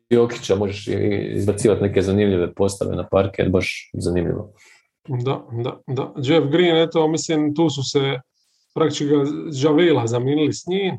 Jokića 0.09 0.55
možeš 0.55 0.87
izbacivati 1.33 1.81
neke 1.81 2.01
zanimljive 2.01 2.53
postave 2.53 2.95
na 2.95 3.07
parket, 3.07 3.51
baš 3.51 3.91
zanimljivo. 3.93 4.53
Da, 5.07 5.41
da, 5.63 5.79
da. 5.87 6.13
Jeff 6.17 6.47
Green, 6.51 6.77
eto, 6.77 7.07
mislim, 7.07 7.55
tu 7.55 7.69
su 7.69 7.83
se 7.83 8.19
praktički 8.73 9.05
Javela 9.53 10.07
zamijenili 10.07 10.53
s 10.53 10.67
njim, 10.67 10.97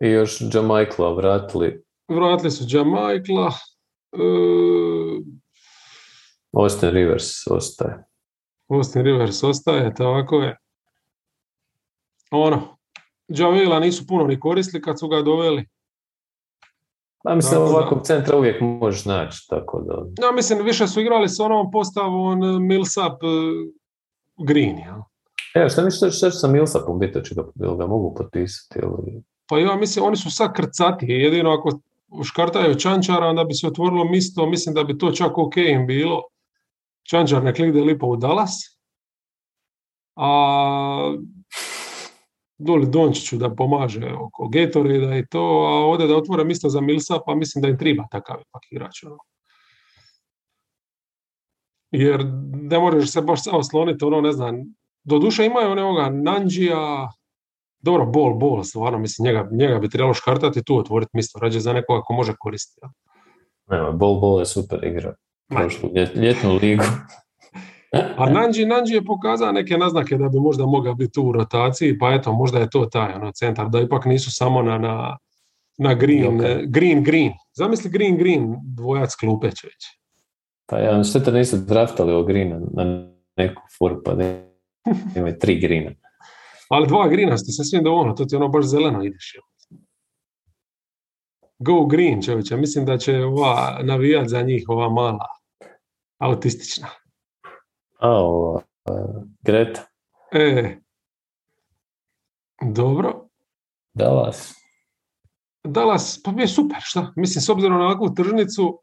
i 0.00 0.08
još 0.08 0.38
Jamaikla 0.54 1.14
vratili. 1.14 1.84
Vratili 2.08 2.50
su 2.50 2.64
Jamaikla. 2.68 3.52
Uh, 4.12 5.24
Austin 6.52 6.90
Rivers 6.90 7.46
ostaje. 7.50 8.04
Austin 8.68 9.02
Rivers 9.02 9.42
ostaje, 9.42 9.94
tako 9.94 10.36
je. 10.36 10.56
Ono, 12.30 12.76
Javela 13.28 13.80
nisu 13.80 14.06
puno 14.06 14.26
ni 14.26 14.40
koristili 14.40 14.82
kad 14.82 14.98
su 14.98 15.08
ga 15.08 15.22
doveli. 15.22 15.68
Ja 17.28 17.34
mislim, 17.34 17.60
ovakvog 17.60 18.00
centra 18.04 18.36
uvijek 18.36 18.60
možeš 18.60 19.04
naći, 19.04 19.46
tako 19.48 19.80
da... 19.80 20.24
Ja 20.26 20.32
mislim, 20.32 20.64
više 20.64 20.86
su 20.86 21.00
igrali 21.00 21.28
s 21.28 21.40
onom 21.40 21.70
postavom 21.70 22.42
eh, 22.42 22.58
Millsap 22.58 23.22
uh, 23.22 24.46
Green, 24.46 24.78
ja. 24.78 25.04
Evo, 25.54 25.68
šta 25.68 25.84
misliš 25.84 26.16
što 26.16 26.30
sa 26.30 26.48
Millsapom 26.48 26.98
biti, 26.98 27.24
će 27.24 27.34
ga, 27.34 27.42
ga 27.76 27.86
mogu 27.86 28.14
potpisati 28.14 28.78
ili... 28.78 29.22
Pa 29.50 29.58
ja 29.58 29.76
mislim, 29.76 30.04
oni 30.04 30.16
su 30.16 30.30
sad 30.30 30.52
krcati. 30.52 31.06
Jedino 31.08 31.50
ako 31.50 31.80
škartaju 32.24 32.74
Čančara, 32.74 33.26
onda 33.26 33.44
bi 33.44 33.54
se 33.54 33.66
otvorilo 33.66 34.04
misto, 34.04 34.46
mislim 34.46 34.74
da 34.74 34.84
bi 34.84 34.98
to 34.98 35.12
čak 35.12 35.38
ok 35.38 35.56
im 35.56 35.86
bilo. 35.86 36.22
Čančar 37.10 37.42
nek 37.44 37.58
ide 37.58 37.80
lipo 37.80 38.06
u 38.06 38.16
Dallas. 38.16 38.50
A 40.16 41.14
doli 42.58 42.86
Dončiću 42.86 43.36
da 43.36 43.54
pomaže 43.54 44.12
oko 44.12 44.48
Gatorade 44.48 45.18
i 45.18 45.26
to, 45.26 45.40
a 45.40 45.74
ovdje 45.86 46.06
da 46.06 46.16
otvore 46.16 46.44
misto 46.44 46.68
za 46.68 46.80
Milsa, 46.80 47.18
pa 47.26 47.34
mislim 47.34 47.62
da 47.62 47.68
im 47.68 47.78
treba 47.78 48.04
takav 48.10 48.36
ipak 48.40 48.62
igrač. 48.70 49.02
Ono. 49.04 49.18
Jer 51.90 52.24
ne 52.52 52.78
možeš 52.78 53.12
se 53.12 53.20
baš 53.20 53.44
samo 53.44 53.58
osloniti, 53.58 54.04
ono 54.04 54.20
ne 54.20 54.32
znam, 54.32 54.54
do 55.04 55.18
duše 55.18 55.46
imaju 55.46 55.70
onoga 55.70 56.10
Nanđija, 56.10 57.10
dobro, 57.80 58.06
bol, 58.06 58.34
bol, 58.34 58.62
stvarno, 58.64 58.98
mislim, 58.98 59.26
njega, 59.26 59.48
njega 59.52 59.78
bi 59.78 59.88
trebalo 59.88 60.14
škartati 60.14 60.64
tu 60.64 60.78
otvoriti 60.78 61.10
misto, 61.14 61.38
rađe 61.38 61.60
za 61.60 61.72
nekoga 61.72 62.02
ko 62.02 62.12
može 62.12 62.32
koristiti. 62.38 62.86
Nema, 63.70 63.90
bol, 63.90 64.20
bol 64.20 64.38
je 64.40 64.46
super 64.46 64.84
igra. 64.84 65.14
Prošlu 65.48 65.90
ljetnu 66.14 66.58
ligu. 66.62 66.84
A 68.16 68.30
Nanji, 68.30 68.64
Nanji 68.66 68.92
je 68.92 69.04
pokazao 69.04 69.52
neke 69.52 69.78
naznake 69.78 70.16
da 70.16 70.28
bi 70.28 70.40
možda 70.40 70.66
mogao 70.66 70.94
biti 70.94 71.20
u 71.20 71.32
rotaciji, 71.32 71.98
pa 71.98 72.14
eto, 72.14 72.32
možda 72.32 72.58
je 72.58 72.70
to 72.70 72.86
taj 72.86 73.14
ono, 73.14 73.32
centar, 73.32 73.68
da 73.68 73.80
ipak 73.80 74.04
nisu 74.04 74.30
samo 74.32 74.62
na, 74.62 74.78
na, 74.78 75.16
na 75.78 75.94
green, 75.94 76.36
Joker. 76.36 76.66
green, 76.66 77.04
green. 77.04 77.32
Zamisli 77.54 77.90
green, 77.90 78.16
green, 78.16 78.56
dvojac 78.62 79.14
klupe 79.14 79.50
će 79.50 79.66
već. 79.66 79.86
Pa 80.66 80.78
ja, 80.78 81.04
što 81.04 81.20
te 81.20 81.32
nisu 81.32 81.56
draftali 81.56 82.12
o 82.12 82.22
Greena 82.22 82.60
na 82.72 83.06
neku 83.36 83.62
fur, 83.78 84.02
pa 84.04 84.14
ne, 84.14 84.50
imaju 85.16 85.38
tri 85.38 85.60
Greena. 85.60 85.90
Ali 86.70 86.86
dva 86.86 87.08
grina 87.08 87.38
ste 87.38 87.52
sasvim 87.52 87.84
dovoljno, 87.84 88.14
to 88.14 88.24
ti 88.24 88.36
ono 88.36 88.48
baš 88.48 88.64
zeleno 88.64 89.04
ideš. 89.04 89.36
Go 91.58 91.86
green 91.86 92.22
čovječe, 92.22 92.56
mislim 92.56 92.86
da 92.86 92.98
će 92.98 93.24
ova 93.24 93.80
navijat 93.82 94.28
za 94.28 94.42
njih, 94.42 94.64
ova 94.68 94.88
mala, 94.88 95.26
autistična. 96.18 96.88
A, 97.98 98.10
ova, 98.10 98.62
e, 98.86 98.90
Greta, 99.42 99.90
E, 100.32 100.76
dobro. 102.62 103.28
Dallas. 103.94 104.54
Dallas, 105.64 106.22
pa 106.24 106.30
je 106.40 106.48
super, 106.48 106.78
šta? 106.80 107.12
Mislim, 107.16 107.42
s 107.42 107.48
obzirom 107.48 107.78
na 107.78 107.84
ovakvu 107.84 108.14
tržnicu, 108.14 108.80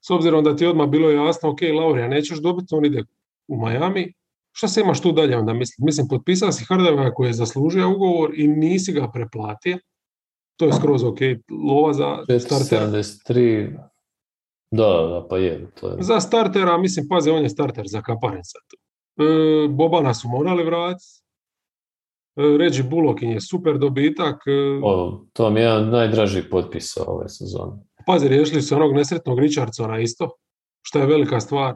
s 0.00 0.10
obzirom 0.10 0.44
da 0.44 0.56
ti 0.56 0.64
je 0.64 0.70
odmah 0.70 0.88
bilo 0.88 1.10
jasno, 1.10 1.50
ok, 1.50 1.58
Laurija, 1.76 2.08
nećeš 2.08 2.38
dobiti, 2.38 2.74
on 2.74 2.84
ide 2.84 3.04
u 3.48 3.66
Miami, 3.66 4.14
šta 4.52 4.68
se 4.68 4.80
imaš 4.80 5.00
tu 5.00 5.12
dalje 5.12 5.36
onda 5.36 5.52
mislim? 5.52 5.84
Mislim, 5.86 6.08
potpisao 6.08 6.52
si 6.52 6.64
Hardawaya 6.64 7.14
koji 7.14 7.28
je 7.28 7.32
zaslužio 7.32 7.90
ugovor 7.90 8.30
i 8.36 8.48
nisi 8.48 8.92
ga 8.92 9.10
preplatio. 9.12 9.78
To 10.56 10.66
je 10.66 10.72
skroz 10.72 11.04
ok, 11.04 11.18
lova 11.68 11.92
za 11.92 12.38
startera. 12.38 12.86
473. 12.86 13.78
Da, 14.70 14.84
da, 14.84 15.26
pa 15.30 15.38
je. 15.38 15.70
To 15.80 15.88
je. 15.88 15.96
Za 16.00 16.20
startera, 16.20 16.78
mislim, 16.78 17.08
pazi, 17.08 17.30
on 17.30 17.42
je 17.42 17.48
starter 17.48 17.84
za 17.88 18.02
kaparin 18.02 18.44
sad. 18.44 18.62
E, 19.16 19.68
Bobana 19.68 20.14
su 20.14 20.28
morali 20.28 20.64
vratiti. 20.64 21.22
E, 22.36 22.58
Reggie 22.58 22.82
Bullock 22.82 23.22
im 23.22 23.30
je 23.30 23.40
super 23.40 23.78
dobitak. 23.78 24.36
E, 24.46 24.80
O, 24.84 25.24
to 25.32 25.50
mi 25.50 25.60
je 25.60 25.64
jedan 25.64 25.82
od 25.82 25.92
najdražih 25.92 26.44
potpisa 26.50 27.04
ove 27.06 27.28
sezone. 27.28 27.72
Pazi, 28.06 28.28
riješili 28.28 28.62
su 28.62 28.74
onog 28.74 28.94
nesretnog 28.94 29.38
Richardsona 29.38 30.00
isto, 30.00 30.30
što 30.82 30.98
je 30.98 31.06
velika 31.06 31.40
stvar. 31.40 31.74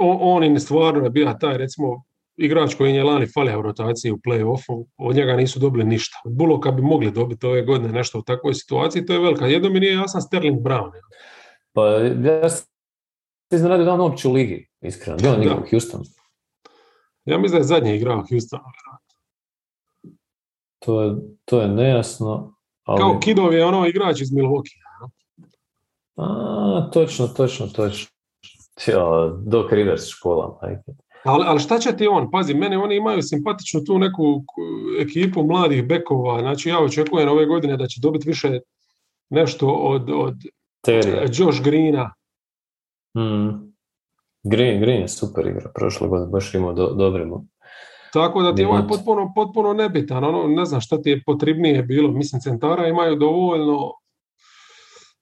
On, 0.00 0.18
on 0.20 0.44
im 0.44 0.60
stvarno 0.60 1.04
je 1.04 1.10
bio 1.10 1.34
taj, 1.40 1.58
recimo, 1.58 2.04
igrač 2.36 2.74
koji 2.74 2.94
je 2.94 3.04
lani 3.04 3.26
falio 3.34 3.58
u 3.58 3.62
rotaciji 3.62 4.12
u 4.12 4.16
play-offu, 4.16 4.86
od 4.96 5.16
njega 5.16 5.36
nisu 5.36 5.58
dobili 5.58 5.84
ništa. 5.84 6.16
Buloka 6.24 6.70
bi 6.70 6.82
mogli 6.82 7.10
dobiti 7.10 7.46
ove 7.46 7.62
godine 7.62 7.92
nešto 7.92 8.18
u 8.18 8.22
takvoj 8.22 8.54
situaciji, 8.54 9.06
to 9.06 9.12
je 9.12 9.18
velika. 9.18 9.46
Jedno 9.46 9.70
mi 9.70 9.80
nije 9.80 9.94
jasan 9.94 10.22
Sterling 10.22 10.60
Brown. 10.60 10.90
Pa 11.72 11.86
ja 12.30 12.48
se 12.48 12.66
iznenadio 13.52 13.84
da 13.84 13.92
on 13.92 14.00
uopće 14.00 14.28
u 14.28 14.32
ligi, 14.32 14.68
iskreno. 14.80 15.16
Gdje 15.16 15.30
on 15.30 15.42
igra 15.42 15.56
u 15.56 15.70
Houstonu? 15.70 16.04
Ja 17.24 17.38
mislim 17.38 17.52
da 17.52 17.58
je 17.58 17.64
zadnji 17.64 17.96
igrao 17.96 18.24
Houston. 18.30 18.60
To 20.78 21.02
je, 21.02 21.16
to 21.44 21.60
je 21.60 21.68
nejasno. 21.68 22.54
Ali, 22.84 23.00
Kao 23.00 23.18
Kidov 23.20 23.54
je 23.54 23.64
ono 23.64 23.86
igrač 23.86 24.20
iz 24.20 24.30
Milwaukee. 24.30 24.80
A, 26.16 26.90
točno, 26.92 27.26
točno, 27.26 27.66
točno. 27.66 28.19
Ja, 28.86 29.32
Doc 29.46 29.72
Rivers 29.72 30.06
škola, 30.08 30.58
majke. 30.62 30.92
Ali, 31.24 31.44
ali 31.46 31.60
šta 31.60 31.78
će 31.78 31.96
ti 31.96 32.06
on? 32.08 32.30
Pazi, 32.30 32.54
mene 32.54 32.78
oni 32.78 32.96
imaju 32.96 33.22
simpatičnu 33.22 33.80
tu 33.86 33.98
neku 33.98 34.44
ekipu 35.00 35.42
mladih 35.42 35.86
bekova. 35.86 36.40
Znači 36.40 36.68
ja 36.68 36.80
očekujem 36.80 37.28
ove 37.28 37.46
godine 37.46 37.76
da 37.76 37.86
će 37.86 38.00
dobiti 38.00 38.28
više 38.28 38.60
nešto 39.30 39.68
od, 39.68 40.10
od 40.14 40.34
Terija. 40.80 41.22
Josh 41.22 41.62
Greena. 41.62 42.14
Mm. 43.16 43.70
Green, 44.42 44.80
Green 44.80 45.00
je 45.00 45.08
super 45.08 45.46
igra, 45.46 45.70
prošle 45.74 46.08
godine 46.08 46.30
baš 46.30 46.54
imao 46.54 46.72
do, 46.72 46.86
dobre 46.86 47.24
mu. 47.24 47.44
Tako 48.12 48.42
da 48.42 48.54
ti 48.54 48.62
je 48.62 48.68
ovaj 48.68 48.82
potpuno, 48.88 49.32
potpuno 49.34 49.72
nebitan. 49.72 50.24
Ono, 50.24 50.48
ne 50.48 50.64
znam 50.64 50.80
šta 50.80 51.02
ti 51.02 51.10
je 51.10 51.22
potrebnije 51.26 51.82
bilo. 51.82 52.10
Mislim, 52.10 52.40
centara 52.40 52.88
imaju 52.88 53.16
dovoljno. 53.16 53.92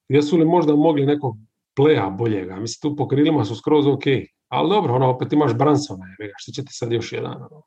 Jesu 0.09 0.37
li 0.37 0.45
možda 0.45 0.77
mogli 0.77 1.07
nekog 1.07 1.37
pleja 1.79 2.11
boljega? 2.11 2.57
Mislim, 2.57 2.91
tu 2.91 2.97
po 2.97 3.09
krilima 3.09 3.45
su 3.45 3.57
skroz 3.57 3.87
ok. 3.87 4.05
Ali 4.49 4.71
dobro, 4.71 4.95
ono, 4.95 5.11
opet 5.11 5.33
imaš 5.33 5.55
Bransona. 5.55 6.07
ga, 6.19 6.33
Što 6.37 6.53
će 6.53 6.65
ti 6.65 6.73
sad 6.73 6.93
još 6.93 7.13
jedan? 7.13 7.37
Ono? 7.37 7.63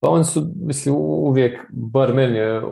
Pa 0.00 0.08
oni 0.08 0.24
su, 0.24 0.46
mislim, 0.56 0.94
uvijek, 0.98 1.60
bar 1.70 2.14
meni 2.14 2.38
je, 2.38 2.62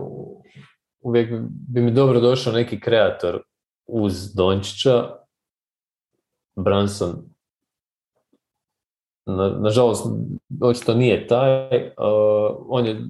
uvijek 1.00 1.30
bi 1.50 1.80
mi 1.80 1.90
dobro 1.90 2.20
došao 2.20 2.52
neki 2.52 2.80
kreator 2.80 3.42
uz 3.86 4.34
Dončića, 4.34 5.10
Branson. 6.56 7.30
Na, 9.26 9.48
nažalost, 9.48 10.06
očito 10.62 10.94
nije 10.94 11.26
taj. 11.26 11.76
uh, 11.76 12.56
on 12.68 12.86
je 12.86 13.00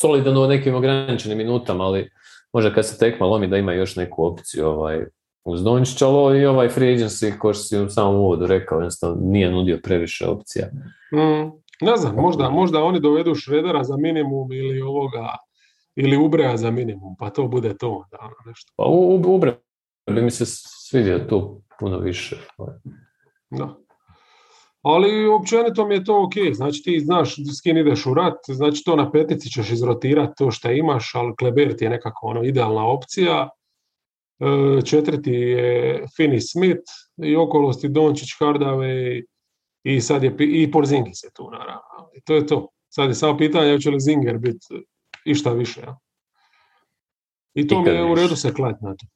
solidan 0.00 0.36
u 0.36 0.46
nekim 0.46 0.74
ograničenim 0.74 1.38
minutama, 1.38 1.84
ali 1.84 2.10
možda 2.54 2.74
kad 2.74 2.86
se 2.86 2.98
tekma 2.98 3.26
lomi 3.26 3.46
da 3.46 3.56
ima 3.56 3.72
još 3.72 3.96
neku 3.96 4.26
opciju 4.26 4.66
ovaj, 4.66 5.04
uz 5.44 5.62
Dončića, 5.62 6.06
i 6.40 6.46
ovaj 6.46 6.68
free 6.68 6.96
agency, 6.96 7.38
ko 7.38 7.54
što 7.54 7.62
si 7.62 7.78
u 7.78 7.90
samom 7.90 8.16
uvodu 8.16 8.46
rekao, 8.46 8.78
jednostavno 8.78 9.16
nije 9.20 9.50
nudio 9.50 9.80
previše 9.82 10.26
opcija. 10.26 10.66
Mm, 11.12 11.50
ne 11.80 11.96
znam, 11.96 12.14
možda, 12.14 12.50
možda 12.50 12.82
oni 12.82 13.00
dovedu 13.00 13.34
Šredera 13.34 13.84
za 13.84 13.96
minimum 13.96 14.52
ili 14.52 14.80
ovoga 14.80 15.36
ili 15.96 16.16
Ubreja 16.16 16.56
za 16.56 16.70
minimum, 16.70 17.16
pa 17.18 17.30
to 17.30 17.48
bude 17.48 17.76
to 17.76 17.88
onda 17.88 18.18
ono 18.20 18.34
nešto. 18.46 18.72
Pa 18.76 18.84
u, 18.84 19.14
u, 19.14 19.34
Ubre 19.34 19.54
bi 20.10 20.22
mi 20.22 20.30
se 20.30 20.44
svidio 20.46 21.18
tu 21.18 21.62
puno 21.78 21.98
više. 21.98 22.36
Da. 23.50 23.76
Ali 24.84 25.26
općenito 25.26 25.86
mi 25.86 25.94
je 25.94 26.04
to 26.04 26.24
ok, 26.24 26.32
znači 26.52 26.82
ti 26.82 27.00
znaš 27.00 27.36
s 27.36 27.60
kim 27.62 27.76
ideš 27.76 28.06
u 28.06 28.14
rat, 28.14 28.38
znači 28.48 28.82
to 28.84 28.96
na 28.96 29.10
petici 29.10 29.50
ćeš 29.50 29.70
izrotirati 29.70 30.32
to 30.36 30.50
što 30.50 30.70
imaš, 30.70 31.14
ali 31.14 31.36
Kleber 31.38 31.76
ti 31.76 31.84
je 31.84 31.90
nekako 31.90 32.26
ono 32.26 32.42
idealna 32.42 32.86
opcija. 32.86 33.48
E, 34.40 34.80
Četvrti 34.84 35.32
je 35.32 36.04
Finney 36.18 36.52
Smith 36.52 36.90
i 37.22 37.36
okolosti 37.36 37.88
Dončić, 37.88 38.28
Hardaway 38.40 39.24
i 39.84 40.00
sad 40.00 40.22
je 40.22 40.36
i 40.38 40.70
Porzingis 40.70 41.24
je 41.24 41.30
tu 41.34 41.50
naravno. 41.50 42.10
I 42.16 42.20
to 42.20 42.34
je 42.34 42.46
to. 42.46 42.68
Sad 42.88 43.08
je 43.08 43.14
samo 43.14 43.38
pitanje 43.38 43.72
hoće 43.72 43.90
li 43.90 44.00
Zinger 44.00 44.38
biti 44.38 44.66
išta 45.24 45.52
više. 45.52 45.80
Ja? 45.80 45.98
I 47.54 47.66
to 47.66 47.76
mi 47.78 47.82
Ikad 47.82 47.94
je 47.94 48.12
u 48.12 48.14
redu 48.14 48.36
se 48.36 48.54
klati 48.54 48.84
na 48.84 48.96
to. 48.96 49.06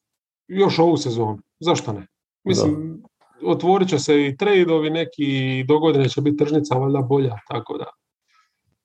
Još 0.49 0.79
ovu 0.79 0.97
sezonu. 0.97 1.39
Zašto 1.61 1.93
ne? 1.93 2.07
Mislim, 2.45 3.03
otvorit 3.45 3.89
će 3.89 3.99
se 3.99 4.27
i 4.27 4.37
trade-ovi 4.37 4.91
neki 4.91 5.65
dogodine 5.69 6.09
će 6.09 6.21
biti 6.21 6.37
tržnica 6.37 6.75
valjda 6.75 7.01
bolja, 7.01 7.35
tako 7.49 7.79
da 7.79 7.87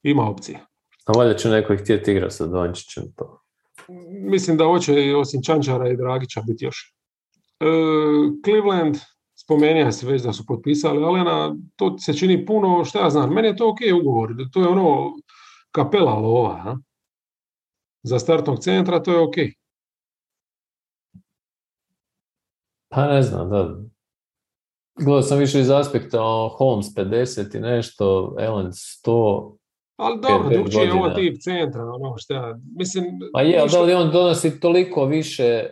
ima 0.03 0.29
opcije. 0.29 0.59
A 1.05 1.11
valjda 1.17 1.33
će 1.33 1.49
neko 1.49 1.75
htjeti 1.77 2.11
igrati 2.11 2.35
sa 2.35 2.47
Dončićem. 2.47 3.03
Pa. 3.17 3.39
Mislim 4.09 4.57
da 4.57 4.65
hoće 4.65 5.05
i 5.05 5.13
osim 5.13 5.41
Čančara 5.43 5.89
i 5.89 5.97
Dragića 5.97 6.41
biti 6.47 6.65
još. 6.65 6.93
E, 7.59 7.65
Cleveland, 8.45 8.97
spomenuo 9.35 9.91
si 9.91 10.05
već 10.05 10.21
da 10.21 10.33
su 10.33 10.45
potpisali 10.45 11.03
Alena, 11.03 11.55
to 11.75 11.97
se 11.97 12.13
čini 12.13 12.45
puno, 12.45 12.85
šta 12.85 12.99
ja 12.99 13.09
znam, 13.09 13.33
meni 13.33 13.47
je 13.47 13.55
to 13.55 13.69
ok 13.69 13.77
ugovor, 14.01 14.35
to 14.53 14.61
je 14.61 14.67
ono 14.67 15.13
kapela 15.71 16.13
lova, 16.13 16.61
a? 16.65 16.77
za 18.03 18.19
startnog 18.19 18.59
centra 18.59 19.03
to 19.03 19.11
je 19.11 19.19
ok. 19.19 19.35
pa 22.89 23.07
ne 23.07 23.21
znam, 23.21 23.49
da. 23.49 23.92
Gledao 24.95 25.21
sam 25.21 25.39
više 25.39 25.59
iz 25.59 25.69
aspekta 25.69 26.21
o 26.21 26.47
Holmes 26.47 26.85
50 26.87 27.57
i 27.57 27.59
nešto, 27.59 28.35
Allen 28.39 28.67
100. 28.67 29.57
Ali 29.95 30.21
dobro, 30.21 30.49
drugčije 30.49 30.83
je 30.85 30.93
ovo 30.93 31.09
tip 31.09 31.41
centra, 31.41 31.83
ono 31.83 32.17
šta, 32.17 32.59
mislim... 32.77 33.05
Pa 33.33 33.41
je, 33.41 33.55
ali 33.55 33.63
ništa- 33.63 33.77
da 33.77 33.83
li 33.83 33.93
on 33.93 34.11
donosi 34.11 34.59
toliko 34.59 35.05
više, 35.05 35.69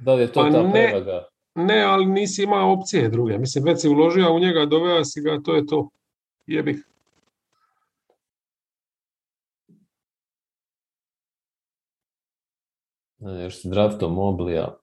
da 0.00 0.14
li 0.14 0.22
je 0.22 0.32
to 0.32 0.40
Pa 0.40 0.50
ta 0.50 0.62
ne. 0.62 0.72
prevaga? 0.72 1.28
Ne, 1.54 1.82
ali 1.82 2.06
nisi 2.06 2.42
imao 2.42 2.72
opcije 2.72 3.08
druge. 3.08 3.38
Mislim, 3.38 3.64
već 3.64 3.80
si 3.80 3.88
uložio 3.88 4.34
u 4.34 4.38
njega, 4.38 4.66
doveo 4.66 5.04
si 5.04 5.20
ga, 5.20 5.40
to 5.44 5.54
je 5.54 5.66
to. 5.66 5.88
Jebi. 6.46 6.82
Ne 13.18 13.42
još 13.44 13.60
si 13.60 13.68
draftom 13.68 14.14
Moblija. 14.14 14.76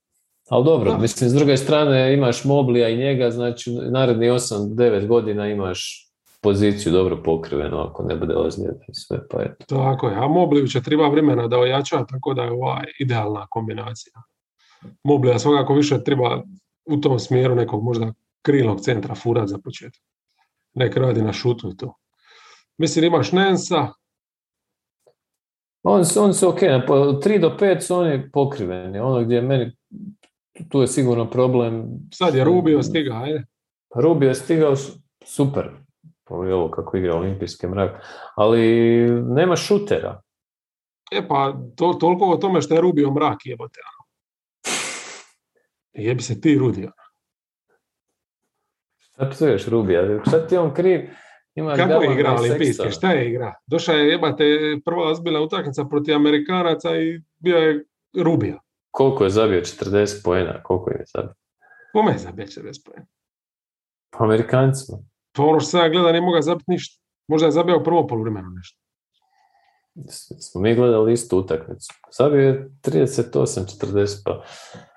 Ali 0.50 0.66
dobro, 0.66 0.92
Da. 0.92 0.98
mislim, 0.98 1.30
s 1.30 1.34
druge 1.34 1.58
strane 1.58 2.14
imaš 2.14 2.44
Moblija 2.44 2.90
i 2.90 2.98
njega, 2.98 3.32
znači 3.32 3.72
naredni 3.72 4.30
8-9 4.30 5.08
godina 5.08 5.48
imaš 5.48 6.06
poziciju 6.42 6.92
dobro 6.92 7.24
pokrivenu 7.24 7.80
ako 7.80 8.04
ne 8.04 8.16
bude 8.16 8.36
ozljeda 8.36 8.80
i 8.88 8.94
sve, 8.94 9.28
pa 9.28 9.42
eto. 9.42 9.66
Tako 9.66 10.08
je. 10.08 10.16
A 10.16 10.28
Mobliju 10.28 10.68
će 10.68 10.82
treba 10.82 11.08
vremena 11.08 11.48
da 11.48 11.58
ojača, 11.58 12.06
tako 12.06 12.34
da 12.34 12.44
je 12.44 12.52
ova 12.52 12.84
idealna 13.00 13.48
kombinacija. 13.50 14.14
Moblija 15.04 15.40
svakako 15.40 15.74
više 15.74 16.04
treba 16.04 16.44
u 16.86 16.98
tom 16.98 17.20
smjeru 17.20 17.56
nekog 17.56 17.84
možda 17.84 18.14
krilnog 18.42 18.82
centra 18.82 19.16
furat 19.16 19.48
za 19.48 19.58
početak. 19.64 20.02
Nek 20.74 20.98
radi 20.98 21.22
na 21.22 21.34
šutu 21.34 21.70
i 21.70 21.78
to. 21.78 21.94
Mislim, 22.78 23.06
imaš 23.06 23.32
Nensa, 23.32 23.88
On 25.88 26.04
on 26.20 26.34
su 26.34 26.50
ok, 26.50 26.60
od 26.90 27.24
3 27.26 27.40
do 27.40 27.58
5 27.60 27.82
su 27.82 27.96
oni 27.96 28.32
pokriveni, 28.32 29.00
ono 29.00 29.24
gdje 29.24 29.36
je 29.36 29.42
meni, 29.42 29.76
tu 30.70 30.82
je 30.82 30.88
sigurno 30.88 31.30
problem. 31.30 31.86
Sad 32.14 32.36
je 32.36 32.44
Rubio 32.44 32.84
stigao, 32.84 33.24
ajde. 33.24 33.46
Rubio 33.96 34.28
je 34.28 34.36
stigao 34.36 34.76
super. 35.26 35.70
Ovo 36.30 36.72
kako 36.72 36.98
igra 36.98 37.16
olimpijski 37.16 37.68
mrak. 37.68 38.02
Ali 38.36 38.62
nema 39.22 39.56
šutera. 39.56 40.22
E 41.12 41.28
pa, 41.28 41.54
to, 41.76 41.94
toliko 41.94 42.26
o 42.26 42.38
tome 42.38 42.62
što 42.62 42.74
je 42.74 42.82
Rubio 42.82 43.12
mrak 43.12 43.38
jebote. 43.46 43.80
Ono. 43.80 44.06
Jebi 45.94 46.22
se 46.22 46.42
ti 46.42 46.58
Rudio. 46.58 46.92
Šta 48.98 49.30
psuješ 49.30 49.68
Rubija? 49.68 50.22
Šta 50.28 50.48
ti 50.48 50.58
on 50.58 50.74
kriv? 50.74 51.10
Ima 51.56 51.76
Kako 51.76 52.04
je 52.04 52.14
igra 52.14 52.36
olimpijske? 52.40 52.92
Šta 52.92 53.12
je 53.12 53.30
igra? 53.30 53.54
Došao 53.66 53.96
je 53.96 54.08
jebate 54.08 54.44
prva 54.86 55.12
ozbiljna 55.12 55.42
utakmica 55.42 55.86
protiv 55.86 56.16
Amerikanaca 56.16 56.98
i 56.98 57.22
bio 57.38 57.58
je 57.58 57.86
Rubija. 58.24 58.60
Koliko 58.96 59.24
je 59.24 59.30
zabio? 59.30 59.62
40 59.62 60.24
pojena? 60.24 60.64
Koliko 60.64 60.92
je 60.92 61.04
zabio? 61.14 61.34
Kome 61.94 62.12
je 62.12 62.18
zabio 62.18 62.46
40 62.46 62.86
pojena? 62.86 63.06
Pa 64.10 64.24
Amerikancima. 64.24 64.98
To 65.32 65.46
ono 65.46 65.60
što 65.60 65.70
sam 65.70 65.92
gleda, 65.92 66.12
nije 66.12 66.22
mogao 66.22 66.42
zabiti 66.42 66.72
ništa. 66.72 67.02
Možda 67.28 67.48
je 67.48 67.52
zabio 67.52 67.84
prvo 67.84 68.08
poluvremenu 68.08 68.50
nešto. 68.50 68.80
Smo 70.40 70.62
mi 70.62 70.76
gledali 70.76 71.14
istu 71.14 71.38
utakmicu. 71.38 71.94
Zabio 72.18 72.42
je 72.42 72.70
38-40 72.82 74.22
pa... 74.26 74.44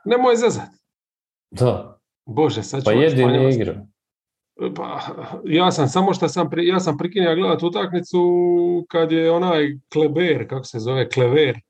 Nemoj 0.05 0.37
zezat. 0.37 0.69
Da. 1.51 2.01
Bože, 2.27 2.63
sad 2.63 2.81
ću 2.81 2.85
Pa 2.85 2.93
jedini 2.93 3.55
igra. 3.55 3.87
Pa, 4.77 5.01
ja 5.45 5.71
sam 5.73 5.89
samo 5.89 6.15
što 6.15 6.29
sam, 6.29 6.51
pri, 6.51 6.67
ja 6.67 6.81
sam 6.81 6.99
prikinio 6.99 7.35
gledati 7.35 7.67
utakmicu 7.67 8.21
kad 8.89 9.13
je 9.13 9.31
onaj 9.33 9.79
Kleber, 9.93 10.49
kako 10.49 10.65
se 10.65 10.79
zove, 10.79 11.09
Klever, 11.09 11.61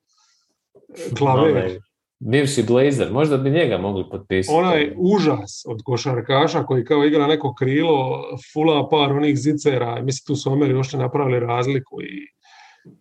Klaver. 1.18 1.87
Bivši 2.20 2.62
Blazer, 2.62 3.12
možda 3.12 3.36
bi 3.36 3.50
njega 3.50 3.78
mogli 3.78 4.04
potpisati. 4.10 4.58
Onaj 4.58 4.92
užas 4.96 5.64
od 5.66 5.82
košarkaša 5.84 6.62
koji 6.62 6.84
kao 6.84 7.04
igra 7.04 7.26
neko 7.26 7.54
krilo, 7.54 8.24
fula 8.52 8.88
par 8.88 9.12
onih 9.12 9.38
zicera, 9.38 10.02
mislim 10.02 10.26
tu 10.26 10.36
su 10.36 10.52
Omeri 10.52 10.72
još 10.72 10.92
napravili 10.92 11.40
razliku 11.40 12.02
i, 12.02 12.28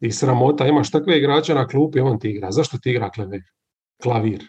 i 0.02 0.12
sramota. 0.12 0.68
Imaš 0.68 0.92
takve 0.92 1.18
igrače 1.18 1.54
na 1.54 1.68
klupi, 1.68 2.00
on 2.00 2.20
ti 2.20 2.30
igra. 2.30 2.52
Zašto 2.52 2.78
ti 2.78 2.90
igra 2.92 3.10
Klever? 3.10 3.42
Klavir. 4.04 4.44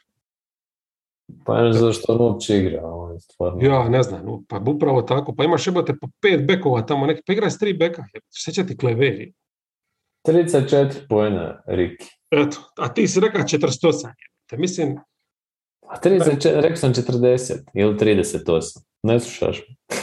Pa 1.44 1.62
ne 1.62 1.72
znam 1.72 1.92
zašto 1.92 2.12
on 2.12 2.20
uopće 2.20 2.58
igra. 2.58 2.80
On 2.84 3.20
stvarno... 3.20 3.58
Ja 3.62 3.88
ne 3.88 4.02
znam, 4.02 4.44
pa 4.48 4.62
upravo 4.66 5.02
tako. 5.02 5.34
Pa 5.34 5.44
imaš 5.44 5.66
jebote 5.66 5.94
po 6.00 6.08
pet 6.20 6.46
bekova 6.46 6.82
tamo, 6.82 7.06
neki, 7.06 7.22
pa 7.26 7.32
igraj 7.32 7.50
s 7.50 7.58
tri 7.58 7.72
beka. 7.72 8.04
Će 8.54 8.66
ti 8.66 8.76
kleveri? 8.76 9.32
34 10.28 11.08
pojena, 11.08 11.62
Riki. 11.66 12.06
Eto, 12.30 12.56
a 12.76 12.94
ti 12.94 13.08
si 13.08 13.20
rekao 13.20 13.42
48. 13.42 14.08
Te 14.48 14.56
mislim... 14.56 14.98
A 15.88 16.00
34, 16.04 16.60
rekao 16.60 16.76
sam 16.76 16.94
40 16.94 17.52
ili 17.74 17.94
38. 17.94 18.80
Ne 19.02 19.20
slušaš 19.20 19.62
me. 19.68 19.96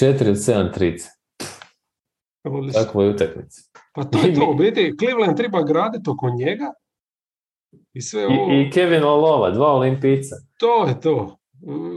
4 0.00 0.30
od 0.30 0.36
7 0.36 0.74
trice. 0.74 1.08
Takvo 2.72 3.02
je 3.02 3.10
utakmica. 3.10 3.62
Pa 3.94 4.04
to 4.04 4.18
je 4.18 4.34
to, 4.34 4.50
u 4.50 4.54
biti 4.62 4.94
Cleveland 4.98 5.36
treba 5.36 5.62
graditi 5.62 6.10
oko 6.10 6.30
njega 6.30 6.72
i, 7.92 8.00
sve 8.00 8.26
ovo... 8.26 8.52
I, 8.52 8.62
I 8.62 8.70
Kevin 8.70 9.02
Lova, 9.02 9.50
dva 9.50 9.72
olimpijca. 9.72 10.36
To 10.58 10.86
je 10.86 11.00
to. 11.00 11.36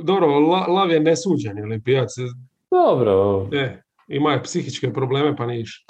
Dobro, 0.04 0.40
Lav 0.68 0.92
je 0.92 1.00
nesuđeni 1.00 1.62
olimpijac. 1.62 2.10
Dobro. 2.72 3.48
E, 3.54 3.82
ima 4.08 4.32
je 4.32 4.44
psihičke 4.44 4.94
probleme, 4.94 5.36
pa 5.36 5.46
niš. 5.46 5.86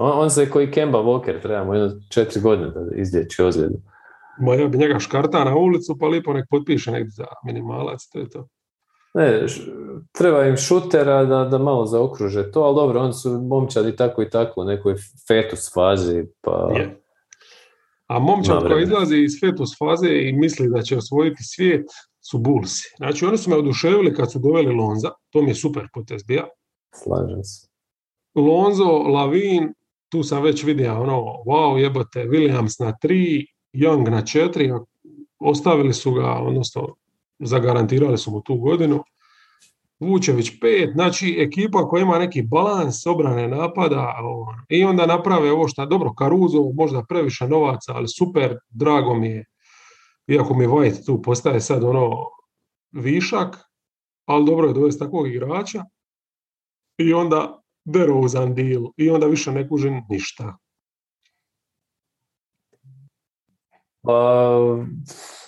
On, 0.00 0.12
on 0.22 0.30
se 0.30 0.50
koji 0.50 0.70
Kemba 0.70 0.98
Walker, 0.98 1.42
trebamo 1.42 1.74
jedno 1.74 2.00
četiri 2.08 2.40
godine 2.40 2.70
da 2.70 2.80
izlječi 2.96 3.42
ozljedu. 3.42 3.80
Ma 4.40 4.54
ja 4.54 4.68
bi 4.68 4.78
njega 4.78 4.98
škarta 4.98 5.44
na 5.44 5.56
ulicu, 5.56 5.96
pa 6.00 6.06
lipo 6.06 6.32
nek 6.32 6.46
potpiše 6.50 6.90
negdje 6.90 7.10
za 7.10 7.26
minimalac, 7.44 8.08
to 8.12 8.18
je 8.18 8.30
to. 8.30 8.46
Ne, 9.14 9.46
treba 10.12 10.44
im 10.46 10.56
šutera 10.56 11.24
da, 11.24 11.44
da 11.44 11.58
malo 11.58 11.86
zaokruže 11.86 12.50
to, 12.50 12.60
ali 12.60 12.74
dobro, 12.74 13.00
oni 13.00 13.12
su 13.12 13.30
momčadi 13.42 13.96
tako 13.96 14.22
i 14.22 14.30
tako 14.30 14.60
u 14.60 14.64
nekoj 14.64 14.94
fetus 15.28 15.74
fazi, 15.74 16.24
pa... 16.40 16.70
Je. 16.76 17.00
A 18.06 18.18
momčad 18.18 18.68
koji 18.68 18.82
izlazi 18.82 19.16
iz 19.16 19.40
fetus 19.40 19.78
faze 19.78 20.08
i 20.08 20.32
misli 20.32 20.68
da 20.68 20.82
će 20.82 20.96
osvojiti 20.96 21.44
svijet 21.44 21.86
su 22.30 22.38
Bullsi. 22.38 22.94
Znači 22.96 23.24
oni 23.24 23.38
su 23.38 23.50
me 23.50 23.56
oduševili 23.56 24.14
kad 24.14 24.32
su 24.32 24.38
doveli 24.38 24.74
Lonza, 24.74 25.10
to 25.30 25.42
mi 25.42 25.50
je 25.50 25.54
super 25.54 25.88
potez 25.94 26.22
bija. 26.24 26.48
Slažem 26.94 27.44
se. 27.44 27.68
Lonzo, 28.34 28.88
Lavin, 28.88 29.74
tu 30.10 30.22
sam 30.22 30.42
već 30.42 30.64
vidio 30.64 31.00
ono, 31.00 31.14
wow, 31.46 31.76
jebote, 31.76 32.24
Williams 32.24 32.84
na 32.84 32.96
tri, 32.96 33.46
Young 33.72 34.10
na 34.10 34.24
četiri, 34.24 34.72
ostavili 35.38 35.94
su 35.94 36.12
ga, 36.12 36.32
odnosno 36.32 36.94
zagarantirali 37.38 38.18
su 38.18 38.30
mu 38.30 38.42
tu 38.42 38.56
godinu. 38.56 39.04
Vučević 40.00 40.50
pet, 40.60 40.90
znači 40.92 41.36
ekipa 41.38 41.88
koja 41.88 42.02
ima 42.02 42.18
neki 42.18 42.42
balans 42.42 43.06
obrane 43.06 43.48
napada 43.48 44.14
i 44.68 44.84
onda 44.84 45.06
naprave 45.06 45.52
ovo 45.52 45.68
što, 45.68 45.86
dobro, 45.86 46.14
Karuzo 46.14 46.72
možda 46.74 47.04
previše 47.08 47.48
novaca, 47.48 47.92
ali 47.94 48.08
super, 48.08 48.58
drago 48.70 49.14
mi 49.14 49.28
je, 49.28 49.44
iako 50.26 50.54
mi 50.54 50.66
White 50.66 51.06
tu 51.06 51.22
postaje 51.22 51.60
sad 51.60 51.84
ono 51.84 52.16
višak, 52.92 53.56
ali 54.26 54.46
dobro 54.46 54.68
je 54.68 54.74
dovesti 54.74 54.98
takvog 54.98 55.28
igrača 55.28 55.84
i 56.98 57.12
onda 57.12 57.59
DeRozan 57.90 58.54
deal 58.54 58.82
i 58.96 59.10
onda 59.10 59.26
više 59.26 59.52
ne 59.52 59.68
kužim 59.68 60.02
ništa. 60.08 60.56
Pa, 64.02 64.58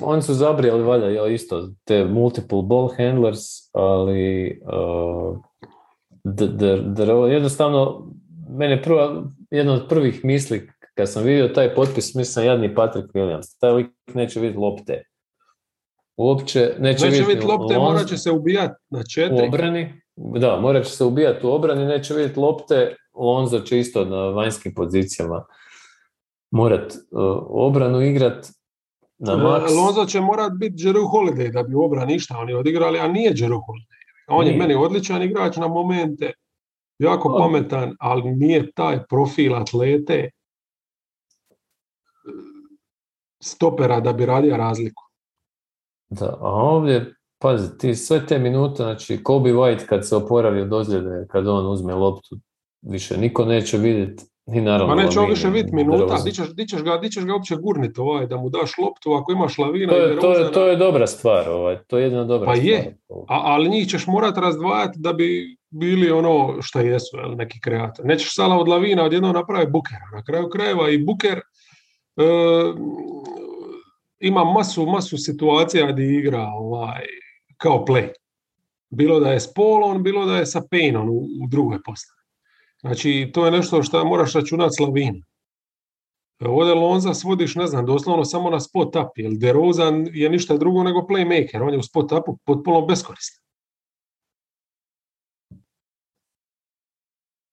oni 0.01 0.23
su 0.23 0.35
zabrijali 0.35 0.82
valjda 0.82 1.09
ja, 1.09 1.27
isto 1.27 1.69
te 1.85 2.05
multiple 2.05 2.62
ball 2.62 2.89
handlers, 2.97 3.40
ali 3.73 4.60
uh, 4.64 5.39
d, 6.24 6.47
d, 6.47 7.05
jednostavno 7.32 8.10
mene 8.48 8.82
prva, 8.82 9.24
jedna 9.51 9.73
od 9.73 9.89
prvih 9.89 10.24
misli 10.24 10.70
kad 10.94 11.12
sam 11.12 11.23
vidio 11.23 11.48
taj 11.48 11.74
potpis, 11.74 12.14
mislim 12.14 12.47
jadni 12.47 12.74
Patrick 12.74 13.09
Williams, 13.14 13.59
taj 13.60 13.70
lik 13.70 13.86
neće 14.14 14.40
vidjeti 14.40 14.59
lopte. 14.59 15.05
Uopće 16.16 16.74
neće, 16.78 17.06
neće 17.06 17.23
vidjeti 17.23 17.47
lopte, 17.47 17.78
morat 17.78 18.09
će 18.09 18.19
se 18.19 18.31
ubijati 18.31 18.74
na 18.90 19.02
četiri. 19.02 19.43
U 19.43 19.44
obrani, 19.44 20.02
da, 20.17 20.61
morat 20.61 20.85
će 20.85 20.91
se 20.91 21.05
ubijati 21.05 21.47
u 21.47 21.51
obrani, 21.51 21.85
neće 21.85 22.15
vidjeti 22.15 22.41
lopte, 22.41 22.97
Lonzo 23.15 23.61
će 23.61 23.79
isto 23.79 24.05
na 24.05 24.17
vanjskim 24.17 24.75
pozicijama 24.75 25.45
morat 26.51 26.93
uh, 26.93 27.47
obranu 27.49 28.03
igrat 28.03 28.47
na 29.19 29.37
maks. 29.37 29.73
Lonzo 29.73 30.07
će 30.07 30.21
morat 30.21 30.53
biti 30.53 30.75
Jeru 30.79 31.01
Holiday 31.01 31.53
da 31.53 31.63
bi 31.63 31.75
u 31.75 31.83
obrani 31.83 32.13
ništa 32.13 32.39
oni 32.39 32.55
odigrali, 32.55 32.99
a 32.99 33.09
nije 33.09 33.33
Jeru 33.37 33.57
Holiday. 33.57 34.03
On 34.29 34.47
je 34.47 34.57
meni 34.57 34.75
odličan 34.75 35.23
igrač 35.23 35.57
na 35.57 35.69
momente, 35.69 36.33
jako 36.99 37.37
pametan, 37.39 37.97
ali 38.01 38.31
nije 38.31 38.73
taj 38.73 39.05
profil 39.07 39.55
atlete 39.55 40.31
stopera 43.43 44.01
da 44.01 44.13
bi 44.13 44.27
radio 44.27 44.57
razliku. 44.57 45.03
Da, 46.09 46.27
a 46.41 46.49
ovdje, 46.49 47.15
pazi, 47.43 47.78
ti 47.78 47.94
sve 47.94 48.27
te 48.27 48.39
minute, 48.39 48.82
znači 48.82 49.23
Kobe 49.23 49.51
White 49.51 49.86
kad 49.86 50.09
se 50.09 50.16
oporavi 50.16 50.60
od 50.60 50.73
ozljede, 50.73 51.27
kad 51.31 51.48
on 51.48 51.66
uzme 51.66 51.94
loptu, 51.94 52.36
više 52.82 53.16
niko 53.16 53.44
neće 53.44 53.78
vidjeti 53.78 54.24
i 54.47 54.60
naravno, 54.60 54.94
Ma 54.94 55.02
neće 55.02 55.20
on 55.20 55.31
više 55.31 55.48
vidjeti 55.48 55.74
minuta, 55.74 56.19
di 56.24 56.32
ćeš, 56.32 56.55
di, 56.55 56.69
ćeš 56.69 56.82
ga, 56.82 56.98
di 56.98 57.10
ćeš 57.10 57.24
ga 57.24 57.32
uopće 57.32 57.56
gurniti 57.56 58.01
ovaj, 58.01 58.27
da 58.27 58.36
mu 58.36 58.48
daš 58.48 58.78
loptu 58.78 59.12
ako 59.12 59.32
imaš 59.32 59.59
lavina 59.59 59.93
to 59.93 59.98
je, 59.98 60.19
to, 60.20 60.32
je, 60.32 60.52
to 60.52 60.66
je 60.66 60.77
dobra 60.77 61.06
stvar, 61.06 61.48
ovaj, 61.48 61.78
to 61.86 61.98
je 61.98 62.05
jedna 62.05 62.24
dobra 62.24 62.47
pa 62.47 62.55
stvar. 62.55 62.69
je, 62.69 62.98
A, 63.28 63.40
ali 63.44 63.70
njih 63.70 63.89
ćeš 63.89 64.06
morati 64.06 64.40
razdvajati 64.40 64.98
da 64.98 65.12
bi 65.12 65.56
bili 65.70 66.10
ono 66.10 66.62
što 66.62 66.81
jesu, 66.81 67.16
jel, 67.16 67.36
neki 67.36 67.60
kreator. 67.60 68.06
Nećeš 68.06 68.35
sala 68.35 68.59
od 68.59 68.69
lavina 68.69 69.05
odjedno 69.05 69.32
napravi 69.32 69.66
bukera. 69.66 70.10
Na 70.14 70.24
kraju 70.24 70.48
krajeva 70.48 70.90
i 70.90 71.05
buker 71.05 71.39
e, 71.39 71.43
ima 74.20 74.44
masu, 74.44 74.86
masu 74.86 75.19
situacija 75.19 75.93
gdje 75.93 76.19
igra 76.19 76.47
ovaj, 76.55 77.06
kao 77.63 77.85
play. 77.89 78.09
Bilo 78.91 79.21
da 79.21 79.33
je 79.33 79.41
s 79.41 79.55
Polon, 79.55 80.03
bilo 80.03 80.27
da 80.27 80.37
je 80.37 80.47
sa 80.47 80.61
Paynon 80.71 81.09
u, 81.09 81.45
u 81.45 81.49
drugoj 81.51 81.79
postavi. 81.85 82.23
Znači, 82.81 83.31
to 83.35 83.45
je 83.45 83.51
nešto 83.51 83.83
što 83.83 84.05
moraš 84.05 84.35
računati 84.35 84.75
slavin. 84.77 85.25
Ovdje 86.41 86.75
Lonza 86.75 87.15
svodiš, 87.15 87.55
ne 87.55 87.67
znam, 87.67 87.87
doslovno 87.87 88.25
samo 88.25 88.51
na 88.51 88.61
spot 88.61 88.97
up, 88.97 89.09
jer 89.17 89.33
DeRozan 89.33 90.07
je 90.13 90.31
ništa 90.31 90.57
drugo 90.57 90.83
nego 90.83 91.01
playmaker, 91.01 91.63
on 91.63 91.73
je 91.73 91.79
u 91.79 91.83
spot 91.83 92.13
upu 92.13 92.39
potpuno 92.45 92.87
beskoristan. 92.87 93.43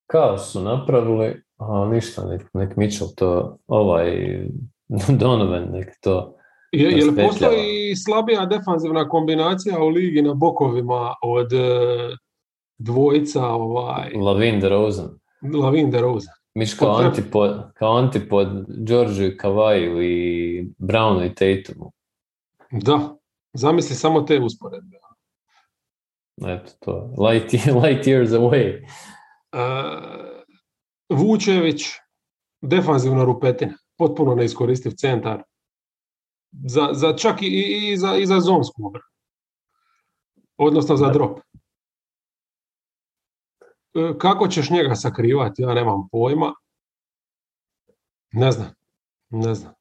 Kao 0.07 0.37
su 0.37 0.61
napravili, 0.61 1.43
a 1.57 1.89
ništa, 1.91 2.25
nek, 2.25 2.49
nek 2.53 2.75
Mitchell 2.77 3.09
to, 3.15 3.57
ovaj, 3.67 4.39
Donovan 5.21 5.71
nek 5.71 5.87
to 6.01 6.38
je, 6.71 6.89
je 6.91 7.05
li 7.05 7.15
postoji 7.15 7.95
slabija 7.95 8.45
defanzivna 8.45 9.09
kombinacija 9.09 9.83
u 9.83 9.87
ligi 9.87 10.21
na 10.21 10.33
bokovima 10.33 11.13
od 11.23 11.53
e, 11.53 11.57
dvojica 12.77 13.47
ovaj... 13.47 14.13
Lavin 14.13 14.59
DeRozan. 14.59 15.19
Lavin 15.53 15.91
DeRozan. 15.91 16.33
Miš 16.55 16.73
kao 16.73 16.95
antipod, 16.95 17.73
kao 17.73 17.97
antipod 17.97 18.65
Georgiju 18.67 19.27
i 19.27 19.37
Kavaju 19.37 20.03
i 20.03 20.65
Brownu 20.77 21.25
i 21.25 21.35
Tatumu. 21.35 21.91
Da, 22.71 23.17
zamisli 23.53 23.95
samo 23.95 24.21
te 24.21 24.39
usporedbe. 24.39 24.97
Eto 26.47 26.71
to, 26.79 27.13
light, 27.17 27.53
light 27.83 28.07
years 28.07 28.29
away. 28.29 28.83
Uh, 29.53 31.17
Vučević, 31.17 31.83
defanzivna 32.61 33.23
rupetina, 33.23 33.73
potpuno 33.97 34.35
neiskoristiv 34.35 34.91
centar. 34.91 35.43
Za, 36.51 36.89
za 36.93 37.13
čak 37.13 37.41
i, 37.41 37.45
i, 37.91 37.97
za, 37.97 38.15
i 38.15 38.25
za 38.25 38.39
zonsku 38.39 38.85
obranu. 38.85 39.05
Odnosno 40.57 40.95
za 40.95 41.09
drop. 41.09 41.39
E, 43.95 44.13
kako 44.17 44.47
ćeš 44.47 44.69
njega 44.69 44.95
sakrivati, 44.95 45.61
ja 45.61 45.73
nemam 45.73 46.07
pojma. 46.11 46.53
Ne 48.31 48.51
znam, 48.51 48.69
ne 49.29 49.55
znam. 49.55 49.73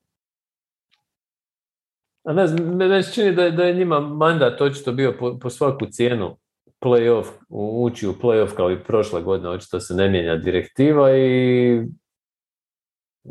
A 2.24 2.32
ne 2.32 2.46
znam, 2.46 2.76
meni 2.76 3.02
se 3.02 3.12
čini 3.12 3.34
da, 3.34 3.50
da 3.50 3.64
je 3.64 3.74
njima 3.74 4.00
mandat 4.00 4.60
očito 4.60 4.92
bio 4.92 5.16
po, 5.18 5.38
po 5.38 5.50
svaku 5.50 5.86
cijenu 5.86 6.36
playoff, 6.80 7.26
ući 7.48 8.08
u 8.08 8.12
playoff 8.12 8.54
kao 8.56 8.70
i 8.70 8.84
prošle 8.84 9.22
godine, 9.22 9.48
očito 9.48 9.80
se 9.80 9.94
ne 9.94 10.08
mijenja 10.08 10.36
direktiva 10.36 11.16
i 11.16 11.82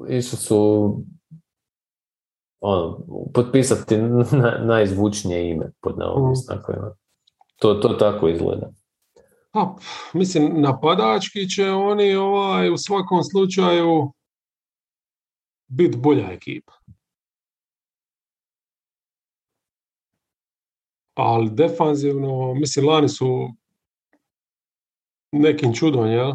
išli 0.09 0.38
su 0.38 0.91
ono, 2.59 2.99
potpisati 3.34 3.97
na, 4.41 4.59
najzvučnije 4.65 5.49
ime 5.49 5.71
pod 5.81 5.97
navodnim 5.97 6.31
mm. 6.31 6.95
To, 7.55 7.73
to 7.73 7.89
tako 7.89 8.29
izgleda. 8.29 8.71
Pa, 9.51 9.75
mislim, 10.13 10.61
napadački 10.61 11.49
će 11.49 11.71
oni 11.71 12.15
ovaj, 12.15 12.69
u 12.69 12.77
svakom 12.77 13.23
slučaju 13.23 14.11
biti 15.67 15.97
bolja 15.97 16.31
ekipa. 16.31 16.73
Ali 21.15 21.49
defanzivno, 21.49 22.53
mislim, 22.53 22.88
lani 22.88 23.09
su 23.09 23.49
nekim 25.31 25.73
čudom, 25.73 26.07
jel? 26.07 26.34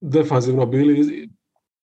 Defanzivno 0.00 0.66
bili 0.66 1.28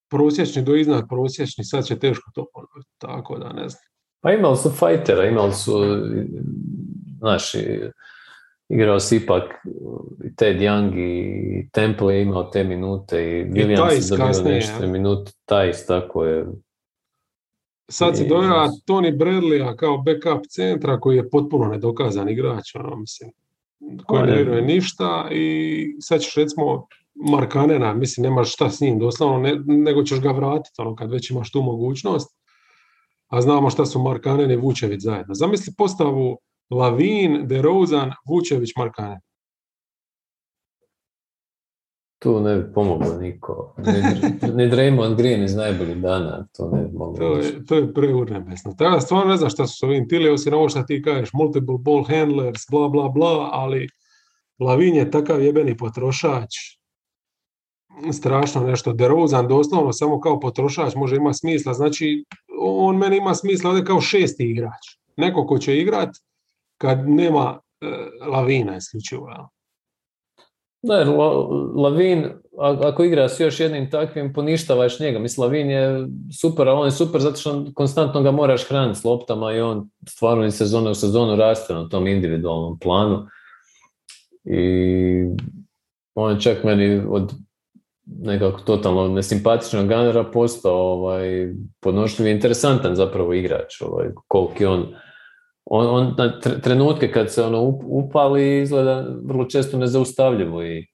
prosječni 0.09 0.63
do 0.63 0.75
iznad 0.75 1.03
prosječni, 1.09 1.63
sad 1.63 1.85
će 1.85 1.99
teško 1.99 2.31
to 2.33 2.45
ponoviti, 2.53 2.91
tako 2.97 3.37
da 3.37 3.53
ne 3.53 3.69
znam. 3.69 3.83
Pa 4.21 4.31
imali 4.31 4.57
su 4.57 4.69
fajtera, 4.69 5.25
imali 5.25 5.53
su, 5.53 5.73
znaš, 7.19 7.51
igrao 8.69 8.99
si 8.99 9.15
ipak 9.15 9.43
i 10.23 10.35
Ted 10.35 10.57
Young 10.57 10.93
i 10.97 11.69
Temple 11.69 12.15
je 12.15 12.21
imao 12.21 12.43
te 12.43 12.63
minute 12.63 13.23
i 13.23 13.45
Williams 13.45 14.13
je 14.13 14.17
dobio 14.17 14.53
nešto 14.53 14.87
minute, 14.87 15.31
Tajs, 15.45 15.85
tako 15.85 16.25
je. 16.25 16.45
Sad 17.89 18.17
si 18.17 18.27
dojela 18.27 18.69
Tony 18.87 19.17
Bradleya 19.17 19.75
kao 19.75 19.97
backup 19.97 20.45
centra 20.49 20.99
koji 20.99 21.17
je 21.17 21.29
potpuno 21.29 21.65
nedokazan 21.65 22.29
igrač, 22.29 22.75
ono, 22.75 22.95
mislim, 22.95 23.31
koji 24.05 24.23
ne 24.23 24.35
vjeruje 24.35 24.61
ništa 24.61 25.29
i 25.31 25.95
sad 25.99 26.21
ćeš 26.21 26.35
recimo 26.35 26.87
Markanena, 27.29 27.93
mislim, 27.93 28.23
nemaš 28.23 28.53
šta 28.53 28.69
s 28.69 28.81
njim 28.81 28.99
doslovno, 28.99 29.39
ne, 29.39 29.55
nego 29.65 30.03
ćeš 30.03 30.21
ga 30.21 30.31
vratiti, 30.31 30.81
ono, 30.81 30.95
kad 30.95 31.11
već 31.11 31.29
imaš 31.31 31.51
tu 31.51 31.61
mogućnost 31.61 32.37
a 33.27 33.41
znamo 33.41 33.69
šta 33.69 33.85
su 33.85 33.99
Markanen 33.99 34.51
i 34.51 34.55
Vučević 34.55 35.01
zajedno. 35.01 35.33
Zamisli 35.33 35.73
postavu 35.77 36.37
Lavin, 36.69 37.47
DeRozan, 37.47 38.11
Vučević, 38.29 38.75
Markanen. 38.75 39.19
Tu 42.19 42.39
ne 42.39 42.55
bi 42.55 42.73
pomoglo 42.73 43.17
niko. 43.17 43.75
Ne 44.53 44.69
Draymond 44.69 45.15
Green 45.15 45.43
iz 45.43 45.55
najboljih 45.55 45.97
dana, 45.97 46.47
to 46.57 46.69
ne 46.69 46.83
bi 46.83 46.97
moglo. 46.97 47.17
To 47.17 47.37
je, 47.37 47.65
to 47.65 47.75
je 47.75 47.93
preurnebesno. 47.93 48.73
Tako 48.77 48.99
stvarno 48.99 49.31
ne 49.31 49.37
znam 49.37 49.49
šta 49.49 49.67
su 49.67 49.77
s 49.77 49.83
ovim 49.83 50.09
tili, 50.09 50.29
osim 50.29 50.53
ovo 50.53 50.69
što 50.69 50.83
ti 50.83 51.01
kažeš, 51.01 51.33
multiple 51.33 51.75
ball 51.79 52.03
handlers, 52.03 52.61
bla, 52.71 52.89
bla, 52.89 53.09
bla, 53.09 53.49
ali 53.51 53.87
Lavin 54.59 54.95
je 54.95 55.11
takav 55.11 55.43
jebeni 55.43 55.77
potrošač, 55.77 56.76
strašno 58.13 58.61
nešto. 58.61 58.93
DeRozan 58.93 59.47
doslovno 59.47 59.93
samo 59.93 60.19
kao 60.21 60.39
potrošač 60.39 60.95
može 60.95 61.15
ima 61.15 61.33
smisla. 61.33 61.73
Znači, 61.73 62.25
on 62.59 62.97
meni 62.97 63.17
ima 63.17 63.35
smisla 63.35 63.69
ovdje 63.69 63.85
kao 63.85 64.01
šesti 64.01 64.43
igrač. 64.43 64.97
Neko 65.17 65.47
ko 65.47 65.57
će 65.57 65.77
igrat 65.77 66.09
kad 66.77 67.09
nema 67.09 67.59
e, 67.81 67.85
lavina 68.27 68.77
isključivo. 68.77 69.49
Da, 70.81 71.03
Lavin, 71.75 72.25
ako 72.57 73.03
igra 73.03 73.29
s 73.29 73.39
još 73.39 73.59
jednim 73.59 73.91
takvim, 73.91 74.33
poništavaš 74.33 74.99
njega. 74.99 75.19
Mislim, 75.19 75.43
Lavin 75.43 75.69
je 75.69 76.07
super, 76.41 76.67
ali 76.67 76.79
on 76.79 76.85
je 76.85 76.91
super 76.91 77.21
zato 77.21 77.37
što 77.37 77.65
konstantno 77.75 78.21
ga 78.21 78.31
moraš 78.31 78.67
hraniti 78.67 78.99
s 78.99 79.03
loptama 79.03 79.53
i 79.53 79.61
on 79.61 79.89
stvarno 80.07 80.45
iz 80.45 80.53
sezone 80.53 80.89
u 80.89 80.95
sezonu 80.95 81.35
raste 81.35 81.73
na 81.73 81.89
tom 81.89 82.07
individualnom 82.07 82.79
planu. 82.79 83.27
I 84.43 84.65
on 86.15 86.33
je 86.33 86.41
čak 86.41 86.63
meni 86.63 87.01
od 87.09 87.33
nekako 88.19 88.61
totalno 88.61 89.07
nesimpatičnog 89.07 89.87
ganera 89.87 90.23
postao 90.23 90.77
ovaj, 90.77 91.53
podnošljiv 91.79 92.27
i 92.27 92.31
interesantan 92.31 92.95
zapravo 92.95 93.33
igrač, 93.33 93.81
ovaj, 93.81 94.07
koliki 94.27 94.65
on 94.65 94.85
on, 95.69 95.87
on 95.87 96.15
na 96.17 96.39
trenutke 96.39 97.11
kad 97.11 97.33
se 97.33 97.43
ono 97.43 97.79
upali 97.85 98.61
izgleda 98.61 99.05
vrlo 99.23 99.45
često 99.45 99.77
nezaustavljivo 99.77 100.63
i 100.63 100.87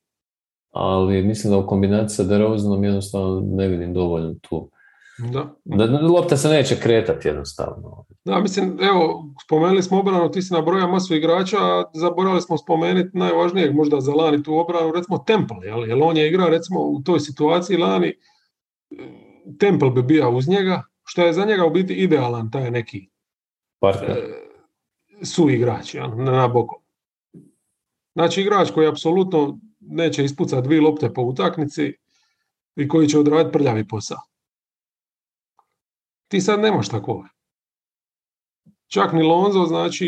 ali 0.72 1.23
mislim 1.23 1.53
da 1.53 1.60
u 1.60 1.68
kombinaciji 1.68 2.15
sa 2.15 2.23
DeRozanom 2.23 2.84
jednostavno 2.84 3.41
ne 3.45 3.68
vidim 3.68 3.94
dovoljno 3.94 4.35
tu. 4.41 4.69
Da. 5.18 5.56
da. 5.65 6.02
Lopta 6.02 6.38
se 6.38 6.49
neće 6.49 6.80
kretati 6.80 7.27
jednostavno. 7.27 8.06
Da, 8.26 8.40
mislim, 8.40 8.77
evo, 8.81 9.26
spomenuli 9.45 9.84
smo 9.84 9.99
obranu, 9.99 10.31
ti 10.31 10.41
si 10.41 10.53
nabrojao 10.53 10.88
masu 10.88 11.15
igrača, 11.15 11.57
a 11.60 11.84
zaboravili 11.94 12.41
smo 12.41 12.57
spomenuti 12.57 13.18
najvažnijeg 13.18 13.76
možda 13.76 14.02
za 14.02 14.14
Lani 14.14 14.44
tu 14.44 14.57
obranu, 14.57 14.91
recimo 14.91 15.18
Temple, 15.18 15.57
jel, 15.64 15.88
jel 15.88 16.03
on 16.03 16.18
je 16.18 16.27
igrao 16.27 16.49
recimo 16.49 16.80
u 16.80 17.02
toj 17.02 17.19
situaciji 17.19 17.77
Lani, 17.77 18.14
Temple 19.60 19.90
bi 19.90 20.03
bio 20.03 20.31
uz 20.31 20.48
njega, 20.48 20.84
što 21.03 21.26
je 21.26 21.34
za 21.34 21.45
njega 21.45 21.65
u 21.65 21.69
biti 21.69 21.94
idealan 21.94 22.52
taj 22.52 22.72
neki 22.72 23.10
Partner. 23.80 24.18
E, 24.18 25.26
su 25.26 25.49
igrač, 25.49 25.95
jel, 25.95 26.10
na 26.15 26.48
boku. 26.48 26.76
Znači 28.14 28.41
igrač 28.41 28.72
koji 28.72 28.88
apsolutno 28.88 29.60
neće 29.80 30.26
ispucati 30.26 30.68
dvije 30.68 30.81
lopte 30.81 31.14
po 31.14 31.22
utakmici 31.22 31.94
i 32.76 32.88
koji 32.88 33.07
će 33.07 33.19
odraditi 33.19 33.53
prljavi 33.53 33.88
posao. 33.88 34.32
Ti 36.34 36.41
sad 36.41 36.60
nemaš 36.60 36.89
takvog. 36.89 37.26
Čak 38.88 39.14
ni 39.14 39.23
Lonzo, 39.23 39.65
znači, 39.65 40.07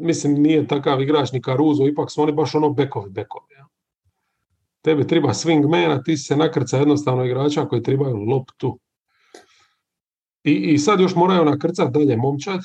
mislim, 0.00 0.32
nije 0.32 0.66
takav 0.66 1.02
igrač 1.02 1.32
ni 1.32 1.42
Caruso, 1.42 1.86
ipak 1.86 2.10
su 2.10 2.22
oni 2.22 2.32
baš 2.32 2.54
ono 2.54 2.70
bekovi, 2.70 3.10
bekovi. 3.10 3.54
Ja. 3.54 3.66
Tebi 4.82 5.06
treba 5.06 5.28
swing 5.28 5.94
a 5.94 6.02
ti 6.02 6.16
se 6.16 6.36
nakrca 6.36 6.78
jednostavno 6.78 7.24
igrača 7.24 7.68
koji 7.68 7.82
trebaju 7.82 8.16
loptu. 8.16 8.78
I, 10.44 10.52
I 10.52 10.78
sad 10.78 11.00
još 11.00 11.14
moraju 11.14 11.44
nakrcati 11.44 11.92
dalje 11.92 12.16
momčad, 12.16 12.60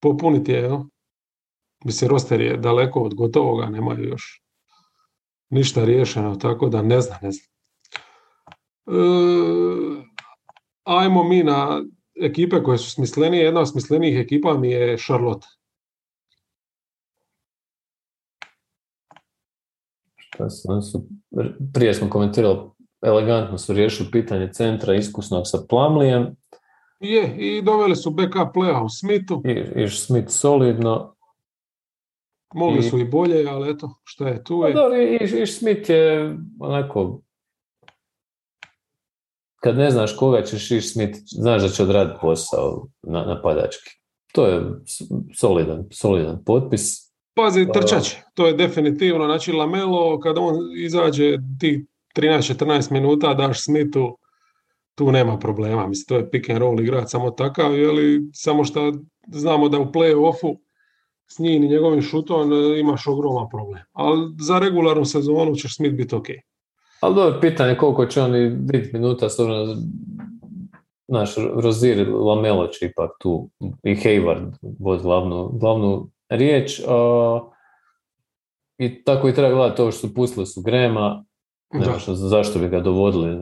popuniti 0.00 0.52
je, 0.52 0.62
ja. 0.62 0.84
Mislim, 1.84 2.10
roster 2.10 2.40
je 2.40 2.56
daleko 2.56 3.00
od 3.00 3.14
gotovoga, 3.14 3.66
nemaju 3.66 4.08
još 4.08 4.42
ništa 5.50 5.84
riješeno, 5.84 6.36
tako 6.36 6.68
da 6.68 6.82
ne 6.82 7.00
znam, 7.00 7.18
ne 7.22 7.32
znam. 7.32 7.46
E, 8.86 10.07
ajmo 10.88 11.24
mi 11.24 11.42
na 11.42 11.84
ekipe 12.22 12.62
koje 12.62 12.78
su 12.78 12.90
smislenije. 12.90 13.44
Jedna 13.44 13.60
od 13.60 13.70
smislenijih 13.70 14.18
ekipa 14.18 14.54
mi 14.54 14.70
je 14.70 14.96
Charlotte. 14.96 15.46
prije 21.74 21.94
smo 21.94 22.10
komentirali, 22.10 22.58
elegantno 23.02 23.58
su 23.58 23.72
riješili 23.72 24.10
pitanje 24.12 24.52
centra 24.52 24.94
iskusnog 24.94 25.42
sa 25.44 25.58
Plamlijem. 25.68 26.36
Je, 27.00 27.36
i 27.38 27.62
doveli 27.62 27.96
su 27.96 28.10
backup 28.10 28.54
playa 28.54 28.84
u 28.84 28.88
Smithu. 28.88 29.42
I, 29.44 29.82
i 29.82 29.88
Smith 29.88 30.28
solidno. 30.28 31.14
Mogli 32.54 32.82
su 32.82 32.98
i 32.98 33.04
bolje, 33.04 33.48
ali 33.48 33.70
eto, 33.70 33.90
šta 34.04 34.28
je 34.28 34.44
tu 34.44 34.60
pa 34.60 34.68
je. 34.68 35.18
i, 35.20 35.42
i 35.42 35.46
Smith 35.46 35.90
je 35.90 36.36
onako 36.60 37.20
kad 39.60 39.76
ne 39.76 39.90
znaš 39.90 40.16
koga 40.16 40.42
ćeš 40.42 40.70
iš 40.70 40.92
smiti, 40.92 41.20
znaš 41.26 41.62
da 41.62 41.68
će 41.68 41.82
odraditi 41.82 42.18
posao 42.20 42.86
na, 43.02 43.24
napadački. 43.24 43.90
To 44.32 44.46
je 44.46 44.62
solidan, 45.36 45.84
solidan 45.90 46.44
potpis. 46.44 47.12
Pazi, 47.34 47.66
pa- 47.66 47.72
trčać, 47.72 48.16
to 48.34 48.46
je 48.46 48.52
definitivno. 48.52 49.24
Znači, 49.24 49.52
Lamelo, 49.52 50.20
kada 50.20 50.40
on 50.40 50.56
izađe 50.76 51.38
ti 51.60 51.86
13-14 52.16 52.92
minuta, 52.92 53.34
daš 53.34 53.64
Smithu, 53.64 54.18
tu 54.94 55.12
nema 55.12 55.38
problema. 55.38 55.86
Mislim, 55.86 56.04
to 56.06 56.16
je 56.16 56.30
pick 56.30 56.50
and 56.50 56.58
roll 56.58 56.80
igrač 56.80 57.08
samo 57.08 57.30
takav, 57.30 57.72
ali 57.72 58.30
samo 58.32 58.64
što 58.64 58.92
znamo 59.32 59.68
da 59.68 59.78
u 59.78 59.92
play-offu 59.92 60.56
s 61.30 61.38
njim 61.38 61.64
i 61.64 61.68
njegovim 61.68 62.02
šutom 62.02 62.52
e, 62.52 62.80
imaš 62.80 63.06
ogroman 63.06 63.48
problem. 63.50 63.82
Ali 63.92 64.34
za 64.40 64.58
regularnu 64.58 65.04
sezonu 65.04 65.54
ćeš 65.54 65.76
Smith 65.76 65.94
biti 65.94 66.14
ok. 66.14 66.26
Ali 67.00 67.14
dobro, 67.14 67.40
pitanje 67.40 67.74
koliko 67.74 68.06
će 68.06 68.22
oni 68.22 68.50
biti 68.50 68.90
minuta, 68.92 69.28
s 69.28 69.38
obzirom 69.38 69.66
da 69.66 69.74
naš 71.08 71.34
Rozir 71.54 72.08
Lamelo 72.08 72.66
će 72.66 72.86
ipak 72.86 73.10
tu 73.20 73.50
i 73.82 73.94
Hayward 73.94 74.52
vod 74.78 75.02
glavnu, 75.02 75.50
glavnu 75.52 76.10
riječ. 76.28 76.80
a, 76.88 77.40
I 78.78 79.04
tako 79.04 79.28
i 79.28 79.34
treba 79.34 79.54
gledati 79.54 79.76
to 79.76 79.90
što 79.90 80.08
su 80.08 80.14
pustili 80.14 80.46
su 80.46 80.62
Grema. 80.62 81.24
Nema 81.72 81.98
što, 81.98 82.14
zašto 82.14 82.58
bi 82.58 82.68
ga 82.68 82.80
dovodili, 82.80 83.38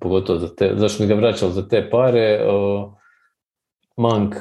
pogotovo 0.00 0.38
za 0.38 0.54
te, 0.54 0.72
zašto 0.76 1.02
bi 1.02 1.08
ga 1.08 1.14
vraćali 1.14 1.52
za 1.52 1.68
te 1.68 1.90
pare. 1.90 2.46
O, 2.48 2.92
Mank, 3.96 4.34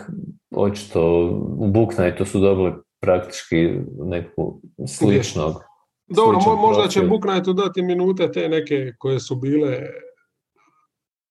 očito 0.55 1.25
u 1.57 1.67
Booknightu 1.67 2.25
su 2.25 2.39
dobili 2.39 2.73
praktički 3.01 3.73
neku 3.99 4.61
sličnog. 4.87 5.68
Dobro, 6.09 6.37
mo- 6.39 6.61
možda 6.61 6.87
će. 6.87 7.01
Buknightu 7.01 7.53
dati 7.53 7.81
minute 7.81 8.31
te 8.31 8.49
neke 8.49 8.93
koje 8.97 9.19
su 9.19 9.35
bile 9.35 9.77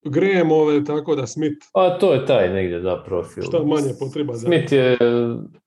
Gremove, 0.05 0.85
tako 0.85 1.15
da 1.17 1.27
Smith 1.27 1.67
A 1.75 1.99
to 1.99 2.13
je 2.15 2.27
taj 2.27 2.49
negdje, 2.53 2.81
da, 2.81 3.03
profil. 3.07 3.43
šta 3.43 3.59
manje 3.65 3.93
potreba 4.01 4.33
za 4.35 4.47
Smith 4.47 4.73
je, 4.73 4.99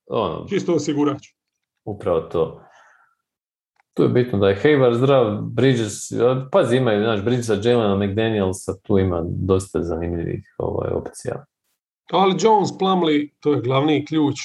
ono, 0.08 0.46
čisto 0.50 0.74
osigurač. 0.74 1.28
upravo 1.86 2.22
to. 2.22 2.62
Tu 3.94 4.04
je 4.04 4.10
bitno 4.10 4.40
da 4.40 4.50
je 4.50 4.60
Hayward 4.64 4.94
zdrav, 4.94 5.42
Bridges, 5.42 5.94
pazi 6.52 6.78
imaju, 6.78 7.04
znaš, 7.04 7.24
Bridgesa, 7.24 7.54
Jelena, 7.54 7.96
McDanielsa, 7.96 8.74
tu 8.84 8.98
ima 8.98 9.22
dosta 9.26 9.82
zanimljivih 9.84 10.56
ovaj, 10.58 10.90
opcija. 10.92 11.46
Ali 12.12 12.36
Jones, 12.40 12.70
Plumlee, 12.80 13.28
to 13.40 13.54
je 13.54 13.62
glavni 13.62 14.06
ključ. 14.06 14.36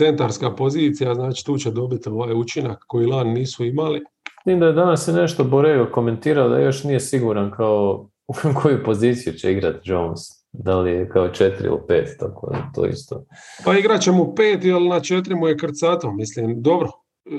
Centarska 0.00 0.50
pozicija, 0.50 1.14
znači 1.14 1.44
tu 1.44 1.58
će 1.58 1.70
dobiti 1.70 2.08
ovaj 2.08 2.34
učinak 2.34 2.84
koji 2.86 3.06
lan 3.06 3.28
nisu 3.28 3.64
imali. 3.64 4.00
Vidim 4.44 4.60
da 4.60 4.66
je 4.66 4.72
danas 4.72 5.08
je 5.08 5.14
nešto 5.14 5.44
Boreo 5.44 5.92
komentirao 5.92 6.48
da 6.48 6.58
još 6.58 6.84
nije 6.84 7.00
siguran 7.00 7.50
kao 7.50 8.08
u 8.28 8.32
koju 8.62 8.84
poziciju 8.84 9.32
će 9.32 9.52
igrati 9.52 9.78
Jones. 9.90 10.20
Da 10.52 10.78
li 10.80 10.90
je 10.90 11.08
kao 11.08 11.28
4 11.28 11.64
ili 11.64 11.78
5, 11.88 12.18
tako 12.18 12.50
da 12.50 12.70
to 12.74 12.86
isto. 12.86 13.24
Pa 13.64 13.78
igrat 13.78 14.00
će 14.00 14.12
mu 14.12 14.34
pet, 14.34 14.64
jer 14.64 14.82
na 14.82 15.00
četiri 15.00 15.34
mu 15.34 15.48
je 15.48 15.56
krcato, 15.56 16.12
mislim, 16.12 16.62
dobro. 16.62 16.88
E, 17.26 17.30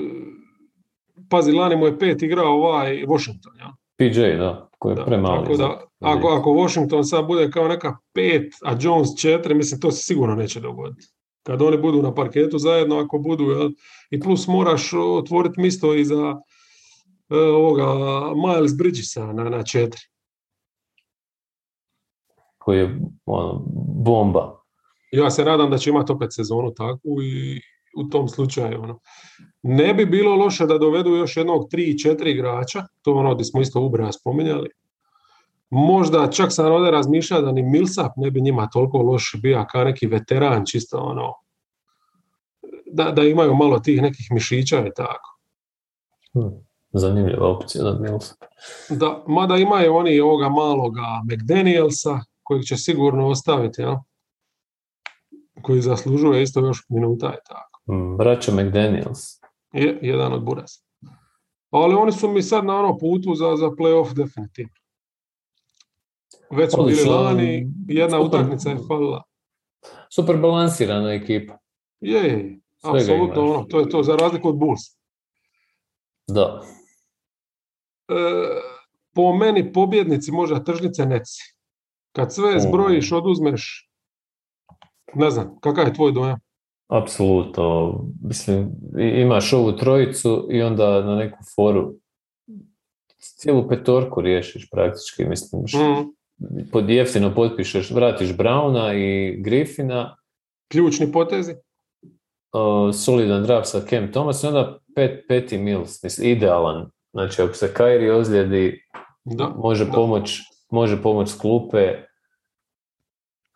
Pazi, 1.30 1.52
lani 1.52 1.76
mu 1.76 1.86
je 1.86 1.98
pet 1.98 2.22
igrao 2.22 2.52
ovaj 2.52 3.04
Washington, 3.08 3.52
ja? 3.58 3.72
PJ, 3.96 4.20
da, 4.38 4.68
koji 4.78 4.92
je 4.92 4.96
Da, 4.96 5.04
premali. 5.04 5.42
tako 5.44 5.56
da, 5.56 5.80
ako, 6.00 6.28
ako 6.28 6.50
Washington 6.52 7.04
sad 7.04 7.26
bude 7.26 7.50
kao 7.50 7.68
neka 7.68 7.96
pet, 8.14 8.52
a 8.64 8.76
Jones 8.80 9.08
četiri, 9.20 9.54
mislim, 9.54 9.80
to 9.80 9.90
se 9.90 10.02
sigurno 10.02 10.34
neće 10.34 10.60
dogoditi. 10.60 11.06
Kad 11.42 11.62
oni 11.62 11.76
budu 11.78 12.02
na 12.02 12.14
parketu 12.14 12.58
zajedno, 12.58 12.98
ako 12.98 13.18
budu, 13.18 13.44
jel, 13.44 13.70
i 14.10 14.20
plus 14.20 14.46
moraš 14.46 14.92
otvoriti 14.92 15.60
misto 15.60 15.94
i 15.94 16.04
za 16.04 16.40
e, 17.30 17.36
ovoga 17.36 17.86
Miles 18.34 18.76
Bridgesa 18.76 19.32
na, 19.32 19.44
na 19.44 19.62
četiri. 19.64 20.02
koji 22.62 22.78
je 22.78 23.00
ono, 23.26 23.64
bomba. 24.04 24.62
Ja 25.12 25.30
se 25.30 25.44
nadam 25.44 25.70
da 25.70 25.78
će 25.78 25.90
imati 25.90 26.12
opet 26.12 26.28
sezonu 26.34 26.74
takvu 26.74 27.22
i 27.22 27.60
u 27.96 28.08
tom 28.10 28.28
slučaju 28.28 28.82
ono. 28.82 28.98
Ne 29.62 29.94
bi 29.94 30.06
bilo 30.06 30.36
loše 30.36 30.66
da 30.66 30.78
dovedu 30.78 31.10
još 31.10 31.36
jednog 31.36 31.68
3-4 31.72 32.26
igrača, 32.26 32.86
to 33.02 33.14
ono 33.14 33.34
gdje 33.34 33.44
smo 33.44 33.60
isto 33.60 33.80
Ubra 33.80 34.12
spominjali. 34.12 34.70
Možda 35.74 36.30
čak 36.30 36.52
sam 36.52 36.72
ovdje 36.72 36.90
razmišljao 36.90 37.42
da 37.42 37.52
ni 37.52 37.62
Millsap 37.62 38.12
ne 38.16 38.30
bi 38.30 38.40
njima 38.40 38.68
toliko 38.68 38.98
loš 38.98 39.34
bio 39.42 39.66
kao 39.70 39.84
neki 39.84 40.06
veteran, 40.06 40.64
čisto 40.66 40.98
ono, 40.98 41.34
da, 42.86 43.10
da 43.10 43.22
imaju 43.22 43.54
malo 43.54 43.78
tih 43.78 44.02
nekih 44.02 44.26
mišića 44.30 44.86
i 44.86 44.90
tako. 44.96 45.38
Hm, 46.32 46.48
Zanimljiva 46.92 47.48
opcija 47.48 47.84
za 47.84 47.98
Mills. 48.00 48.32
Da, 48.88 49.24
mada 49.26 49.56
imaju 49.56 49.94
oni 49.94 50.20
ovoga 50.20 50.48
maloga 50.48 51.22
McDanielsa, 51.24 52.20
kojeg 52.42 52.64
će 52.64 52.76
sigurno 52.76 53.28
ostaviti, 53.28 53.82
jel? 53.82 53.94
koji 55.62 55.80
zaslužuje 55.80 56.42
isto 56.42 56.60
još 56.60 56.84
minuta 56.88 57.26
i 57.26 57.48
tako. 57.48 57.80
Hm, 57.86 58.16
Braća 58.16 58.52
McDaniels. 58.52 59.20
Je, 59.72 59.98
jedan 60.02 60.32
od 60.32 60.44
Burasa. 60.44 60.82
Ali 61.70 61.94
oni 61.94 62.12
su 62.12 62.28
mi 62.28 62.42
sad 62.42 62.64
na 62.64 62.76
ono 62.76 62.98
putu 62.98 63.34
za, 63.34 63.56
za 63.56 63.66
playoff 63.66 64.14
definitivno. 64.14 64.81
Već 66.52 66.70
su 66.70 66.84
bili 66.84 67.04
lani, 67.04 67.66
jedna 67.88 68.16
Super. 68.16 68.40
utakmica 68.40 68.70
je 68.70 68.76
falila. 68.88 69.22
Super 70.14 70.36
balansirana 70.36 71.12
ekipa. 71.12 71.58
Je, 72.00 72.58
apsolutno 72.82 73.42
ono, 73.42 73.64
to 73.64 73.80
je 73.80 73.88
to, 73.88 74.02
za 74.02 74.16
razliku 74.16 74.48
od 74.48 74.56
Bulls. 74.56 74.80
Da. 76.26 76.62
E, 78.08 78.14
po 79.14 79.36
meni 79.36 79.72
pobjednici 79.72 80.32
možda 80.32 80.64
tržnice 80.64 81.06
neci. 81.06 81.42
Kad 82.12 82.34
sve 82.34 82.60
zbrojiš, 82.60 83.12
oduzmeš, 83.12 83.90
ne 85.14 85.30
znam, 85.30 85.58
kakav 85.60 85.86
je 85.86 85.94
tvoj 85.94 86.12
dojam? 86.12 86.38
Apsolutno. 86.88 87.98
Mislim, 88.22 88.70
imaš 88.98 89.52
ovu 89.52 89.72
trojicu 89.72 90.48
i 90.50 90.62
onda 90.62 91.02
na 91.02 91.16
neku 91.16 91.38
foru 91.54 91.94
cijelu 93.18 93.68
petorku 93.68 94.20
riješiš 94.20 94.70
praktički. 94.70 95.24
Mislim, 95.24 95.62
Mm, 95.62 96.14
pod 96.72 96.90
jeftino 96.90 97.34
potpišeš, 97.34 97.90
vratiš 97.90 98.36
Brauna 98.36 98.94
i 98.94 99.36
Griffina, 99.40 100.16
ključni 100.68 101.12
potezi? 101.12 101.54
o, 102.52 102.92
solidan 102.92 103.42
draft 103.42 103.68
sa 103.68 103.80
Cam 103.80 104.12
Thomas 104.12 104.42
i 104.42 104.46
onda 104.46 104.78
pet, 104.94 105.24
peti 105.28 105.58
Mills, 105.58 106.02
mislim, 106.02 106.30
idealan. 106.30 106.90
Znači, 107.12 107.42
ako 107.42 107.54
se 107.54 107.74
Kyrie 107.76 108.12
ozlijedi, 108.12 108.82
Da. 109.24 109.48
može 109.48 109.84
da. 109.84 109.92
pomoć, 109.92 110.40
može 110.70 111.02
pomoć 111.02 111.30
s 111.30 111.38
klupe, 111.38 111.94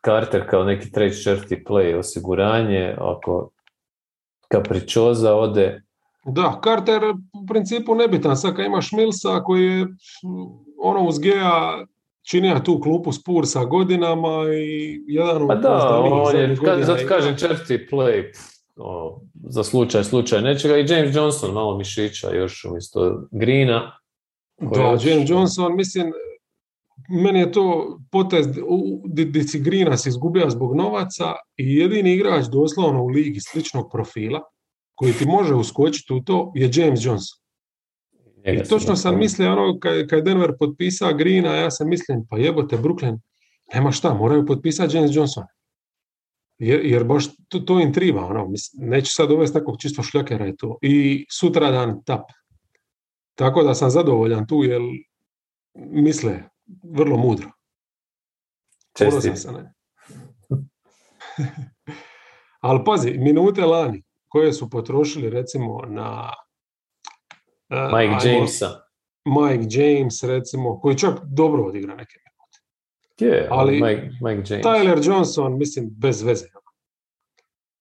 Carter 0.04 0.50
kao 0.50 0.64
neki 0.64 0.92
treći 0.92 1.22
četvrti 1.22 1.64
play 1.68 1.98
osiguranje, 1.98 2.94
ako 2.98 3.50
Capricciosa 4.52 5.34
ode, 5.34 5.82
Da, 6.24 6.60
Carter 6.64 7.02
u 7.10 7.46
principu 7.48 7.94
nebitan. 7.94 8.36
Sad 8.36 8.56
kad 8.56 8.66
imaš 8.66 8.92
Millsa 8.92 9.42
koji 9.44 9.64
je 9.64 9.86
ono 10.82 11.02
uz 11.02 11.18
Gea 11.18 11.84
činija 12.30 12.62
tu 12.64 12.80
klupu 12.80 13.12
Spursa 13.12 13.64
godinama 13.64 14.44
i 14.54 15.04
jedan 15.06 15.42
od 15.42 15.48
Pa 15.48 15.54
da, 15.54 15.68
poznatijih 15.68 16.62
on 16.62 16.78
je, 16.78 16.84
zato 16.84 17.06
kažem 17.08 17.36
četvrti 17.36 17.86
play, 17.90 18.24
za 19.48 19.64
slučaj, 19.64 20.04
slučaj 20.04 20.42
nečega. 20.42 20.76
I 20.76 20.86
James 20.88 21.16
Johnson, 21.16 21.52
malo 21.52 21.78
mišića 21.78 22.34
još 22.34 22.64
umjesto 22.64 23.04
je 23.04 23.20
Da. 24.60 24.80
James 25.04 25.30
Johnson, 25.30 25.76
mislim, 25.76 26.12
meni 27.08 27.38
je 27.38 27.52
to 27.52 27.98
potez 28.10 28.46
di 29.04 29.42
si 29.42 29.60
Greena 29.60 29.96
si 29.96 30.08
izgubio 30.08 30.50
zbog 30.50 30.76
novaca 30.76 31.24
i 31.56 31.76
jedini 31.76 32.14
igrač 32.14 32.44
doslovno 32.44 33.02
u 33.02 33.06
ligi 33.06 33.40
sličnog 33.40 33.88
profila 33.92 34.40
koji 34.94 35.12
ti 35.12 35.26
može 35.26 35.54
uskočiti 35.54 36.12
u 36.12 36.20
to 36.20 36.52
je 36.54 36.70
James 36.74 37.04
Johnson. 37.04 37.45
I 38.46 38.68
točno 38.68 38.96
sam 38.96 39.18
mislio, 39.18 39.52
ono, 39.52 39.78
kad, 39.78 40.06
kad 40.06 40.18
je 40.18 40.22
Denver 40.22 40.52
potpisao 40.58 41.14
Greena, 41.14 41.54
ja 41.54 41.70
sam 41.70 41.88
mislim, 41.88 42.26
pa 42.30 42.38
jebote, 42.38 42.76
Brooklyn, 42.76 43.18
nema 43.74 43.92
šta, 43.92 44.14
moraju 44.14 44.46
potpisati 44.46 44.96
James 44.96 45.10
Johnson. 45.14 45.44
Jer, 46.58 46.84
jer 46.84 47.04
baš 47.04 47.24
to, 47.48 47.58
to 47.58 47.80
im 47.80 47.92
triba, 47.92 48.24
ono, 48.24 48.48
mislim, 48.48 48.88
neću 48.88 49.12
sad 49.12 49.30
uvesti 49.30 49.58
nekog 49.58 49.76
čisto 49.80 50.02
šljakera 50.02 50.46
i 50.46 50.56
to. 50.56 50.78
I 50.82 51.26
sutra 51.30 51.70
dan 51.70 52.02
tap. 52.04 52.22
Tako 53.34 53.62
da 53.62 53.74
sam 53.74 53.90
zadovoljan 53.90 54.46
tu, 54.46 54.64
jer 54.64 54.80
misle 55.74 56.42
vrlo 56.82 57.16
mudro. 57.16 57.50
Čestit. 58.98 59.38
sam. 59.38 59.54
Ali 62.60 62.84
pazi, 62.86 63.18
minute 63.18 63.64
lani 63.64 64.02
koje 64.28 64.52
su 64.52 64.70
potrošili 64.70 65.30
recimo 65.30 65.82
na 65.86 66.32
Mike 67.68 68.14
ajmo- 68.14 68.26
Jamesa. 68.26 68.80
Mike 69.24 69.66
James 69.70 70.22
recimo, 70.22 70.80
koji 70.80 70.98
čak 70.98 71.14
dobro 71.24 71.64
odigra 71.64 71.94
neke. 71.94 72.14
Je, 73.20 73.48
Ali- 73.50 73.82
Mike, 73.82 74.02
Mike 74.22 74.54
James. 74.54 74.66
Tyler 74.66 75.06
Johnson, 75.08 75.58
mislim, 75.58 75.88
bez 75.90 76.22
veze. 76.22 76.46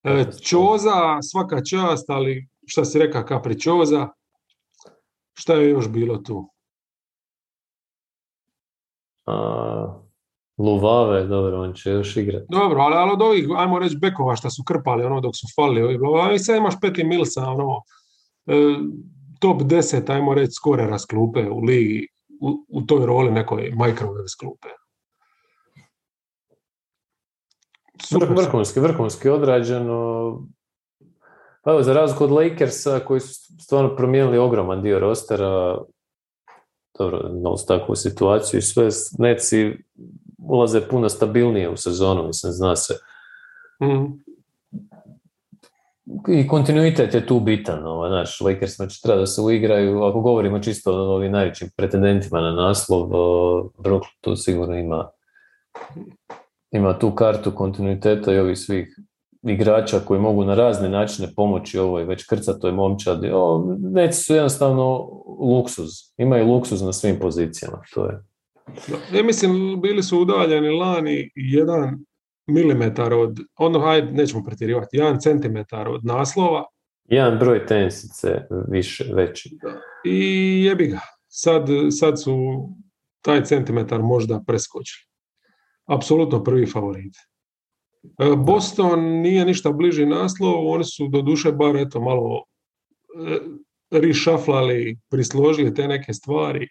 E, 0.03 0.25
Čoza, 0.43 1.21
svaka 1.21 1.63
čast, 1.63 2.09
ali 2.09 2.47
šta 2.65 2.85
si 2.85 2.99
reka 2.99 3.25
Capricciosa, 3.27 4.07
šta 5.33 5.53
je 5.53 5.69
još 5.69 5.89
bilo 5.89 6.17
tu? 6.17 6.49
A, 9.25 10.01
Luvave, 10.57 11.23
dobro, 11.23 11.61
on 11.61 11.73
će 11.73 11.89
još 11.89 12.17
igrati. 12.17 12.45
Dobro, 12.49 12.79
ali, 12.81 12.95
ali 12.95 13.11
od 13.11 13.21
ovih, 13.21 13.47
ajmo 13.57 13.79
reći, 13.79 13.97
bekova 13.97 14.35
šta 14.35 14.49
su 14.49 14.63
krpali, 14.67 15.03
ono, 15.03 15.21
dok 15.21 15.35
su 15.35 15.47
falili, 15.55 15.97
ovi, 16.07 16.35
i 16.35 16.39
sad 16.39 16.55
imaš 16.57 16.73
Peti 16.81 17.03
Milsa, 17.03 17.41
ono, 17.49 17.81
e, 18.45 18.53
top 19.39 19.61
10, 19.61 20.13
ajmo 20.13 20.33
reći, 20.33 20.51
skorera 20.51 20.99
s 20.99 21.05
klupe 21.05 21.49
u 21.49 21.59
ligi, 21.59 22.07
u, 22.41 22.65
u 22.69 22.81
toj 22.81 23.05
roli 23.05 23.31
nekoj 23.31 23.71
microwave 23.75 24.27
s 24.27 24.35
klupe. 24.35 24.67
Super, 28.03 28.29
Vrhunski, 28.37 28.79
vrhunski 28.79 29.29
odrađeno. 29.29 30.31
Pa 31.61 31.71
evo, 31.71 31.83
za 31.83 31.93
razliku 31.93 32.23
od 32.23 32.31
Lakersa 32.31 32.99
koji 32.99 33.19
su 33.19 33.53
stvarno 33.59 33.95
promijenili 33.95 34.37
ogroman 34.37 34.81
dio 34.81 34.99
rostera, 34.99 35.77
dobro, 36.99 37.29
imali 37.39 37.57
su 37.57 37.65
takvu 37.67 37.95
situaciju 37.95 38.57
i 38.57 38.61
sve, 38.61 38.89
Netsi 39.19 39.77
ulaze 40.37 40.87
puno 40.89 41.09
stabilnije 41.09 41.69
u 41.69 41.77
sezonu, 41.77 42.27
mislim, 42.27 42.51
zna 42.51 42.75
se. 42.75 42.93
Mm. 43.83 44.24
I 46.27 46.47
kontinuitet 46.47 47.13
je 47.13 47.27
tu 47.27 47.39
bitan, 47.39 47.87
ovaj, 47.87 48.09
znaš, 48.09 48.41
Lakersima 48.41 48.87
će 48.87 49.01
treba 49.01 49.19
da 49.19 49.25
se 49.25 49.41
uigraju, 49.41 50.03
ako 50.03 50.21
govorimo 50.21 50.59
čisto 50.59 50.91
o 50.91 51.15
ovim 51.15 51.31
najvećim 51.31 51.69
pretendentima 51.77 52.41
na 52.41 52.51
naslov, 52.51 53.09
Brooklyn 53.77 54.17
tu 54.21 54.35
sigurno 54.35 54.75
ima 54.75 55.09
ima 56.71 56.99
tu 56.99 57.11
kartu 57.11 57.51
kontinuiteta 57.51 58.33
i 58.33 58.39
ovih 58.39 58.57
svih 58.57 58.99
igrača 59.43 59.99
koji 59.99 60.19
mogu 60.19 60.45
na 60.45 60.55
razne 60.55 60.89
načine 60.89 61.27
pomoći 61.35 61.79
ovoj 61.79 62.03
već 62.03 62.25
krcatoj 62.25 62.71
momčadi. 62.71 63.31
O, 63.33 63.75
neci 63.79 64.23
su 64.23 64.33
jednostavno 64.33 65.09
luksuz. 65.39 65.89
Imaju 66.17 66.47
luksuz 66.47 66.81
na 66.81 66.93
svim 66.93 67.19
pozicijama. 67.19 67.81
To 67.93 68.05
je. 68.05 68.23
Ja 69.13 69.23
mislim, 69.23 69.81
bili 69.81 70.03
su 70.03 70.19
udaljeni 70.19 70.69
lani 70.69 71.31
jedan 71.35 71.99
milimetar 72.47 73.13
od, 73.13 73.39
ono, 73.57 73.79
hajde, 73.79 74.11
nećemo 74.11 74.43
pretjerivati, 74.43 74.97
jedan 74.97 75.19
centimetar 75.19 75.87
od 75.87 76.05
naslova. 76.05 76.65
Jedan 77.05 77.39
broj 77.39 77.65
tenisice 77.65 78.41
više, 78.67 79.05
veći. 79.13 79.57
I 80.05 80.63
jebi 80.63 80.87
ga. 80.87 80.99
Sad, 81.27 81.67
sad 81.99 82.21
su 82.21 82.35
taj 83.21 83.43
centimetar 83.43 84.01
možda 84.01 84.43
preskočili. 84.47 85.05
Apsolutno 85.85 86.43
prvi 86.43 86.65
favorit. 86.65 87.15
E, 88.19 88.35
Boston 88.37 88.99
nije 88.99 89.45
ništa 89.45 89.71
bliži 89.71 90.05
naslovu, 90.05 90.69
oni 90.69 90.83
su 90.83 91.07
do 91.07 91.21
duše 91.21 91.51
bar 91.51 91.75
eto 91.77 92.01
malo 92.01 92.43
e, 93.27 93.39
rišaflali, 93.91 94.99
prisložili 95.09 95.73
te 95.73 95.87
neke 95.87 96.13
stvari. 96.13 96.67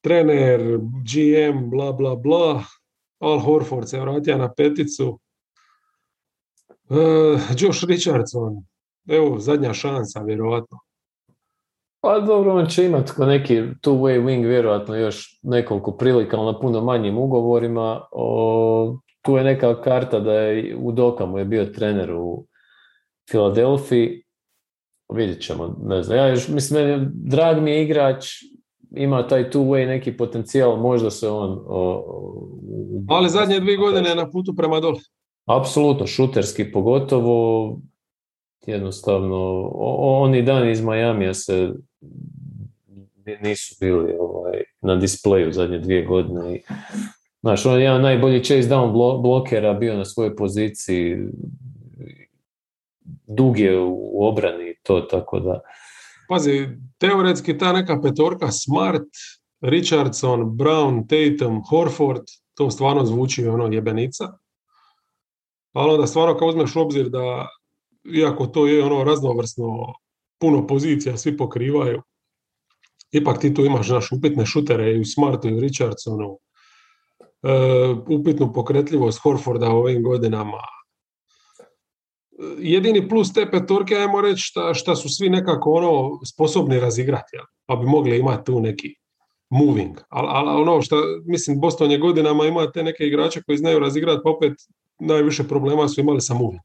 Trener, 0.00 0.78
GM, 0.78 1.70
bla 1.70 1.92
bla 1.92 2.16
bla, 2.16 2.64
Al 3.18 3.38
Horford 3.38 3.88
se 3.88 4.00
vratio 4.00 4.38
na 4.38 4.52
peticu. 4.52 5.20
Uh, 6.88 7.40
Josh 7.58 7.84
Richardson, 7.88 8.64
evo, 9.08 9.38
zadnja 9.38 9.74
šansa, 9.74 10.20
vjerovatno. 10.20 10.78
Pa 12.00 12.20
dobro, 12.20 12.54
on 12.54 12.66
će 12.66 12.84
imati 12.84 13.12
neki 13.18 13.54
two-way 13.54 14.24
wing 14.24 14.46
vjerojatno 14.46 14.96
još 14.96 15.40
nekoliko 15.42 15.96
prilika, 15.96 16.36
ali 16.36 16.52
na 16.52 16.60
puno 16.60 16.80
manjim 16.80 17.18
ugovorima. 17.18 18.00
O, 18.12 18.98
tu 19.22 19.36
je 19.36 19.44
neka 19.44 19.82
karta 19.82 20.20
da 20.20 20.32
je 20.32 20.76
u 20.76 20.92
Dokamu 20.92 21.38
je 21.38 21.44
bio 21.44 21.64
trener 21.64 22.14
u 22.14 22.46
Filadelfiji. 23.30 24.24
Vidjet 25.12 25.42
ćemo, 25.42 25.76
ne 25.82 26.02
znam. 26.02 26.18
Ja 26.18 26.28
još, 26.28 26.48
mislim, 26.48 27.10
drag 27.14 27.62
mi 27.62 27.70
je 27.70 27.84
igrač, 27.84 28.26
ima 28.96 29.26
taj 29.26 29.50
two-way 29.50 29.86
neki 29.86 30.16
potencijal, 30.16 30.76
možda 30.76 31.10
se 31.10 31.28
on... 31.28 31.64
O, 31.66 32.04
Ali 33.08 33.28
zadnje 33.28 33.60
dvije 33.60 33.76
godine 33.76 34.08
je 34.08 34.14
na 34.14 34.30
putu 34.30 34.54
prema 34.56 34.80
dole. 34.80 35.00
Apsolutno, 35.46 36.06
šuterski 36.06 36.72
pogotovo, 36.72 37.78
jednostavno, 38.66 39.70
oni 39.98 40.42
dani 40.42 40.70
iz 40.70 40.80
Majamija 40.80 41.34
se 41.34 41.72
nisu 43.42 43.76
bili 43.80 44.16
ovaj, 44.20 44.62
na 44.80 44.96
displeju 44.96 45.52
zadnje 45.52 45.78
dvije 45.78 46.04
godine. 46.04 46.56
I, 46.56 46.62
znaš, 47.40 47.66
on 47.66 47.78
je 47.78 47.84
jedan 47.84 48.02
najbolji 48.02 48.44
chase 48.44 48.68
down 48.68 48.92
blokera 49.22 49.74
bio 49.74 49.96
na 49.96 50.04
svojoj 50.04 50.36
poziciji, 50.36 51.16
dug 53.26 53.58
je 53.58 53.80
u 53.80 54.26
obrani 54.28 54.74
to, 54.82 55.00
tako 55.00 55.40
da... 55.40 55.60
Pazi, 56.28 56.68
teoretski 56.98 57.58
ta 57.58 57.72
neka 57.72 58.00
petorka 58.02 58.50
Smart, 58.52 59.08
Richardson, 59.60 60.56
Brown, 60.56 61.06
Tatum, 61.08 61.62
Horford, 61.68 62.24
to 62.54 62.70
stvarno 62.70 63.04
zvuči 63.04 63.46
ono 63.46 63.66
jebenica. 63.72 64.28
Ali 65.72 65.92
onda 65.94 66.06
stvarno 66.06 66.36
kao 66.38 66.48
uzmeš 66.48 66.76
u 66.76 66.80
obzir 66.80 67.08
da, 67.08 67.48
iako 68.14 68.46
to 68.46 68.66
je 68.66 68.84
ono 68.84 69.04
raznovrsno, 69.04 69.94
puno 70.40 70.66
pozicija, 70.66 71.16
svi 71.16 71.36
pokrivaju, 71.36 72.02
ipak 73.12 73.40
ti 73.40 73.54
tu 73.54 73.64
imaš 73.64 73.88
naš 73.88 74.12
upitne 74.12 74.46
šutere 74.46 74.92
i 74.92 75.00
u 75.00 75.04
Smartu 75.04 75.48
i 75.48 75.54
u 75.54 75.60
Richardsonu, 75.60 76.38
e, 77.42 77.50
upitnu 78.08 78.52
pokretljivost 78.52 79.20
Horforda 79.22 79.70
u 79.70 79.78
ovim 79.78 80.02
godinama. 80.02 80.60
Jedini 82.58 83.08
plus 83.08 83.32
te 83.32 83.50
petorke, 83.50 83.94
ajmo 83.94 84.20
reći, 84.20 84.42
šta, 84.42 84.74
šta 84.74 84.96
su 84.96 85.08
svi 85.08 85.30
nekako 85.30 85.72
ono 85.72 86.20
sposobni 86.24 86.80
razigrati, 86.80 87.36
pa 87.66 87.76
bi 87.76 87.86
mogli 87.86 88.18
imati 88.18 88.44
tu 88.44 88.60
neki 88.60 88.94
moving. 89.50 90.00
Ali 90.08 90.28
al, 90.30 90.62
ono 90.62 90.82
što, 90.82 90.96
mislim, 91.24 91.60
Boston 91.60 91.90
je 91.90 91.98
godinama 91.98 92.46
ima 92.46 92.72
te 92.72 92.82
neke 92.82 93.06
igrače 93.06 93.42
koji 93.42 93.58
znaju 93.58 93.78
razigrati, 93.78 94.20
pa 94.24 94.30
opet 94.30 94.52
najviše 94.98 95.44
problema 95.44 95.88
su 95.88 96.00
imali 96.00 96.20
sa 96.20 96.34
moving. 96.34 96.62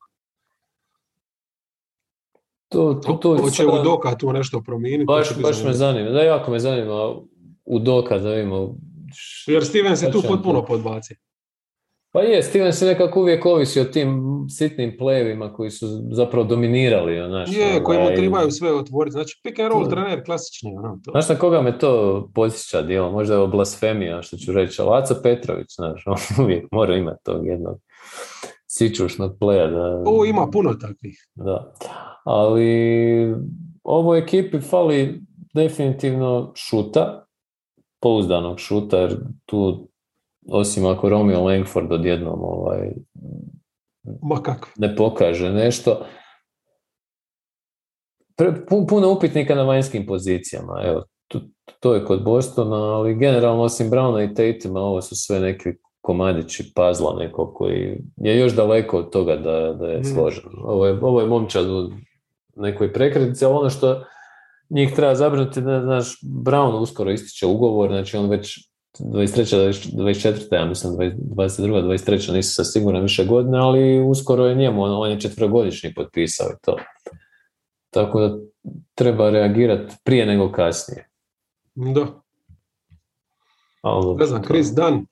To, 2.69 2.93
to, 2.93 3.13
to, 3.13 3.37
Hoće 3.37 3.65
u 3.65 3.83
Doka 3.83 4.17
tu 4.17 4.33
nešto 4.33 4.61
promijeniti. 4.61 5.05
Baš, 5.05 5.41
baš 5.41 5.63
me 5.63 5.73
zanima. 5.73 6.09
Da, 6.09 6.21
jako 6.21 6.51
me 6.51 6.59
zanima 6.59 7.15
u 7.65 7.79
Doka 7.79 8.17
da 8.17 8.29
vidimo. 8.29 8.75
Jer 9.47 9.65
Steven 9.65 9.97
se 9.97 10.11
tu 10.11 10.21
potpuno 10.27 10.65
podbaci. 10.65 11.15
Pa 12.11 12.21
je, 12.21 12.43
Steven 12.43 12.73
se 12.73 12.85
nekako 12.85 13.21
uvijek 13.21 13.45
ovisi 13.45 13.79
o 13.79 13.85
tim 13.85 14.21
sitnim 14.49 14.95
plevima 14.97 15.53
koji 15.53 15.71
su 15.71 15.87
zapravo 16.11 16.45
dominirali. 16.45 17.27
Znaš, 17.27 17.57
je, 17.57 17.83
koji 17.83 17.97
mu 17.97 18.03
ovaj, 18.03 18.15
trebaju 18.15 18.51
sve 18.51 18.73
otvoriti. 18.73 19.11
Znači, 19.11 19.41
pick 19.43 19.59
and 19.59 19.71
roll 19.71 19.83
to. 19.83 19.89
trener, 19.89 20.25
klasični. 20.25 20.75
Ono, 20.77 20.99
to. 21.05 21.11
Znaš 21.11 21.29
na 21.29 21.35
koga 21.35 21.61
me 21.61 21.79
to 21.79 22.23
posjeća 22.35 22.81
dio? 22.81 23.11
Možda 23.11 23.35
je 23.35 23.47
blasfemija, 23.47 24.21
što 24.21 24.37
ću 24.37 24.51
reći. 24.51 24.81
Laca 24.81 25.15
Petrović, 25.23 25.67
znaš, 25.75 26.03
on 26.07 26.45
uvijek 26.45 26.67
mora 26.71 26.95
imati 26.95 27.23
tog 27.23 27.45
jednog 27.47 27.79
sičušnog 28.67 29.37
pleja. 29.39 29.67
Da, 29.67 30.03
o, 30.05 30.25
ima 30.25 30.47
puno 30.51 30.73
takvih. 30.73 31.27
Da 31.35 31.73
ali 32.31 33.35
ovoj 33.83 34.19
ekipi 34.19 34.59
fali 34.61 35.21
definitivno 35.53 36.51
šuta, 36.55 37.25
pouzdanog 37.99 38.59
šuta, 38.59 38.97
jer 38.97 39.17
tu 39.45 39.88
osim 40.51 40.85
ako 40.85 41.09
Romeo 41.09 41.43
Langford 41.43 41.91
odjednom 41.91 42.39
ovaj, 42.43 42.91
Ma 44.21 44.41
kako? 44.43 44.67
ne 44.77 44.95
pokaže 44.95 45.51
nešto. 45.51 46.05
Puno 48.89 49.11
upitnika 49.11 49.55
na 49.55 49.63
vanjskim 49.63 50.05
pozicijama. 50.05 50.81
Evo, 50.83 51.03
to, 51.27 51.41
to 51.79 51.93
je 51.93 52.05
kod 52.05 52.23
Bostona, 52.23 52.75
ali 52.75 53.15
generalno 53.15 53.63
osim 53.63 53.91
Browna 53.91 54.31
i 54.31 54.33
Tatuma 54.33 54.79
ovo 54.79 55.01
su 55.01 55.15
sve 55.15 55.39
neki 55.39 55.69
komadići 56.01 56.71
pazla 56.75 57.15
neko 57.19 57.53
koji 57.53 58.01
je 58.17 58.39
još 58.39 58.55
daleko 58.55 58.97
od 58.97 59.11
toga 59.11 59.35
da, 59.35 59.73
da 59.73 59.87
je 59.87 59.99
mm. 59.99 60.03
složen. 60.03 60.51
Ovo 60.63 60.85
je, 60.85 60.99
ovo 61.01 61.21
je 61.21 61.27
momčad 61.27 61.65
nekoj 62.55 62.93
prekretnici, 62.93 63.45
ali 63.45 63.55
ono 63.55 63.69
što 63.69 64.03
njih 64.69 64.93
treba 64.95 65.15
zabrinuti, 65.15 65.61
da 65.61 65.81
znaš, 65.81 66.21
Brown 66.21 66.81
uskoro 66.81 67.11
ističe 67.11 67.45
ugovor, 67.45 67.89
znači 67.89 68.17
on 68.17 68.29
već 68.29 68.68
23. 68.99 69.91
24. 69.97 70.55
ja 70.55 70.65
mislim, 70.65 70.93
22. 70.93 71.83
23. 71.83 72.33
nisu 72.33 72.53
sa 72.53 72.63
siguran 72.63 73.01
više 73.01 73.25
godine, 73.25 73.57
ali 73.57 73.99
uskoro 73.99 74.45
je 74.45 74.55
njemu, 74.55 74.83
on, 74.83 74.91
on 74.91 75.11
je 75.11 75.19
četvrogodišnji 75.19 75.93
potpisao 75.93 76.47
i 76.49 76.59
to. 76.61 76.77
Tako 77.89 78.19
da 78.19 78.37
treba 78.95 79.29
reagirati 79.29 79.95
prije 80.03 80.25
nego 80.25 80.51
kasnije. 80.51 81.09
Da. 81.75 82.21
Ali, 83.81 84.15
ne 84.15 84.25
znam, 84.25 84.43
Chris 84.43 84.67
Dunn, 84.67 85.05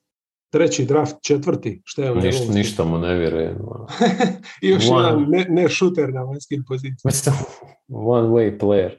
treći 0.51 0.85
draft, 0.85 1.15
četvrti, 1.21 1.81
šta 1.85 2.03
je 2.03 2.15
Ništa, 2.15 2.53
ništa 2.53 2.83
mu 2.83 2.97
ne 2.97 3.15
vjerujem. 3.15 3.57
I 4.61 4.69
još 4.69 4.89
one, 4.89 5.07
jedan 5.07 5.25
ne, 5.29 5.45
ne 5.49 5.69
šuter 5.69 6.13
na 6.13 6.21
vanjskim 6.21 6.63
pozicijama. 6.67 7.37
One 7.87 8.27
way 8.27 8.59
player. 8.59 8.97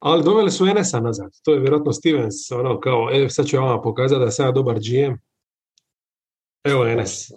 Ali 0.00 0.24
doveli 0.24 0.50
su 0.50 0.66
Enesa 0.66 1.00
nazad. 1.00 1.30
To 1.44 1.52
je 1.52 1.60
vjerojatno 1.60 1.92
Stevens, 1.92 2.50
ono 2.50 2.80
kao, 2.80 3.10
e, 3.12 3.28
sad 3.28 3.46
ću 3.46 3.56
vama 3.56 3.82
pokazati 3.82 4.24
da 4.24 4.30
sam 4.30 4.46
ja 4.46 4.52
dobar 4.52 4.74
GM. 4.74 5.14
Evo 6.64 6.86
Enes. 6.86 7.30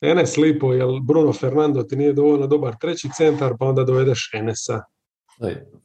Enes 0.00 0.36
lipo, 0.36 0.72
jer 0.72 0.86
Bruno 1.02 1.32
Fernando 1.32 1.82
ti 1.82 1.96
nije 1.96 2.12
dovoljno 2.12 2.46
dobar 2.46 2.74
treći 2.80 3.08
centar, 3.16 3.52
pa 3.58 3.66
onda 3.66 3.84
dovedeš 3.84 4.30
Enesa. 4.34 4.82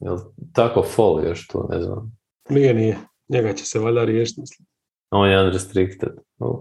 Jel 0.00 0.18
tako 0.52 0.82
fall 0.82 1.24
još 1.24 1.48
tu, 1.48 1.66
ne 1.70 1.82
znam. 1.82 2.18
Nije, 2.48 2.74
nije. 2.74 2.98
Njega 3.28 3.52
će 3.52 3.64
se 3.64 3.78
valjda 3.78 4.04
riješiti, 4.04 4.40
mislim. 4.40 4.66
On 5.10 5.30
je 5.30 5.40
unrestricted. 5.40 6.12
Oh. 6.38 6.60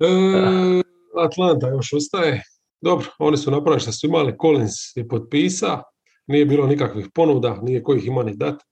E, 0.00 0.82
Atlanta 1.24 1.68
još 1.68 1.92
ostaje. 1.92 2.42
Dobro, 2.80 3.06
oni 3.18 3.36
su 3.36 3.50
napravili 3.50 3.80
što 3.80 3.92
su 3.92 4.06
imali. 4.06 4.36
Collins 4.40 4.96
je 4.96 5.08
potpisa. 5.08 5.82
Nije 6.26 6.46
bilo 6.46 6.66
nikakvih 6.66 7.08
ponuda, 7.14 7.58
nije 7.62 7.82
kojih 7.82 8.06
ima 8.06 8.22
ni 8.22 8.36
dat. 8.36 8.62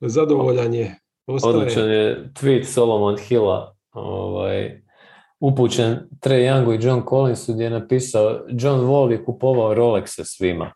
Zadovoljan 0.00 0.74
je. 0.74 0.98
Ostaje. 1.26 1.54
Odličan 1.54 1.90
je 1.90 2.30
tweet 2.34 2.64
Solomon 2.64 3.16
Hilla. 3.18 3.76
Ovaj, 3.92 4.82
upućen 5.40 6.08
Trey 6.20 6.50
Youngu 6.50 6.74
i 6.74 6.86
John 6.86 7.02
Collinsu 7.08 7.52
gdje 7.52 7.64
je 7.64 7.70
napisao 7.70 8.40
John 8.48 8.80
Wall 8.80 9.10
je 9.10 9.24
kupovao 9.24 9.74
Rolexe 9.74 10.24
svima. 10.24 10.72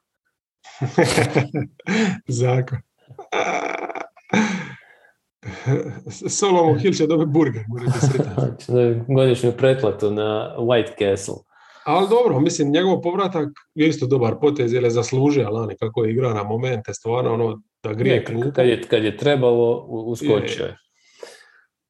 Zakon. 2.41 2.79
Solomon 6.29 6.79
Hill 6.79 6.95
će 6.95 7.07
dobiti 7.07 7.31
burger, 7.31 7.65
Godišnju 9.17 9.53
pretplatu 9.53 10.11
na 10.11 10.57
White 10.59 10.93
Castle. 10.99 11.48
Ali 11.89 12.09
dobro, 12.09 12.41
mislim, 12.41 12.73
njegov 12.73 13.01
povratak 13.01 13.49
je 13.75 13.89
isto 13.89 14.07
dobar 14.07 14.35
potez, 14.41 14.73
jer 14.73 14.85
je 14.85 14.91
zaslužio 14.91 15.51
Lani 15.51 15.77
kako 15.77 16.05
je 16.05 16.13
igra 16.13 16.35
na 16.35 16.43
momente, 16.43 16.95
stvarno 16.95 17.35
ono 17.35 17.63
da 17.83 17.93
grije 17.93 18.25
kad, 18.55 18.67
je, 18.67 18.83
kad 18.83 19.05
je 19.05 19.17
trebalo, 19.17 19.87
uskočio 19.89 20.65
je. 20.65 20.77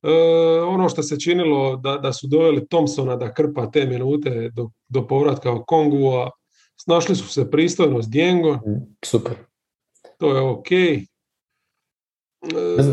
E, 0.02 0.12
ono 0.60 0.88
što 0.88 1.02
se 1.02 1.20
činilo 1.20 1.76
da, 1.76 1.96
da 1.96 2.12
su 2.12 2.26
doveli 2.26 2.68
Thompsona 2.68 3.16
da 3.16 3.34
krpa 3.34 3.70
te 3.70 3.86
minute 3.86 4.50
do, 4.54 4.70
do 4.88 5.06
povratka 5.06 5.52
u 5.52 5.64
Kongua, 5.64 6.30
snašli 6.80 7.16
su 7.16 7.28
se 7.28 7.50
pristojno 7.50 8.02
s 8.02 8.08
Djengo. 8.08 8.54
Mm, 8.54 8.96
super. 9.04 9.34
To 10.18 10.36
je 10.36 10.40
ok. 10.40 10.72
E, 10.72 10.96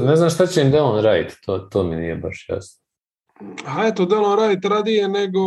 ne, 0.06 0.16
znam, 0.16 0.30
šta 0.30 0.48
će 0.48 0.62
im 0.62 0.72
Delon 0.72 1.04
raditi, 1.04 1.36
to, 1.46 1.60
to 1.60 1.84
mi 1.84 1.96
nije 1.96 2.16
baš 2.16 2.46
jasno. 2.50 2.84
A 3.66 3.88
eto, 3.88 4.06
Delon 4.06 4.38
raditi 4.38 4.68
radije 4.68 5.08
nego, 5.08 5.40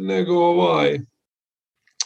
nego 0.00 0.34
ovaj, 0.34 0.98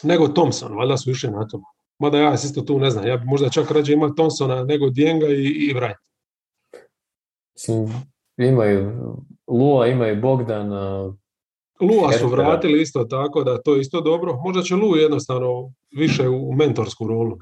nego 0.03 0.29
Thompson, 0.29 0.75
valjda 0.75 0.97
su 0.97 1.11
išli 1.11 1.31
na 1.31 1.49
to. 1.49 1.63
Mada 1.99 2.19
ja 2.19 2.35
isto 2.35 2.63
tu 2.63 2.79
ne 2.79 2.91
znam, 2.91 3.07
ja 3.07 3.17
bi 3.17 3.25
možda 3.27 3.49
čak 3.49 3.71
rađe 3.71 3.93
imao 3.93 4.11
Thompsona 4.11 4.65
nego 4.65 4.91
Djenga 4.91 5.27
i, 5.27 5.45
i 5.45 5.75
Wright. 5.75 6.05
Imaju 8.37 8.93
Lua, 9.47 9.87
imaju 9.87 10.21
Bogdana. 10.21 11.13
Lua 11.81 12.13
su 12.13 12.29
vratili 12.29 12.83
isto 12.83 13.05
tako 13.05 13.45
da 13.45 13.63
to 13.63 13.75
je 13.75 13.81
isto 13.81 14.01
dobro. 14.01 14.41
Možda 14.45 14.63
će 14.63 14.75
Lu 14.75 14.97
jednostavno 14.97 15.73
više 15.97 16.29
u 16.29 16.53
mentorsku 16.53 17.07
rolu. 17.07 17.39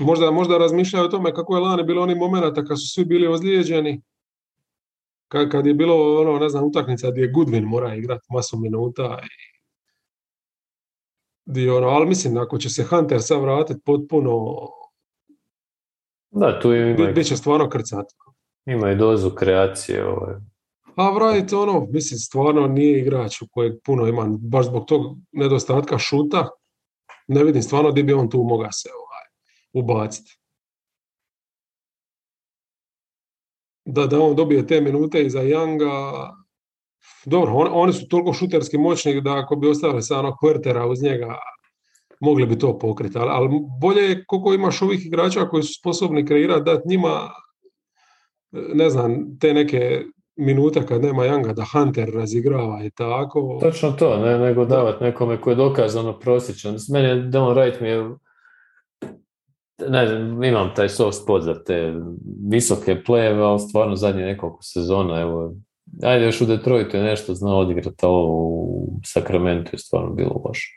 Možda, 0.00 0.30
možda 0.30 0.58
razmišljaju 0.58 1.04
o 1.04 1.08
tome 1.08 1.34
kako 1.34 1.56
je 1.56 1.60
lani 1.60 1.82
bilo 1.82 2.02
onih 2.02 2.16
momenata 2.16 2.64
kad 2.64 2.80
su 2.80 2.86
svi 2.88 3.04
bili 3.04 3.26
ozlijeđeni. 3.26 4.02
Kad, 5.28 5.50
kad 5.50 5.66
je 5.66 5.74
bilo 5.74 6.20
ono, 6.20 6.38
ne 6.38 6.48
znam, 6.48 6.64
utakmica 6.64 7.10
gdje 7.10 7.32
Goodwin 7.32 7.64
mora 7.64 7.94
igrati 7.94 8.26
masu 8.30 8.58
minuta 8.58 9.18
i 9.22 9.56
di 11.46 11.68
ono, 11.70 11.88
ali 11.88 12.06
mislim, 12.06 12.36
ako 12.36 12.58
će 12.58 12.70
se 12.70 12.84
Hunter 12.84 13.22
sad 13.22 13.40
vratiti 13.40 13.80
potpuno 13.84 14.46
da, 16.30 16.60
tu 16.60 16.74
ima... 16.74 17.12
Biće 17.12 17.36
stvarno 17.36 17.68
krcat. 17.68 18.06
Ima 18.66 18.90
i 18.90 18.96
dozu 18.96 19.30
kreacije. 19.30 20.06
Ovaj. 20.06 20.34
A 20.96 21.02
Wright, 21.02 21.62
ono, 21.62 21.86
mislim, 21.90 22.18
stvarno 22.18 22.66
nije 22.66 22.98
igrač 22.98 23.42
u 23.42 23.46
kojeg 23.50 23.72
puno 23.84 24.06
ima, 24.06 24.26
baš 24.40 24.66
zbog 24.66 24.84
tog 24.86 25.02
nedostatka 25.32 25.98
šuta. 25.98 26.48
Ne 27.28 27.44
vidim 27.44 27.62
stvarno 27.62 27.92
gdje 27.92 28.02
bi 28.02 28.12
on 28.12 28.30
tu 28.30 28.42
mogao 28.42 28.72
se 28.72 28.88
ovaj, 28.94 29.26
ubaciti. 29.72 30.38
Da, 33.86 34.06
da 34.06 34.20
on 34.20 34.36
dobije 34.36 34.66
te 34.66 34.80
minute 34.80 35.22
iza 35.22 35.40
Younga, 35.40 36.30
dobro, 37.24 37.52
on, 37.54 37.68
oni 37.72 37.92
su 37.92 38.08
toliko 38.08 38.32
šuterski 38.32 38.78
moćni 38.78 39.20
da 39.20 39.38
ako 39.38 39.56
bi 39.56 39.68
ostavili 39.68 40.02
sa 40.02 40.18
onog 40.18 40.34
kvartera 40.40 40.86
uz 40.86 41.02
njega, 41.02 41.38
mogli 42.20 42.46
bi 42.46 42.58
to 42.58 42.78
pokriti. 42.78 43.18
Ali, 43.18 43.30
ali 43.30 43.48
bolje 43.80 44.02
je 44.02 44.24
koliko 44.26 44.54
imaš 44.54 44.82
ovih 44.82 45.06
igrača 45.06 45.48
koji 45.48 45.62
su 45.62 45.74
sposobni 45.80 46.26
kreirati, 46.26 46.64
dati 46.64 46.88
njima 46.88 47.30
ne 48.52 48.90
znam, 48.90 49.38
te 49.40 49.54
neke 49.54 50.04
minute 50.36 50.86
kad 50.86 51.02
nema 51.02 51.24
Janga 51.24 51.52
da 51.52 51.64
Hunter 51.72 52.10
razigrava 52.14 52.84
i 52.84 52.90
tako. 52.90 53.58
Točno 53.62 53.92
to, 53.92 54.16
ne, 54.16 54.38
nego 54.38 54.64
davati 54.64 55.04
nekome 55.04 55.40
koji 55.40 55.52
je 55.52 55.56
dokazano 55.56 56.18
prosječan. 56.18 56.76
Meni 56.92 57.30
Delon 57.30 57.56
Wright 57.56 57.82
mi 57.82 57.88
je 57.88 58.16
ne 59.78 60.06
znam, 60.06 60.44
imam 60.44 60.74
taj 60.76 60.88
soft 60.88 61.22
spot 61.22 61.42
za 61.42 61.64
te 61.64 61.94
visoke 62.50 63.02
plejeve, 63.06 63.42
ali 63.42 63.60
stvarno 63.60 63.96
zadnje 63.96 64.22
nekoliko 64.22 64.62
sezona, 64.62 65.20
evo, 65.20 65.54
ajde 66.02 66.24
još 66.24 66.40
u 66.40 66.46
Detroitu 66.46 66.96
je 66.96 67.02
nešto 67.02 67.34
znao 67.34 67.58
odigrati, 67.58 68.06
ovo 68.06 68.48
u 68.48 69.00
Sacramento 69.04 69.70
je 69.72 69.78
stvarno 69.78 70.10
bilo 70.10 70.42
loše. 70.44 70.68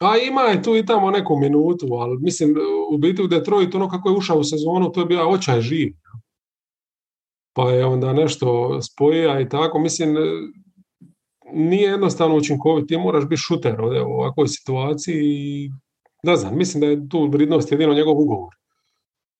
A 0.00 0.16
ima 0.28 0.40
je 0.40 0.62
tu 0.62 0.76
i 0.76 0.86
tamo 0.86 1.10
neku 1.10 1.36
minutu, 1.36 1.86
ali 1.94 2.18
mislim, 2.20 2.54
u 2.92 2.98
biti 2.98 3.22
u 3.22 3.26
Detroit, 3.26 3.74
ono 3.74 3.88
kako 3.88 4.08
je 4.08 4.16
ušao 4.16 4.38
u 4.38 4.44
sezonu, 4.44 4.92
to 4.92 5.00
je 5.00 5.06
bio 5.06 5.30
očaj 5.30 5.60
živ. 5.60 5.92
Pa 7.52 7.70
je 7.70 7.84
onda 7.84 8.12
nešto 8.12 8.78
spojija 8.82 9.40
i 9.40 9.48
tako, 9.48 9.78
mislim, 9.78 10.16
nije 11.52 11.90
jednostavno 11.90 12.36
učinkovit, 12.36 12.88
ti 12.88 12.96
moraš 12.96 13.24
biti 13.24 13.40
šuter 13.40 13.80
ovdje 13.80 14.02
u 14.02 14.10
ovakvoj 14.10 14.48
situaciji 14.48 15.22
i 15.22 15.70
ne 16.22 16.36
znam, 16.36 16.56
mislim 16.56 16.80
da 16.80 16.86
je 16.86 17.08
tu 17.08 17.28
vridnost 17.32 17.72
jedino 17.72 17.94
njegov 17.94 18.18
ugovor. 18.18 18.54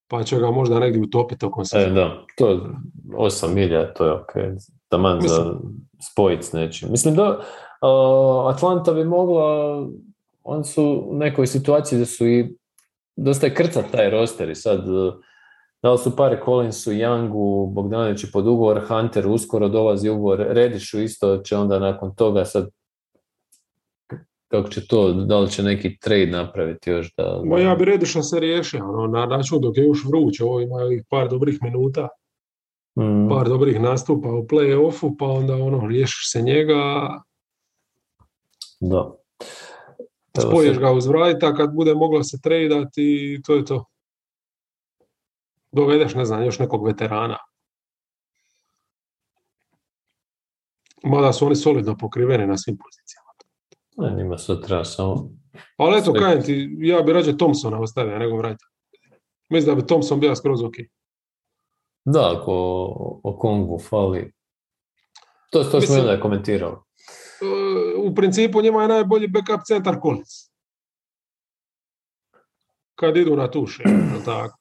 Pa 0.08 0.22
će 0.22 0.38
ga 0.38 0.50
možda 0.50 0.78
negdje 0.78 1.02
utopiti 1.02 1.38
tokom 1.38 1.62
e, 1.62 1.64
sezona. 1.64 1.90
E, 1.90 1.94
da, 1.94 2.24
to 2.36 2.70
8 3.08 3.54
milja, 3.54 3.94
to 3.94 4.04
je 4.04 4.12
ok. 4.12 4.32
Taman 4.88 5.20
za 5.20 5.54
spojit 6.10 6.44
s 6.44 6.52
nečim. 6.52 6.88
Mislim 6.90 7.14
da 7.14 7.40
Atlanta 8.48 8.92
bi 8.92 9.04
mogla 9.04 9.76
oni 10.46 10.64
su 10.64 11.04
u 11.06 11.16
nekoj 11.16 11.46
situaciji 11.46 11.98
da 11.98 12.06
su 12.06 12.26
i 12.26 12.56
dosta 13.16 13.46
je 13.46 13.54
krcat 13.54 13.84
taj 13.92 14.10
roster 14.10 14.50
i 14.50 14.54
sad 14.54 14.78
e, 14.78 15.12
da 15.82 15.92
li 15.92 15.98
su 15.98 16.16
pare 16.16 16.40
Collinsu, 16.44 16.90
Youngu, 16.90 17.72
Bogdanoviću 17.72 18.26
pod 18.32 18.46
ugovor, 18.46 18.80
Hunter 18.88 19.26
uskoro 19.26 19.68
dolazi 19.68 20.08
ugovor, 20.08 20.46
Redišu 20.48 21.00
isto 21.00 21.38
će 21.38 21.56
onda 21.56 21.78
nakon 21.78 22.14
toga 22.14 22.44
sad 22.44 22.68
kako 24.48 24.68
će 24.68 24.86
to, 24.86 25.12
da 25.12 25.38
li 25.38 25.50
će 25.50 25.62
neki 25.62 25.98
trade 25.98 26.26
napraviti 26.26 26.90
još 26.90 27.14
da... 27.14 27.42
Ma 27.44 27.60
ja 27.60 27.74
bi 27.74 27.84
Rediša 27.84 28.22
se 28.22 28.40
riješio, 28.40 28.88
ono, 28.88 29.06
na 29.06 29.24
račun 29.24 29.60
dok 29.60 29.76
je 29.76 29.84
još 29.84 30.04
vruće, 30.04 30.44
ovo 30.44 30.60
ima 30.60 30.76
par 31.08 31.28
dobrih 31.28 31.58
minuta, 31.62 32.08
mm. 32.98 33.28
par 33.28 33.48
dobrih 33.48 33.80
nastupa 33.80 34.28
u 34.28 34.46
play-offu, 34.46 35.16
pa 35.18 35.26
onda 35.26 35.54
ono, 35.54 35.86
riješiš 35.86 36.32
se 36.32 36.42
njega. 36.42 36.74
Da. 38.80 39.12
Spojiš 40.40 40.78
ga 40.78 40.92
uz 40.92 41.06
Wrighta 41.06 41.56
kad 41.56 41.74
bude 41.74 41.94
moglo 41.94 42.22
se 42.22 42.40
tradati 42.42 43.02
i 43.02 43.42
to 43.42 43.54
je 43.54 43.64
to. 43.64 43.84
Dovedeš, 45.72 46.14
ne 46.14 46.24
znam, 46.24 46.44
još 46.44 46.58
nekog 46.58 46.86
veterana. 46.86 47.38
Mada 51.02 51.32
su 51.32 51.46
oni 51.46 51.56
solidno 51.56 51.96
pokriveni 51.96 52.46
na 52.46 52.58
svim 52.58 52.76
pozicijama. 52.76 53.25
Ne, 53.96 54.14
njima 54.16 54.38
se 54.38 54.60
treba 54.60 54.84
samo... 54.84 55.30
Ali 55.76 55.98
eto, 55.98 56.12
kajem 56.12 56.42
ti, 56.42 56.76
ja 56.80 57.02
bi 57.02 57.12
rađe 57.12 57.36
Thompsona 57.36 57.80
ostavio 57.80 58.18
nego 58.18 58.36
Wrighta. 58.36 58.66
Mislim 59.48 59.74
da 59.74 59.80
bi 59.80 59.86
Thompson 59.86 60.20
bio 60.20 60.36
skroz 60.36 60.62
ok. 60.62 60.74
Da, 62.04 62.36
ako 62.36 62.52
o 63.24 63.38
Kongu 63.38 63.78
fali. 63.78 64.32
To, 65.50 65.64
to 65.64 65.80
smo 65.80 65.94
onda 65.94 66.20
komentirali 66.20 66.76
u 68.06 68.14
principu 68.14 68.62
njima 68.62 68.82
je 68.82 68.88
najbolji 68.88 69.28
backup 69.28 69.60
centar 69.66 69.96
Collins. 70.02 70.50
Kad 72.94 73.16
idu 73.16 73.36
na 73.36 73.50
tuše, 73.50 73.82
tako. 74.24 74.58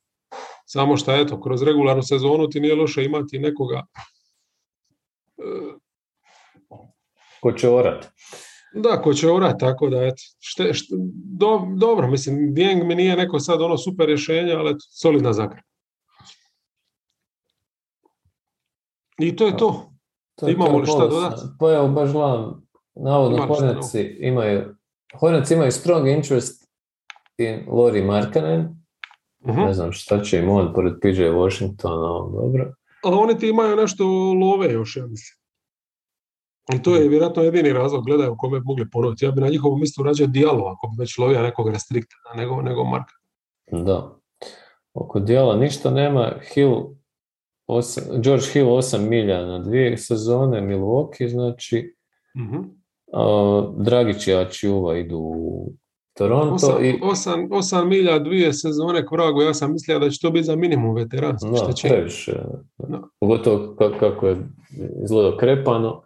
Samo 0.65 0.97
što, 0.97 1.15
eto, 1.15 1.41
kroz 1.41 1.63
regularnu 1.63 2.03
sezonu 2.03 2.49
ti 2.49 2.59
nije 2.59 2.75
loše 2.75 3.05
imati 3.05 3.39
nekoga 3.39 3.85
ko 7.41 7.51
će 7.51 7.69
orat. 7.69 8.07
Da, 8.75 9.01
ko 9.01 9.13
će 9.13 9.31
orat, 9.31 9.59
tako 9.59 9.89
da, 9.89 10.03
eto, 10.03 10.21
šte, 10.39 10.71
dobro, 11.77 12.07
mislim, 12.07 12.53
Dieng 12.53 12.83
mi 12.83 12.95
nije 12.95 13.15
neko 13.15 13.39
sad 13.39 13.61
ono 13.61 13.77
super 13.77 14.05
rješenje, 14.05 14.53
ali 14.53 14.69
eto, 14.69 14.79
solidna 14.79 15.33
zagra. 15.33 15.61
I 19.19 19.35
to 19.35 19.45
je 19.45 19.57
to. 19.57 19.91
to 20.35 20.49
Imamo 20.49 20.77
li 20.77 20.85
šta 20.85 21.07
dodati? 21.07 21.41
Pa 21.59 21.73
evo, 21.73 21.87
baš 21.87 22.11
gledam, 22.11 22.67
navodno 22.95 23.47
Hornetsi 23.47 24.17
imaju, 24.19 24.75
Hornets 25.19 25.51
imaju 25.51 25.71
strong 25.71 26.07
interest 26.07 26.67
in 27.37 27.65
Lori 27.67 28.03
Markanen. 28.03 28.85
Uh-huh. 29.43 29.65
Ne 29.65 29.73
znam 29.73 29.91
šta 29.91 30.23
će 30.23 30.37
im 30.37 30.49
on 30.49 30.73
pored 30.73 30.93
PJ 31.01 31.21
Washingtona, 31.21 32.31
dobro. 32.41 32.73
Ali 33.03 33.15
oni 33.15 33.37
ti 33.37 33.49
imaju 33.49 33.75
nešto 33.75 34.05
love 34.33 34.73
još, 34.73 34.95
ja 34.95 35.05
mislim. 35.07 35.44
I 36.73 36.83
to 36.83 36.95
je 36.95 37.09
vjerojatno 37.09 37.43
jedini 37.43 37.73
razlog, 37.73 38.05
gledaju 38.05 38.33
u 38.33 38.37
kome 38.37 38.59
bi 38.59 38.65
mogli 38.65 38.89
ponoviti. 38.89 39.25
Ja 39.25 39.31
bi 39.31 39.41
na 39.41 39.49
njihovom 39.49 39.79
mjestu 39.79 40.03
rađao 40.03 40.27
dijalo, 40.27 40.65
ako 40.65 40.87
bi 40.87 41.01
već 41.01 41.17
lovio 41.17 41.41
nekog 41.41 41.69
restrikta, 41.69 42.15
nego, 42.35 42.61
nego 42.61 42.83
Marka. 42.83 43.13
Da. 43.71 44.15
Oko 44.93 45.19
dijela 45.19 45.55
ništa 45.55 45.91
nema. 45.91 46.31
Hill, 46.53 46.73
osam, 47.67 48.03
George 48.21 48.45
Hill 48.53 48.67
8 48.67 49.09
milja 49.09 49.45
na 49.45 49.59
dvije 49.59 49.97
sezone, 49.97 50.61
Milwaukee, 50.61 51.27
znači 51.27 51.95
uh-huh. 52.35 53.83
Dragić 53.83 54.27
i 54.27 54.35
Ačiuva 54.35 54.97
idu 54.97 55.17
u 55.17 55.71
Toronto 56.17 56.55
Osam, 56.55 56.85
i... 56.85 56.99
osam, 57.03 57.47
osam 57.51 57.89
milja, 57.89 58.19
dvije 58.19 58.53
sezone 58.53 59.07
kvragu, 59.07 59.41
ja 59.41 59.53
sam 59.53 59.71
mislio 59.71 59.99
da 59.99 60.09
će 60.09 60.21
to 60.21 60.31
biti 60.31 60.43
za 60.43 60.55
minimum 60.55 60.95
veteranski. 60.95 61.47
No, 61.47 61.57
šta 61.57 61.73
će? 61.73 61.87
previše. 61.87 62.33
Da. 62.77 63.01
Pogotovo 63.19 63.57
ka- 63.57 63.99
kako 63.99 64.27
je 64.27 64.37
izgledao 65.03 65.37
krepano. 65.37 66.04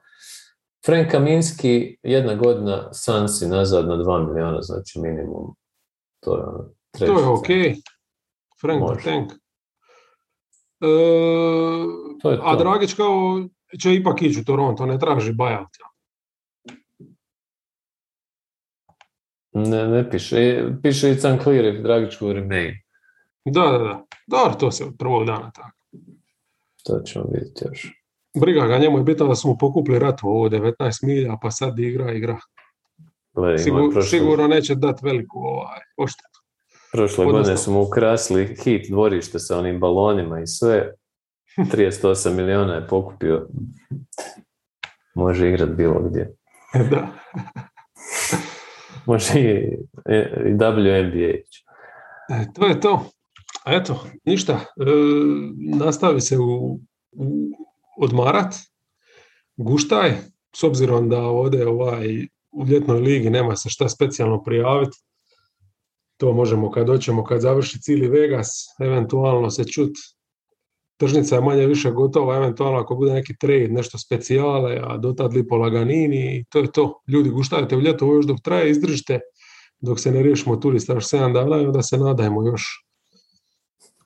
Frank 0.90 1.12
Kaminski, 1.12 1.98
jedna 2.04 2.36
godina 2.36 2.94
Sansi 2.94 3.48
nazad 3.48 3.88
na 3.88 3.98
dva 3.98 4.20
milijuna, 4.20 4.62
znači 4.62 5.00
minimum. 5.00 5.56
To 6.20 6.38
je 6.38 6.44
ono, 6.44 6.70
To 6.98 7.06
je 7.06 7.28
ok. 7.28 7.48
Frank 8.62 8.82
Može. 8.82 9.04
Tank. 9.04 9.32
E, 10.82 10.88
To 12.22 12.32
je 12.32 12.38
to. 12.38 12.44
a 12.46 12.56
Dragić 12.56 12.94
kao 12.94 13.42
će 13.82 13.96
ipak 13.96 14.22
ići 14.22 14.40
u 14.40 14.44
Toronto, 14.44 14.86
ne 14.86 15.00
traži 15.00 15.34
buyout. 15.34 15.78
Ne, 19.52 19.88
ne 19.88 20.10
piše. 20.10 20.36
E, 20.38 20.74
Piše 20.84 21.08
it's 21.08 21.34
unclear 21.34 21.66
if 21.66 21.84
Dragić 21.84 22.20
will 22.20 22.34
remain. 22.34 22.74
Da, 23.46 23.62
da, 23.62 23.78
da. 23.78 24.06
Dobro, 24.28 24.54
to 24.60 24.72
se 24.72 24.86
od 24.86 24.94
prvog 25.00 25.26
dana 25.26 25.52
tako. 25.52 25.78
To 26.84 27.00
ćemo 27.00 27.26
vidjeti 27.34 27.66
još. 27.70 27.99
Briga 28.38 28.68
ga, 28.68 28.78
njemu 28.78 28.98
je 28.98 29.04
bitno 29.04 29.28
da 29.28 29.36
su 29.36 29.48
mu 29.48 29.58
pokupili 29.58 30.00
ratu 30.00 30.28
ovo 30.28 30.50
19 30.50 31.06
milja, 31.06 31.38
pa 31.42 31.52
sad 31.52 31.80
igra, 31.80 32.12
igra. 32.14 32.38
Sigur, 33.64 33.94
prošle, 33.94 34.20
sigurno 34.20 34.48
neće 34.48 34.76
dati 34.76 35.06
veliku 35.06 35.40
ovaj, 35.40 35.80
odštetu. 35.98 36.40
prošle 36.92 37.26
odnosno- 37.26 37.40
godine 37.40 37.58
su 37.58 37.72
mu 37.72 37.82
ukrasli 37.82 38.56
hit 38.64 38.90
dvorište 38.90 39.40
sa 39.40 39.58
onim 39.60 39.80
balonima 39.80 40.40
i 40.40 40.48
sve. 40.48 40.94
38 41.58 42.34
milijuna 42.34 42.74
je 42.76 42.88
pokupio. 42.88 43.48
Može 45.16 45.50
igrat 45.50 45.70
bilo 45.70 46.00
gdje. 46.10 46.36
da. 46.92 47.08
Može 49.06 49.40
i, 49.40 49.78
i 50.50 50.54
WNBA. 50.54 51.34
E, 52.30 52.46
to 52.56 52.66
je 52.66 52.80
to. 52.80 53.06
Eto, 53.68 54.04
ništa. 54.26 54.54
E, 54.54 54.64
nastavi 55.78 56.22
se 56.22 56.38
u, 56.38 56.80
u 57.12 57.26
odmarat. 58.00 58.56
Guštaj, 59.58 60.14
s 60.56 60.64
obzirom 60.64 61.10
da 61.10 61.22
ovdje 61.22 61.68
ovaj, 61.68 62.28
u 62.52 62.66
ljetnoj 62.66 63.00
ligi 63.00 63.30
nema 63.30 63.56
se 63.56 63.70
šta 63.70 63.90
specijalno 63.90 64.44
prijaviti. 64.44 64.98
To 66.18 66.34
možemo 66.34 66.72
kad 66.72 66.88
doćemo, 66.88 67.24
kad 67.24 67.42
završi 67.42 67.82
cijeli 67.82 68.08
Vegas, 68.08 68.48
eventualno 68.82 69.50
se 69.50 69.64
čut. 69.64 69.92
Tržnica 70.98 71.36
je 71.36 71.42
manje 71.42 71.68
više 71.68 71.92
gotova, 71.92 72.36
eventualno 72.36 72.80
ako 72.80 72.96
bude 72.96 73.14
neki 73.14 73.38
trade, 73.38 73.68
nešto 73.68 73.98
specijale, 73.98 74.82
a 74.84 74.98
dotad 74.98 75.34
lipo 75.34 75.58
laganini 75.58 76.38
i 76.38 76.46
to 76.50 76.60
je 76.60 76.72
to. 76.72 77.02
Ljudi, 77.08 77.30
guštajte 77.30 77.78
u 77.78 77.82
ljeto, 77.82 78.06
ovo 78.06 78.16
još 78.16 78.26
dok 78.26 78.38
traje, 78.44 78.72
izdržite 78.72 79.20
dok 79.80 80.00
se 80.00 80.12
ne 80.12 80.24
riješimo 80.24 80.56
turista 80.56 80.94
još 80.94 81.06
7 81.06 81.34
dana 81.34 81.62
i 81.62 81.66
onda 81.66 81.82
se 81.82 81.98
nadajmo 81.98 82.48
još 82.48 82.64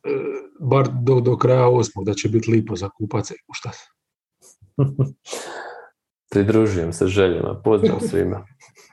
e, 0.03 0.43
bar 0.64 0.90
do, 1.03 1.19
do 1.22 1.38
kraja 1.38 1.68
osmog 1.68 2.06
da 2.06 2.14
će 2.14 2.30
biti 2.30 2.52
lipo 2.52 2.76
za 2.76 2.90
kupaca 2.90 3.34
i 3.34 3.44
guštat. 3.48 3.76
Pridružujem 6.31 6.94
se 6.94 7.07
željama. 7.07 7.61
Pozdrav 7.64 7.99
svima. 7.99 8.45